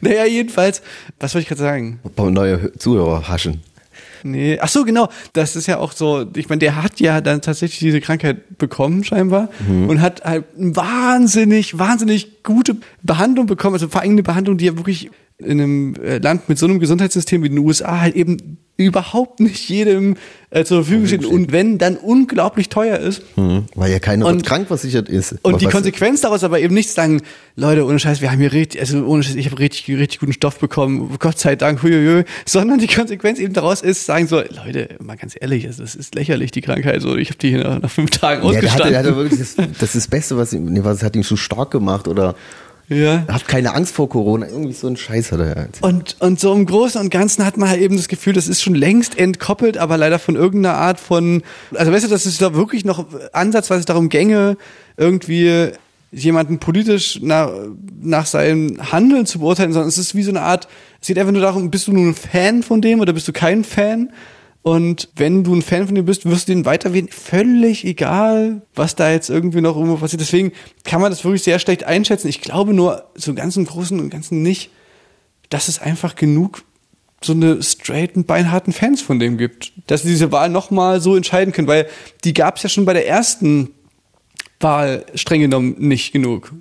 Naja, 0.01 0.25
jedenfalls, 0.27 0.81
was 1.19 1.35
wollte 1.35 1.43
ich 1.43 1.49
gerade 1.49 1.61
sagen? 1.63 1.99
Ein 2.05 2.11
paar 2.13 2.31
neue 2.31 2.73
Zuhörer 2.79 3.29
haschen. 3.29 3.63
Nee, 4.31 4.59
ach 4.61 4.69
so, 4.69 4.85
genau. 4.85 5.09
Das 5.33 5.57
ist 5.57 5.67
ja 5.67 5.79
auch 5.79 5.93
so, 5.93 6.27
ich 6.35 6.49
meine, 6.49 6.59
der 6.61 6.83
hat 6.83 7.01
ja 7.01 7.21
dann 7.21 7.41
tatsächlich 7.43 7.79
diese 7.79 8.01
Krankheit 8.01 8.59
bekommen, 8.59 9.05
scheinbar, 9.05 9.49
und 9.89 10.01
hat 10.01 10.25
halt 10.25 10.45
wahnsinnig, 10.57 11.79
wahnsinnig 11.79 12.43
gute 12.43 12.77
Behandlung 13.03 13.47
bekommen, 13.47 13.75
also 13.75 13.89
vor 13.89 14.01
allem 14.01 14.13
eine 14.13 14.23
Behandlung, 14.23 14.57
die 14.59 14.67
ja 14.67 14.77
wirklich 14.77 15.11
in 15.39 15.61
einem 15.61 15.95
äh, 15.97 16.19
Land 16.19 16.49
mit 16.49 16.59
so 16.59 16.67
einem 16.67 16.79
Gesundheitssystem 16.81 17.43
wie 17.43 17.49
den 17.51 17.59
USA 17.59 18.01
halt 18.01 18.15
eben 18.17 18.59
überhaupt 18.79 19.41
nicht 19.41 19.71
jedem 19.71 20.17
äh, 20.51 20.63
zur 20.65 20.85
Verfügung 20.85 21.07
steht 21.07 21.25
und 21.25 21.51
wenn, 21.51 21.79
dann 21.79 21.97
unglaublich 21.97 22.69
teuer 22.69 22.99
ist. 22.99 23.23
Mhm. 23.37 23.65
Weil 23.75 23.91
ja 23.91 23.99
keiner 24.01 24.27
Und- 24.27 24.45
krankversichert 24.45 25.09
ist. 25.09 25.37
Und 25.43 25.63
die 25.63 25.67
Was- 25.67 25.73
Konsequenz 25.73 26.21
daraus 26.21 26.45
aber 26.45 26.61
eben 26.61 26.75
nicht 26.75 26.91
sagen, 26.91 27.23
Leute, 27.55 27.87
ohne 27.87 27.99
Scheiß, 27.99 28.21
wir 28.21 28.31
haben 28.31 28.39
hier 28.39 28.53
richtig, 28.53 28.79
also 28.81 29.03
ohne 29.07 29.23
Scheiß, 29.23 29.35
ich 29.37 29.47
habe 29.51 29.59
richtig, 29.59 29.89
richtig 29.97 30.21
guten 30.21 30.35
Stoff 30.35 30.59
bekommen, 30.59 31.17
Gott 31.19 31.39
sei 31.39 31.57
Dank, 31.57 31.83
huiuiui, 31.83 32.25
sondern 32.45 32.79
die 32.79 32.87
Konsequenz 32.87 33.39
eben 33.39 33.55
daraus 33.55 33.81
ist, 33.81 34.05
sagen 34.05 34.27
so, 34.27 34.37
Leute, 34.41 34.89
mal 35.03 35.17
ganz 35.17 35.35
ehrlich, 35.41 35.67
also 35.67 35.83
das 35.83 35.95
ist 35.95 36.15
lächerlich, 36.15 36.51
die 36.51 36.61
Krankheit, 36.61 37.01
so, 37.01 37.17
ich 37.17 37.29
habe 37.31 37.39
die 37.39 37.49
hier 37.51 37.63
nach, 37.65 37.81
nach 37.81 37.91
fünf 37.91 38.11
Tagen 38.11 38.43
Ja, 38.47 38.61
der 38.61 38.73
hatte, 38.73 38.85
ausgestanden. 38.85 38.91
der 38.91 38.99
hatte 38.99 39.17
wirklich 39.17 39.39
das, 39.41 39.57
das 39.57 39.83
ist 39.95 39.95
das 39.97 40.09
Beste, 40.09 40.37
was, 40.37 40.53
ihm- 40.53 40.67
nee, 40.67 40.81
was 40.85 41.03
hat 41.03 41.17
ihn 41.17 41.23
so 41.23 41.37
stark 41.37 41.71
gemacht 41.71 42.09
oder 42.09 42.35
ja. 42.89 43.25
hat 43.29 43.49
keine 43.49 43.75
Angst 43.75 43.95
vor 43.95 44.09
Corona. 44.09 44.47
Irgendwie 44.47 44.73
so 44.73 44.87
ein 44.87 44.97
Scheiß 44.97 45.33
hat 45.33 45.41
er 45.41 45.57
ja. 45.57 45.67
Und, 45.81 46.17
und 46.21 46.41
so 46.41 46.53
im 46.53 46.67
Großen 46.67 47.01
und 47.01 47.11
Ganzen 47.11 47.45
hat 47.45 47.57
man 47.57 47.69
halt 47.69 47.81
eben 47.81 47.97
das 47.97 48.09
Gefühl, 48.09 48.33
das 48.33 48.49
ist 48.49 48.63
schon 48.63 48.75
längst 48.75 49.19
entkoppelt, 49.19 49.79
aber 49.79 49.97
leider 49.97 50.19
von 50.19 50.37
irgendeiner 50.37 50.77
Art 50.77 51.01
von, 51.01 51.43
also 51.75 51.93
weißt 51.93 52.05
du, 52.05 52.09
dass 52.09 52.27
es 52.27 52.39
da 52.39 52.55
wirklich 52.55 52.85
noch 52.85 53.07
ansatzweise 53.33 53.85
darum 53.85 54.09
gänge, 54.09 54.57
irgendwie 54.97 55.73
jemanden 56.13 56.59
politisch 56.59 57.21
nach, 57.23 57.51
nach 58.01 58.27
seinem 58.27 58.93
Handeln 58.93 59.27
zu 59.27 59.41
beurteilen, 59.41 59.73
sondern 59.73 59.89
es 59.89 59.99
ist 59.99 60.15
wie 60.15 60.23
so 60.23 60.31
eine 60.31 60.43
Art, 60.43 60.69
es 61.01 61.09
geht 61.09 61.19
einfach 61.19 61.33
nur 61.33 61.43
darum, 61.43 61.71
bist 61.71 61.89
du 61.89 61.93
nun 61.93 62.11
ein 62.11 62.15
Fan 62.15 62.63
von 62.63 62.81
dem 62.81 63.01
oder 63.01 63.13
bist 63.13 63.29
du 63.29 63.33
kein 63.33 63.65
Fan? 63.65 64.11
Und 64.67 65.11
wenn 65.15 65.45
du 65.45 65.55
ein 65.55 65.63
Fan 65.63 65.87
von 65.87 65.95
dem 65.95 66.07
bist, 66.07 66.27
wirst 66.27 66.49
du 66.49 66.53
den 66.53 66.65
weiterwählen. 66.65 67.07
Völlig 67.09 67.85
egal, 67.85 68.63
was 68.75 68.97
da 68.97 69.13
jetzt 69.13 69.31
irgendwie 69.31 69.61
noch 69.61 69.77
irgendwo 69.77 69.99
passiert. 69.99 70.21
Deswegen 70.21 70.51
kann 70.83 71.01
man 71.01 71.13
das 71.13 71.23
wirklich 71.23 71.45
sehr 71.45 71.61
schlecht 71.61 71.85
einschätzen. 71.85 72.27
Ich 72.27 72.41
glaube 72.41 72.75
nur, 72.75 73.09
so 73.15 73.33
ganz 73.33 73.57
im 73.57 73.65
Großen 73.65 74.01
und 74.01 74.11
Ganzen 74.11 74.43
nicht, 74.43 74.71
dass 75.51 75.69
es 75.69 75.81
einfach 75.81 76.17
genug 76.17 76.65
so 77.23 77.33
eine 77.33 77.63
straighten, 77.63 78.25
beinharten 78.25 78.73
Fans 78.73 79.01
von 79.01 79.21
dem 79.21 79.39
gibt, 79.39 79.73
dass 79.87 80.03
sie 80.03 80.09
diese 80.09 80.33
Wahl 80.33 80.49
nochmal 80.49 81.01
so 81.01 81.15
entscheiden 81.15 81.53
können, 81.53 81.69
weil 81.69 81.87
die 82.25 82.35
gab 82.35 82.57
es 82.57 82.65
ja 82.65 82.69
schon 82.69 82.87
bei 82.87 82.93
der 82.93 83.07
ersten 83.07 83.71
Wahl 84.59 85.07
streng 85.15 85.43
genommen 85.43 85.77
nicht 85.79 86.11
genug. 86.11 86.53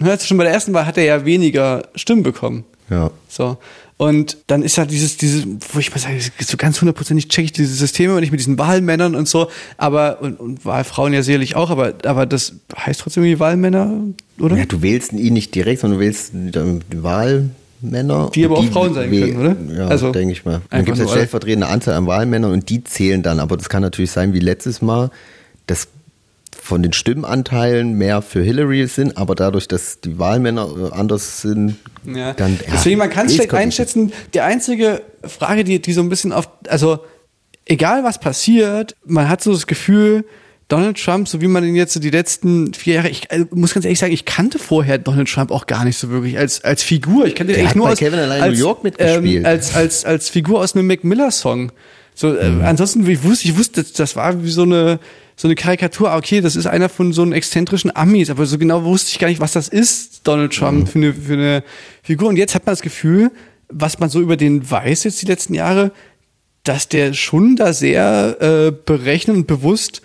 Also 0.00 0.24
schon 0.24 0.38
bei 0.38 0.44
der 0.44 0.54
ersten 0.54 0.72
Wahl 0.72 0.86
hat 0.86 0.96
er 0.96 1.04
ja 1.04 1.26
weniger 1.26 1.82
Stimmen 1.96 2.22
bekommen. 2.22 2.64
Ja. 2.88 3.10
So. 3.28 3.58
Und 4.02 4.38
dann 4.48 4.64
ist 4.64 4.74
ja 4.74 4.84
dieses, 4.84 5.16
dieses, 5.16 5.46
wo 5.72 5.78
ich 5.78 5.92
mal 5.92 5.98
sage, 5.98 6.18
so 6.40 6.56
ganz 6.56 6.80
hundertprozentig 6.80 7.28
check 7.28 7.44
ich 7.44 7.52
diese 7.52 7.72
Systeme 7.72 8.12
und 8.14 8.20
nicht 8.20 8.32
mit 8.32 8.40
diesen 8.40 8.58
Wahlmännern 8.58 9.14
und 9.14 9.28
so, 9.28 9.48
aber, 9.76 10.20
und, 10.20 10.40
und 10.40 10.64
Wahlfrauen 10.64 11.12
ja 11.12 11.22
sicherlich 11.22 11.54
auch, 11.54 11.70
aber, 11.70 11.94
aber 12.04 12.26
das 12.26 12.54
heißt 12.76 12.98
trotzdem 12.98 13.22
wie 13.22 13.38
Wahlmänner, 13.38 13.92
oder? 14.40 14.56
ja, 14.56 14.64
du 14.64 14.82
wählst 14.82 15.12
ihn 15.12 15.34
nicht 15.34 15.54
direkt, 15.54 15.82
sondern 15.82 16.00
du 16.00 16.04
wählst 16.04 16.32
die 16.34 17.02
Wahlmänner. 17.04 18.32
Die 18.34 18.44
aber 18.44 18.58
auch 18.58 18.64
Frauen 18.64 18.92
sein 18.92 19.08
können, 19.08 19.36
oder? 19.36 19.56
Ja, 19.72 19.86
Also, 19.86 20.10
denke 20.10 20.32
ich 20.32 20.44
mal. 20.44 20.62
Dann 20.70 20.84
gibt 20.84 20.96
es 20.96 21.02
eine 21.02 21.08
stellvertretende 21.08 21.68
Anzahl 21.68 21.94
an 21.94 22.08
Wahlmännern 22.08 22.50
und 22.50 22.70
die 22.70 22.82
zählen 22.82 23.22
dann. 23.22 23.38
Aber 23.38 23.56
das 23.56 23.68
kann 23.68 23.82
natürlich 23.82 24.10
sein 24.10 24.32
wie 24.32 24.40
letztes 24.40 24.82
Mal, 24.82 25.12
dass 25.68 25.86
von 26.64 26.80
den 26.82 26.92
Stimmenanteilen 26.92 27.94
mehr 27.94 28.22
für 28.22 28.40
Hillary 28.40 28.86
sind, 28.86 29.16
aber 29.16 29.34
dadurch, 29.34 29.66
dass 29.66 30.00
die 30.00 30.18
Wahlmänner 30.20 30.68
äh, 30.92 30.94
anders 30.96 31.40
sind, 31.40 31.76
Ja. 32.06 32.34
dann. 32.34 32.58
Deswegen, 32.72 32.98
man 32.98 33.10
kann 33.10 33.26
es 33.26 33.34
schlecht 33.34 33.52
einschätzen. 33.52 34.12
Die 34.32 34.40
einzige 34.40 35.02
Frage, 35.24 35.64
die, 35.64 35.82
die 35.82 35.92
so 35.92 36.00
ein 36.02 36.08
bisschen 36.08 36.32
auf, 36.32 36.48
also 36.68 37.00
egal 37.66 38.04
was 38.04 38.20
passiert, 38.20 38.94
man 39.04 39.28
hat 39.28 39.42
so 39.42 39.52
das 39.52 39.66
Gefühl, 39.66 40.24
Donald 40.68 41.02
Trump, 41.02 41.28
so 41.28 41.40
wie 41.40 41.48
man 41.48 41.64
ihn 41.64 41.74
jetzt 41.74 41.92
so 41.94 42.00
die 42.00 42.10
letzten 42.10 42.72
vier 42.74 42.94
Jahre, 42.94 43.08
ich 43.08 43.30
äh, 43.30 43.44
muss 43.50 43.74
ganz 43.74 43.84
ehrlich 43.84 43.98
sagen, 43.98 44.12
ich 44.12 44.24
kannte 44.24 44.58
vorher 44.60 44.98
Donald 44.98 45.28
Trump 45.28 45.50
auch 45.50 45.66
gar 45.66 45.84
nicht 45.84 45.98
so 45.98 46.10
wirklich 46.10 46.38
als, 46.38 46.62
als 46.64 46.82
Figur. 46.84 47.26
Ich 47.26 47.34
kannte 47.34 47.52
ihn 47.54 47.58
eigentlich 47.60 47.74
nur 47.74 47.90
aus, 47.90 47.98
Kevin 47.98 48.20
allein 48.20 48.38
in 48.38 48.42
als, 48.44 48.52
New 48.54 48.64
York 48.64 48.84
mitgespielt. 48.84 49.40
Ähm, 49.40 49.46
als, 49.46 49.74
als, 49.74 50.04
als 50.04 50.28
Figur 50.30 50.60
aus 50.60 50.74
einem 50.76 50.86
Mac 50.86 51.02
Miller 51.04 51.30
Song. 51.32 51.72
So, 52.14 52.34
äh, 52.36 52.48
Mhm. 52.50 52.62
ansonsten, 52.62 53.04
ich 53.10 53.22
wusste, 53.24 53.48
ich 53.48 53.58
wusste, 53.58 53.82
das 53.84 54.16
war 54.16 54.42
wie 54.44 54.50
so 54.50 54.62
eine, 54.62 54.98
so 55.42 55.48
eine 55.48 55.56
Karikatur. 55.56 56.10
Ah, 56.12 56.16
Okay, 56.18 56.40
das 56.40 56.54
ist 56.54 56.66
einer 56.66 56.88
von 56.88 57.12
so 57.12 57.22
einen 57.22 57.32
exzentrischen 57.32 57.94
Amis, 57.96 58.30
aber 58.30 58.46
so 58.46 58.58
genau 58.58 58.84
wusste 58.84 59.10
ich 59.10 59.18
gar 59.18 59.26
nicht, 59.26 59.40
was 59.40 59.52
das 59.52 59.66
ist, 59.66 60.20
Donald 60.26 60.52
Trump 60.56 60.82
Mhm. 60.82 60.86
für, 60.86 60.98
eine, 60.98 61.14
für 61.14 61.32
eine 61.32 61.64
Figur. 62.04 62.28
Und 62.28 62.36
jetzt 62.36 62.54
hat 62.54 62.64
man 62.64 62.72
das 62.72 62.80
Gefühl, 62.82 63.32
was 63.68 63.98
man 63.98 64.08
so 64.08 64.20
über 64.20 64.36
den 64.36 64.70
weiß 64.70 65.02
jetzt 65.02 65.20
die 65.20 65.26
letzten 65.26 65.54
Jahre, 65.54 65.90
dass 66.62 66.88
der 66.88 67.12
schon 67.12 67.56
da 67.56 67.72
sehr 67.72 68.36
äh, 68.40 68.70
berechnet 68.70 69.34
und 69.36 69.46
bewusst 69.48 70.00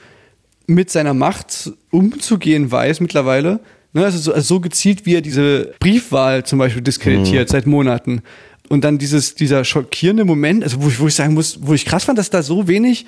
mit 0.65 0.89
seiner 0.89 1.13
Macht 1.13 1.71
umzugehen 1.91 2.71
weiß 2.71 2.99
mittlerweile. 2.99 3.59
Ne, 3.93 4.03
also, 4.05 4.17
so, 4.17 4.33
also 4.33 4.55
so 4.55 4.59
gezielt, 4.59 5.05
wie 5.05 5.13
er 5.15 5.21
diese 5.21 5.73
Briefwahl 5.79 6.45
zum 6.45 6.57
Beispiel 6.57 6.81
diskreditiert 6.81 7.49
seit 7.49 7.67
Monaten. 7.67 8.23
Und 8.69 8.83
dann 8.83 8.97
dieses, 8.97 9.35
dieser 9.35 9.63
schockierende 9.63 10.25
Moment, 10.25 10.63
also 10.63 10.81
wo 10.81 10.87
ich, 10.89 10.99
wo 10.99 11.07
ich 11.07 11.13
sagen 11.13 11.35
muss, 11.35 11.59
wo 11.61 11.73
ich 11.75 11.85
krass 11.85 12.05
fand, 12.05 12.17
dass 12.17 12.31
da 12.31 12.41
so 12.41 12.67
wenig 12.67 13.05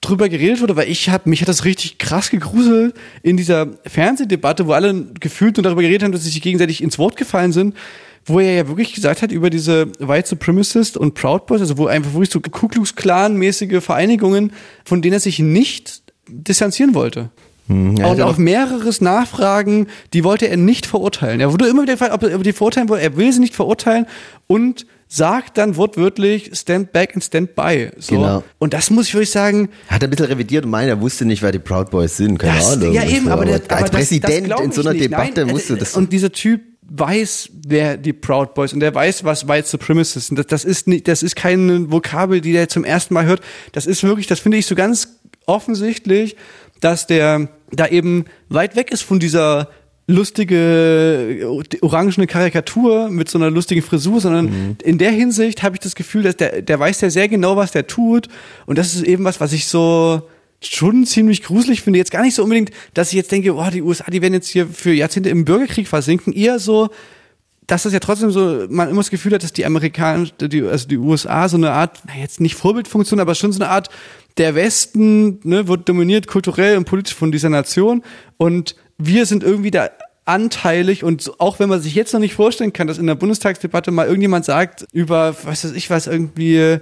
drüber 0.00 0.28
geredet 0.28 0.60
wurde, 0.60 0.76
weil 0.76 0.88
ich 0.88 1.08
habe 1.08 1.28
mich 1.28 1.40
hat 1.40 1.48
das 1.48 1.64
richtig 1.64 1.98
krass 1.98 2.30
gegruselt 2.30 2.94
in 3.22 3.36
dieser 3.36 3.68
Fernsehdebatte, 3.86 4.66
wo 4.66 4.72
alle 4.72 5.06
gefühlt 5.20 5.56
nur 5.56 5.64
darüber 5.64 5.82
geredet 5.82 6.02
haben, 6.02 6.12
dass 6.12 6.24
sie 6.24 6.30
sich 6.30 6.42
gegenseitig 6.42 6.82
ins 6.82 6.98
Wort 6.98 7.16
gefallen 7.16 7.52
sind, 7.52 7.74
wo 8.24 8.40
er 8.40 8.52
ja 8.54 8.68
wirklich 8.68 8.92
gesagt 8.92 9.22
hat 9.22 9.32
über 9.32 9.50
diese 9.50 9.90
White 9.98 10.28
Supremacist 10.28 10.96
und 10.96 11.14
Proud 11.14 11.46
Boys, 11.46 11.60
also 11.60 11.78
wo 11.78 11.86
einfach 11.86 12.12
wirklich 12.12 12.30
so 12.30 12.40
Ku 12.40 12.68
Klux 12.68 12.94
Klan 12.94 13.36
mäßige 13.36 13.82
Vereinigungen, 13.82 14.52
von 14.84 15.02
denen 15.02 15.14
er 15.14 15.20
sich 15.20 15.38
nicht 15.38 16.02
distanzieren 16.28 16.94
wollte. 16.94 17.30
Hm, 17.68 17.96
ja, 17.96 18.06
und 18.06 18.20
auf 18.20 18.38
mehreres 18.38 19.00
Nachfragen, 19.00 19.88
die 20.12 20.24
wollte 20.24 20.48
er 20.48 20.56
nicht 20.56 20.86
verurteilen. 20.86 21.40
Er 21.40 21.52
wurde 21.52 21.66
immer 21.68 21.82
wieder 21.82 21.94
gefragt, 21.94 22.12
ob 22.12 22.22
er 22.22 22.38
die 22.38 22.52
verurteilen 22.52 22.88
will. 22.88 22.98
Er 22.98 23.16
will 23.16 23.32
sie 23.32 23.40
nicht 23.40 23.54
verurteilen 23.54 24.06
und 24.46 24.86
sagt 25.08 25.58
dann 25.58 25.76
wortwörtlich 25.76 26.50
Stand 26.54 26.92
back 26.92 27.14
and 27.14 27.22
stand 27.22 27.54
by. 27.54 27.90
So. 27.98 28.16
Genau. 28.16 28.44
Und 28.58 28.74
das 28.74 28.90
muss 28.90 29.08
ich 29.08 29.14
wirklich 29.14 29.30
sagen, 29.30 29.68
Hat 29.88 30.02
er 30.02 30.08
ein 30.08 30.10
bisschen 30.10 30.26
revidiert 30.26 30.64
und 30.64 30.70
meint, 30.70 30.88
er 30.88 31.00
wusste 31.00 31.24
nicht, 31.24 31.42
wer 31.42 31.52
die 31.52 31.58
Proud 31.58 31.90
Boys 31.90 32.16
sind. 32.16 32.38
Keine 32.38 32.58
das, 32.58 32.72
Ahnung. 32.72 32.92
ja 32.92 33.04
eben, 33.04 33.28
aber, 33.28 33.44
der, 33.44 33.56
aber 33.56 33.72
als 33.76 33.82
das, 33.82 33.90
Präsident 33.90 34.50
das 34.50 34.60
in 34.60 34.72
so 34.72 34.80
einer 34.82 34.92
ich 34.92 35.00
nicht. 35.00 35.12
Debatte 35.12 35.46
Nein, 35.46 35.54
wusste 35.54 35.74
äh, 35.74 35.78
das. 35.78 35.96
Und 35.96 36.12
dieser 36.12 36.32
Typ 36.32 36.62
weiß, 36.88 37.50
wer 37.66 37.96
die 37.96 38.12
Proud 38.12 38.54
Boys 38.54 38.72
und 38.72 38.80
der 38.80 38.94
weiß, 38.94 39.24
was 39.24 39.48
White 39.48 39.68
Supremacists 39.68 40.28
sind. 40.28 40.38
Das, 40.38 40.46
das 40.46 40.64
ist 40.64 40.86
nicht, 40.86 41.08
das 41.08 41.22
ist 41.22 41.36
keine 41.36 41.90
Vokabel, 41.90 42.40
die 42.40 42.52
der 42.52 42.68
zum 42.68 42.84
ersten 42.84 43.14
Mal 43.14 43.26
hört. 43.26 43.40
Das 43.72 43.86
ist 43.86 44.02
wirklich, 44.04 44.26
das 44.26 44.40
finde 44.40 44.58
ich 44.58 44.66
so 44.66 44.74
ganz 44.74 45.18
offensichtlich, 45.46 46.36
dass 46.80 47.06
der 47.06 47.48
da 47.72 47.86
eben 47.88 48.26
weit 48.48 48.76
weg 48.76 48.92
ist 48.92 49.02
von 49.02 49.18
dieser 49.18 49.68
lustige 50.08 51.48
orangene 51.80 52.26
Karikatur 52.26 53.08
mit 53.10 53.28
so 53.28 53.38
einer 53.38 53.50
lustigen 53.50 53.82
Frisur, 53.82 54.20
sondern 54.20 54.46
Mhm. 54.46 54.76
in 54.84 54.98
der 54.98 55.10
Hinsicht 55.10 55.62
habe 55.62 55.76
ich 55.76 55.80
das 55.80 55.94
Gefühl, 55.94 56.22
dass 56.22 56.36
der 56.36 56.62
der 56.62 56.78
weiß 56.78 57.00
ja 57.00 57.10
sehr 57.10 57.28
genau, 57.28 57.56
was 57.56 57.72
der 57.72 57.86
tut 57.86 58.28
und 58.66 58.78
das 58.78 58.94
ist 58.94 59.02
eben 59.02 59.24
was, 59.24 59.40
was 59.40 59.52
ich 59.52 59.66
so 59.66 60.22
schon 60.62 61.04
ziemlich 61.06 61.42
gruselig 61.42 61.82
finde. 61.82 61.98
Jetzt 61.98 62.10
gar 62.10 62.22
nicht 62.22 62.34
so 62.34 62.42
unbedingt, 62.42 62.70
dass 62.94 63.08
ich 63.08 63.14
jetzt 63.14 63.30
denke, 63.30 63.54
oh, 63.54 63.66
die 63.72 63.82
USA, 63.82 64.10
die 64.10 64.22
werden 64.22 64.32
jetzt 64.34 64.48
hier 64.48 64.66
für 64.66 64.92
Jahrzehnte 64.92 65.28
im 65.28 65.44
Bürgerkrieg 65.44 65.86
versinken. 65.86 66.32
Eher 66.32 66.58
so, 66.58 66.88
dass 67.66 67.82
das 67.82 67.92
ja 67.92 67.98
trotzdem 68.00 68.30
so, 68.30 68.64
man 68.70 68.88
immer 68.88 69.00
das 69.00 69.10
Gefühl 69.10 69.34
hat, 69.34 69.42
dass 69.42 69.52
die 69.52 69.66
Amerikaner, 69.66 70.26
die, 70.40 70.62
also 70.62 70.88
die 70.88 70.96
USA 70.96 71.48
so 71.48 71.56
eine 71.56 71.72
Art, 71.72 72.00
na 72.06 72.14
jetzt 72.18 72.40
nicht 72.40 72.54
Vorbildfunktion, 72.54 73.20
aber 73.20 73.34
schon 73.34 73.52
so 73.52 73.60
eine 73.62 73.70
Art, 73.70 73.90
der 74.38 74.54
Westen 74.54 75.40
ne, 75.42 75.68
wird 75.68 75.88
dominiert 75.88 76.26
kulturell 76.26 76.76
und 76.78 76.84
politisch 76.86 77.14
von 77.14 77.32
dieser 77.32 77.48
Nation 77.50 78.02
und 78.38 78.76
wir 78.98 79.26
sind 79.26 79.42
irgendwie 79.42 79.70
da 79.70 79.90
anteilig 80.24 81.04
und 81.04 81.32
auch 81.38 81.58
wenn 81.60 81.68
man 81.68 81.80
sich 81.80 81.94
jetzt 81.94 82.12
noch 82.12 82.20
nicht 82.20 82.34
vorstellen 82.34 82.72
kann, 82.72 82.88
dass 82.88 82.98
in 82.98 83.06
der 83.06 83.14
Bundestagsdebatte 83.14 83.92
mal 83.92 84.06
irgendjemand 84.06 84.44
sagt 84.44 84.86
über, 84.92 85.36
was 85.44 85.64
weiß 85.64 85.72
ich 85.72 85.88
was, 85.88 86.08
irgendwie 86.08 86.78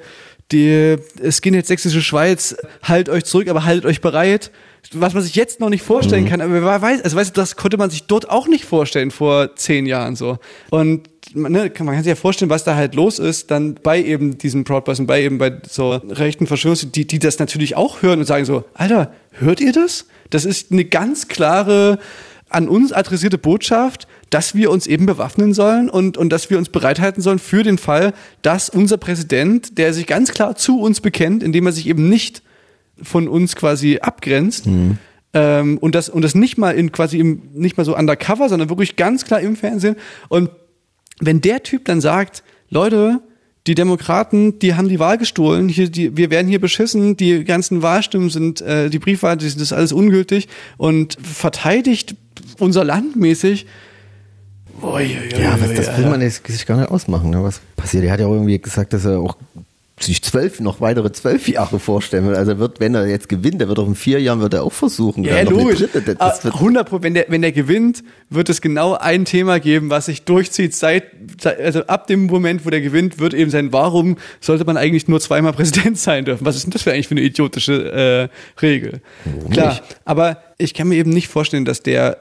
die 0.51 0.97
Skinhead 1.31 1.67
sächsische 1.67 2.03
Schweiz, 2.03 2.57
halt 2.83 3.09
euch 3.09 3.25
zurück, 3.25 3.49
aber 3.49 3.65
haltet 3.65 3.85
euch 3.87 4.01
bereit. 4.01 4.51
Was 4.93 5.15
man 5.15 5.23
sich 5.23 5.35
jetzt 5.35 5.61
noch 5.61 5.71
nicht 5.71 5.83
vorstellen 5.83 6.27
kann, 6.29 6.41
aber 6.41 6.53
wer 6.53 6.83
weiß, 6.83 7.03
also 7.03 7.17
weißt 7.17 7.37
du, 7.37 7.41
das 7.41 7.57
konnte 7.57 7.77
man 7.77 7.91
sich 7.91 8.05
dort 8.05 8.29
auch 8.29 8.47
nicht 8.47 8.65
vorstellen 8.65 9.11
vor 9.11 9.57
zehn 9.57 9.87
Jahren 9.87 10.15
so. 10.15 10.39
Und 10.71 11.09
man, 11.35 11.53
ne, 11.53 11.71
kann, 11.71 11.87
man 11.87 11.95
kann 11.95 12.05
sich 12.05 12.11
ja 12.11 12.17
vorstellen, 12.17 12.51
was 12.51 12.65
da 12.65 12.77
halt 12.77 12.95
los 12.95 13.19
ist, 13.19 13.51
dann 13.51 13.75
bei 13.83 14.03
eben 14.03 14.39
diesen 14.39 14.65
Proud 14.65 14.85
Boys 14.85 15.01
und 15.01 15.07
bei 15.07 15.23
eben 15.23 15.39
bei 15.39 15.61
so 15.69 15.93
rechten 15.93 16.47
Verschwörungs, 16.47 16.87
die, 16.91 17.07
die 17.07 17.19
das 17.19 17.39
natürlich 17.39 17.77
auch 17.77 18.03
hören 18.03 18.21
und 18.21 18.27
sagen 18.27 18.45
so, 18.45 18.65
Alter, 18.75 19.13
hört 19.33 19.61
ihr 19.61 19.73
das? 19.73 20.07
Das 20.31 20.45
ist 20.45 20.71
eine 20.71 20.85
ganz 20.85 21.29
klare, 21.29 21.99
an 22.55 22.69
uns 22.69 22.93
adressierte 22.93 23.39
Botschaft, 23.39 24.07
dass 24.31 24.55
wir 24.55 24.71
uns 24.71 24.87
eben 24.87 25.07
bewaffnen 25.07 25.55
sollen 25.55 25.91
und, 25.91 26.17
und 26.17 26.31
dass 26.31 26.51
wir 26.51 26.59
uns 26.59 26.69
bereithalten 26.69 27.23
sollen 27.23 27.39
für 27.41 27.63
den 27.63 27.79
Fall, 27.79 28.13
dass 28.43 28.69
unser 28.69 28.97
Präsident, 28.97 29.77
der 29.77 29.93
sich 29.93 30.07
ganz 30.07 30.33
klar 30.33 30.55
zu 30.55 30.81
uns 30.81 31.01
bekennt, 31.01 31.43
indem 31.43 31.67
er 31.67 31.73
sich 31.73 31.89
eben 31.89 32.09
nicht 32.09 32.43
von 33.03 33.29
uns 33.29 33.57
quasi 33.57 33.99
abgrenzt, 34.01 34.67
ähm, 35.35 35.79
und 35.79 35.95
das, 35.95 36.09
und 36.09 36.23
das 36.23 36.35
nicht 36.35 36.59
mal 36.59 36.71
in 36.71 36.93
quasi 36.93 37.19
im, 37.19 37.43
nicht 37.53 37.77
mal 37.77 37.85
so 37.85 37.97
undercover, 37.97 38.49
sondern 38.49 38.69
wirklich 38.69 38.97
ganz 38.97 39.25
klar 39.25 39.41
im 39.41 39.57
Fernsehen. 39.57 39.97
Und 40.29 40.51
wenn 41.21 41.41
der 41.41 41.63
Typ 41.63 41.85
dann 41.85 42.01
sagt, 42.01 42.45
Leute, 42.71 43.21
die 43.67 43.75
Demokraten, 43.75 44.59
die 44.59 44.75
haben 44.75 44.89
die 44.89 45.01
Wahl 45.01 45.19
gestohlen, 45.19 45.69
hier, 45.69 45.91
die, 45.91 46.17
wir 46.17 46.31
werden 46.31 46.49
hier 46.49 46.61
beschissen, 46.61 47.17
die 47.17 47.45
ganzen 47.45 47.83
Wahlstimmen 47.83 48.31
sind, 48.31 48.61
äh, 48.61 48.91
die 48.91 48.99
Briefwahl, 48.99 49.37
das 49.37 49.57
ist 49.57 49.73
alles 49.73 49.93
ungültig 49.93 50.49
und 50.77 51.17
verteidigt 51.21 52.15
unser 52.59 52.85
Land 52.85 53.17
mäßig. 53.17 53.67
Ui, 54.83 54.91
ui, 54.91 55.03
ui, 55.03 55.43
Ja, 55.43 55.59
was, 55.61 55.71
ui, 55.71 55.75
das 55.75 55.97
will 55.99 56.07
man 56.07 56.21
jetzt 56.21 56.47
sich 56.47 56.67
gar 56.67 56.79
nicht 56.79 56.91
ausmachen, 56.91 57.31
ne, 57.31 57.43
was 57.43 57.61
passiert. 57.75 58.05
Er 58.05 58.13
hat 58.13 58.21
ja 58.21 58.27
auch 58.27 58.33
irgendwie 58.33 58.59
gesagt, 58.59 58.93
dass 58.93 59.05
er 59.05 59.19
auch 59.19 59.37
sich 60.01 60.23
zwölf, 60.25 60.59
noch 60.59 60.81
weitere 60.81 61.13
zwölf 61.13 61.47
Jahre 61.49 61.79
vorstellen 61.79 62.27
will. 62.27 62.35
Also 62.35 62.59
wird, 62.59 62.81
wenn 62.81 62.97
er 62.97 63.07
jetzt 63.07 63.29
gewinnt, 63.29 63.61
er 63.63 63.69
wird 63.69 63.79
auch 63.79 63.87
in 63.87 63.95
vier 63.95 64.21
Jahren 64.21 64.41
wird 64.41 64.53
er 64.53 64.65
auch 64.65 64.73
versuchen. 64.73 65.23
Ja, 65.23 65.41
logisch. 65.43 65.79
dritte. 65.79 66.03
Das, 66.03 66.17
das 66.19 66.41
Ah, 66.41 66.45
wird, 66.45 66.55
100 66.57 66.89
Pro, 66.89 67.03
wenn 67.03 67.15
der, 67.15 67.27
wenn 67.29 67.43
der 67.43 67.53
gewinnt, 67.53 68.03
wird 68.29 68.49
es 68.49 68.61
genau 68.61 68.95
ein 68.95 69.25
Thema 69.25 69.61
geben, 69.61 69.91
was 69.91 70.07
sich 70.07 70.25
durchzieht 70.25 70.75
seit, 70.75 71.05
also 71.45 71.87
ab 71.87 72.09
dem 72.09 72.27
Moment, 72.27 72.67
wo 72.67 72.71
der 72.71 72.81
gewinnt, 72.81 73.21
wird 73.21 73.35
eben 73.35 73.53
sein, 73.53 73.73
warum 73.73 74.17
sollte 74.41 74.65
man 74.65 74.77
eigentlich 74.77 75.07
nur 75.07 75.21
zweimal 75.21 75.53
Präsident 75.55 75.97
sein 75.97 76.25
dürfen? 76.25 76.45
Was 76.45 76.57
ist 76.57 76.65
denn 76.65 76.73
das 76.73 76.83
für 76.83 76.93
eigentlich 76.93 77.07
für 77.09 77.13
eine 77.15 77.23
idiotische 77.23 78.29
äh, 78.33 78.61
Regel? 78.61 79.01
Klar, 79.51 79.81
aber 80.05 80.39
ich 80.59 80.75
kann 80.75 80.89
mir 80.89 80.97
eben 80.97 81.11
nicht 81.11 81.29
vorstellen, 81.29 81.65
dass 81.65 81.83
der 81.85 82.19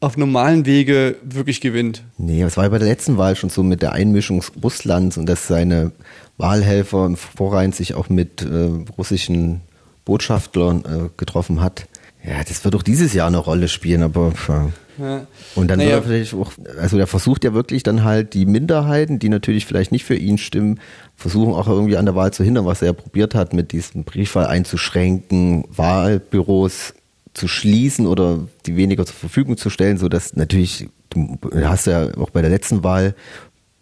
auf 0.00 0.16
normalen 0.16 0.66
Wege 0.66 1.14
wirklich 1.22 1.60
gewinnt. 1.60 2.02
Nee, 2.18 2.42
es 2.42 2.56
war 2.56 2.64
ja 2.64 2.70
bei 2.70 2.78
der 2.78 2.88
letzten 2.88 3.16
Wahl 3.16 3.36
schon 3.36 3.48
so 3.48 3.62
mit 3.62 3.80
der 3.80 3.92
Einmischung 3.92 4.42
Russlands 4.60 5.16
und 5.18 5.26
dass 5.26 5.46
seine 5.46 5.92
Wahlhelfer 6.38 7.06
im 7.06 7.16
Vorrein 7.16 7.72
sich 7.72 7.94
auch 7.94 8.08
mit 8.08 8.42
äh, 8.42 8.68
russischen 8.98 9.60
Botschaftlern 10.04 10.84
äh, 10.84 11.08
getroffen 11.16 11.60
hat. 11.60 11.86
Ja, 12.24 12.42
das 12.46 12.64
wird 12.64 12.74
auch 12.74 12.82
dieses 12.82 13.12
Jahr 13.14 13.26
eine 13.28 13.38
Rolle 13.38 13.68
spielen, 13.68 14.02
aber 14.02 14.32
Ja. 14.98 15.26
und 15.56 15.68
dann 15.68 15.78
Naja. 15.78 15.90
wird 15.90 16.00
er 16.00 16.02
vielleicht 16.02 16.34
auch, 16.34 16.52
also 16.80 16.96
der 16.96 17.06
versucht 17.06 17.42
ja 17.44 17.52
wirklich 17.54 17.82
dann 17.82 18.04
halt 18.04 18.34
die 18.34 18.46
Minderheiten, 18.46 19.18
die 19.18 19.28
natürlich 19.28 19.66
vielleicht 19.66 19.90
nicht 19.90 20.04
für 20.04 20.14
ihn 20.14 20.38
stimmen, 20.38 20.78
versuchen 21.16 21.52
auch 21.54 21.66
irgendwie 21.66 21.96
an 21.96 22.04
der 22.04 22.14
Wahl 22.14 22.32
zu 22.32 22.44
hindern, 22.44 22.64
was 22.66 22.82
er 22.82 22.86
ja 22.88 22.92
probiert 22.92 23.34
hat, 23.34 23.54
mit 23.54 23.72
diesem 23.72 24.04
Briefwahl 24.04 24.46
einzuschränken, 24.46 25.64
Wahlbüros 25.74 26.94
zu 27.34 27.48
schließen 27.48 28.06
oder 28.06 28.40
die 28.66 28.76
weniger 28.76 29.06
zur 29.06 29.16
Verfügung 29.16 29.56
zu 29.56 29.70
stellen, 29.70 29.96
so 29.98 30.08
dass 30.08 30.36
natürlich, 30.36 30.88
du 31.10 31.38
hast 31.64 31.86
ja 31.86 32.08
auch 32.18 32.30
bei 32.30 32.42
der 32.42 32.50
letzten 32.50 32.84
Wahl 32.84 33.14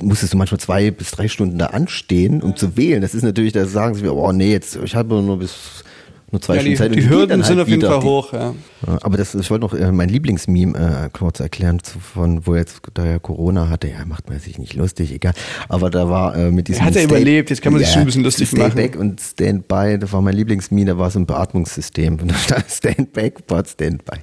musstest 0.02 0.32
du 0.32 0.36
manchmal 0.36 0.60
zwei 0.60 0.90
bis 0.90 1.10
drei 1.12 1.28
Stunden 1.28 1.58
da 1.58 1.66
anstehen, 1.66 2.42
um 2.42 2.56
zu 2.56 2.76
wählen. 2.76 3.00
Das 3.02 3.14
ist 3.14 3.22
natürlich, 3.22 3.52
da 3.52 3.64
sagen 3.66 3.94
sie 3.94 4.02
mir, 4.02 4.14
oh 4.14 4.32
nee, 4.32 4.52
jetzt, 4.52 4.76
ich 4.82 4.94
habe 4.94 5.20
nur 5.22 5.38
bis 5.38 5.84
nur 6.32 6.40
zwei 6.40 6.54
Ja, 6.54 6.60
Stunden 6.60 6.72
die, 6.74 6.78
Zeit. 6.78 6.88
und 6.90 6.94
die 6.96 7.00
gehen 7.00 7.10
Hürden 7.10 7.42
sind 7.42 7.56
halt 7.56 7.60
auf 7.62 7.68
jeden. 7.68 7.82
Fall 7.82 7.98
Die- 7.98 8.06
hoch, 8.06 8.32
ja. 8.32 8.54
ja, 8.86 8.98
aber 9.02 9.16
das, 9.16 9.34
ich 9.34 9.50
wollte 9.50 9.62
noch 9.66 9.74
äh, 9.74 9.90
mein 9.90 10.08
Lieblingsmeme 10.08 10.78
äh, 10.78 11.08
kurz 11.12 11.40
erklären, 11.40 11.82
zu, 11.82 11.98
von 11.98 12.46
wo 12.46 12.54
jetzt 12.54 12.82
da 12.94 13.04
ja 13.04 13.18
Corona 13.18 13.68
hatte. 13.68 13.88
Ja, 13.88 14.04
macht 14.06 14.28
man 14.30 14.38
sich 14.38 14.56
nicht 14.56 14.74
lustig, 14.74 15.12
egal. 15.12 15.32
Aber 15.68 15.90
da 15.90 16.08
war 16.08 16.36
äh, 16.36 16.52
mit 16.52 16.68
diesem 16.68 16.84
hat 16.84 16.94
er 16.94 17.02
überlebt, 17.02 17.50
jetzt 17.50 17.62
kann 17.62 17.72
man 17.72 17.80
sich 17.82 17.90
schon 17.90 18.02
ein 18.02 18.06
bisschen 18.06 18.22
lustig 18.22 18.46
Stay 18.48 18.60
machen. 18.60 18.76
Back 18.76 18.96
und 18.96 19.20
Stand 19.20 19.66
By, 19.66 19.98
das 19.98 20.12
war 20.12 20.22
mein 20.22 20.36
Lieblingsmeme, 20.36 20.86
da 20.86 20.98
war 20.98 21.10
so 21.10 21.18
ein 21.18 21.26
Beatmungssystem. 21.26 22.20
Und 22.20 22.30
da 22.30 22.36
stand 22.36 22.70
Stand 22.70 23.12
Back, 23.12 23.44
but 23.48 23.66
Stand 23.68 24.04
By. 24.04 24.18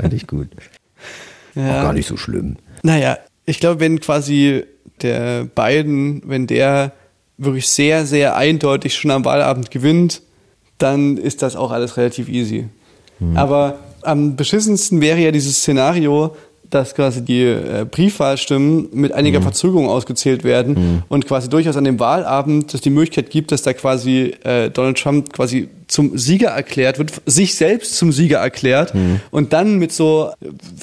Fand 0.00 0.14
ich 0.14 0.26
gut. 0.26 0.48
Auch 1.54 1.60
gar 1.60 1.92
nicht 1.92 2.06
so 2.08 2.16
schlimm. 2.16 2.56
Naja, 2.82 3.18
ich 3.44 3.60
glaube, 3.60 3.78
wenn 3.80 4.00
quasi 4.00 4.64
der 5.02 5.44
Biden, 5.44 6.22
wenn 6.24 6.46
der 6.46 6.92
wirklich 7.38 7.68
sehr, 7.68 8.06
sehr 8.06 8.36
eindeutig 8.36 8.94
schon 8.94 9.10
am 9.10 9.24
Wahlabend 9.24 9.70
gewinnt, 9.70 10.22
dann 10.78 11.16
ist 11.16 11.42
das 11.42 11.56
auch 11.56 11.70
alles 11.70 11.96
relativ 11.96 12.28
easy. 12.28 12.68
Aber 13.34 13.78
am 14.02 14.36
beschissensten 14.36 15.00
wäre 15.00 15.18
ja 15.18 15.30
dieses 15.30 15.58
Szenario, 15.58 16.34
dass 16.74 16.94
quasi 16.94 17.24
die 17.24 17.42
äh, 17.42 17.86
Briefwahlstimmen 17.90 18.88
mit 18.92 19.12
einiger 19.12 19.42
Verzögerung 19.42 19.88
ausgezählt 19.88 20.44
werden 20.44 21.02
und 21.08 21.26
quasi 21.26 21.48
durchaus 21.48 21.76
an 21.76 21.84
dem 21.84 21.98
Wahlabend 22.00 22.72
es 22.74 22.80
die 22.80 22.90
Möglichkeit 22.90 23.30
gibt, 23.30 23.52
dass 23.52 23.62
da 23.62 23.72
quasi 23.72 24.34
äh, 24.44 24.70
Donald 24.70 24.98
Trump 24.98 25.32
quasi 25.32 25.68
zum 25.88 26.16
Sieger 26.16 26.48
erklärt 26.48 26.98
wird, 26.98 27.20
sich 27.26 27.54
selbst 27.54 27.96
zum 27.96 28.12
Sieger 28.12 28.38
erklärt 28.38 28.94
und 29.30 29.52
dann 29.52 29.78
mit 29.78 29.92
so 29.92 30.30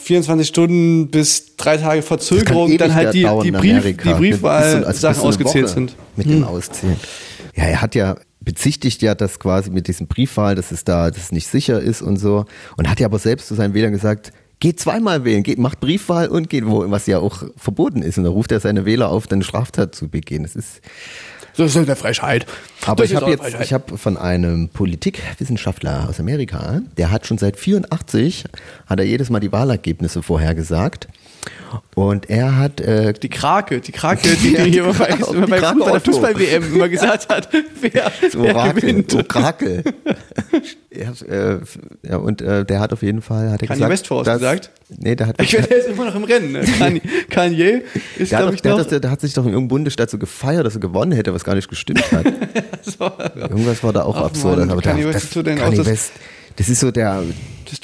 24 0.03 0.47
Stunden 0.47 1.07
bis 1.07 1.55
drei 1.57 1.77
Tage 1.77 2.03
Verzögerung 2.03 2.77
dann 2.77 2.93
halt 2.93 3.13
die, 3.13 3.27
die, 3.43 3.51
Brief, 3.51 3.83
die 3.83 4.13
Briefwahl-Sachen 4.13 5.23
ausgezählt 5.23 5.69
sind. 5.69 5.95
Mit 6.15 6.29
dem 6.29 6.43
Auszählen. 6.43 6.97
Ja, 7.55 7.63
er 7.63 7.81
hat 7.81 7.95
ja 7.95 8.17
bezichtigt 8.41 9.01
ja, 9.01 9.15
dass 9.15 9.39
quasi 9.39 9.69
mit 9.69 9.87
diesem 9.87 10.07
Briefwahl, 10.07 10.55
dass 10.55 10.71
es 10.71 10.83
da, 10.83 11.11
dass 11.11 11.23
es 11.23 11.31
nicht 11.31 11.47
sicher 11.47 11.79
ist 11.79 12.01
und 12.01 12.17
so. 12.17 12.45
Und 12.77 12.89
hat 12.89 12.99
ja 12.99 13.07
aber 13.07 13.19
selbst 13.19 13.47
zu 13.47 13.55
seinen 13.55 13.73
Wählern 13.73 13.91
gesagt, 13.91 14.31
geht 14.59 14.79
zweimal 14.79 15.23
wählen, 15.23 15.43
geht, 15.43 15.57
macht 15.57 15.79
Briefwahl 15.79 16.27
und 16.27 16.49
geht 16.49 16.65
wo, 16.65 16.89
was 16.91 17.07
ja 17.07 17.19
auch 17.19 17.43
verboten 17.55 18.01
ist. 18.01 18.17
Und 18.17 18.25
da 18.25 18.29
ruft 18.29 18.51
er 18.51 18.59
seine 18.59 18.85
Wähler 18.85 19.09
auf, 19.09 19.27
dann 19.27 19.41
Straftat 19.41 19.95
zu 19.95 20.09
begehen. 20.09 20.43
Das 20.43 20.55
ist, 20.55 20.81
Das 21.57 21.75
ist 21.75 21.77
eine 21.77 21.95
Frechheit. 21.95 22.45
aber 22.85 23.03
Das 23.03 23.11
ich 23.11 23.15
habe 23.17 23.31
jetzt, 23.31 23.41
Frechheit. 23.41 23.65
ich 23.65 23.73
habe 23.73 23.97
von 23.97 24.17
einem 24.17 24.69
Politikwissenschaftler 24.69 26.07
aus 26.09 26.19
Amerika, 26.19 26.81
der 26.97 27.11
hat 27.11 27.27
schon 27.27 27.37
seit 27.37 27.57
84, 27.57 28.45
hat 28.87 28.99
er 28.99 29.05
jedes 29.05 29.29
Mal 29.29 29.39
die 29.39 29.51
Wahlergebnisse 29.51 30.21
vorhergesagt. 30.23 31.07
Und 31.95 32.29
er 32.29 32.57
hat 32.57 32.81
äh, 32.81 33.13
Die 33.13 33.29
Krake, 33.29 33.79
die 33.79 33.91
Krake, 33.91 34.27
die, 34.43 34.55
die 34.55 34.71
hier 34.71 34.83
bei, 34.85 35.07
immer 35.31 35.47
bei, 35.47 35.59
Krake 35.59 35.79
bei 35.79 35.85
der 35.85 35.93
Otto. 35.95 36.11
Fußball-WM 36.11 36.73
immer 36.75 36.89
gesagt 36.89 37.29
hat, 37.29 37.49
wer, 37.81 37.91
Das 38.21 38.33
wer 38.33 38.55
Orakel, 38.55 38.81
gewinnt. 38.81 39.13
Orakel. 39.35 39.83
ja, 40.91 41.11
äh, 41.29 41.59
ja, 42.07 42.17
und 42.17 42.41
äh, 42.41 42.65
der 42.65 42.79
hat 42.79 42.91
auf 42.93 43.03
jeden 43.03 43.21
Fall, 43.21 43.51
hat 43.51 43.61
er 43.61 43.67
Kanye 43.67 43.77
gesagt. 43.79 43.91
West 43.91 44.07
vorausgesagt? 44.07 44.71
Nee, 44.97 45.15
der 45.15 45.27
hat, 45.27 45.41
Ich 45.41 45.53
meine, 45.53 45.67
der 45.67 45.77
ist 45.77 45.87
immer 45.89 46.05
noch 46.05 46.15
im 46.15 46.23
Rennen. 46.23 46.51
Ne? 46.53 46.61
Kanye, 46.79 47.01
Kanye 47.29 47.81
ist, 48.17 48.31
der, 48.31 48.39
glaube 48.39 48.55
ich, 48.55 48.61
der, 48.61 48.71
noch. 48.71 48.79
hat 48.79 48.91
das, 48.91 49.01
der 49.01 49.11
hat 49.11 49.21
sich 49.21 49.33
doch 49.33 49.43
in 49.43 49.49
irgendeinem 49.49 49.67
Bundesstaat 49.69 50.09
so 50.09 50.17
gefeiert, 50.17 50.65
dass 50.65 50.73
er 50.75 50.81
gewonnen 50.81 51.11
hätte, 51.11 51.33
was 51.33 51.43
gar 51.49 51.55
nicht 51.55 51.67
gestimmt 51.67 52.03
hat. 52.11 52.25
Irgendwas 53.35 53.83
war 53.83 53.91
da 53.91 54.03
auch 54.03 54.15
absurd. 54.15 54.59
Aber 54.59 54.81
da, 54.81 54.93
das, 54.93 55.35
auch 55.35 55.43
Kanye 55.43 55.77
das- 55.77 55.85
West, 55.87 56.11
Das 56.55 56.69
ist 56.69 56.79
so 56.79 56.91
der, 56.91 57.23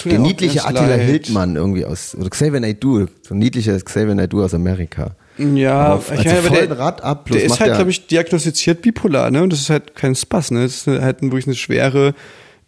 der 0.06 0.20
auch 0.20 0.24
niedliche 0.24 0.64
Attila 0.64 0.86
leid. 0.86 1.02
Hildmann 1.02 1.56
irgendwie 1.56 1.84
aus, 1.84 2.14
oder 2.16 2.30
Xavier 2.30 2.60
Naidoo, 2.60 3.08
so 3.24 3.34
ein 3.34 3.40
niedlicher 3.40 3.76
Xavier 3.80 4.14
Naidoo 4.14 4.44
aus 4.44 4.54
Amerika. 4.54 5.16
Ja, 5.40 5.96
Auf- 5.96 6.12
ich 6.12 6.20
also 6.20 6.30
meine, 6.30 6.40
aber 6.40 6.48
voll 6.56 6.68
der, 6.68 6.80
Rad 6.80 7.04
ab, 7.04 7.28
der 7.32 7.44
ist 7.44 7.60
halt, 7.60 7.74
glaube 7.74 7.90
ich, 7.90 8.06
diagnostiziert 8.06 8.84
bipolar, 8.84 9.32
ne? 9.32 9.42
Und 9.42 9.52
das 9.52 9.62
ist 9.62 9.72
halt 9.72 9.96
kein 9.96 10.14
Spaß, 10.14 10.52
ne? 10.52 10.62
Das 10.62 10.86
ist 10.86 11.02
halt 11.02 11.24
wirklich 11.24 11.48
eine 11.48 11.56
schwere 11.56 12.14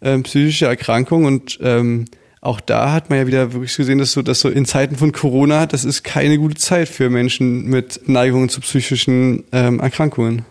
ähm, 0.02 0.24
psychische 0.24 0.66
Erkrankung 0.66 1.26
und 1.26 1.58
ähm, 1.62 2.06
auch 2.40 2.60
da 2.60 2.92
hat 2.92 3.08
man 3.10 3.20
ja 3.20 3.26
wieder 3.28 3.52
wirklich 3.52 3.76
gesehen, 3.76 3.98
dass 3.98 4.12
so, 4.12 4.22
dass 4.22 4.40
so 4.40 4.48
in 4.48 4.64
Zeiten 4.64 4.96
von 4.96 5.12
Corona, 5.12 5.66
das 5.66 5.84
ist 5.84 6.02
keine 6.02 6.38
gute 6.38 6.56
Zeit 6.56 6.88
für 6.88 7.08
Menschen 7.08 7.66
mit 7.66 8.08
Neigungen 8.08 8.48
zu 8.48 8.60
psychischen 8.60 9.44
ähm, 9.52 9.78
Erkrankungen. 9.80 10.44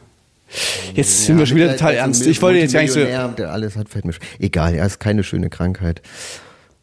Jetzt 0.93 1.25
sind 1.25 1.37
wir 1.37 1.45
schon 1.45 1.57
wieder 1.57 1.71
total 1.71 1.93
ernst. 1.95 2.25
Ich 2.25 2.41
wollte 2.41 2.59
jetzt 2.59 2.73
gar 2.73 2.81
nicht 2.81 2.91
so. 2.93 2.99
Der 3.37 3.51
alles 3.51 3.75
hat, 3.75 3.89
fällt 3.89 4.05
mir 4.05 4.13
sch- 4.13 4.21
Egal, 4.39 4.75
ja, 4.75 4.85
ist 4.85 4.99
keine 4.99 5.23
schöne 5.23 5.49
Krankheit. 5.49 6.01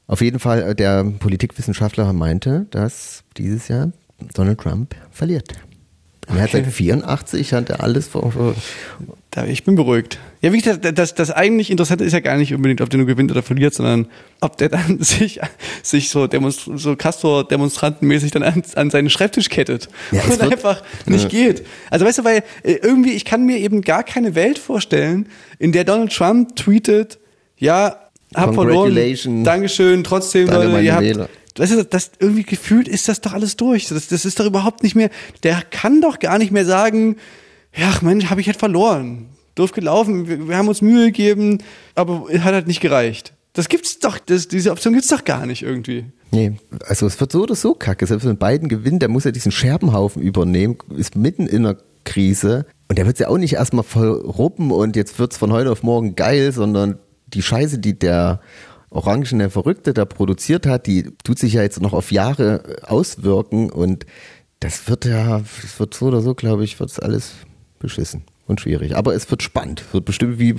Auf 0.06 0.20
jeden 0.20 0.38
Fall, 0.38 0.62
äh, 0.62 0.74
der 0.74 1.02
Politikwissenschaftler 1.04 2.12
meinte, 2.12 2.66
dass 2.70 3.24
dieses 3.38 3.68
Jahr 3.68 3.90
Donald 4.34 4.60
Trump 4.60 4.94
verliert. 5.10 5.52
Er 6.28 6.42
hat 6.42 6.50
seit 6.52 6.66
84 6.66 7.52
hat 7.52 7.70
er 7.70 7.82
alles 7.82 8.08
Da, 9.34 9.46
ich 9.46 9.64
bin 9.64 9.74
beruhigt. 9.74 10.20
Ja, 10.42 10.52
wie 10.52 10.60
gesagt, 10.60 10.96
das, 10.96 11.12
das 11.12 11.32
eigentlich 11.32 11.72
Interessante 11.72 12.04
ist 12.04 12.12
ja 12.12 12.20
gar 12.20 12.36
nicht 12.36 12.54
unbedingt, 12.54 12.80
ob 12.80 12.88
der 12.88 12.98
nur 12.98 13.06
gewinnt 13.08 13.32
oder 13.32 13.42
verliert, 13.42 13.74
sondern 13.74 14.06
ob 14.40 14.56
der 14.58 14.68
dann 14.68 14.98
sich, 15.00 15.40
sich 15.82 16.08
so, 16.08 16.28
Demonst 16.28 16.70
so 16.76 16.94
Castor-Demonstrantenmäßig 16.94 18.30
dann 18.30 18.44
an, 18.44 18.62
an 18.76 18.90
seinen 18.90 19.10
Schreibtisch 19.10 19.48
kettet 19.48 19.88
Ja, 20.12 20.22
und 20.22 20.40
einfach 20.40 20.84
nicht 21.06 21.30
geht. 21.30 21.66
Also 21.90 22.06
weißt 22.06 22.18
du, 22.18 22.24
weil 22.24 22.44
äh, 22.62 22.74
irgendwie, 22.74 23.10
ich 23.10 23.24
kann 23.24 23.44
mir 23.44 23.58
eben 23.58 23.82
gar 23.82 24.04
keine 24.04 24.36
Welt 24.36 24.56
vorstellen, 24.56 25.26
in 25.58 25.72
der 25.72 25.82
Donald 25.82 26.12
Trump 26.12 26.54
tweetet, 26.54 27.18
ja, 27.58 27.96
hab 28.36 28.54
verloren. 28.54 29.42
Dankeschön, 29.42 30.04
trotzdem, 30.04 30.46
Danke, 30.46 30.68
Leute, 30.68 30.84
ihr 30.84 30.94
habt, 30.94 31.02
Wähler. 31.02 31.28
Weißt 31.56 31.72
du, 31.72 31.84
das 31.84 32.12
irgendwie 32.20 32.44
gefühlt 32.44 32.86
ist 32.86 33.08
das 33.08 33.20
doch 33.20 33.32
alles 33.32 33.56
durch. 33.56 33.88
Das, 33.88 34.06
das 34.06 34.24
ist 34.24 34.38
doch 34.38 34.46
überhaupt 34.46 34.84
nicht 34.84 34.94
mehr. 34.94 35.10
Der 35.42 35.60
kann 35.70 36.00
doch 36.00 36.20
gar 36.20 36.38
nicht 36.38 36.52
mehr 36.52 36.64
sagen, 36.64 37.16
ja, 37.76 37.92
Mensch, 38.02 38.26
habe 38.26 38.40
ich 38.40 38.46
halt 38.46 38.58
verloren. 38.58 39.26
Doof 39.54 39.72
gelaufen, 39.72 40.28
wir, 40.28 40.48
wir 40.48 40.56
haben 40.56 40.68
uns 40.68 40.82
Mühe 40.82 41.06
gegeben, 41.06 41.58
aber 41.94 42.26
es 42.30 42.42
hat 42.42 42.54
halt 42.54 42.66
nicht 42.66 42.80
gereicht. 42.80 43.34
Das 43.52 43.68
gibt's 43.68 44.00
doch, 44.00 44.18
das, 44.18 44.48
diese 44.48 44.72
Option 44.72 44.94
gibt's 44.94 45.08
doch 45.08 45.24
gar 45.24 45.46
nicht 45.46 45.62
irgendwie. 45.62 46.06
Nee, 46.32 46.56
also 46.86 47.06
es 47.06 47.20
wird 47.20 47.30
so 47.30 47.42
oder 47.42 47.54
so 47.54 47.74
kacke. 47.74 48.04
Selbst 48.06 48.26
wenn 48.26 48.36
beiden 48.36 48.68
gewinnen, 48.68 48.98
der 48.98 49.08
muss 49.08 49.22
ja 49.22 49.30
diesen 49.30 49.52
Scherbenhaufen 49.52 50.20
übernehmen, 50.20 50.76
ist 50.96 51.14
mitten 51.14 51.46
in 51.46 51.64
einer 51.64 51.78
Krise. 52.04 52.66
Und 52.88 52.98
der 52.98 53.06
wird 53.06 53.20
ja 53.20 53.28
auch 53.28 53.38
nicht 53.38 53.54
erstmal 53.54 53.84
voll 53.84 54.10
ruppen 54.10 54.72
und 54.72 54.96
jetzt 54.96 55.18
wird's 55.20 55.36
von 55.36 55.52
heute 55.52 55.70
auf 55.70 55.84
morgen 55.84 56.16
geil, 56.16 56.50
sondern 56.52 56.98
die 57.28 57.42
Scheiße, 57.42 57.78
die 57.78 57.96
der 57.96 58.40
orangene 58.90 59.50
Verrückte 59.50 59.94
da 59.94 60.04
produziert 60.04 60.66
hat, 60.66 60.86
die 60.86 61.10
tut 61.24 61.38
sich 61.38 61.54
ja 61.54 61.62
jetzt 61.62 61.80
noch 61.80 61.92
auf 61.92 62.12
Jahre 62.12 62.78
auswirken 62.82 63.70
und 63.70 64.06
das 64.60 64.88
wird 64.88 65.04
ja, 65.04 65.42
es 65.62 65.78
wird 65.78 65.94
so 65.94 66.06
oder 66.06 66.20
so, 66.20 66.34
glaube 66.34 66.64
ich, 66.64 66.78
wird's 66.78 66.98
alles 66.98 67.32
beschissen 67.84 68.22
und 68.46 68.60
schwierig. 68.60 68.96
Aber 68.96 69.14
es 69.14 69.30
wird 69.30 69.42
spannend. 69.42 69.84
Es 69.86 69.94
wird 69.94 70.04
bestimmt 70.04 70.38
wie 70.38 70.54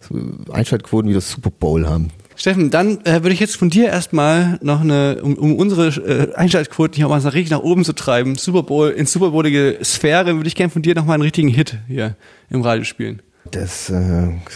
so 0.00 0.52
Einschaltquoten 0.52 1.10
wie 1.10 1.14
das 1.14 1.30
Super 1.30 1.50
Bowl 1.50 1.88
haben. 1.88 2.10
Steffen, 2.36 2.70
dann 2.70 2.98
äh, 3.04 3.22
würde 3.22 3.32
ich 3.32 3.40
jetzt 3.40 3.56
von 3.56 3.70
dir 3.70 3.86
erstmal 3.86 4.58
noch 4.60 4.80
eine, 4.80 5.20
um, 5.22 5.34
um 5.34 5.56
unsere 5.56 5.88
äh, 5.88 6.34
Einschaltquoten 6.34 6.96
hier 6.96 7.06
auch 7.06 7.10
mal 7.10 7.20
so 7.20 7.28
richtig 7.28 7.50
nach 7.50 7.60
oben 7.60 7.84
zu 7.84 7.92
treiben, 7.92 8.36
Super 8.36 8.64
Bowl, 8.64 8.90
in 8.90 9.06
Super 9.06 9.30
Bowlige 9.30 9.78
Sphäre, 9.84 10.34
würde 10.36 10.48
ich 10.48 10.56
gerne 10.56 10.70
von 10.70 10.82
dir 10.82 10.94
noch 10.94 11.04
mal 11.06 11.14
einen 11.14 11.22
richtigen 11.22 11.48
Hit 11.48 11.78
hier 11.86 12.16
im 12.50 12.62
Radio 12.62 12.84
spielen. 12.84 13.22
Das 13.50 13.88
äh, 13.90 13.92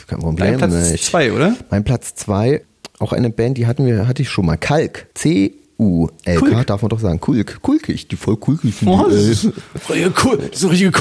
kein 0.06 0.18
Problem. 0.18 0.36
Dein 0.36 0.58
Platz 0.58 0.90
Ich- 0.92 1.04
zwei, 1.04 1.32
oder? 1.32 1.56
Mein 1.70 1.84
Platz 1.84 2.14
zwei, 2.14 2.62
auch 2.98 3.12
eine 3.12 3.30
Band, 3.30 3.58
die 3.58 3.66
hatten 3.66 3.86
wir, 3.86 4.08
hatte 4.08 4.22
ich 4.22 4.28
schon 4.28 4.46
mal. 4.46 4.56
Kalk. 4.56 5.06
C-U-L-K, 5.14 6.40
Kulk. 6.40 6.66
darf 6.66 6.82
man 6.82 6.88
doch 6.88 6.98
sagen. 6.98 7.20
Kulk. 7.20 7.62
Kulkig, 7.62 8.08
die 8.08 8.16
voll 8.16 8.36
kulkig 8.38 8.74
sind. 8.74 8.88
Oh, 8.88 9.06
die, 9.08 9.14
das 9.14 9.24
äh. 9.24 9.30
ist, 9.30 9.52
richtige 10.64 10.88
ist 10.88 10.92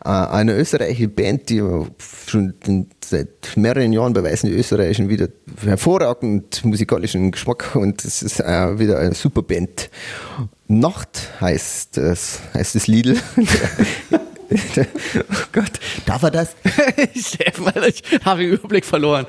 eine. 0.00 0.26
Äh, 0.26 0.38
eine 0.38 0.54
österreichische 0.54 1.08
Band, 1.08 1.48
die 1.50 1.62
schon 2.26 2.54
seit 3.04 3.56
mehreren 3.56 3.92
Jahren 3.92 4.12
beweisen, 4.12 4.48
die 4.48 4.56
Österreichischen 4.56 5.08
wieder 5.08 5.28
hervorragend 5.64 6.64
musikalischen 6.64 7.32
Geschmack 7.32 7.74
und 7.74 8.04
es 8.04 8.22
ist 8.22 8.40
äh, 8.40 8.78
wieder 8.78 8.98
eine 8.98 9.14
super 9.14 9.42
Band. 9.42 9.90
Nacht 10.68 11.30
heißt 11.40 11.98
es, 11.98 12.40
heißt 12.54 12.76
es 12.76 12.86
Lidl. 12.86 13.16
oh 14.10 15.34
Gott, 15.52 15.72
darf 16.06 16.22
er 16.22 16.30
das? 16.30 16.54
Ich 17.14 17.38
habe 18.24 18.42
den 18.42 18.52
Überblick 18.52 18.84
verloren. 18.84 19.26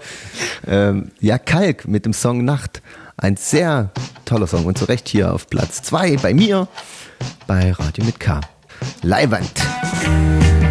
Ähm, 0.67 1.11
ja, 1.19 1.37
Kalk 1.37 1.87
mit 1.87 2.05
dem 2.05 2.13
Song 2.13 2.43
Nacht. 2.43 2.81
Ein 3.17 3.35
sehr 3.35 3.91
toller 4.25 4.47
Song 4.47 4.65
und 4.65 4.77
zu 4.77 4.85
Recht 4.85 5.09
hier 5.09 5.33
auf 5.33 5.47
Platz 5.47 5.81
2 5.83 6.17
bei 6.17 6.33
mir 6.33 6.67
bei 7.47 7.71
Radio 7.71 8.05
mit 8.05 8.19
K. 8.19 8.41
Leihwand. 9.03 10.68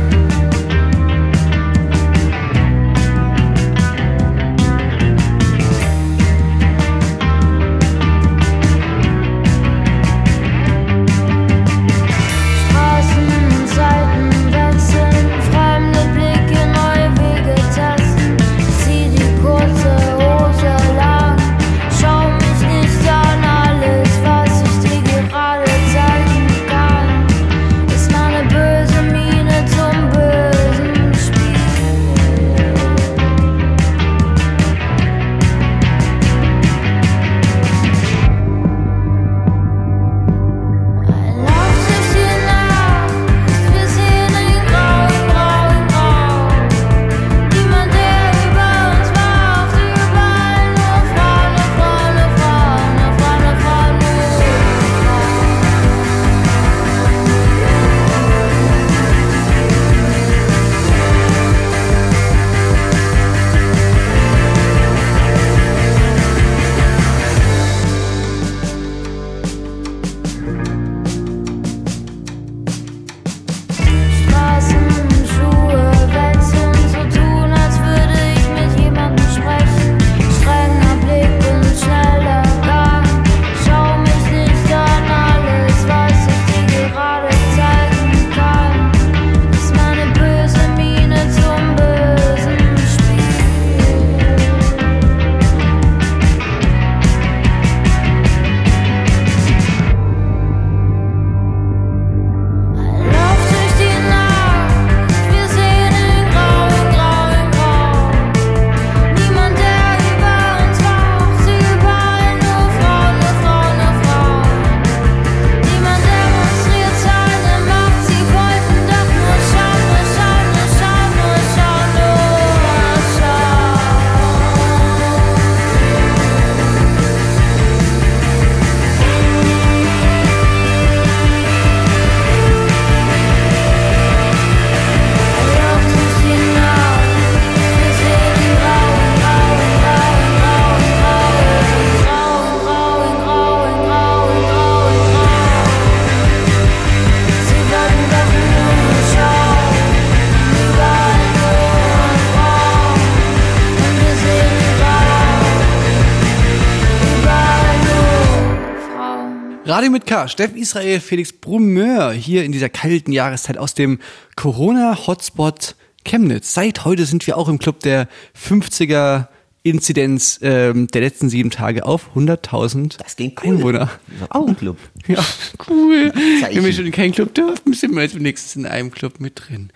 K. 160.09 160.26
Steffen 160.26 160.56
Israel, 160.56 161.01
Felix 161.01 161.35
Brumeur 161.35 162.12
hier 162.12 162.43
in 162.43 162.51
dieser 162.51 162.70
kalten 162.70 163.12
Jahreszeit 163.12 163.59
aus 163.59 163.74
dem 163.74 163.98
Corona-Hotspot 164.36 165.76
Chemnitz. 166.02 166.55
Seit 166.55 166.86
heute 166.86 167.05
sind 167.05 167.26
wir 167.26 167.36
auch 167.36 167.47
im 167.47 167.59
Club 167.59 167.80
der 167.80 168.09
50er 168.35 169.26
Inzidenz 169.64 170.40
ähm, 170.40 170.86
der 170.86 171.02
letzten 171.02 171.28
sieben 171.28 171.51
Tage 171.51 171.85
auf 171.85 172.16
100.000 172.16 172.97
Das 172.97 173.16
ging 173.16 173.32
cool. 173.44 173.56
Einwohner. 173.56 173.90
Auch 174.30 174.48
ein 174.48 174.56
Club. 174.56 174.78
Ja, 175.09 175.22
cool. 175.68 176.10
Wenn 176.14 176.64
wir 176.64 176.72
schon 176.72 176.86
in 176.86 176.93
keinen 176.93 177.12
Club 177.12 177.35
dürfen, 177.35 177.74
sind 177.74 177.94
wir 177.94 178.01
jetzt 178.01 178.14
wenigstens 178.14 178.56
in 178.56 178.64
einem 178.64 178.90
Club 178.90 179.20
mit 179.20 179.35
drin. 179.35 179.68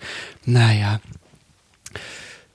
Naja. 0.47 0.99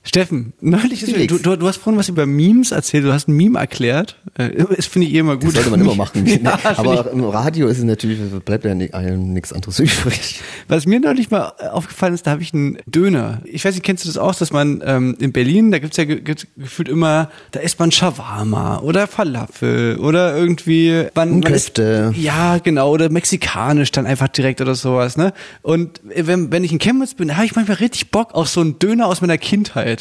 Steffen, 0.09 0.53
neulich 0.59 1.03
ist, 1.03 1.11
Felix. 1.11 1.31
du, 1.31 1.37
du, 1.37 1.55
du 1.55 1.67
hast 1.67 1.77
vorhin 1.77 1.99
was 1.99 2.09
über 2.09 2.25
Memes 2.25 2.71
erzählt, 2.71 3.05
du 3.05 3.13
hast 3.13 3.27
ein 3.27 3.33
Meme 3.33 3.59
erklärt. 3.59 4.15
Äh, 4.39 4.63
Das 4.75 4.87
finde 4.87 5.07
ich 5.07 5.13
eh 5.13 5.19
immer 5.19 5.35
gut. 5.35 5.49
Das 5.49 5.53
sollte 5.53 5.69
man 5.69 5.81
immer 5.81 5.93
machen. 5.93 6.25
Ja, 6.43 6.57
Aber 6.77 7.11
im 7.11 7.23
Radio 7.25 7.67
ist 7.67 7.77
es 7.77 7.83
natürlich, 7.83 8.17
bleibt 8.43 8.65
ja 8.65 8.71
einem 8.71 9.33
nichts 9.33 9.53
anderes 9.53 9.77
übrig. 9.79 10.41
Was 10.67 10.87
mir 10.87 10.99
neulich 10.99 11.29
mal 11.29 11.53
aufgefallen 11.71 12.15
ist, 12.15 12.25
da 12.25 12.31
habe 12.31 12.41
ich 12.41 12.55
einen 12.55 12.77
Döner. 12.87 13.41
Ich 13.45 13.63
weiß 13.65 13.75
nicht, 13.75 13.83
kennst 13.83 14.03
du 14.05 14.09
das 14.09 14.17
auch, 14.17 14.33
dass 14.33 14.51
man 14.51 14.81
ähm, 14.83 15.15
in 15.19 15.31
Berlin, 15.31 15.69
da 15.69 15.77
gibt's 15.77 15.97
ja 15.97 16.05
ge 16.05 16.21
gefühlt 16.57 16.89
immer, 16.89 17.29
da 17.51 17.59
isst 17.59 17.77
man 17.79 17.91
Shawarma 17.91 18.79
oder 18.79 19.05
Falafel 19.05 19.97
oder 19.97 20.35
irgendwie 20.35 21.05
man, 21.13 21.41
Köfte. 21.43 22.13
Ja, 22.17 22.57
genau, 22.57 22.91
oder 22.91 23.09
mexikanisch 23.09 23.91
dann 23.91 24.07
einfach 24.07 24.29
direkt 24.29 24.59
oder 24.61 24.73
sowas, 24.73 25.17
ne? 25.17 25.33
Und 25.61 26.01
wenn, 26.03 26.51
wenn 26.51 26.63
ich 26.63 26.71
in 26.71 26.79
Chemnitz 26.79 27.13
bin, 27.13 27.35
habe 27.35 27.45
ich 27.45 27.55
manchmal 27.55 27.77
richtig 27.77 28.09
Bock 28.11 28.33
auf 28.33 28.49
so 28.49 28.61
einen 28.61 28.79
Döner 28.79 29.05
aus 29.07 29.21
meiner 29.21 29.37
Kindheit. 29.37 29.98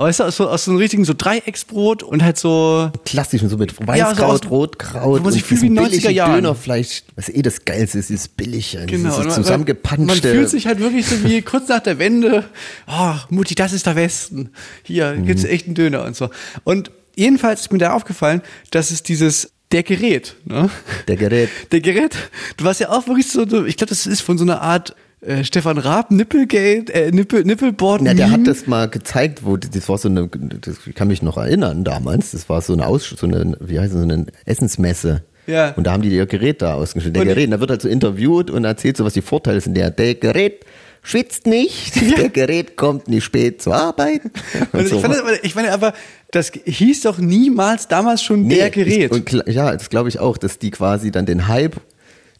Weißt 0.00 0.20
du, 0.20 0.24
aus 0.24 0.36
so, 0.36 0.48
aus 0.48 0.64
so 0.64 0.70
einem 0.70 0.78
richtigen 0.78 1.04
so 1.04 1.12
Dreiecksbrot 1.16 2.02
und 2.02 2.22
halt 2.24 2.38
so 2.38 2.90
Klassischen, 3.04 3.48
so 3.48 3.56
mit 3.58 3.72
Ja, 3.78 3.86
Weißkraut, 3.86 4.16
so 4.18 4.24
aus- 4.24 4.50
Rotkraut. 4.50 5.20
wo 5.20 5.22
man 5.24 5.32
sich 5.32 5.42
fühlt 5.44 5.60
wie 5.62 5.68
diesem 5.68 5.78
90er 5.84 5.90
billigen 5.90 6.10
Jahren. 6.14 6.34
Dönerfleisch, 6.36 7.02
was 7.16 7.28
eh 7.28 7.42
das 7.42 7.64
Geilste 7.64 7.98
ist, 7.98 8.10
ist 8.10 8.36
billig. 8.36 8.78
Genau, 8.86 9.16
Dieses 9.20 9.34
zusammengepanschte. 9.34 10.06
Man 10.28 10.36
fühlt 10.36 10.48
sich 10.50 10.66
halt 10.66 10.80
wirklich 10.80 11.06
so 11.06 11.22
wie 11.24 11.42
kurz 11.42 11.68
nach 11.68 11.80
der 11.80 11.98
Wende, 11.98 12.44
oh, 12.88 13.14
Mutti, 13.28 13.54
das 13.54 13.72
ist 13.72 13.86
der 13.86 13.96
Westen. 13.96 14.50
Hier 14.82 15.12
Mhm. 15.16 15.26
gibt's 15.26 15.44
echt 15.44 15.66
einen 15.66 15.74
Döner 15.74 16.04
und 16.04 16.16
so. 16.16 16.30
Und 16.64 16.90
jedenfalls 17.14 17.60
ist 17.60 17.72
mir 17.72 17.78
da 17.78 17.92
aufgefallen, 17.92 18.40
dass 18.70 18.90
es 18.90 19.02
dieses 19.02 19.50
der 19.72 19.82
Gerät, 19.82 20.34
ne? 20.46 20.68
Der 21.08 21.16
Gerät. 21.16 21.48
Der 21.72 21.80
Gerät, 21.80 22.16
du 22.56 22.64
warst 22.64 22.80
ja 22.80 22.88
auch 22.88 23.06
wirklich 23.06 23.28
so, 23.28 23.46
so- 23.48 23.64
ich 23.66 23.76
glaube, 23.76 23.90
das 23.90 24.06
ist 24.06 24.20
von 24.22 24.36
so 24.38 24.44
einer 24.44 24.62
Art 24.62 24.96
äh, 25.20 25.44
Stefan 25.44 25.78
Raab, 25.78 26.10
Nippelgate, 26.10 26.92
äh, 26.92 27.10
Nippel, 27.10 27.44
Nippelboard. 27.44 28.02
Na, 28.02 28.14
der 28.14 28.30
hat 28.30 28.46
das 28.46 28.66
mal 28.66 28.88
gezeigt, 28.88 29.44
wo 29.44 29.56
das 29.56 29.88
war 29.88 29.98
so 29.98 30.08
eine, 30.08 30.28
das, 30.28 30.78
ich 30.86 30.94
kann 30.94 31.08
mich 31.08 31.22
noch 31.22 31.36
erinnern 31.36 31.84
damals, 31.84 32.30
das 32.32 32.48
war 32.48 32.60
so 32.62 32.72
eine 32.72 32.86
Aus, 32.86 33.08
so 33.08 33.26
eine, 33.26 33.56
wie 33.60 33.78
heißt 33.78 33.92
es, 33.92 33.98
so 33.98 34.04
eine 34.04 34.26
Essensmesse. 34.46 35.22
Ja. 35.46 35.70
Und 35.72 35.84
da 35.86 35.92
haben 35.92 36.02
die 36.02 36.10
ihr 36.10 36.26
Gerät 36.26 36.62
da 36.62 36.74
ausgestellt. 36.74 37.16
Der 37.16 37.22
Und- 37.22 37.28
Gerät, 37.28 37.52
da 37.52 37.60
wird 37.60 37.70
halt 37.70 37.82
so 37.82 37.88
interviewt 37.88 38.50
und 38.50 38.64
erzählt 38.64 38.96
so, 38.96 39.04
was 39.04 39.14
die 39.14 39.22
Vorteile 39.22 39.60
sind. 39.60 39.74
Der, 39.76 39.90
der 39.90 40.14
Gerät 40.14 40.64
schwitzt 41.02 41.46
nicht, 41.46 41.94
der 42.18 42.28
Gerät 42.28 42.76
kommt 42.76 43.08
nicht 43.08 43.24
spät 43.24 43.60
zur 43.62 43.74
Arbeit. 43.74 44.20
Und 44.72 44.86
so. 44.86 44.96
ich, 44.96 45.02
fand, 45.02 45.16
ich 45.42 45.54
meine 45.54 45.72
aber, 45.72 45.94
das 46.30 46.52
hieß 46.64 47.02
doch 47.02 47.18
niemals 47.18 47.88
damals 47.88 48.22
schon 48.22 48.42
Nee, 48.46 48.56
der 48.56 48.70
Gerät. 48.70 49.10
Ich, 49.16 49.34
und 49.34 49.48
ja, 49.48 49.72
das 49.72 49.88
glaube 49.90 50.08
ich 50.10 50.18
auch, 50.20 50.36
dass 50.36 50.58
die 50.58 50.70
quasi 50.70 51.10
dann 51.10 51.24
den 51.26 51.48
Hype, 51.48 51.76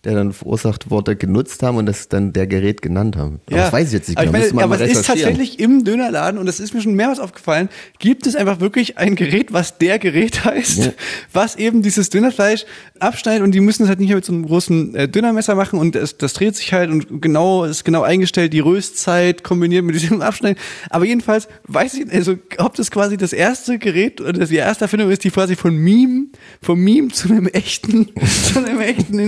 der 0.05 0.15
dann 0.15 0.33
verursacht 0.33 0.91
wurde, 0.91 1.15
genutzt 1.15 1.63
haben 1.63 1.77
und 1.77 1.87
das 1.87 2.09
dann 2.09 2.33
der 2.33 2.47
Gerät 2.47 2.81
genannt 2.81 3.17
haben. 3.17 3.41
Aber 3.49 3.57
das 3.57 3.73
weiß 3.73 3.89
ich 3.89 3.93
jetzt 3.93 4.09
nicht 4.09 4.17
aber 4.19 4.27
genau. 4.27 4.39
Ich 4.39 4.43
müsste 4.45 4.55
meine, 4.57 4.65
aber 4.75 4.81
es 4.81 4.93
ist 4.93 5.07
tatsächlich 5.07 5.61
im 5.61 5.85
Dönerladen, 5.85 6.39
und 6.41 6.47
das 6.47 6.59
ist 6.59 6.73
mir 6.73 6.81
schon 6.81 6.95
mehrmals 6.95 7.19
aufgefallen, 7.19 7.69
gibt 7.99 8.27
es 8.27 8.35
einfach 8.35 8.61
wirklich 8.61 8.97
ein 8.97 9.15
Gerät, 9.15 9.53
was 9.53 9.77
der 9.79 9.99
Gerät 9.99 10.45
heißt, 10.45 10.79
Ja. 10.79 10.93
was 11.33 11.57
eben 11.57 11.83
dieses 11.83 12.09
Dönerfleisch 12.09 12.65
abschneidet 12.99 13.43
und 13.43 13.53
die 13.53 13.61
müssen 13.61 13.83
es 13.83 13.89
halt 13.91 14.01
nicht 14.01 14.09
mehr 14.09 14.17
mit 14.17 14.25
so 14.25 14.33
einem 14.33 14.47
großen 14.47 14.95
äh, 14.95 15.09
Dönermesser 15.09 15.55
machen 15.55 15.79
und 15.79 15.95
das, 15.95 16.17
das 16.17 16.33
dreht 16.33 16.57
sich 16.57 16.73
halt 16.73 16.91
und 16.91 17.21
genau 17.21 17.65
ist 17.65 17.85
genau 17.85 18.03
eingestellt, 18.03 18.53
die 18.53 18.61
Röstzeit 18.61 19.45
kombiniert 19.45 19.85
mit 19.85 19.95
diesem 20.01 20.23
Abschneiden. 20.23 20.59
Aber 20.89 21.05
jedenfalls 21.05 21.47
weiß 21.65 21.95
ich, 21.95 22.13
also 22.13 22.37
ob 22.59 22.75
das 22.75 22.91
quasi 22.91 23.17
das 23.19 23.33
erste 23.35 23.79
Gerät 23.79 24.21
oder 24.21 24.47
die 24.47 24.57
erste 24.57 24.85
Erfindung 24.85 25.11
ist, 25.11 25.25
die 25.25 25.31
quasi 25.31 25.57
von 25.57 25.77
Meme, 25.77 26.27
vom 26.63 26.81
Meme 26.81 27.09
zu 27.09 27.29
einem 27.29 27.47
echten, 27.49 28.09
zu 28.53 28.59
einem 28.65 28.81
echten 28.81 29.19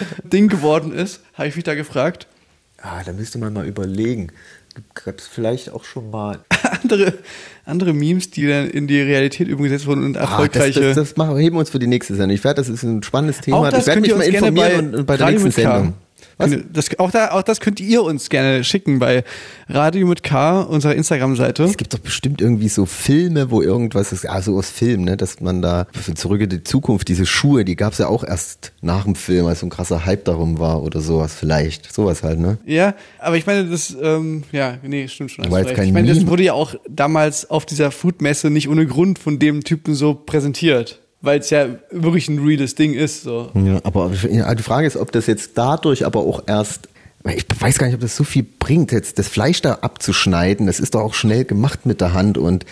Industrieding 0.24 0.48
geworden 0.48 0.92
ist, 0.92 1.20
habe 1.34 1.48
ich 1.48 1.56
mich 1.56 1.64
da 1.64 1.74
gefragt. 1.74 2.26
Ah, 2.80 3.02
da 3.04 3.12
müsste 3.12 3.38
man 3.38 3.52
mal 3.52 3.66
überlegen. 3.66 4.28
Gab 4.94 5.18
es 5.18 5.26
vielleicht 5.26 5.70
auch 5.70 5.84
schon 5.84 6.10
mal. 6.10 6.40
andere, 6.82 7.14
andere 7.64 7.94
Memes, 7.94 8.30
die 8.30 8.46
dann 8.46 8.68
in 8.68 8.86
die 8.86 9.00
Realität 9.00 9.50
umgesetzt 9.50 9.86
wurden 9.86 10.04
und 10.04 10.16
Ah, 10.16 10.20
das, 10.20 10.30
erfolgreiche. 10.30 10.80
das, 10.80 10.96
das 10.96 11.16
machen, 11.16 11.36
heben 11.38 11.56
wir 11.56 11.60
uns 11.60 11.70
für 11.70 11.78
die 11.78 11.86
nächste 11.86 12.14
Sendung. 12.14 12.34
Ich 12.34 12.44
werde, 12.44 12.60
das 12.60 12.68
ist 12.68 12.82
ein 12.82 13.02
spannendes 13.02 13.40
Thema. 13.40 13.58
auch 13.58 13.70
das 13.70 13.80
ich 13.80 13.86
werde 13.86 14.00
mich 14.02 14.14
mal 14.14 14.30
gerne 14.30 14.40
bei, 14.40 14.48
informieren 14.48 14.88
und, 14.88 14.94
und 15.00 15.06
bei 15.06 15.16
der 15.16 15.30
nächsten. 15.30 15.50
Sendung. 15.50 15.94
Das, 16.38 16.98
auch, 16.98 17.10
da, 17.10 17.30
auch 17.30 17.42
das 17.42 17.60
könnt 17.60 17.80
ihr 17.80 18.02
uns 18.02 18.28
gerne 18.28 18.62
schicken 18.62 18.98
bei 18.98 19.24
Radio 19.68 20.06
mit 20.06 20.22
K, 20.22 20.60
unserer 20.60 20.94
Instagram-Seite. 20.94 21.64
Es 21.64 21.78
gibt 21.78 21.94
doch 21.94 21.98
bestimmt 21.98 22.42
irgendwie 22.42 22.68
so 22.68 22.84
Filme, 22.84 23.50
wo 23.50 23.62
irgendwas 23.62 24.12
ist, 24.12 24.28
also 24.28 24.56
aus 24.58 24.68
Film, 24.68 25.04
ne, 25.04 25.16
dass 25.16 25.40
man 25.40 25.62
da 25.62 25.86
für 25.92 26.12
zurück 26.12 26.42
in 26.42 26.50
die 26.50 26.62
Zukunft, 26.62 27.08
diese 27.08 27.24
Schuhe, 27.24 27.64
die 27.64 27.74
gab 27.74 27.92
es 27.92 27.98
ja 27.98 28.08
auch 28.08 28.22
erst 28.22 28.72
nach 28.82 29.04
dem 29.04 29.14
Film, 29.14 29.46
als 29.46 29.60
so 29.60 29.66
ein 29.66 29.70
krasser 29.70 30.04
Hype 30.04 30.26
darum 30.26 30.58
war 30.58 30.82
oder 30.82 31.00
sowas 31.00 31.34
vielleicht. 31.34 31.90
Sowas 31.90 32.22
halt, 32.22 32.38
ne? 32.38 32.58
Ja, 32.66 32.94
aber 33.18 33.38
ich 33.38 33.46
meine, 33.46 33.64
das, 33.64 33.96
ähm, 34.00 34.42
ja, 34.52 34.76
nee, 34.82 35.08
stimmt 35.08 35.30
schon. 35.30 35.44
War 35.44 35.50
du 35.50 35.56
jetzt 35.56 35.68
recht. 35.68 35.76
kein 35.76 35.86
Ich 35.88 35.94
meine, 35.94 36.12
das 36.12 36.26
wurde 36.26 36.42
ja 36.42 36.52
auch 36.52 36.74
damals 36.88 37.48
auf 37.48 37.64
dieser 37.64 37.90
Foodmesse 37.90 38.50
nicht 38.50 38.68
ohne 38.68 38.86
Grund 38.86 39.18
von 39.18 39.38
dem 39.38 39.64
Typen 39.64 39.94
so 39.94 40.14
präsentiert, 40.14 41.00
weil 41.20 41.40
es 41.40 41.50
ja 41.50 41.66
wirklich 41.90 42.28
ein 42.28 42.38
reales 42.38 42.74
Ding 42.74 42.94
ist. 42.94 43.22
So. 43.22 43.50
Ja, 43.54 43.80
aber 43.84 44.10
die 44.10 44.62
Frage 44.62 44.86
ist, 44.86 44.96
ob 44.96 45.12
das 45.12 45.26
jetzt 45.26 45.52
dadurch 45.54 46.06
aber 46.06 46.20
auch 46.20 46.42
erst 46.46 46.88
ich 47.34 47.44
weiß 47.58 47.78
gar 47.78 47.86
nicht, 47.86 47.96
ob 47.96 48.00
das 48.00 48.14
so 48.14 48.22
viel 48.22 48.44
bringt, 48.44 48.92
jetzt 48.92 49.18
das 49.18 49.26
Fleisch 49.26 49.60
da 49.60 49.78
abzuschneiden. 49.80 50.66
Das 50.66 50.78
ist 50.78 50.94
doch 50.94 51.00
auch 51.00 51.14
schnell 51.14 51.44
gemacht 51.44 51.84
mit 51.84 52.00
der 52.00 52.12
Hand 52.12 52.38
und 52.38 52.64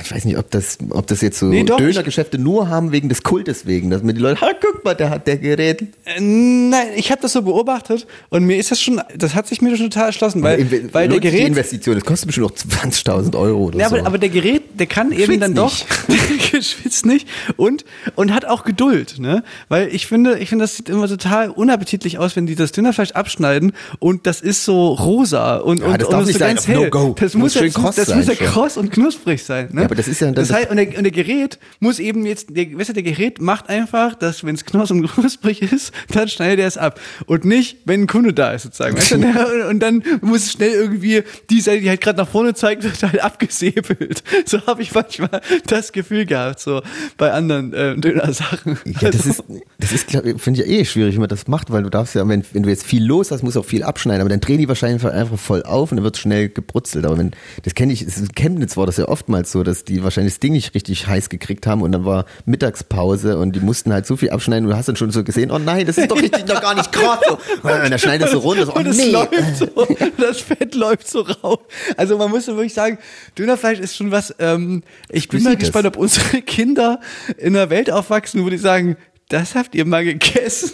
ich 0.00 0.12
weiß 0.14 0.24
nicht, 0.24 0.38
ob 0.38 0.50
das, 0.50 0.78
ob 0.90 1.06
das 1.08 1.20
jetzt 1.22 1.38
so 1.38 1.46
Nee, 1.46 1.64
doch, 1.64 1.76
Dönergeschäfte 1.76 2.38
nur 2.38 2.68
haben 2.68 2.92
wegen 2.92 3.08
des 3.08 3.22
Kultes 3.22 3.66
wegen, 3.66 3.90
dass 3.90 4.02
mir 4.02 4.14
die 4.14 4.20
Leute, 4.20 4.40
ha, 4.40 4.50
guck 4.60 4.84
mal, 4.84 4.94
der 4.94 5.10
hat 5.10 5.26
der 5.26 5.36
Gerät. 5.38 5.82
Äh, 6.04 6.20
Nein, 6.20 6.86
ich 6.96 7.10
habe 7.10 7.20
das 7.20 7.32
so 7.32 7.42
beobachtet 7.42 8.06
und 8.30 8.44
mir 8.44 8.56
ist 8.58 8.70
das 8.70 8.80
schon, 8.80 9.00
das 9.16 9.34
hat 9.34 9.48
sich 9.48 9.60
mir 9.60 9.76
schon 9.76 9.90
total 9.90 10.06
erschlossen, 10.06 10.42
weil, 10.42 10.60
Inve- 10.60 10.88
weil 10.92 11.08
der 11.08 11.16
sich 11.16 11.20
die 11.22 11.30
Gerät, 11.30 11.48
Investition, 11.48 11.94
das 11.96 12.04
kostet 12.04 12.28
bestimmt 12.28 12.46
noch 12.48 12.54
20.000 12.56 13.36
Euro 13.38 13.64
oder 13.64 13.78
Ja, 13.80 13.88
so. 13.88 13.96
aber, 13.96 14.06
aber 14.06 14.18
der 14.18 14.28
Gerät, 14.28 14.62
der 14.78 14.86
kann 14.86 15.10
eben 15.12 15.24
Schwitzt 15.24 15.42
dann 15.42 15.54
doch, 15.54 15.74
schwitzt 16.60 17.06
nicht 17.06 17.26
und, 17.56 17.84
und 18.14 18.32
hat 18.32 18.44
auch 18.44 18.64
Geduld, 18.64 19.18
ne? 19.18 19.42
Weil 19.68 19.88
ich 19.94 20.06
finde, 20.06 20.38
ich 20.38 20.48
finde, 20.48 20.64
das 20.64 20.76
sieht 20.76 20.88
immer 20.88 21.08
total 21.08 21.50
unappetitlich 21.50 22.18
aus, 22.18 22.36
wenn 22.36 22.46
die 22.46 22.54
das 22.54 22.72
Dönerfleisch 22.72 23.12
abschneiden 23.12 23.72
und 23.98 24.26
das 24.26 24.40
ist 24.40 24.64
so 24.64 24.88
rosa 24.88 25.56
und, 25.56 25.80
Ja, 25.80 25.86
und, 25.86 26.00
das 26.00 26.06
und 26.08 26.12
darf 26.12 26.20
ist 26.22 26.26
nicht 26.28 26.34
so 26.34 26.38
sein, 26.38 26.54
ganz 26.56 26.68
auf 26.68 26.74
No 26.74 26.80
hell. 26.82 26.90
Go. 26.90 27.16
Das 27.18 27.34
Muss 27.34 27.54
muss, 27.54 27.54
ja, 27.76 27.92
das 27.96 28.14
muss 28.14 28.26
ja 28.26 28.34
kross 28.34 28.76
und 28.76 28.90
knusprig 28.92 29.42
sein, 29.42 29.68
ne? 29.72 29.81
Ja, 29.82 29.86
aber 29.86 29.94
das 29.94 30.08
ist 30.08 30.20
ja 30.20 30.30
das 30.30 30.48
das- 30.48 30.56
heißt, 30.56 30.70
und 30.70 30.76
der, 30.78 30.88
und 30.96 31.04
der 31.04 31.12
Gerät 31.12 31.58
muss 31.80 31.98
eben 31.98 32.24
jetzt, 32.26 32.48
der, 32.56 32.76
weißt 32.78 32.90
du, 32.90 32.92
der 32.94 33.02
Gerät 33.02 33.40
macht 33.40 33.68
einfach, 33.68 34.14
dass 34.14 34.44
wenn 34.44 34.54
es 34.54 34.64
knoss 34.64 34.90
und 34.90 35.06
knusprig 35.06 35.62
ist, 35.62 35.92
dann 36.10 36.28
schneidet 36.28 36.60
er 36.60 36.66
es 36.66 36.78
ab 36.78 37.00
und 37.26 37.44
nicht, 37.44 37.78
wenn 37.84 38.02
ein 38.02 38.06
Kunde 38.06 38.32
da 38.32 38.52
ist 38.52 38.62
sozusagen, 38.62 38.96
weißt 38.96 39.10
du? 39.12 39.14
Und- 39.16 39.62
und 39.70 39.80
dann 39.80 40.02
muss 40.20 40.44
es 40.46 40.52
schnell 40.52 40.70
irgendwie 40.72 41.22
die 41.50 41.60
Seite, 41.60 41.80
die 41.82 41.88
halt 41.88 42.00
gerade 42.00 42.18
nach 42.18 42.28
vorne 42.28 42.54
zeigt, 42.54 42.82
wird 42.84 43.02
halt 43.02 43.22
abgesäbelt. 43.22 44.22
So 44.46 44.64
habe 44.66 44.82
ich 44.82 44.92
manchmal 44.94 45.40
das 45.66 45.92
Gefühl 45.92 46.26
gehabt, 46.26 46.60
so 46.60 46.82
bei 47.16 47.32
anderen 47.32 47.72
äh, 47.72 47.96
Döner-Sachen. 47.96 48.78
Ja, 49.00 49.10
das 49.10 49.26
Also- 49.26 49.30
ist, 49.30 49.44
das 49.78 49.92
ist, 49.92 50.10
finde 50.10 50.62
ich 50.62 50.66
ja 50.68 50.72
eh 50.80 50.84
schwierig, 50.84 51.14
wie 51.14 51.18
man 51.20 51.28
das 51.28 51.46
macht, 51.48 51.70
weil 51.70 51.82
du 51.82 51.90
darfst 51.90 52.14
ja, 52.14 52.26
wenn, 52.28 52.44
wenn 52.52 52.62
du 52.62 52.68
jetzt 52.68 52.84
viel 52.84 53.04
los 53.04 53.30
hast, 53.30 53.42
musst 53.42 53.56
du 53.56 53.60
auch 53.60 53.64
viel 53.64 53.82
abschneiden, 53.82 54.20
aber 54.20 54.30
dann 54.30 54.40
drehen 54.40 54.58
die 54.58 54.68
wahrscheinlich 54.68 55.04
einfach 55.04 55.38
voll 55.38 55.62
auf 55.62 55.90
und 55.92 55.96
dann 55.96 56.04
wird 56.04 56.16
schnell 56.16 56.48
gebrutzelt. 56.48 57.04
Aber 57.04 57.18
wenn, 57.18 57.32
das 57.62 57.74
kenne 57.74 57.92
ich, 57.92 58.02
in 58.02 58.28
Chemnitz 58.34 58.76
war 58.76 58.86
das 58.86 58.96
ja 58.96 59.08
oftmals 59.08 59.52
so, 59.52 59.61
dass 59.62 59.84
die 59.84 60.02
wahrscheinlich 60.02 60.34
das 60.34 60.40
Ding 60.40 60.52
nicht 60.52 60.74
richtig 60.74 61.06
heiß 61.06 61.28
gekriegt 61.28 61.66
haben 61.66 61.82
und 61.82 61.92
dann 61.92 62.04
war 62.04 62.24
Mittagspause 62.44 63.38
und 63.38 63.54
die 63.56 63.60
mussten 63.60 63.92
halt 63.92 64.06
so 64.06 64.16
viel 64.16 64.30
abschneiden 64.30 64.66
und 64.66 64.72
du 64.72 64.76
hast 64.76 64.88
dann 64.88 64.96
schon 64.96 65.10
so 65.10 65.24
gesehen, 65.24 65.50
oh 65.50 65.58
nein, 65.58 65.86
das 65.86 65.98
ist 65.98 66.10
doch 66.10 66.16
richtig 66.22 66.46
noch 66.46 66.60
gar 66.60 66.74
nicht 66.74 66.92
krass. 66.92 67.18
So. 67.28 67.34
Und 67.34 67.90
dann 67.90 67.98
schneidest 67.98 68.32
du 68.34 68.38
runter, 68.38 68.66
so, 68.66 68.72
oh 68.74 68.78
und 68.78 68.86
es 68.86 68.96
nee. 68.96 69.10
läuft 69.10 69.56
so, 69.56 69.66
das 70.18 70.40
Fett 70.40 70.74
läuft 70.74 71.08
so 71.08 71.20
raus. 71.20 71.58
Also 71.96 72.18
man 72.18 72.30
muss 72.30 72.46
wirklich 72.46 72.74
sagen, 72.74 72.98
Dönerfleisch 73.38 73.78
ist 73.78 73.96
schon 73.96 74.10
was, 74.10 74.34
ähm, 74.38 74.82
ich 75.08 75.28
bin 75.28 75.42
mal 75.42 75.56
gespannt, 75.56 75.86
ob 75.86 75.96
unsere 75.96 76.42
Kinder 76.42 77.00
in 77.38 77.56
einer 77.56 77.70
Welt 77.70 77.90
aufwachsen, 77.90 78.44
wo 78.44 78.50
die 78.50 78.58
sagen, 78.58 78.96
das 79.32 79.54
habt 79.54 79.74
ihr 79.74 79.84
mal 79.86 80.04
gegessen. 80.04 80.72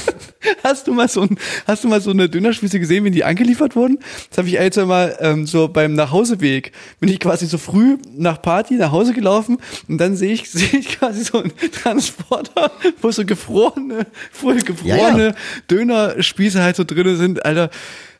hast 0.64 0.86
du 0.86 0.94
mal 0.94 1.08
so 1.08 1.20
ein, 1.22 1.36
hast 1.66 1.84
du 1.84 1.88
mal 1.88 2.00
so 2.00 2.10
eine 2.10 2.28
Dönerspieße 2.30 2.80
gesehen, 2.80 3.04
wenn 3.04 3.12
die 3.12 3.24
angeliefert 3.24 3.76
wurden? 3.76 3.98
Das 4.30 4.38
habe 4.38 4.48
ich 4.48 4.58
ein, 4.58 4.72
zwei 4.72 4.86
Mal 4.86 5.16
ähm, 5.20 5.46
so 5.46 5.68
beim 5.68 5.94
Nachhauseweg. 5.94 6.72
Bin 6.98 7.10
ich 7.10 7.20
quasi 7.20 7.46
so 7.46 7.58
früh 7.58 7.98
nach 8.16 8.40
Party 8.40 8.74
nach 8.74 8.90
Hause 8.90 9.12
gelaufen 9.12 9.58
und 9.86 9.98
dann 9.98 10.16
sehe 10.16 10.32
ich, 10.32 10.50
sehe 10.50 10.78
ich 10.80 10.98
quasi 10.98 11.24
so 11.24 11.42
einen 11.42 11.52
Transporter, 11.72 12.72
wo 13.02 13.10
so 13.10 13.24
gefrorene, 13.26 14.06
voll 14.32 14.60
gefrorene 14.62 14.98
Ja, 14.98 15.18
ja. 15.28 15.34
Dönerspieße 15.70 16.62
halt 16.62 16.76
so 16.76 16.84
drinne 16.84 17.16
sind, 17.16 17.44
Alter. 17.44 17.70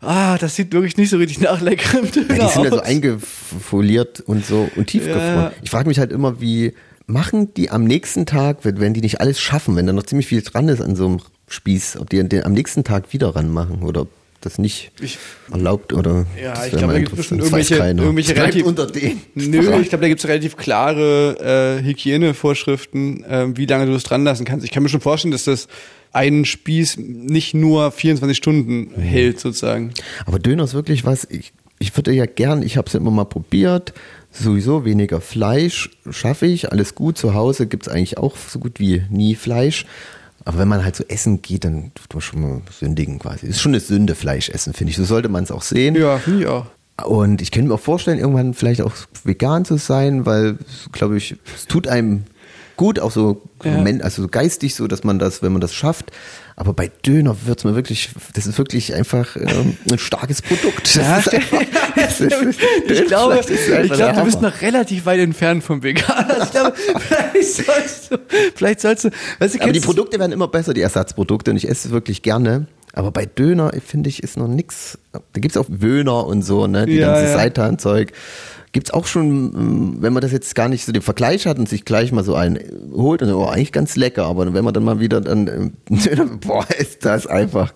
Ah, 0.03 0.37
das 0.39 0.57
sieht 0.57 0.73
wirklich 0.73 0.97
nicht 0.97 1.11
so 1.11 1.17
richtig 1.17 1.41
nach 1.41 1.61
leckerem 1.61 2.11
Döner 2.11 2.37
Ja, 2.37 2.47
die 2.47 2.53
sind 2.53 2.65
ja 2.65 2.71
so 2.71 2.81
aus. 2.81 2.87
eingefoliert 2.87 4.21
und 4.21 4.45
so 4.45 4.71
und 4.77 4.87
tiefgefroren. 4.87 5.35
Ja. 5.37 5.53
Ich 5.63 5.71
frage 5.71 5.89
mich 5.89 5.99
halt 5.99 6.13
immer, 6.13 6.41
wie 6.41 6.75
machen 7.11 7.53
die 7.55 7.71
am 7.71 7.85
nächsten 7.85 8.27
Tag, 8.27 8.59
wenn, 8.63 8.95
die 8.95 9.01
nicht 9.01 9.21
alles 9.21 9.41
schaffen, 9.41 9.77
wenn 9.77 9.87
da 9.87 9.93
noch 9.93 10.05
ziemlich 10.05 10.27
viel 10.27 10.43
dran 10.43 10.69
ist 10.69 10.81
an 10.81 10.97
so 10.97 11.07
einem 11.07 11.21
Spieß, 11.49 11.99
ob 11.99 12.11
die 12.11 12.23
den 12.29 12.45
am 12.45 12.53
nächsten 12.53 12.85
Tag 12.85 13.13
wieder 13.13 13.35
ranmachen 13.35 13.83
oder 13.83 14.03
ob 14.03 14.09
das 14.41 14.59
nicht 14.59 14.91
erlaubt 15.51 15.93
oder. 15.93 16.25
Ja, 16.43 16.55
das 16.55 16.69
ich 16.69 16.73
glaube, 16.79 16.95
da 16.95 16.99
gibt 17.01 17.13
es. 17.19 17.29
Das 17.29 17.39
irgendwelche, 17.39 17.75
irgendwelche 17.77 18.37
relativ, 18.37 18.65
unter 18.65 18.87
denen. 18.87 19.21
Nö, 19.35 19.59
ich 19.81 19.89
glaube, 19.91 20.03
da 20.03 20.09
gibt 20.09 20.21
es 20.21 20.29
relativ 20.29 20.57
klare 20.57 21.79
äh, 21.81 21.85
Hygienevorschriften, 21.85 23.25
äh, 23.25 23.57
wie 23.57 23.67
lange 23.67 23.87
du 23.87 23.93
es 23.95 24.03
dran 24.03 24.25
lassen 24.25 24.45
kannst. 24.45 24.65
Ich 24.65 24.71
kann 24.71 24.83
mir 24.83 24.89
schon 24.89 25.01
vorstellen, 25.01 25.33
dass 25.33 25.45
das 25.45 25.69
einen 26.13 26.45
Spieß 26.45 26.97
nicht 26.99 27.55
nur 27.55 27.91
24 27.93 28.37
Stunden 28.37 28.93
Mhm. 28.97 29.01
hält, 29.01 29.41
sozusagen. 29.41 29.93
Aber 30.27 30.39
Döner 30.39 30.65
ist 30.65 30.75
wirklich 30.75 31.05
was, 31.05 31.27
ich, 31.31 31.53
ich 31.79 31.95
würde 31.97 32.13
ja 32.13 32.27
gern, 32.27 32.63
ich 32.63 32.77
habe 32.77 32.89
es 32.89 32.95
immer 32.95 33.11
mal 33.11 33.25
probiert, 33.25 33.93
sowieso 34.33 34.85
weniger 34.85 35.21
Fleisch 35.21 35.91
schaffe 36.11 36.47
ich, 36.47 36.71
alles 36.73 36.95
gut, 36.95 37.19
zu 37.19 37.35
Hause 37.35 37.67
gibt 37.67 37.87
es 37.87 37.93
eigentlich 37.93 38.19
auch 38.19 38.37
so 38.37 38.59
gut 38.59 38.79
wie 38.79 39.03
nie 39.11 39.35
Fleisch. 39.35 39.87
Aber 40.45 40.59
wenn 40.59 40.69
man 40.69 40.83
halt 40.85 40.97
so 40.97 41.05
essen 41.09 41.43
geht, 41.43 41.65
dann 41.65 41.93
tut 41.95 42.15
man 42.15 42.21
schon 42.23 42.41
mal 42.41 42.63
sündigen 42.71 43.19
quasi. 43.19 43.47
Ist 43.47 43.61
schon 43.61 43.73
eine 43.73 43.81
Sünde, 43.81 44.15
Fleisch 44.15 44.49
essen, 44.49 44.73
finde 44.73 44.91
ich. 44.93 44.97
So 44.97 45.05
sollte 45.05 45.29
man 45.29 45.45
es 45.45 45.51
auch 45.51 45.63
sehen. 45.63 45.95
Ja, 45.97 46.19
finde 46.19 46.41
ich 46.41 46.47
auch. 46.47 46.67
Und 47.05 47.43
ich 47.43 47.51
könnte 47.51 47.69
mir 47.69 47.75
auch 47.75 47.81
vorstellen, 47.81 48.19
irgendwann 48.19 48.55
vielleicht 48.55 48.83
auch 48.83 48.93
vegan 49.25 49.65
zu 49.65 49.77
sein, 49.77 50.27
weil, 50.27 50.57
glaube 50.93 51.17
ich, 51.19 51.37
es 51.55 51.67
tut 51.67 51.89
einem 51.89 52.25
gut, 52.77 52.99
auch 52.99 53.11
so, 53.11 53.43
Ja. 53.63 53.85
also 54.03 54.23
so 54.23 54.29
geistig 54.29 54.75
so, 54.75 54.87
dass 54.87 55.05
man 55.05 55.19
das, 55.19 55.43
wenn 55.43 55.53
man 55.53 55.61
das 55.61 55.75
schafft. 55.75 56.11
Aber 56.61 56.75
bei 56.75 56.91
Döner 57.07 57.35
wird 57.47 57.61
es 57.61 57.65
mir 57.65 57.75
wirklich, 57.75 58.11
das 58.35 58.47
ist 58.47 58.59
wirklich 58.59 58.95
einfach 58.95 59.35
ähm, 59.35 59.79
ein 59.91 59.99
starkes 59.99 60.43
Produkt. 60.43 60.95
Ja, 60.95 61.17
einfach, 61.17 61.33
ist, 61.97 62.21
Ich 62.21 63.07
glaube, 63.07 63.41
ich 63.41 63.93
glaube, 63.93 64.13
du 64.15 64.25
bist 64.25 64.43
noch 64.43 64.61
relativ 64.61 65.07
weit 65.07 65.21
entfernt 65.21 65.65
vom 65.65 65.83
Vegan. 65.83 66.27
Also 66.29 66.43
ich 66.43 66.51
glaube, 66.51 66.75
vielleicht 66.99 67.55
sollst 67.65 68.13
du, 68.13 68.19
vielleicht 68.55 68.81
sollst 68.83 69.05
du, 69.05 69.11
weißt 69.39 69.55
du, 69.55 69.63
Aber 69.63 69.73
die 69.73 69.81
Produkte 69.81 70.19
werden 70.19 70.33
immer 70.33 70.49
besser, 70.49 70.75
die 70.75 70.83
Ersatzprodukte, 70.83 71.51
und 71.51 71.57
ich 71.57 71.67
esse 71.67 71.89
es 71.89 71.95
wirklich 71.95 72.21
gerne. 72.21 72.67
Aber 72.93 73.11
bei 73.11 73.25
Döner, 73.25 73.73
finde 73.83 74.11
ich, 74.11 74.23
ist 74.23 74.37
noch 74.37 74.47
nix. 74.47 74.99
Da 75.13 75.41
gibt's 75.41 75.57
auch 75.57 75.67
Wöhner 75.71 76.27
und 76.27 76.43
so, 76.43 76.67
ne? 76.67 76.85
Die 76.85 76.97
Ja, 76.97 77.15
ganze 77.15 77.31
ja. 77.31 77.39
Seitan-Zeug. 77.39 78.13
Gibt's 78.73 78.93
auch 78.93 79.07
schon, 79.07 79.27
ähm, 79.55 79.97
wenn 80.01 80.13
man 80.13 80.21
das 80.21 80.33
jetzt 80.33 80.55
gar 80.55 80.69
nicht 80.69 80.85
so 80.85 80.93
den 80.93 81.03
Vergleich 81.03 81.47
hat 81.47 81.59
und 81.59 81.69
sich 81.69 81.85
gleich 81.85 82.13
mal 82.13 82.23
so 82.23 82.35
einen 82.35 82.59
holt, 82.93 83.23
dann, 83.23 83.33
oh, 83.33 83.47
eigentlich 83.47 83.73
ganz 83.73 83.97
lecker. 83.97 84.27
Aber 84.27 84.53
wenn 84.55 84.65
man 84.65 84.75
dann 84.75 84.85
mal 84.85 85.01
wieder 85.01 85.21
dann, 85.21 85.73
boah, 86.41 86.67
ist 86.79 87.05
das 87.05 87.27
einfach 87.27 87.73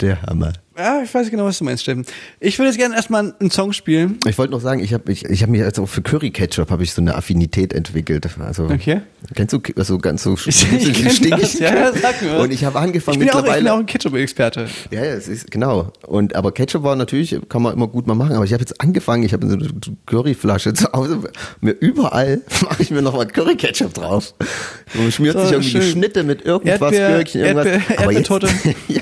der 0.00 0.22
Hammer. 0.22 0.52
Ja, 0.76 1.02
ich 1.04 1.14
weiß 1.14 1.30
genau, 1.30 1.44
was 1.44 1.58
du 1.58 1.64
meinst, 1.64 1.84
Steffen. 1.84 2.04
Ich 2.40 2.58
würde 2.58 2.70
jetzt 2.70 2.78
gerne 2.78 2.96
erstmal 2.96 3.32
einen 3.38 3.50
Song 3.52 3.72
spielen. 3.72 4.18
Ich 4.26 4.36
wollte 4.38 4.50
noch 4.52 4.60
sagen, 4.60 4.82
ich 4.82 4.92
habe 4.92 5.12
ich, 5.12 5.24
ich 5.24 5.40
hab 5.44 5.48
mir 5.48 5.64
also 5.66 5.86
für 5.86 6.02
Curry 6.02 6.32
Ketchup 6.32 6.68
habe 6.72 6.82
ich 6.82 6.92
so 6.92 7.00
eine 7.00 7.14
Affinität 7.14 7.72
entwickelt. 7.72 8.26
Also 8.40 8.64
Okay. 8.64 9.02
kennst 9.36 9.52
du 9.52 9.60
also 9.76 9.98
ganz 9.98 10.24
so 10.24 10.34
Ich- 10.46 10.66
ich 10.72 11.22
kenn 11.22 11.30
das, 11.40 11.60
ja, 11.60 11.92
sag 11.92 12.20
mir. 12.22 12.38
Und 12.40 12.52
ich 12.52 12.64
habe 12.64 12.80
angefangen 12.80 13.14
Ich 13.14 13.18
bin, 13.20 13.28
ja 13.28 13.34
auch, 13.34 13.38
ich 13.38 13.44
bin 13.44 13.52
mittlerweile 13.52 13.72
auch 13.72 13.78
ein 13.78 13.86
Ketchup-Experte. 13.86 14.66
Ja, 14.90 15.04
ja, 15.04 15.12
es 15.12 15.28
ist 15.28 15.48
genau. 15.52 15.92
Und 16.08 16.34
aber 16.34 16.50
Ketchup 16.50 16.82
war 16.82 16.96
natürlich, 16.96 17.38
kann 17.48 17.62
man 17.62 17.72
immer 17.74 17.86
gut 17.86 18.08
mal 18.08 18.14
machen. 18.16 18.34
Aber 18.34 18.44
ich 18.44 18.52
habe 18.52 18.60
jetzt 18.62 18.80
angefangen, 18.80 19.22
ich 19.22 19.32
habe 19.32 19.46
so 19.46 19.54
eine 19.54 19.68
Curryflasche 20.06 20.74
zu 20.74 20.90
Hause. 20.92 21.20
Mir 21.60 21.70
überall 21.78 22.40
mache 22.62 22.82
ich 22.82 22.90
mir 22.90 23.00
noch 23.00 23.14
mal 23.14 23.26
Curry 23.28 23.54
Ketchup 23.54 23.94
drauf. 23.94 24.34
Und 24.98 25.14
schmiert 25.14 25.34
So, 25.34 25.42
sich 25.44 25.52
irgendwie 25.52 25.70
die 25.70 25.80
schön. 25.82 25.90
Schnitte 25.92 26.24
mit 26.24 26.44
irgendwas, 26.44 26.92
Erdbeer- 26.92 27.14
Gürkchen, 27.18 27.40
irgendwas. 27.42 27.66
Erdbeer- 27.68 28.02
aber 28.02 28.12
jetzt, 28.12 28.28
ja, 28.88 29.00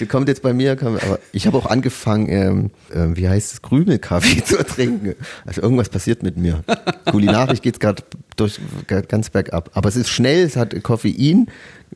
die 0.00 0.06
kommt 0.06 0.28
jetzt 0.28 0.42
bei 0.42 0.52
mir, 0.52 0.76
kommt, 0.76 1.02
aber 1.02 1.18
ich 1.32 1.46
habe 1.46 1.56
auch 1.56 1.66
angefangen, 1.66 2.28
ähm, 2.28 2.70
ähm, 2.94 3.16
wie 3.16 3.28
heißt 3.28 3.52
es, 3.52 3.62
Krümelkaffee 3.62 4.44
zu 4.44 4.64
trinken. 4.64 5.14
Also 5.44 5.62
irgendwas 5.62 5.88
passiert 5.88 6.22
mit 6.22 6.36
mir. 6.36 6.64
Kulinarisch 7.10 7.62
geht's 7.62 7.80
gerade 7.80 8.02
durch 8.36 8.60
ganz 9.08 9.30
bergab. 9.30 9.70
Aber 9.74 9.88
es 9.88 9.96
ist 9.96 10.08
schnell, 10.08 10.44
es 10.44 10.56
hat 10.56 10.82
Koffein 10.82 11.48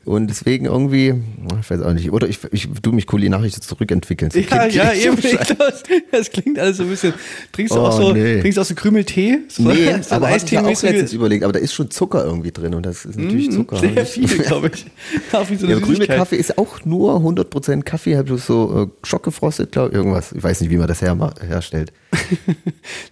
und 0.05 0.27
deswegen 0.29 0.67
irgendwie, 0.67 1.15
ich 1.61 1.71
weiß 1.71 1.81
auch 1.83 1.93
nicht, 1.93 2.11
oder 2.13 2.29
ich, 2.29 2.39
ich 2.51 2.69
tu 2.83 2.93
mich 2.93 3.07
kulinarisch 3.07 3.53
zurückentwickeln. 3.55 4.31
So 4.31 4.39
Ja, 4.41 4.47
Kind- 4.69 4.75
ja, 4.75 4.93
eben. 4.93 5.17
Glaub, 5.21 5.73
das 6.11 6.31
klingt 6.31 6.59
alles 6.59 6.77
so 6.79 6.83
ein 6.83 6.89
bisschen. 6.89 7.15
Trinkst 7.53 7.75
du 7.75 7.79
Oh, 7.81 7.85
auch 7.85 7.93
so, 7.97 8.13
nee. 8.13 8.41
trinkst 8.41 8.57
du 8.57 8.63
auch 8.63 8.67
so 8.67 8.75
Krümeltee? 8.75 9.39
So, 9.49 9.63
Nee, 9.63 9.95
so 10.03 10.15
aber 10.17 10.29
hatte 10.31 10.45
ich 10.47 10.51
ja 10.53 10.63
auch 10.63 10.83
letztens 10.83 11.13
überlegt, 11.13 11.45
aber 11.45 11.53
da 11.53 11.59
ist 11.61 11.73
schon 11.75 11.91
Zucker 11.91 12.25
irgendwie 12.25 12.51
drin 12.51 12.75
und 12.75 12.85
das 12.85 13.05
ist 13.05 13.19
natürlich 13.19 13.49
Mm, 13.49 13.53
Zucker. 13.53 13.77
Sehr 13.79 14.07
viel, 14.07 14.27
glaube 14.39 14.71
ich. 14.75 14.85
So 15.59 15.67
Ja, 15.67 15.75
grüne 15.79 15.87
Süßigkeit. 15.87 16.17
Kaffee 16.17 16.37
ist 16.37 16.59
auch 16.59 16.85
nur 16.85 17.17
100% 17.19 17.83
Kaffee, 17.83 18.17
halt 18.17 18.29
so 18.41 18.89
äh, 18.91 19.07
schockgefrostet, 19.07 19.73
glaube 19.73 19.91
ich, 19.91 19.95
irgendwas. 19.97 20.33
Ich 20.33 20.43
weiß 20.43 20.61
nicht, 20.61 20.71
wie 20.71 20.77
man 20.79 20.89
das 20.89 21.01
her 21.03 21.17
herstellt. 21.47 21.93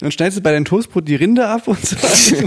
Dann 0.00 0.10
schneidest 0.10 0.38
du 0.38 0.42
bei 0.42 0.52
deinem 0.52 0.64
Toastbrot 0.64 1.06
die 1.06 1.14
Rinde 1.16 1.46
ab 1.46 1.68
und 1.68 1.78
so. 1.84 1.96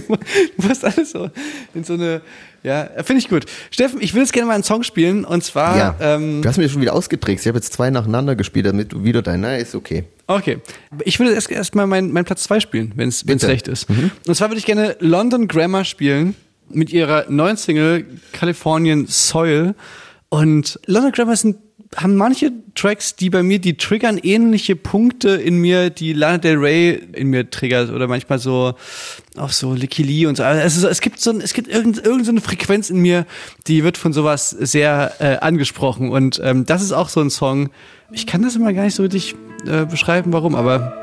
Du 0.07 0.67
musst 0.67 0.83
alles 0.85 1.11
so 1.11 1.29
in 1.73 1.83
so 1.83 1.93
eine, 1.93 2.21
ja, 2.64 2.90
finde 3.03 3.22
ich 3.22 3.30
gut. 3.30 3.45
Steffen, 3.72 4.02
ich 4.02 4.14
will 4.14 4.22
jetzt 4.22 4.31
gerne 4.31 4.48
mal 4.48 4.53
einen 4.53 4.64
Song 4.64 4.84
spielen 4.84 5.26
und 5.26 5.44
zwar, 5.44 5.77
ja, 5.77 5.95
ähm, 5.99 6.41
du 6.41 6.48
hast 6.48 6.57
mir 6.57 6.69
schon 6.69 6.81
wieder 6.81 6.94
ausgetrickst. 6.94 7.45
Ich 7.45 7.49
habe 7.49 7.57
jetzt 7.57 7.73
zwei 7.73 7.90
nacheinander 7.90 8.35
gespielt, 8.35 8.65
damit 8.65 8.94
du 8.94 9.03
wieder 9.03 9.22
dein, 9.22 9.41
na, 9.41 9.57
ist 9.57 9.76
okay. 9.76 10.06
okay. 10.27 10.60
Ich 11.03 11.19
würde 11.19 11.34
erst, 11.34 11.52
erst 11.52 11.76
mal 11.76 11.88
meinen 11.88 12.11
mein 12.11 12.23
Platz 12.23 12.44
zwei 12.44 12.60
spielen, 12.60 12.94
wenn 12.95 13.10
es 13.10 13.26
recht 13.27 13.68
ist. 13.68 13.88
Und 13.90 14.35
zwar 14.35 14.49
würde 14.49 14.60
ich 14.60 14.65
gerne 14.65 14.95
London 14.99 15.48
Grammar 15.48 15.84
spielen 15.84 16.35
mit 16.69 16.91
ihrer 16.91 17.26
neuen 17.30 17.57
Single 17.57 18.06
Californian 18.31 19.07
Soil. 19.07 19.76
Und 20.30 20.80
London 20.85 21.11
Grammar 21.11 21.35
sind 21.35 21.57
haben 21.97 22.15
manche 22.15 22.51
Tracks, 22.75 23.15
die 23.15 23.29
bei 23.29 23.43
mir, 23.43 23.59
die 23.59 23.77
triggern 23.77 24.17
ähnliche 24.17 24.75
Punkte 24.75 25.29
in 25.29 25.57
mir, 25.57 25.89
die 25.89 26.13
Lana 26.13 26.37
Del 26.37 26.57
Rey 26.57 27.01
in 27.13 27.27
mir 27.27 27.49
triggert 27.49 27.91
oder 27.91 28.07
manchmal 28.07 28.39
so 28.39 28.73
auch 29.37 29.51
so 29.51 29.73
Licky 29.73 30.03
Lee 30.03 30.25
und 30.25 30.37
so. 30.37 30.43
Also 30.43 30.81
so, 30.81 30.87
es 30.87 31.01
gibt 31.01 31.19
so 31.19 31.31
ein, 31.31 31.41
es 31.41 31.53
gibt 31.53 31.67
irgend, 31.67 32.03
irgend 32.05 32.25
so 32.25 32.31
eine 32.31 32.41
Frequenz 32.41 32.89
in 32.89 32.97
mir, 32.97 33.25
die 33.67 33.83
wird 33.83 33.97
von 33.97 34.13
sowas 34.13 34.49
sehr 34.49 35.13
äh, 35.19 35.37
angesprochen 35.37 36.09
und 36.09 36.39
ähm, 36.43 36.65
das 36.65 36.81
ist 36.81 36.91
auch 36.91 37.09
so 37.09 37.21
ein 37.21 37.29
Song. 37.29 37.69
Ich 38.11 38.27
kann 38.27 38.41
das 38.41 38.55
immer 38.55 38.73
gar 38.73 38.83
nicht 38.83 38.95
so 38.95 39.03
richtig 39.03 39.35
äh, 39.65 39.85
beschreiben, 39.85 40.33
warum, 40.33 40.55
aber 40.55 40.93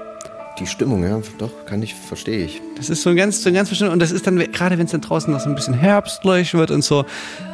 Die 0.58 0.66
Stimmung, 0.66 1.02
ja, 1.02 1.20
doch, 1.38 1.66
kann 1.66 1.82
ich, 1.82 1.94
verstehe 1.94 2.44
ich. 2.44 2.60
das 2.76 2.90
ist 2.90 3.02
so 3.02 3.10
ein 3.10 3.16
ganz, 3.16 3.42
so 3.42 3.48
ein 3.48 3.54
ganz 3.54 3.68
bestimmt 3.68 3.92
und 3.92 4.00
das 4.00 4.12
ist 4.12 4.26
dann 4.26 4.38
gerade, 4.38 4.78
wenn 4.78 4.86
es 4.86 4.92
dann 4.92 5.00
draußen 5.00 5.32
noch 5.32 5.40
so 5.40 5.48
ein 5.48 5.54
bisschen 5.54 5.74
herbstlich 5.74 6.54
wird 6.54 6.70
und 6.70 6.82
so, 6.84 7.04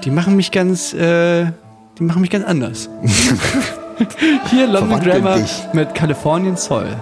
die 0.05 0.11
machen 0.11 0.37
mich 0.37 0.51
ganz, 0.51 0.93
äh, 0.93 1.53
die 1.99 2.03
machen 2.03 2.21
mich 2.21 2.31
ganz 2.31 2.45
anders. 2.45 2.89
Hier 4.51 4.67
London 4.67 5.01
Grammar 5.01 5.41
mit 5.73 5.95
Californian 5.95 6.57
Soil. 6.57 6.97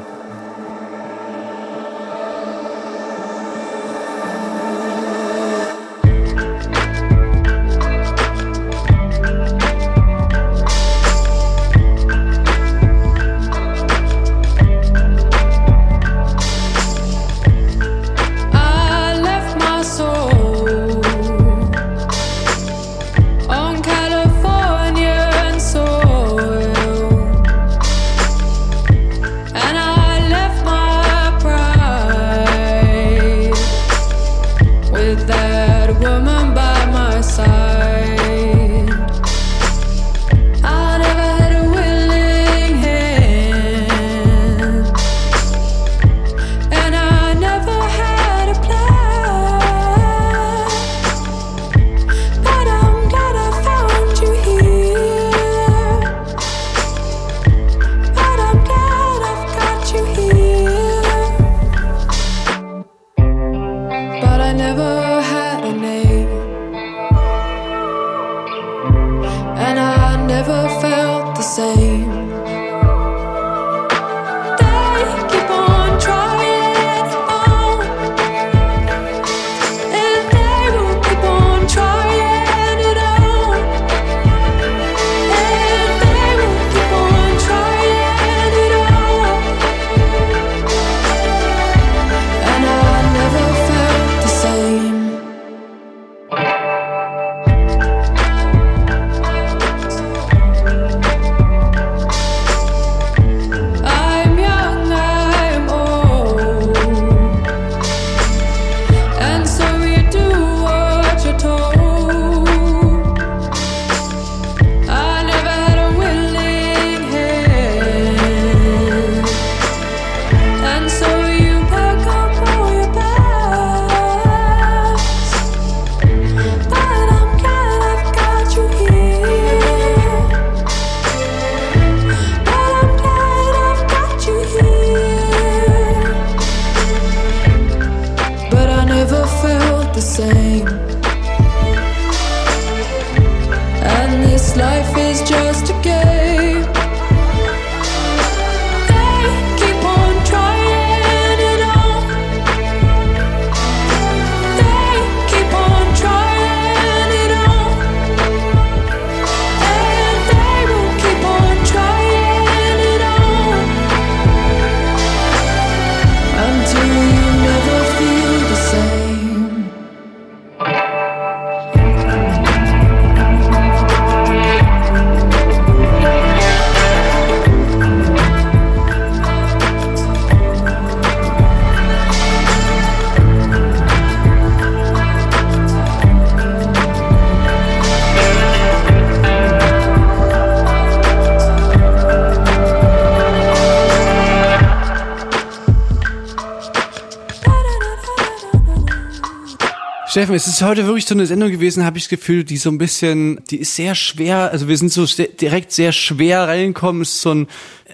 Steffen, 200.14 200.36
es 200.36 200.46
ist 200.46 200.62
heute 200.62 200.86
wirklich 200.86 201.06
so 201.06 201.14
eine 201.16 201.26
Sendung 201.26 201.50
gewesen, 201.50 201.84
habe 201.84 201.98
ich 201.98 202.04
das 202.04 202.08
Gefühl, 202.08 202.44
die 202.44 202.56
so 202.56 202.70
ein 202.70 202.78
bisschen, 202.78 203.40
die 203.50 203.56
ist 203.56 203.74
sehr 203.74 203.96
schwer, 203.96 204.52
also 204.52 204.68
wir 204.68 204.78
sind 204.78 204.92
so 204.92 205.04
direkt 205.06 205.72
sehr 205.72 205.90
schwer 205.90 206.46
reingekommen, 206.46 207.02
es 207.02 207.14
ist 207.14 207.22
so 207.22 207.34
ein, 207.34 207.48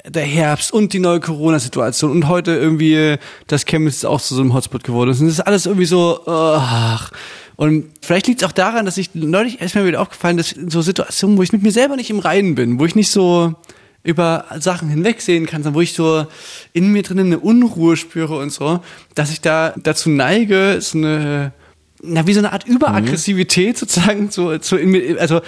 der 0.06 0.24
Herbst 0.24 0.70
und 0.70 0.92
die 0.92 0.98
neue 0.98 1.20
Corona-Situation 1.20 2.10
und 2.10 2.28
heute 2.28 2.50
irgendwie 2.50 3.16
das 3.46 3.64
Chemnitz 3.64 3.94
ist 3.94 4.04
auch 4.04 4.20
zu 4.20 4.34
so 4.34 4.42
einem 4.42 4.52
Hotspot 4.52 4.84
geworden. 4.84 5.08
Und 5.18 5.20
das 5.28 5.32
ist 5.32 5.40
alles 5.40 5.64
irgendwie 5.64 5.86
so, 5.86 6.20
ach. 6.26 7.10
Und 7.56 7.86
vielleicht 8.02 8.26
liegt 8.26 8.42
es 8.42 8.46
auch 8.46 8.52
daran, 8.52 8.84
dass 8.84 8.98
ich 8.98 9.14
neulich 9.14 9.62
erst 9.62 9.74
mal 9.74 9.86
wieder 9.86 10.02
aufgefallen, 10.02 10.36
dass 10.36 10.50
so 10.50 10.82
Situationen, 10.82 11.38
wo 11.38 11.42
ich 11.42 11.54
mit 11.54 11.62
mir 11.62 11.72
selber 11.72 11.96
nicht 11.96 12.10
im 12.10 12.18
Reinen 12.18 12.54
bin, 12.54 12.78
wo 12.78 12.84
ich 12.84 12.96
nicht 12.96 13.10
so 13.10 13.54
über 14.02 14.44
Sachen 14.58 14.90
hinwegsehen 14.90 15.46
kann, 15.46 15.62
sondern 15.62 15.78
wo 15.78 15.80
ich 15.80 15.94
so 15.94 16.26
in 16.74 16.92
mir 16.92 17.02
drinnen 17.02 17.28
eine 17.28 17.38
Unruhe 17.38 17.96
spüre 17.96 18.36
und 18.36 18.52
so, 18.52 18.80
dass 19.14 19.32
ich 19.32 19.40
da 19.40 19.72
dazu 19.82 20.10
neige, 20.10 20.76
so 20.82 20.98
eine, 20.98 21.54
na, 22.02 22.26
wie 22.26 22.32
so 22.32 22.40
eine 22.40 22.52
Art 22.52 22.66
Überaggressivität 22.66 23.76
sozusagen 23.78 24.30
zu, 24.30 24.58
zu 24.58 24.76
also, 25.18 25.40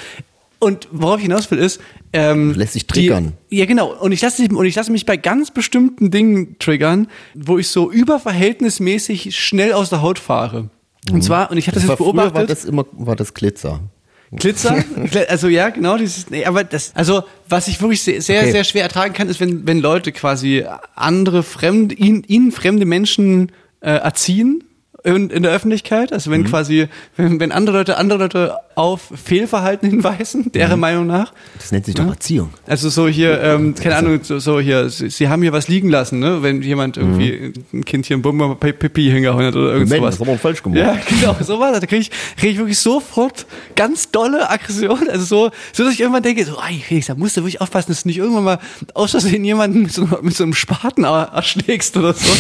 und 0.58 0.86
worauf 0.92 1.16
ich 1.18 1.24
hinaus 1.24 1.50
will 1.50 1.58
ist, 1.58 1.80
ähm, 2.12 2.52
Lässt 2.54 2.74
sich 2.74 2.86
triggern. 2.86 3.32
Die, 3.50 3.56
ja, 3.56 3.64
genau. 3.64 3.92
Und 3.92 4.12
ich 4.12 4.20
lasse 4.22 4.46
und 4.46 4.64
ich 4.64 4.74
lasse 4.76 4.92
mich 4.92 5.06
bei 5.06 5.16
ganz 5.16 5.50
bestimmten 5.50 6.10
Dingen 6.10 6.56
triggern, 6.58 7.08
wo 7.34 7.58
ich 7.58 7.68
so 7.68 7.90
überverhältnismäßig 7.90 9.36
schnell 9.36 9.72
aus 9.72 9.90
der 9.90 10.02
Haut 10.02 10.18
fahre. 10.18 10.68
Und 11.10 11.22
zwar, 11.24 11.50
und 11.50 11.56
ich 11.58 11.66
hatte 11.66 11.80
das, 11.80 11.84
Mhm. 11.84 11.88
war 11.88 11.94
jetzt 11.94 11.98
beobachtet. 11.98 12.34
War 12.34 12.46
das 12.46 12.64
immer, 12.64 12.86
war 12.92 13.16
das 13.16 13.34
Glitzer. 13.34 13.80
Glitzer, 14.30 14.76
Gl- 14.96 15.26
also 15.28 15.48
ja, 15.48 15.68
genau, 15.70 15.98
dieses, 15.98 16.30
nee, 16.30 16.44
aber 16.44 16.64
das, 16.64 16.92
also 16.94 17.24
was 17.48 17.68
ich 17.68 17.80
wirklich 17.82 18.02
sehr, 18.02 18.22
sehr, 18.22 18.40
Okay. 18.42 18.52
sehr 18.52 18.64
schwer 18.64 18.82
ertragen 18.84 19.12
kann, 19.12 19.28
ist, 19.28 19.40
wenn, 19.40 19.66
wenn 19.66 19.78
Leute 19.80 20.12
quasi 20.12 20.64
andere 20.94 21.42
fremde, 21.42 21.94
ihnen, 21.94 22.22
ihnen 22.24 22.52
fremde 22.52 22.86
Menschen 22.86 23.52
äh, 23.80 23.90
erziehen 23.90 24.64
in, 25.04 25.30
in 25.30 25.42
der 25.42 25.52
Öffentlichkeit, 25.52 26.12
also 26.12 26.30
wenn 26.30 26.44
quasi, 26.44 26.88
wenn, 27.16 27.40
wenn 27.40 27.52
andere 27.52 27.78
Leute 27.78 27.96
andere 27.96 28.18
Leute 28.20 28.54
auf 28.74 29.02
Fehlverhalten 29.24 29.88
hinweisen, 29.90 30.50
deren 30.54 30.80
Meinung 30.80 31.06
nach. 31.06 31.32
Das 31.58 31.72
nennt 31.72 31.86
sich 31.86 31.94
doch 31.94 32.06
Erziehung. 32.06 32.50
Also 32.66 32.88
so 32.88 33.08
hier, 33.08 33.40
ähm, 33.42 33.74
keine 33.74 33.96
Ahnung, 33.96 34.20
so, 34.22 34.38
so 34.38 34.60
hier, 34.60 34.88
sie, 34.88 35.10
sie 35.10 35.28
haben 35.28 35.42
hier 35.42 35.52
was 35.52 35.68
liegen 35.68 35.88
lassen, 35.88 36.18
ne? 36.18 36.42
Wenn 36.42 36.62
jemand 36.62 36.96
irgendwie 36.96 37.52
ein 37.72 37.84
Kind 37.84 38.06
hier 38.06 38.16
ein 38.16 38.22
Bummer 38.22 38.54
Pipi 38.54 39.10
hingehauen 39.10 39.44
hat 39.46 39.54
oder 39.56 39.72
irgend 39.72 39.88
Moment, 39.90 40.02
sowas. 40.02 40.18
das 40.18 40.20
haben 40.26 40.34
wir 40.34 40.38
falsch 40.38 40.62
gemacht. 40.62 40.78
Ja, 40.78 40.96
genau, 41.08 41.36
so 41.40 41.58
war 41.60 41.70
das. 41.72 41.80
Da 41.80 41.86
kriege 41.86 42.02
ich, 42.02 42.10
krieg 42.36 42.52
ich 42.52 42.58
wirklich 42.58 42.78
sofort 42.78 43.46
ganz 43.76 44.10
dolle 44.10 44.48
Aggression. 44.50 45.08
Also 45.10 45.24
so, 45.24 45.50
so 45.72 45.84
dass 45.84 45.94
ich 45.94 46.00
irgendwann 46.00 46.22
denke, 46.22 46.44
so, 46.44 46.56
ey, 46.68 46.78
Felix, 46.86 47.06
da 47.06 47.14
musst 47.14 47.36
du 47.36 47.40
wirklich 47.42 47.60
aufpassen, 47.60 47.90
dass 47.92 48.02
du 48.02 48.08
nicht 48.08 48.18
irgendwann 48.18 48.44
mal 48.44 48.58
aus 48.94 49.12
Versehen 49.12 49.44
jemanden 49.44 49.82
mit 49.82 49.92
so, 49.92 50.08
mit 50.22 50.34
so 50.36 50.44
einem 50.44 50.54
Spaten 50.54 51.04
er- 51.04 51.30
erschlägst 51.34 51.96
oder 51.96 52.14
so. 52.14 52.30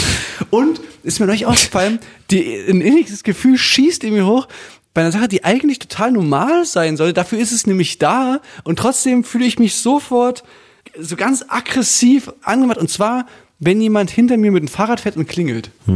Und 0.50 0.80
ist 1.02 1.18
mir 1.20 1.26
neulich 1.26 1.46
aufgefallen, 1.46 1.98
die, 2.30 2.42
ein 2.68 2.80
inniges 2.80 3.22
Gefühl 3.24 3.58
schießt 3.58 4.04
in 4.04 4.14
mir 4.14 4.24
hoch, 4.26 4.46
bei 4.94 5.00
einer 5.00 5.12
Sache, 5.12 5.28
die 5.28 5.44
eigentlich 5.44 5.78
total 5.78 6.12
normal 6.12 6.64
sein 6.64 6.96
sollte. 6.96 7.14
Dafür 7.14 7.38
ist 7.38 7.52
es 7.52 7.66
nämlich 7.66 7.98
da. 7.98 8.40
Und 8.64 8.78
trotzdem 8.78 9.24
fühle 9.24 9.46
ich 9.46 9.58
mich 9.58 9.76
sofort 9.76 10.44
so 10.98 11.16
ganz 11.16 11.44
aggressiv 11.48 12.30
angemacht. 12.42 12.78
Und 12.78 12.90
zwar, 12.90 13.26
wenn 13.64 13.80
jemand 13.80 14.10
hinter 14.10 14.36
mir 14.36 14.50
mit 14.50 14.60
dem 14.62 14.68
Fahrrad 14.68 14.98
fährt 14.98 15.16
und 15.16 15.28
klingelt. 15.28 15.70
Das 15.86 15.94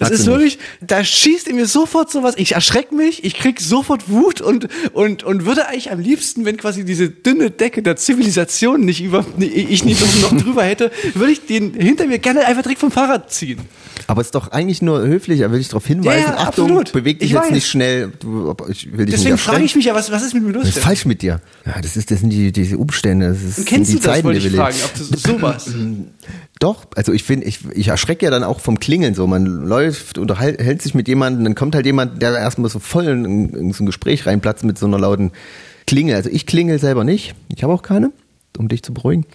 Magst 0.00 0.12
ist 0.12 0.18
nicht. 0.20 0.26
wirklich, 0.26 0.58
da 0.80 1.04
schießt 1.04 1.46
in 1.46 1.54
mir 1.54 1.66
sofort 1.66 2.10
sowas. 2.10 2.34
Ich 2.36 2.52
erschreck 2.52 2.90
mich, 2.90 3.22
ich 3.24 3.34
krieg 3.34 3.60
sofort 3.60 4.10
Wut 4.10 4.40
und, 4.40 4.66
und, 4.92 5.22
und 5.22 5.46
würde 5.46 5.68
eigentlich 5.68 5.92
am 5.92 6.00
liebsten, 6.00 6.44
wenn 6.44 6.56
quasi 6.56 6.84
diese 6.84 7.08
dünne 7.08 7.52
Decke 7.52 7.82
der 7.82 7.94
Zivilisation 7.94 8.80
nicht 8.84 9.00
über, 9.00 9.24
ich 9.38 9.84
nicht 9.84 10.00
noch 10.22 10.36
drüber 10.36 10.64
hätte, 10.64 10.90
würde 11.14 11.30
ich 11.32 11.46
den 11.46 11.72
hinter 11.74 12.06
mir 12.08 12.18
gerne 12.18 12.46
einfach 12.46 12.62
direkt 12.62 12.80
vom 12.80 12.90
Fahrrad 12.90 13.32
ziehen. 13.32 13.60
Aber 14.08 14.20
es 14.20 14.26
ist 14.26 14.34
doch 14.34 14.48
eigentlich 14.50 14.82
nur 14.82 15.00
höflich, 15.06 15.40
da 15.40 15.52
will 15.52 15.60
ich 15.60 15.68
darauf 15.68 15.86
hinweisen. 15.86 16.20
Ja, 16.20 16.32
ja, 16.32 16.36
Achtung, 16.48 16.64
absolut. 16.66 16.92
beweg 16.92 17.20
dich 17.20 17.28
Ich 17.28 17.34
jetzt 17.34 17.44
weiß. 17.44 17.50
nicht 17.52 17.68
schnell. 17.68 18.12
Du, 18.18 18.54
ich 18.68 18.90
will 18.96 19.06
dich 19.06 19.14
Deswegen 19.14 19.38
frage 19.38 19.62
ich 19.64 19.76
mich 19.76 19.84
ja, 19.84 19.94
was, 19.94 20.10
was 20.10 20.22
ist 20.24 20.34
mit 20.34 20.42
mir 20.42 20.50
los? 20.52 20.64
Was 20.64 20.76
ist 20.76 20.82
falsch 20.82 21.06
mit 21.06 21.22
dir? 21.22 21.40
Ja, 21.64 21.80
das 21.80 21.96
ist, 21.96 22.10
das 22.10 22.20
sind 22.20 22.30
die, 22.30 22.50
diese 22.52 22.76
Umstände. 22.76 23.28
Das 23.28 23.42
ist, 23.42 23.58
Und 23.58 23.66
kennst 23.66 23.92
sind 23.92 24.00
du 24.00 24.02
die 24.02 24.06
das, 24.06 24.14
Zeiten, 24.16 24.26
wollte 24.26 24.40
die 24.40 24.48
ich 24.48 24.54
fragen, 24.56 24.76
ob 24.84 24.92
das 24.98 25.22
sowas. 25.22 25.70
Doch, 26.60 26.86
also 26.94 27.12
ich 27.12 27.24
finde, 27.24 27.46
ich, 27.46 27.60
ich 27.72 27.88
erschrecke 27.88 28.24
ja 28.24 28.30
dann 28.30 28.44
auch 28.44 28.60
vom 28.60 28.78
Klingeln 28.78 29.14
so. 29.14 29.26
Man 29.26 29.44
läuft, 29.44 30.18
unterhält 30.18 30.60
hält 30.60 30.82
sich 30.82 30.94
mit 30.94 31.08
jemandem, 31.08 31.44
dann 31.44 31.54
kommt 31.54 31.74
halt 31.74 31.84
jemand, 31.84 32.22
der 32.22 32.38
erstmal 32.38 32.70
so 32.70 32.78
voll 32.78 33.06
in, 33.06 33.50
in 33.54 33.72
so 33.72 33.82
ein 33.82 33.86
Gespräch 33.86 34.26
reinplatzt 34.26 34.64
mit 34.64 34.78
so 34.78 34.86
einer 34.86 34.98
lauten 34.98 35.32
Klingel. 35.86 36.14
Also 36.14 36.30
ich 36.30 36.46
klingel 36.46 36.78
selber 36.78 37.04
nicht. 37.04 37.34
Ich 37.54 37.62
habe 37.62 37.72
auch 37.72 37.82
keine, 37.82 38.12
um 38.56 38.68
dich 38.68 38.82
zu 38.82 38.94
beruhigen. 38.94 39.26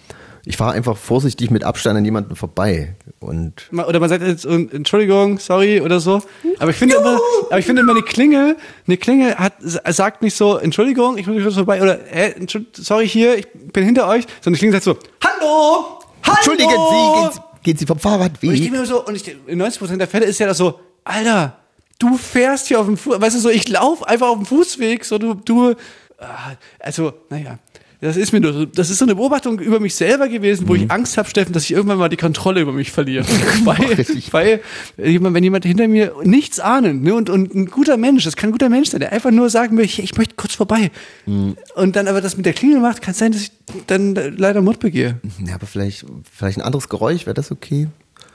Ich 0.46 0.56
fahre 0.56 0.72
einfach 0.72 0.96
vorsichtig 0.96 1.50
mit 1.50 1.64
Abstand 1.64 1.98
an 1.98 2.04
jemanden 2.04 2.34
vorbei. 2.34 2.94
Und 3.20 3.68
Oder 3.72 4.00
man 4.00 4.08
sagt 4.08 4.26
jetzt 4.26 4.46
Entschuldigung, 4.46 5.38
sorry 5.38 5.82
oder 5.82 6.00
so. 6.00 6.22
Aber 6.58 6.70
ich 6.70 6.76
finde 6.76 6.96
immer, 6.96 7.20
aber 7.50 7.58
ich 7.58 7.66
finde 7.66 7.82
immer 7.82 7.92
eine 7.92 8.02
Klingel, 8.02 8.56
eine 8.86 8.96
Klingel 8.96 9.34
hat, 9.34 9.52
sagt 9.60 10.22
nicht 10.22 10.34
so 10.34 10.56
Entschuldigung, 10.56 11.18
ich 11.18 11.26
muss 11.26 11.42
kurz 11.42 11.54
vorbei 11.54 11.82
oder 11.82 12.00
äh, 12.10 12.32
sorry 12.72 13.06
hier, 13.06 13.36
ich 13.36 13.48
bin 13.48 13.84
hinter 13.84 14.08
euch, 14.08 14.24
sondern 14.40 14.54
die 14.54 14.58
Klingel 14.60 14.80
sagt 14.80 14.84
so 14.84 14.96
Hallo, 15.22 15.99
hallo. 16.24 16.36
entschuldigen 16.36 16.70
Sie, 16.70 17.20
gehen 17.20 17.30
Sie, 17.32 17.40
gehen 17.62 17.76
Sie 17.78 17.86
vom 17.86 17.98
Fahrrad 17.98 18.32
Und 18.32 18.42
ich 18.42 18.50
weg. 18.50 18.62
denke 18.62 18.78
mir 18.78 18.86
so, 18.86 19.04
und 19.04 19.14
ich, 19.14 19.26
in 19.46 19.62
90% 19.62 19.96
der 19.96 20.08
Fälle 20.08 20.26
ist 20.26 20.38
ja 20.38 20.46
das 20.46 20.58
so, 20.58 20.80
Alter, 21.04 21.56
du 21.98 22.16
fährst 22.16 22.68
hier 22.68 22.80
auf 22.80 22.86
dem 22.86 22.96
Fuß, 22.96 23.20
weißt 23.20 23.36
du 23.36 23.40
so, 23.40 23.48
ich 23.50 23.68
laufe 23.68 24.06
einfach 24.08 24.28
auf 24.28 24.36
dem 24.36 24.46
Fußweg, 24.46 25.04
so 25.04 25.18
du, 25.18 25.34
du, 25.34 25.74
ah, 26.18 26.52
also, 26.78 27.12
naja. 27.28 27.58
Das 28.02 28.16
ist 28.16 28.32
mir 28.32 28.40
nur, 28.40 28.52
so- 28.54 28.64
das 28.64 28.88
ist 28.88 28.98
so 28.98 29.04
eine 29.04 29.14
Beobachtung 29.14 29.58
über 29.60 29.78
mich 29.78 29.94
selber 29.94 30.28
gewesen, 30.28 30.66
wo 30.68 30.74
ich 30.74 30.90
Angst 30.90 31.18
habe, 31.18 31.28
Steffen, 31.28 31.52
dass 31.52 31.64
ich 31.64 31.72
irgendwann 31.72 31.98
mal 31.98 32.08
die 32.08 32.16
Kontrolle 32.16 32.60
über 32.62 32.72
mich 32.72 32.90
verliere. 32.90 33.24
weil, 33.64 34.06
weil 34.32 34.60
wenn 34.96 35.44
jemand 35.44 35.64
hinter 35.66 35.86
mir 35.86 36.14
nichts 36.24 36.60
ahnen 36.60 37.02
ne, 37.02 37.14
und, 37.14 37.28
und 37.28 37.54
ein 37.54 37.66
guter 37.66 37.96
Mensch, 37.98 38.24
das 38.24 38.36
kann 38.36 38.48
ein 38.48 38.52
guter 38.52 38.70
Mensch 38.70 38.88
sein, 38.90 39.00
der 39.00 39.12
einfach 39.12 39.30
nur 39.30 39.50
sagen 39.50 39.76
möchte, 39.76 40.00
ich 40.00 40.16
möchte 40.16 40.34
kurz 40.36 40.54
vorbei. 40.54 40.90
Und 41.26 41.96
dann 41.96 42.08
aber 42.08 42.20
das 42.22 42.36
mit 42.38 42.46
der 42.46 42.54
Klingel 42.54 42.80
macht, 42.80 43.02
kann 43.02 43.12
es 43.12 43.18
sein, 43.18 43.32
dass 43.32 43.42
ich 43.42 43.52
dann 43.86 44.14
leider 44.14 44.62
Mord 44.62 44.80
begehe. 44.80 45.20
Ja, 45.46 45.56
aber 45.56 45.66
vielleicht, 45.66 46.06
vielleicht 46.34 46.56
ein 46.58 46.62
anderes 46.62 46.88
Geräusch, 46.88 47.26
wäre 47.26 47.34
das 47.34 47.50
okay? 47.52 47.88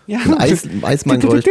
Ja. 0.07 0.19
Ein 0.19 0.35
Eis, 0.35 0.67
Eismann-Geräusch. 0.83 1.45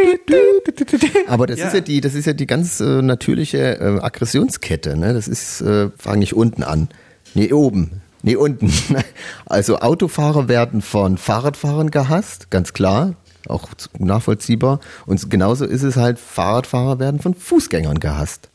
Aber 1.27 1.47
das 1.49 1.59
Ja. 1.59 1.66
ist 1.66 1.74
ja 1.74 1.81
die, 1.81 2.01
das 2.01 2.15
ist 2.15 2.27
ja 2.27 2.32
die 2.32 2.47
ganz 2.47 2.78
äh, 2.78 3.03
natürliche 3.03 3.59
äh, 3.81 3.99
Aggressionskette. 4.01 4.97
Ne? 4.97 5.12
Das 5.15 5.27
ist, 5.27 5.61
äh, 5.62 5.91
fange 5.99 6.23
ich 6.23 6.35
unten 6.35 6.62
an. 6.62 6.89
Nee, 7.35 7.53
oben. 7.53 8.01
Nee, 8.25 8.37
unten. 8.37 8.73
Also 9.47 9.79
Autofahrer 9.79 10.49
werden 10.49 10.81
von 10.83 11.19
Fahrradfahrern 11.19 11.91
gehasst, 11.91 12.51
ganz 12.51 12.73
klar. 12.73 13.15
Auch 13.49 13.69
nachvollziehbar. 13.99 14.81
Und 15.05 15.31
genauso 15.31 15.67
ist 15.67 15.83
es 15.83 15.97
halt, 15.97 16.19
Fahrradfahrer 16.19 16.99
werden 16.99 17.21
von 17.21 17.35
Fußgängern 17.35 18.01
gehasst. 18.01 18.49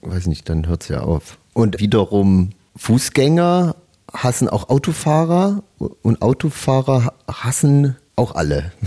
Weiß 0.00 0.26
nicht, 0.26 0.48
dann 0.48 0.66
hört's 0.66 0.88
ja 0.88 1.00
auf. 1.00 1.36
Und 1.52 1.78
wiederum 1.80 2.50
Fußgänger 2.76 3.76
hassen 4.12 4.48
auch 4.48 4.70
Autofahrer 4.70 5.62
und 5.78 6.22
Autofahrer 6.22 7.12
hassen 7.30 7.96
auch 8.16 8.34
alle. 8.34 8.72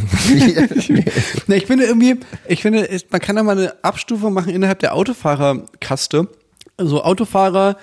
Ne, 1.48 1.56
ich 1.58 1.66
finde 1.68 1.86
irgendwie, 1.86 2.20
ich 2.48 2.62
finde, 2.62 2.90
es- 2.90 3.06
man 3.12 3.22
kann 3.22 3.36
da 3.36 3.44
mal 3.44 3.58
eine 3.58 3.84
Abstufung 3.84 4.34
machen 4.34 4.50
innerhalb 4.54 4.80
der 4.80 4.96
Autofahrerkaste. 4.96 6.28
Also 6.78 7.04
Autofahrer 7.04 7.78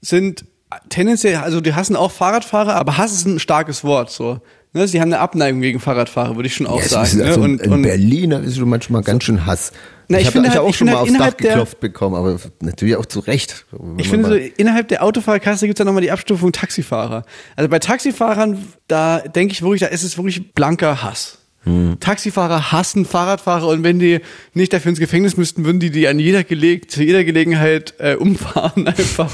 sind 0.00 0.44
tendenziell, 0.88 1.36
also 1.36 1.60
die 1.60 1.74
hassen 1.74 1.96
auch 1.96 2.10
Fahrradfahrer, 2.12 2.74
aber 2.74 2.96
Hass 2.98 3.12
ist 3.12 3.26
ein 3.26 3.38
starkes 3.38 3.84
Wort, 3.84 4.10
so. 4.10 4.40
Ne, 4.72 4.86
sie 4.86 5.00
haben 5.00 5.10
eine 5.10 5.20
Abneigung 5.20 5.62
gegen 5.62 5.80
Fahrradfahrer, 5.80 6.36
würde 6.36 6.48
ich 6.48 6.54
schon 6.54 6.66
auch 6.66 6.80
Ja, 6.82 6.86
sagen. 6.88 7.16
Ne? 7.18 7.24
also 7.24 7.40
Und, 7.40 7.62
in 7.62 7.72
und 7.72 7.82
Berlin 7.82 8.30
ist 8.32 8.58
schon 8.58 8.68
manchmal 8.68 9.02
ganz 9.02 9.24
schön 9.24 9.46
Hass. 9.46 9.72
Na, 10.08 10.18
ich 10.18 10.28
ich 10.28 10.34
habe 10.36 10.46
halt- 10.46 10.58
auch 10.58 10.74
schon 10.74 10.86
mal 10.88 10.96
halt 10.96 11.02
aufs 11.02 11.08
Dach 11.12 11.14
innerhalb 11.16 11.38
der- 11.38 11.48
geklopft 11.52 11.80
bekommen, 11.80 12.14
aber 12.14 12.36
natürlich 12.60 12.96
auch 12.96 13.06
zu 13.06 13.20
Recht. 13.20 13.64
Ich 13.96 14.08
finde, 14.10 14.28
so, 14.28 14.34
innerhalb 14.34 14.88
der 14.88 15.02
Autofahrerkasse 15.02 15.66
gibt 15.66 15.78
es 15.78 15.80
ja 15.80 15.86
nochmal 15.86 16.02
die 16.02 16.10
Abstufung 16.10 16.52
Taxifahrer. 16.52 17.24
Also 17.56 17.70
bei 17.70 17.78
Taxifahrern, 17.78 18.66
da 18.86 19.20
denke 19.20 19.52
ich 19.52 19.62
wirklich, 19.62 19.80
da 19.80 19.86
ist 19.86 20.02
es 20.02 20.18
wirklich 20.18 20.52
blanker 20.52 21.02
Hass. 21.02 21.38
Hm. 21.62 21.96
Taxifahrer 21.98 22.70
hassen 22.70 23.06
Fahrradfahrer 23.06 23.66
und 23.68 23.82
wenn 23.82 23.98
die 23.98 24.20
nicht 24.54 24.72
dafür 24.72 24.90
ins 24.90 25.00
Gefängnis 25.00 25.36
müssten, 25.36 25.64
würden 25.64 25.80
die 25.80 25.90
die 25.90 26.06
an 26.06 26.18
jeder 26.20 26.44
Geleg 26.44 26.90
zu 26.90 27.02
jeder 27.02 27.24
Gelegenheit 27.24 27.94
äh, 27.98 28.14
umfahren 28.14 28.86
einfach. 28.86 29.32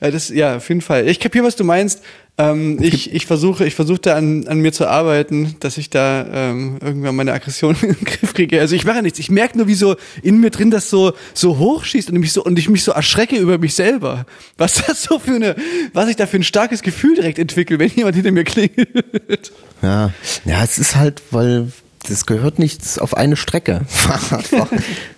Ja, 0.00 0.10
das, 0.10 0.28
ja, 0.30 0.56
auf 0.56 0.68
jeden 0.68 0.80
Fall. 0.80 1.08
Ich 1.08 1.20
kapiere, 1.20 1.44
was 1.44 1.56
du 1.56 1.64
meinst. 1.64 2.02
Ähm, 2.38 2.78
ich, 2.80 3.12
ich 3.12 3.26
versuche, 3.26 3.66
ich 3.66 3.74
versuche 3.74 3.98
da 3.98 4.16
an, 4.16 4.46
an 4.48 4.60
mir 4.60 4.72
zu 4.72 4.86
arbeiten, 4.86 5.56
dass 5.60 5.76
ich 5.76 5.90
da 5.90 6.26
ähm, 6.32 6.78
irgendwann 6.82 7.14
meine 7.14 7.32
Aggression 7.32 7.76
in 7.82 7.92
den 7.92 8.04
Griff 8.04 8.32
kriege. 8.32 8.60
Also 8.60 8.74
ich 8.74 8.86
mache 8.86 9.02
nichts. 9.02 9.18
Ich 9.18 9.30
merke 9.30 9.58
nur, 9.58 9.66
wie 9.66 9.74
so 9.74 9.96
in 10.22 10.40
mir 10.40 10.50
drin 10.50 10.70
das 10.70 10.88
so 10.88 11.12
so 11.34 11.58
hochschießt 11.58 12.10
und 12.10 12.18
mich 12.18 12.32
so 12.32 12.42
und 12.42 12.58
ich 12.58 12.70
mich 12.70 12.82
so 12.82 12.92
erschrecke 12.92 13.36
über 13.36 13.58
mich 13.58 13.74
selber. 13.74 14.24
Was 14.56 14.82
das 14.86 15.02
so 15.02 15.18
für 15.18 15.34
eine, 15.34 15.56
was 15.92 16.08
ich 16.08 16.16
da 16.16 16.26
für 16.26 16.38
ein 16.38 16.44
starkes 16.44 16.80
Gefühl 16.80 17.16
direkt 17.16 17.38
entwickle, 17.38 17.78
wenn 17.78 17.90
jemand 17.90 18.14
hinter 18.14 18.30
mir 18.30 18.44
klingelt. 18.44 19.52
Ja, 19.82 20.12
ja, 20.44 20.64
es 20.64 20.78
ist 20.78 20.96
halt, 20.96 21.22
weil 21.30 21.68
das 22.08 22.26
gehört 22.26 22.58
nichts 22.58 22.98
auf 22.98 23.16
eine 23.16 23.36
Strecke. 23.36 23.82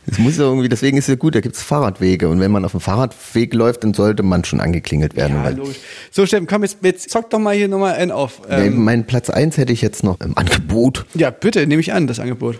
Es 0.04 0.18
muss 0.18 0.36
ja 0.36 0.42
irgendwie, 0.44 0.68
deswegen 0.68 0.96
ist 0.98 1.04
es 1.04 1.08
ja 1.08 1.14
gut, 1.14 1.34
da 1.34 1.40
gibt 1.40 1.54
es 1.56 1.62
Fahrradwege. 1.62 2.28
Und 2.28 2.40
wenn 2.40 2.50
man 2.50 2.64
auf 2.64 2.72
dem 2.72 2.80
Fahrradweg 2.80 3.54
läuft, 3.54 3.84
dann 3.84 3.94
sollte 3.94 4.22
man 4.22 4.44
schon 4.44 4.60
angeklingelt 4.60 5.14
werden. 5.16 5.36
Ja, 5.36 5.48
logisch. 5.50 5.76
So, 6.10 6.26
Steffen, 6.26 6.46
komm, 6.48 6.62
jetzt, 6.62 6.78
jetzt 6.82 7.08
zock 7.10 7.30
doch 7.30 7.38
mal 7.38 7.54
hier 7.54 7.68
nochmal 7.68 7.94
einen 7.94 8.10
auf. 8.10 8.40
Ja, 8.50 8.58
Ähm, 8.58 8.82
mein 8.82 9.06
Platz 9.06 9.30
eins 9.30 9.56
hätte 9.56 9.72
ich 9.72 9.80
jetzt 9.80 10.02
noch 10.02 10.20
im 10.20 10.36
Angebot. 10.36 11.06
ja, 11.14 11.30
bitte, 11.30 11.66
nehme 11.66 11.80
ich 11.80 11.92
an, 11.92 12.06
das 12.08 12.18
Angebot. 12.18 12.58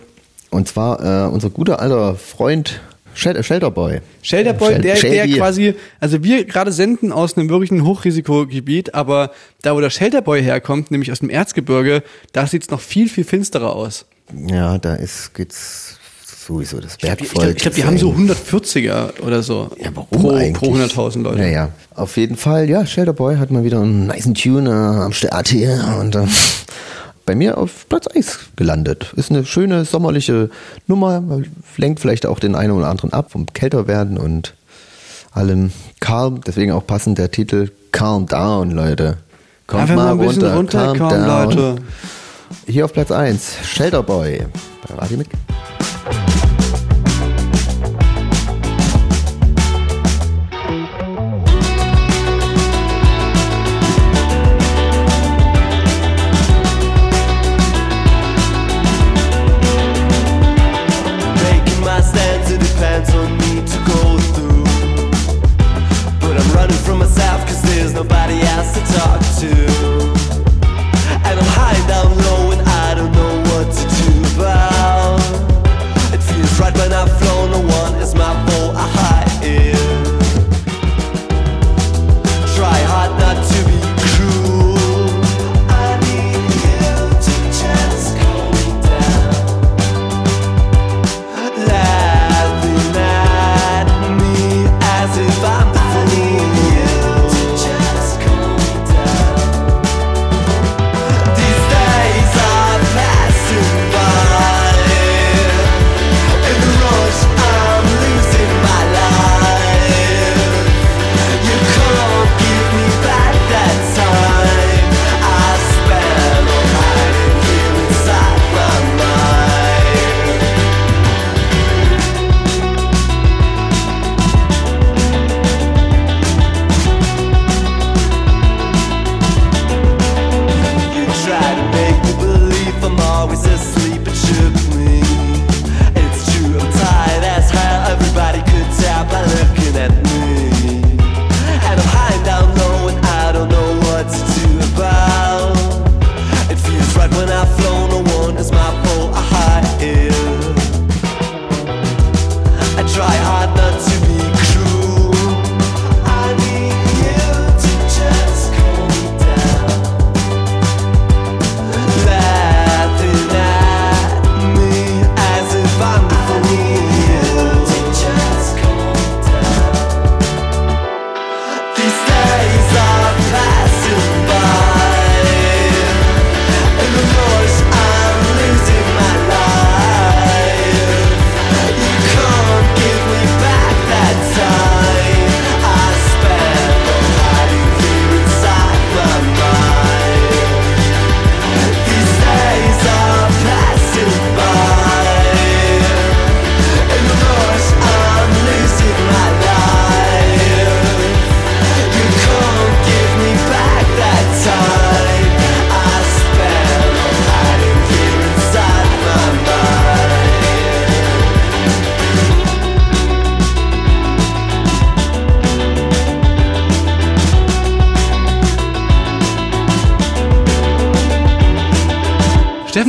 Und 0.51 0.67
zwar 0.69 1.25
äh, 1.25 1.29
unser 1.29 1.49
guter 1.49 1.79
alter 1.81 2.15
Freund 2.15 2.79
Shel- 3.13 3.43
Shelterboy. 3.43 3.99
Shelterboy, 4.21 4.73
Shel- 4.73 4.81
der, 4.81 4.95
der 4.95 5.27
quasi, 5.37 5.75
also 5.99 6.23
wir 6.23 6.45
gerade 6.45 6.71
senden 6.71 7.11
aus 7.11 7.37
einem 7.37 7.49
wirklichen 7.49 7.83
Hochrisikogebiet, 7.83 8.95
aber 8.95 9.31
da, 9.61 9.75
wo 9.75 9.81
der 9.81 9.89
Shelterboy 9.89 10.41
herkommt, 10.41 10.89
nämlich 10.91 11.11
aus 11.11 11.19
dem 11.19 11.29
Erzgebirge, 11.29 12.03
da 12.31 12.47
sieht's 12.47 12.69
noch 12.69 12.79
viel, 12.79 13.09
viel 13.09 13.23
finsterer 13.25 13.75
aus. 13.75 14.05
Ja, 14.47 14.77
da 14.77 14.95
ist, 14.95 15.33
geht's 15.33 15.97
sowieso 16.45 16.79
das 16.79 16.93
Ich 16.93 16.97
glaube, 16.99 17.15
Bergvolk. 17.17 17.49
ich 17.55 17.61
glaub, 17.61 17.73
die 17.73 17.83
haben 17.85 17.97
so 17.97 18.11
eng. 18.11 18.29
140er 18.29 19.21
oder 19.21 19.41
so. 19.43 19.71
Ja, 19.81 19.89
Warum 19.93 20.21
pro, 20.21 20.31
eigentlich? 20.31 20.53
pro 20.53 20.75
100.000 20.75 21.21
Leute. 21.23 21.37
Naja, 21.39 21.69
auf 21.95 22.17
jeden 22.17 22.35
Fall, 22.35 22.69
ja, 22.69 22.85
Shelterboy 22.85 23.37
hat 23.37 23.51
mal 23.51 23.63
wieder 23.63 23.81
einen 23.81 24.07
niceen 24.07 24.33
Tuner 24.35 25.03
am 25.05 25.13
Start 25.13 25.47
hier 25.47 25.97
und 25.99 26.15
äh, 26.15 26.25
bei 27.25 27.35
mir 27.35 27.57
auf 27.57 27.87
Platz 27.87 28.07
1 28.07 28.39
gelandet. 28.57 29.13
Ist 29.15 29.31
eine 29.31 29.45
schöne 29.45 29.85
sommerliche 29.85 30.49
Nummer, 30.87 31.23
lenkt 31.77 32.01
vielleicht 32.01 32.25
auch 32.25 32.39
den 32.39 32.55
einen 32.55 32.71
oder 32.71 32.87
anderen 32.87 33.13
ab 33.13 33.31
vom 33.31 33.45
Kälterwerden 33.53 34.17
und 34.17 34.53
allem 35.31 35.71
calm, 36.01 36.41
deswegen 36.45 36.73
auch 36.73 36.85
passend 36.85 37.17
der 37.17 37.31
Titel 37.31 37.71
Calm 37.91 38.25
Down, 38.27 38.71
Leute. 38.71 39.17
Kommt 39.67 39.83
Einfach 39.83 39.95
mal 39.95 40.11
ein 40.11 40.17
bisschen 40.17 40.53
runterkommen, 40.53 41.25
Leute. 41.25 41.75
Hier 42.67 42.85
auf 42.85 42.93
Platz 42.93 43.11
1, 43.11 43.57
Shelterboy 43.63 44.45
bei 44.87 44.95
Radio 44.95 45.17
mit. 45.17 45.27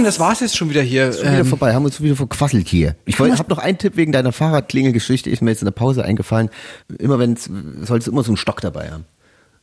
Steffen, 0.04 0.20
das 0.20 0.20
war's 0.20 0.40
jetzt 0.40 0.56
schon 0.56 0.70
wieder 0.70 0.82
hier. 0.82 1.12
Schon 1.12 1.22
wieder 1.22 1.38
Ähm, 1.40 1.46
vorbei, 1.46 1.74
haben 1.74 1.84
uns 1.84 2.00
wieder 2.00 2.16
verquasselt 2.16 2.68
hier. 2.68 2.96
Ich 3.06 3.18
habe 3.18 3.34
noch 3.48 3.58
einen 3.58 3.78
Tipp 3.78 3.96
wegen 3.96 4.12
deiner 4.12 4.32
Fahrradklingelgeschichte, 4.32 5.30
ist 5.30 5.42
mir 5.42 5.50
jetzt 5.50 5.62
in 5.62 5.66
der 5.66 5.72
Pause 5.72 6.04
eingefallen. 6.04 6.50
Immer 6.98 7.18
wenn 7.18 7.32
es, 7.34 7.44
solltest 7.82 8.06
du 8.08 8.12
immer 8.12 8.22
so 8.22 8.30
einen 8.30 8.36
Stock 8.36 8.60
dabei 8.60 8.90
haben. 8.90 9.04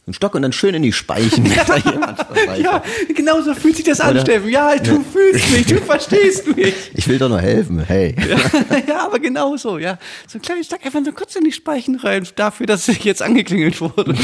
So 0.04 0.08
einen 0.08 0.14
Stock 0.16 0.34
und 0.34 0.42
dann 0.42 0.52
schön 0.52 0.74
in 0.74 0.82
die 0.82 0.94
Speichen. 0.94 1.46
ja, 2.60 2.82
genau 3.16 3.42
so 3.42 3.54
fühlt 3.54 3.76
sich 3.76 3.86
das 3.86 4.02
an, 4.02 4.12
Oder? 4.12 4.22
Steffen. 4.22 4.50
Ja, 4.50 4.76
du 4.78 4.94
Ja. 4.96 5.00
fühlst 5.14 5.52
mich, 5.52 5.66
du 5.68 5.78
verstehst 5.78 6.56
mich. 6.56 6.74
Ich 6.96 7.08
will 7.08 7.20
doch 7.20 7.30
nur 7.30 7.40
helfen, 7.40 7.80
hey. 7.86 8.16
Ja, 8.18 8.78
ja, 8.88 9.06
aber 9.06 9.20
genau 9.20 9.56
so, 9.58 9.78
ja. 9.78 10.00
So 10.28 10.40
ein 10.40 10.42
kleines 10.42 10.66
Stück 10.66 10.84
einfach 10.84 11.02
so 11.06 11.12
kurz 11.12 11.36
in 11.36 11.44
die 11.44 11.52
Speichen 11.52 11.96
rein, 11.98 12.28
dafür, 12.36 12.66
dass 12.66 12.88
ich 12.88 13.04
jetzt 13.04 13.22
angeklingelt 13.22 13.80
wurde. 13.80 14.16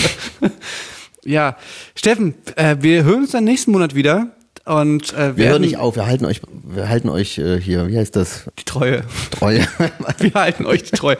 ja, 1.23 1.57
Steffen, 1.95 2.33
äh, 2.55 2.77
wir 2.79 3.03
hören 3.03 3.21
uns 3.21 3.31
dann 3.31 3.43
nächsten 3.43 3.71
Monat 3.71 3.93
wieder. 3.93 4.31
Und 4.67 5.13
äh, 5.13 5.37
Wir 5.37 5.49
hören 5.49 5.61
nicht 5.61 5.77
auf, 5.77 5.95
wir 5.95 6.05
halten 6.05 6.25
euch, 6.25 6.41
wir 6.63 6.89
halten 6.89 7.07
euch 7.07 7.37
äh, 7.37 7.59
hier, 7.61 7.87
wie 7.87 7.97
heißt 7.97 8.15
das? 8.17 8.43
Die 8.59 8.65
Treue. 8.65 9.03
Treue. 9.31 9.65
wir 10.19 10.33
halten 10.33 10.65
euch 10.65 10.83
die 10.83 10.91
Treue. 10.97 11.17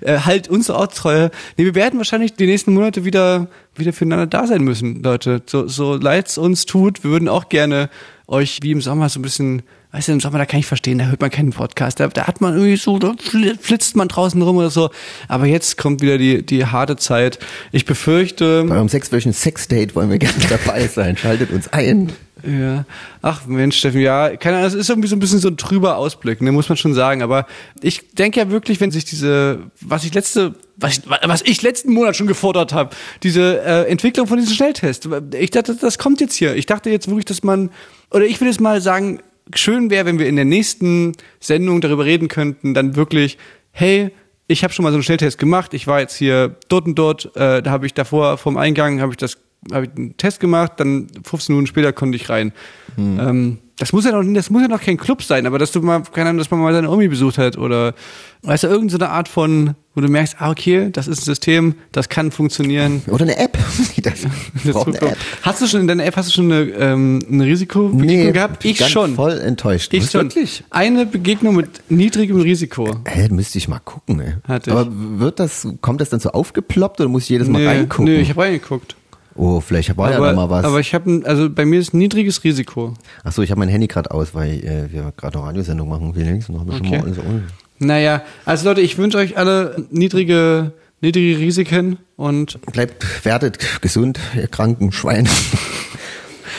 Äh, 0.00 0.18
halt 0.18 0.48
uns 0.48 0.68
auch 0.68 0.88
Treue. 0.88 1.30
Nee, 1.56 1.64
wir 1.64 1.74
werden 1.76 1.98
wahrscheinlich 1.98 2.34
die 2.34 2.46
nächsten 2.46 2.74
Monate 2.74 3.04
wieder, 3.04 3.46
wieder 3.76 3.92
füreinander 3.92 4.26
da 4.26 4.48
sein 4.48 4.62
müssen, 4.62 5.00
Leute. 5.02 5.42
So, 5.46 5.68
so 5.68 5.94
leid's 5.94 6.38
uns 6.38 6.66
tut, 6.66 7.04
wir 7.04 7.10
würden 7.12 7.28
auch 7.28 7.48
gerne 7.48 7.88
euch 8.26 8.58
wie 8.62 8.72
im 8.72 8.80
Sommer 8.80 9.08
so 9.08 9.20
ein 9.20 9.22
bisschen, 9.22 9.62
weißt 9.92 10.08
du, 10.08 10.12
im 10.12 10.20
Sommer, 10.20 10.38
da 10.38 10.44
kann 10.44 10.58
ich 10.60 10.66
verstehen, 10.66 10.98
da 10.98 11.04
hört 11.06 11.20
man 11.20 11.30
keinen 11.30 11.50
Podcast, 11.50 12.00
da, 12.00 12.08
da 12.08 12.26
hat 12.26 12.40
man 12.40 12.54
irgendwie 12.54 12.76
so, 12.76 12.98
da 12.98 13.12
fl- 13.12 13.56
flitzt 13.60 13.94
man 13.96 14.08
draußen 14.08 14.42
rum 14.42 14.56
oder 14.56 14.70
so. 14.70 14.90
Aber 15.28 15.46
jetzt 15.46 15.78
kommt 15.78 16.02
wieder 16.02 16.18
die, 16.18 16.44
die 16.44 16.66
harte 16.66 16.96
Zeit. 16.96 17.38
Ich 17.70 17.86
befürchte. 17.86 18.64
Bei 18.64 18.74
eurem 18.74 18.88
sechswöchigen 18.88 19.32
Sexdate 19.32 19.94
wollen 19.94 20.10
wir 20.10 20.18
gerne 20.18 20.34
dabei 20.50 20.88
sein. 20.88 21.16
Schaltet 21.16 21.52
uns 21.52 21.68
ein. 21.72 22.12
Ja, 22.48 22.86
ach 23.20 23.46
Mensch, 23.46 23.76
Steffen, 23.76 24.00
ja, 24.00 24.34
keine 24.36 24.56
Ahnung, 24.56 24.70
das 24.70 24.74
ist 24.74 24.88
irgendwie 24.88 25.08
so 25.08 25.16
ein 25.16 25.18
bisschen 25.18 25.38
so 25.38 25.48
ein 25.48 25.58
trüber 25.58 25.98
Ausblick, 25.98 26.40
ne, 26.40 26.50
muss 26.50 26.68
man 26.70 26.78
schon 26.78 26.94
sagen. 26.94 27.20
Aber 27.20 27.46
ich 27.82 28.08
denke 28.12 28.40
ja 28.40 28.48
wirklich, 28.50 28.80
wenn 28.80 28.90
sich 28.90 29.04
diese, 29.04 29.70
was 29.82 30.04
ich 30.04 30.14
letzte, 30.14 30.54
was 30.76 30.98
ich, 30.98 31.02
was 31.06 31.42
ich 31.42 31.60
letzten 31.60 31.92
Monat 31.92 32.16
schon 32.16 32.26
gefordert 32.26 32.72
habe, 32.72 32.96
diese 33.22 33.60
äh, 33.60 33.90
Entwicklung 33.90 34.26
von 34.26 34.38
diesem 34.38 34.54
Schnelltest, 34.54 35.08
ich 35.34 35.50
dachte, 35.50 35.76
das 35.76 35.98
kommt 35.98 36.22
jetzt 36.22 36.34
hier. 36.34 36.56
Ich 36.56 36.64
dachte 36.64 36.88
jetzt 36.88 37.08
wirklich, 37.08 37.26
dass 37.26 37.42
man, 37.42 37.70
oder 38.10 38.24
ich 38.24 38.40
will 38.40 38.48
jetzt 38.48 38.60
mal 38.60 38.80
sagen, 38.80 39.20
schön 39.54 39.90
wäre, 39.90 40.06
wenn 40.06 40.18
wir 40.18 40.26
in 40.26 40.36
der 40.36 40.46
nächsten 40.46 41.12
Sendung 41.40 41.82
darüber 41.82 42.06
reden 42.06 42.28
könnten, 42.28 42.72
dann 42.72 42.96
wirklich, 42.96 43.36
hey, 43.72 44.10
ich 44.46 44.64
habe 44.64 44.72
schon 44.72 44.84
mal 44.84 44.90
so 44.90 44.96
einen 44.96 45.02
Schnelltest 45.02 45.36
gemacht. 45.36 45.74
Ich 45.74 45.86
war 45.86 46.00
jetzt 46.00 46.16
hier 46.16 46.56
dort 46.68 46.86
und 46.86 46.94
dort, 46.94 47.36
äh, 47.36 47.62
da 47.62 47.70
habe 47.70 47.84
ich 47.84 47.92
davor 47.92 48.38
vom 48.38 48.56
Eingang 48.56 49.02
habe 49.02 49.12
ich 49.12 49.18
das 49.18 49.36
habe 49.72 49.86
ich 49.86 49.90
einen 49.96 50.16
Test 50.16 50.40
gemacht, 50.40 50.72
dann 50.76 51.08
15 51.24 51.54
Minuten 51.54 51.66
später 51.66 51.92
konnte 51.92 52.16
ich 52.16 52.28
rein. 52.28 52.52
Hm. 52.96 53.20
Ähm, 53.20 53.58
das 53.78 53.92
muss 53.92 54.04
ja 54.04 54.10
noch, 54.10 54.24
das 54.34 54.50
muss 54.50 54.62
ja 54.62 54.68
noch 54.68 54.80
kein 54.80 54.96
Club 54.96 55.22
sein, 55.22 55.46
aber 55.46 55.58
dass 55.58 55.70
du 55.70 55.80
mal, 55.80 56.02
keine 56.12 56.30
Ahnung, 56.30 56.38
dass 56.38 56.50
man 56.50 56.58
mal 56.60 56.72
seine 56.72 56.90
Omi 56.90 57.06
besucht 57.06 57.38
hat 57.38 57.56
oder 57.56 57.94
weißt 58.42 58.64
du, 58.64 58.66
irgendeine 58.66 58.90
so 58.90 59.04
eine 59.04 59.10
Art 59.10 59.28
von, 59.28 59.74
wo 59.94 60.00
du 60.00 60.08
merkst, 60.08 60.36
ah, 60.40 60.50
okay, 60.50 60.90
das 60.92 61.06
ist 61.06 61.20
ein 61.20 61.24
System, 61.24 61.74
das 61.92 62.08
kann 62.08 62.32
funktionieren. 62.32 63.02
Oder 63.08 63.22
eine 63.22 63.38
App. 63.38 63.56
Das 64.02 64.72
braucht 64.74 64.88
eine 64.88 65.12
App. 65.12 65.18
Hast 65.42 65.60
du 65.62 65.66
schon 65.66 65.80
in 65.82 65.86
deiner 65.86 66.04
App, 66.04 66.16
hast 66.16 66.28
du 66.28 66.32
schon 66.32 66.50
eine, 66.50 66.62
ähm, 66.70 67.20
eine 67.30 67.44
Risikobegegnung 67.44 68.32
gehabt? 68.32 68.64
Ich 68.64 68.84
schon. 68.88 69.14
voll 69.14 69.38
enttäuscht. 69.38 69.92
Ich 69.94 70.10
schon. 70.10 70.22
Wirklich? 70.22 70.64
Eine 70.70 71.06
Begegnung 71.06 71.54
mit 71.56 71.82
niedrigem 71.88 72.40
Risiko. 72.40 72.96
Hä, 73.06 73.28
müsste 73.30 73.58
ich 73.58 73.68
mal 73.68 73.80
gucken, 73.80 74.20
ey. 74.20 74.34
Hatte. 74.46 74.72
Aber 74.72 74.88
wird 74.90 75.38
das, 75.40 75.68
kommt 75.80 76.00
das 76.00 76.10
dann 76.10 76.20
so 76.20 76.30
aufgeploppt 76.30 77.00
oder 77.00 77.08
muss 77.08 77.24
ich 77.24 77.28
jedes 77.28 77.48
Mal 77.48 77.60
Nee, 77.60 77.66
reingucken? 77.66 78.04
nee, 78.06 78.20
ich 78.20 78.30
habe 78.30 78.42
reingeguckt. 78.42 78.96
Oh, 79.38 79.60
vielleicht 79.60 79.96
war 79.96 80.10
ja 80.10 80.16
aber, 80.18 80.32
noch 80.32 80.48
mal 80.48 80.50
was. 80.50 80.64
aber 80.66 80.80
ich 80.80 80.92
habe, 80.94 81.22
also 81.24 81.48
bei 81.48 81.64
mir 81.64 81.80
ist 81.80 81.94
ein 81.94 81.98
niedriges 81.98 82.44
Risiko. 82.44 82.92
Achso, 83.24 83.40
ich 83.42 83.50
habe 83.50 83.60
mein 83.60 83.68
Handy 83.70 83.86
gerade 83.86 84.10
aus, 84.10 84.34
weil 84.34 84.52
äh, 84.64 84.92
wir 84.92 85.12
gerade 85.16 85.38
eine 85.38 85.46
Radiosendung 85.48 85.88
machen. 85.88 86.14
Wie 86.14 86.22
links 86.22 86.48
noch 86.50 86.60
haben 86.60 86.70
wir 86.70 86.76
schon 86.76 86.86
Okay. 86.86 86.98
mal 86.98 87.04
alles 87.06 87.18
on. 87.18 87.44
Naja, 87.78 88.22
also 88.44 88.68
Leute, 88.68 88.80
ich 88.80 88.98
wünsche 88.98 89.18
euch 89.18 89.36
alle 89.38 89.86
niedrige, 89.90 90.72
niedrige 91.00 91.38
Risiken 91.38 91.98
und 92.16 92.60
Bleibt, 92.72 93.24
werdet 93.24 93.58
gesund, 93.80 94.18
ihr 94.36 94.48
kranken 94.48 94.90
Schweine. 94.92 95.28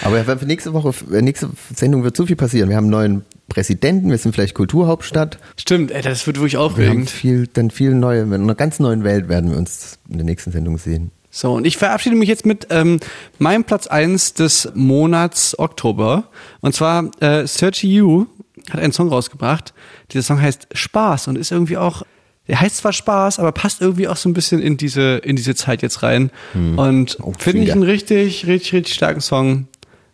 Aber 0.01 0.23
für 0.23 0.45
nächste 0.45 0.73
Woche, 0.73 0.93
äh, 1.14 1.22
nächste 1.22 1.49
Sendung 1.76 2.03
wird 2.03 2.15
so 2.15 2.26
viel 2.26 2.38
passieren. 2.38 2.69
Wir 2.69 2.77
haben 2.77 2.85
einen 2.85 2.91
neuen 2.91 3.22
Präsidenten, 3.49 4.10
wir 4.10 4.18
sind 4.18 4.34
vielleicht 4.34 4.53
Kulturhauptstadt. 4.56 5.39
stimmt, 5.57 5.91
ey, 5.91 6.01
das 6.01 6.26
wird 6.26 6.38
wirklich 6.38 6.53
Wir 6.53 6.60
haben 6.60 6.65
aufregend. 6.72 7.10
viel, 7.10 7.47
dann 7.47 7.69
viel 7.72 7.93
neue, 7.93 8.22
in 8.22 8.34
einer 8.34 8.56
ganz 8.56 8.80
neuen 8.80 9.03
Welt 9.03 9.27
werden 9.27 9.51
wir 9.51 9.57
uns 9.57 9.99
in 10.10 10.18
der 10.18 10.26
nächsten 10.26 10.51
Sendung 10.51 10.77
sehen. 10.77 11.11
So, 11.31 11.53
und 11.53 11.65
ich 11.65 11.77
verabschiede 11.77 12.15
mich 12.15 12.27
jetzt 12.27 12.45
mit 12.45 12.68
ähm, 12.72 12.99
meinem 13.38 13.64
Platz 13.64 13.88
eins 13.88 14.34
des 14.34 14.72
Monats 14.73 15.57
Oktober. 15.57 16.26
Und 16.61 16.73
zwar 16.73 17.11
äh, 17.22 17.45
Searchy 17.45 17.88
You 17.88 18.26
hat 18.69 18.80
einen 18.80 18.93
Song 18.93 19.10
rausgebracht. 19.10 19.73
Dieser 20.11 20.23
Song 20.23 20.41
heißt 20.41 20.68
Spaß 20.73 21.27
und 21.27 21.38
ist 21.38 21.51
irgendwie 21.51 21.77
auch, 21.77 22.03
der 22.47 22.60
heißt 22.60 22.77
zwar 22.77 22.93
Spaß, 22.93 23.39
aber 23.39 23.51
passt 23.51 23.81
irgendwie 23.81 24.07
auch 24.07 24.18
so 24.18 24.27
ein 24.27 24.34
bisschen 24.34 24.60
in 24.60 24.77
diese, 24.77 25.18
in 25.18 25.35
diese 25.35 25.53
Zeit 25.53 25.81
jetzt 25.84 26.01
rein. 26.01 26.31
Und 26.77 27.18
finde 27.38 27.64
ich 27.64 27.72
einen 27.72 27.84
richtig, 27.84 28.47
richtig, 28.47 28.73
richtig 28.73 28.95
starken 28.95 29.22
Song. 29.22 29.68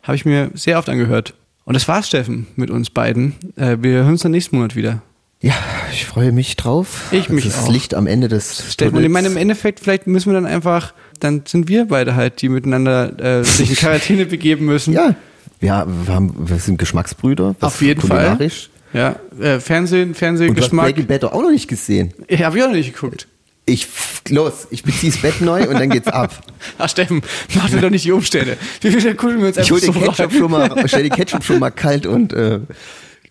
Habe 0.03 0.17
ich 0.17 0.25
mir 0.25 0.51
sehr 0.53 0.77
oft 0.77 0.89
angehört. 0.89 1.33
Und 1.63 1.73
das 1.73 1.87
war's, 1.87 2.07
Steffen, 2.07 2.47
mit 2.55 2.69
uns 2.69 2.89
beiden. 2.89 3.35
Äh, 3.55 3.77
wir 3.81 4.03
hören 4.03 4.11
uns 4.11 4.21
dann 4.21 4.31
nächsten 4.31 4.57
Monat 4.57 4.75
wieder. 4.75 5.01
Ja, 5.41 5.53
ich 5.91 6.05
freue 6.05 6.31
mich 6.31 6.55
drauf. 6.55 7.09
Ich 7.11 7.29
mich 7.29 7.45
das 7.45 7.65
auch. 7.65 7.71
Licht 7.71 7.93
am 7.93 8.07
Ende 8.07 8.27
des 8.27 8.75
und 8.81 9.03
ich 9.03 9.09
meine, 9.09 9.27
im 9.27 9.37
Endeffekt, 9.37 9.79
vielleicht 9.79 10.07
müssen 10.07 10.31
wir 10.31 10.33
dann 10.33 10.45
einfach, 10.45 10.93
dann 11.19 11.43
sind 11.45 11.67
wir 11.67 11.85
beide 11.85 12.15
halt, 12.15 12.41
die 12.41 12.49
miteinander 12.49 13.39
äh, 13.39 13.43
sich 13.43 13.69
in 13.69 13.75
Quarantäne 13.75 14.25
begeben 14.25 14.65
müssen. 14.65 14.93
Ja, 14.93 15.15
wir, 15.59 15.85
wir, 16.05 16.13
haben, 16.13 16.49
wir 16.49 16.57
sind 16.57 16.77
Geschmacksbrüder. 16.77 17.55
Auf 17.59 17.81
jeden 17.81 18.01
kulinarisch. 18.01 18.69
Ja, 18.93 19.17
äh, 19.39 19.59
Fernsehen, 19.59 20.15
Fernsehgeschmack. 20.15 20.85
Breaking 20.85 21.07
Bad 21.07 21.25
auch 21.25 21.41
noch 21.41 21.51
nicht 21.51 21.67
gesehen. 21.67 22.13
Ich 22.27 22.41
habe 22.43 22.57
ich 22.57 22.63
auch 22.63 22.67
noch 22.67 22.75
nicht 22.75 22.93
geguckt. 22.93 23.27
Ich, 23.67 23.87
los, 24.29 24.67
ich 24.69 24.83
beziehe 24.83 25.11
das 25.11 25.21
Bett 25.21 25.41
neu 25.41 25.67
und 25.67 25.79
dann 25.79 25.89
geht's 25.89 26.07
ab. 26.07 26.43
Ach 26.77 26.87
Steffen, 26.87 27.21
mach 27.55 27.69
dir 27.69 27.81
doch 27.81 27.89
nicht 27.89 28.05
die 28.05 28.11
Umstände. 28.11 28.57
Viel 28.79 29.15
kugeln 29.15 29.41
wir 29.41 29.47
uns 29.47 29.57
Ich 29.57 29.71
einfach 29.71 29.71
hol 29.71 29.79
den 29.81 29.93
so 29.93 29.99
Ketchup 29.99 30.31
rein. 30.31 30.39
schon 30.39 30.51
mal, 30.51 30.87
stell 30.87 31.03
die 31.03 31.09
Ketchup 31.09 31.43
schon 31.43 31.59
mal 31.59 31.71
kalt 31.71 32.05
und, 32.05 32.31
äh, 32.31 32.59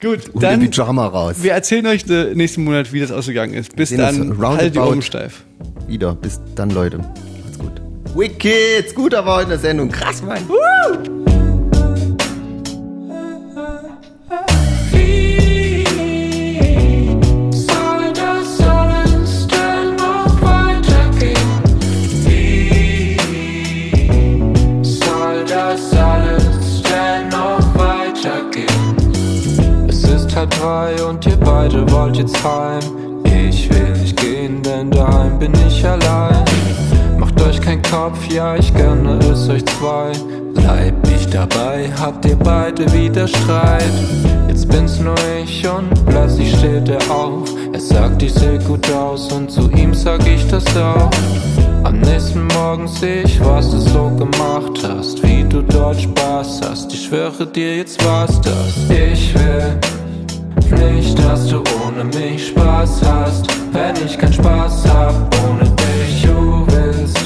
Gut, 0.05 0.28
und 0.35 0.43
dann, 0.43 0.60
Pyjama 0.60 1.06
raus. 1.06 1.36
wir 1.40 1.52
erzählen 1.52 1.86
euch 1.86 2.05
äh, 2.10 2.35
nächsten 2.35 2.62
Monat, 2.62 2.93
wie 2.93 3.01
das 3.01 3.10
ausgegangen 3.10 3.55
ist. 3.55 3.74
Bis 3.74 3.89
dann, 3.89 4.39
halt 4.39 4.74
die 4.74 4.78
Ohren 4.78 5.01
steif. 5.01 5.44
Wieder. 5.86 6.14
Bis 6.14 6.40
dann, 6.55 6.68
Leute. 6.68 6.98
Macht's 6.98 7.59
gut. 7.59 7.81
Wicked, 8.14 8.94
guter 8.94 9.24
war 9.24 9.36
heute 9.36 9.44
in 9.44 9.48
der 9.51 9.59
Sendung. 9.59 9.89
Krass, 9.89 10.22
Mann. 10.22 10.43
Soll 10.47 11.23
drei 30.65 31.05
und 31.05 31.27
ihr 31.27 31.36
beide 31.36 31.91
wollt 31.93 32.16
jetzt 32.16 32.43
heim. 32.43 32.81
Ich 33.24 33.69
will 33.69 33.93
nicht 34.01 34.16
gehen, 34.16 34.62
denn 34.62 34.91
daheim 34.91 35.39
bin 35.39 35.53
ich 35.66 35.86
allein. 35.86 36.45
Macht 37.19 37.41
euch 37.43 37.61
keinen 37.61 37.82
Kopf, 37.82 38.19
ja, 38.32 38.57
ich 38.57 38.73
gönne 38.74 39.19
es 39.31 39.49
euch 39.49 39.65
zwei. 39.66 40.12
Bleibt 40.55 41.07
nicht 41.11 41.35
dabei, 41.35 41.91
habt 42.01 42.24
ihr 42.24 42.36
beide 42.36 42.91
wieder 42.93 43.28
Streit. 43.28 43.93
Jetzt 44.49 44.69
bin's 44.70 44.99
nur 45.01 45.16
ich 45.43 45.66
und 45.69 45.91
plötzlich 46.07 46.57
steht 46.57 46.89
er 46.89 47.11
auf. 47.11 47.49
Er 47.73 47.81
sagt, 47.81 48.23
ich 48.23 48.32
seh 48.32 48.59
gut 48.59 48.91
aus 48.93 49.31
und 49.32 49.51
zu 49.51 49.70
ihm 49.73 49.93
sag 49.93 50.27
ich 50.27 50.47
das 50.49 50.65
auch. 50.77 51.11
Am 51.82 52.01
nächsten 52.01 52.47
Morgen 52.47 52.89
seh 52.89 53.23
ich, 53.23 53.39
was 53.45 53.70
du 53.70 53.78
so 53.78 54.11
gemacht 54.16 54.81
hast, 54.82 55.23
wie 55.23 55.45
du 55.45 55.61
dort 55.61 56.01
Spaß 56.01 56.62
hast. 56.65 56.95
Ich 56.95 57.05
schwöre 57.05 57.47
dir, 57.47 57.77
jetzt 57.77 58.03
war's 58.07 58.41
das. 58.41 58.89
Ich 58.89 59.35
will 59.35 59.78
nicht, 60.74 61.18
dass 61.18 61.46
du 61.46 61.62
ohne 61.84 62.05
mich 62.05 62.48
Spaß 62.48 63.02
hast. 63.05 63.46
Wenn 63.72 63.94
ich 64.05 64.18
keinen 64.18 64.32
Spaß 64.32 64.88
hab, 64.88 65.14
ohne 65.48 65.64
dich, 65.64 66.22
du 66.22 66.66
willst 66.68 67.18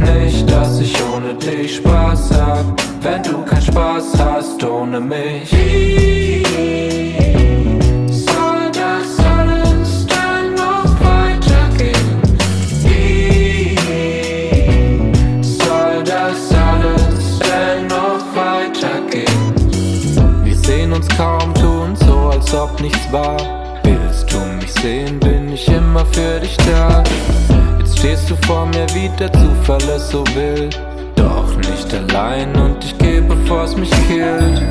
nicht, 0.00 0.50
dass 0.50 0.80
ich 0.80 0.94
ohne 1.14 1.34
dich 1.34 1.76
Spaß 1.76 2.30
hab. 2.38 2.64
Wenn 3.02 3.22
du 3.22 3.44
keinen 3.44 3.62
Spaß 3.62 4.18
hast, 4.18 4.64
ohne 4.64 5.00
mich. 5.00 5.50
Als 22.50 22.60
ob 22.60 22.80
nichts 22.80 23.12
war. 23.12 23.36
Willst 23.84 24.32
du 24.32 24.38
mich 24.60 24.72
sehen, 24.72 25.20
bin 25.20 25.52
ich 25.52 25.68
immer 25.68 26.04
für 26.06 26.40
dich 26.40 26.56
da. 26.56 27.02
Jetzt 27.78 27.98
stehst 27.98 28.30
du 28.30 28.34
vor 28.46 28.66
mir, 28.66 28.86
wie 28.94 29.08
der 29.18 29.32
Zufall 29.32 29.82
es 29.94 30.10
so 30.10 30.24
will. 30.34 30.68
Doch 31.14 31.56
nicht 31.56 31.94
allein 31.94 32.52
und 32.56 32.82
ich 32.84 32.96
gehe, 32.98 33.22
bevor's 33.22 33.76
mich 33.76 33.90
killt. 34.08 34.62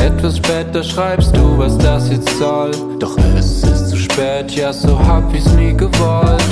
Etwas 0.00 0.36
später 0.36 0.82
schreibst 0.82 1.36
du, 1.36 1.58
was 1.58 1.76
das 1.78 2.10
jetzt 2.10 2.38
soll. 2.38 2.70
Doch 3.00 3.16
es 3.36 3.64
ist 3.64 3.88
zu 3.90 3.96
spät, 3.96 4.52
ja, 4.52 4.72
so 4.72 4.98
hab 4.98 5.34
ich's 5.34 5.52
nie 5.54 5.76
gewollt. 5.76 6.44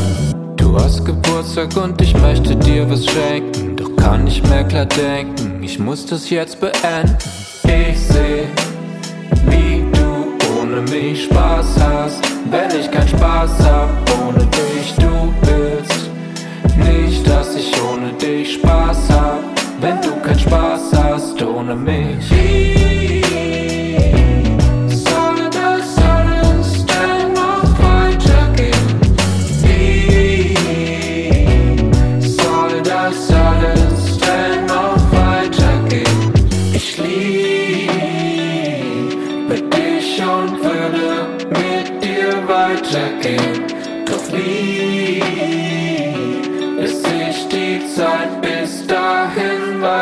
Du 0.57 0.77
hast 0.77 1.05
Geburtstag 1.05 1.77
und 1.77 2.01
ich 2.01 2.17
möchte 2.19 2.57
dir 2.57 2.91
was 2.91 3.07
schenken. 3.07 3.77
Doch 3.77 3.95
kann 3.97 4.25
nicht 4.25 4.47
mehr 4.49 4.65
klar 4.65 4.87
denken, 4.87 5.63
ich 5.63 5.79
muss 5.79 6.07
das 6.07 6.29
jetzt 6.31 6.61
beenden. 6.61 7.17
Ich 7.65 7.99
seh, 8.01 8.47
mich 11.01 11.25
Spaß 11.25 11.81
hast. 11.81 12.23
Wenn 12.51 12.81
ich 12.81 12.91
keinen 12.91 13.09
Spaß 13.09 13.51
hab, 13.65 13.91
ohne 14.21 14.45
dich 14.47 14.95
du 14.97 15.35
willst. 15.43 16.11
Nicht, 16.77 17.29
dass 17.29 17.55
ich 17.57 17.73
ohne 17.83 18.13
dich 18.15 18.55
Spaß 18.55 19.11
hab. 19.11 19.41
Wenn 19.81 20.01
du 20.01 20.15
keinen 20.23 20.39
Spaß 20.39 20.93
hast, 20.95 21.43
ohne 21.43 21.75
mich. 21.75 22.76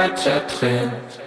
Bis 0.09 0.25
sich 0.25 1.24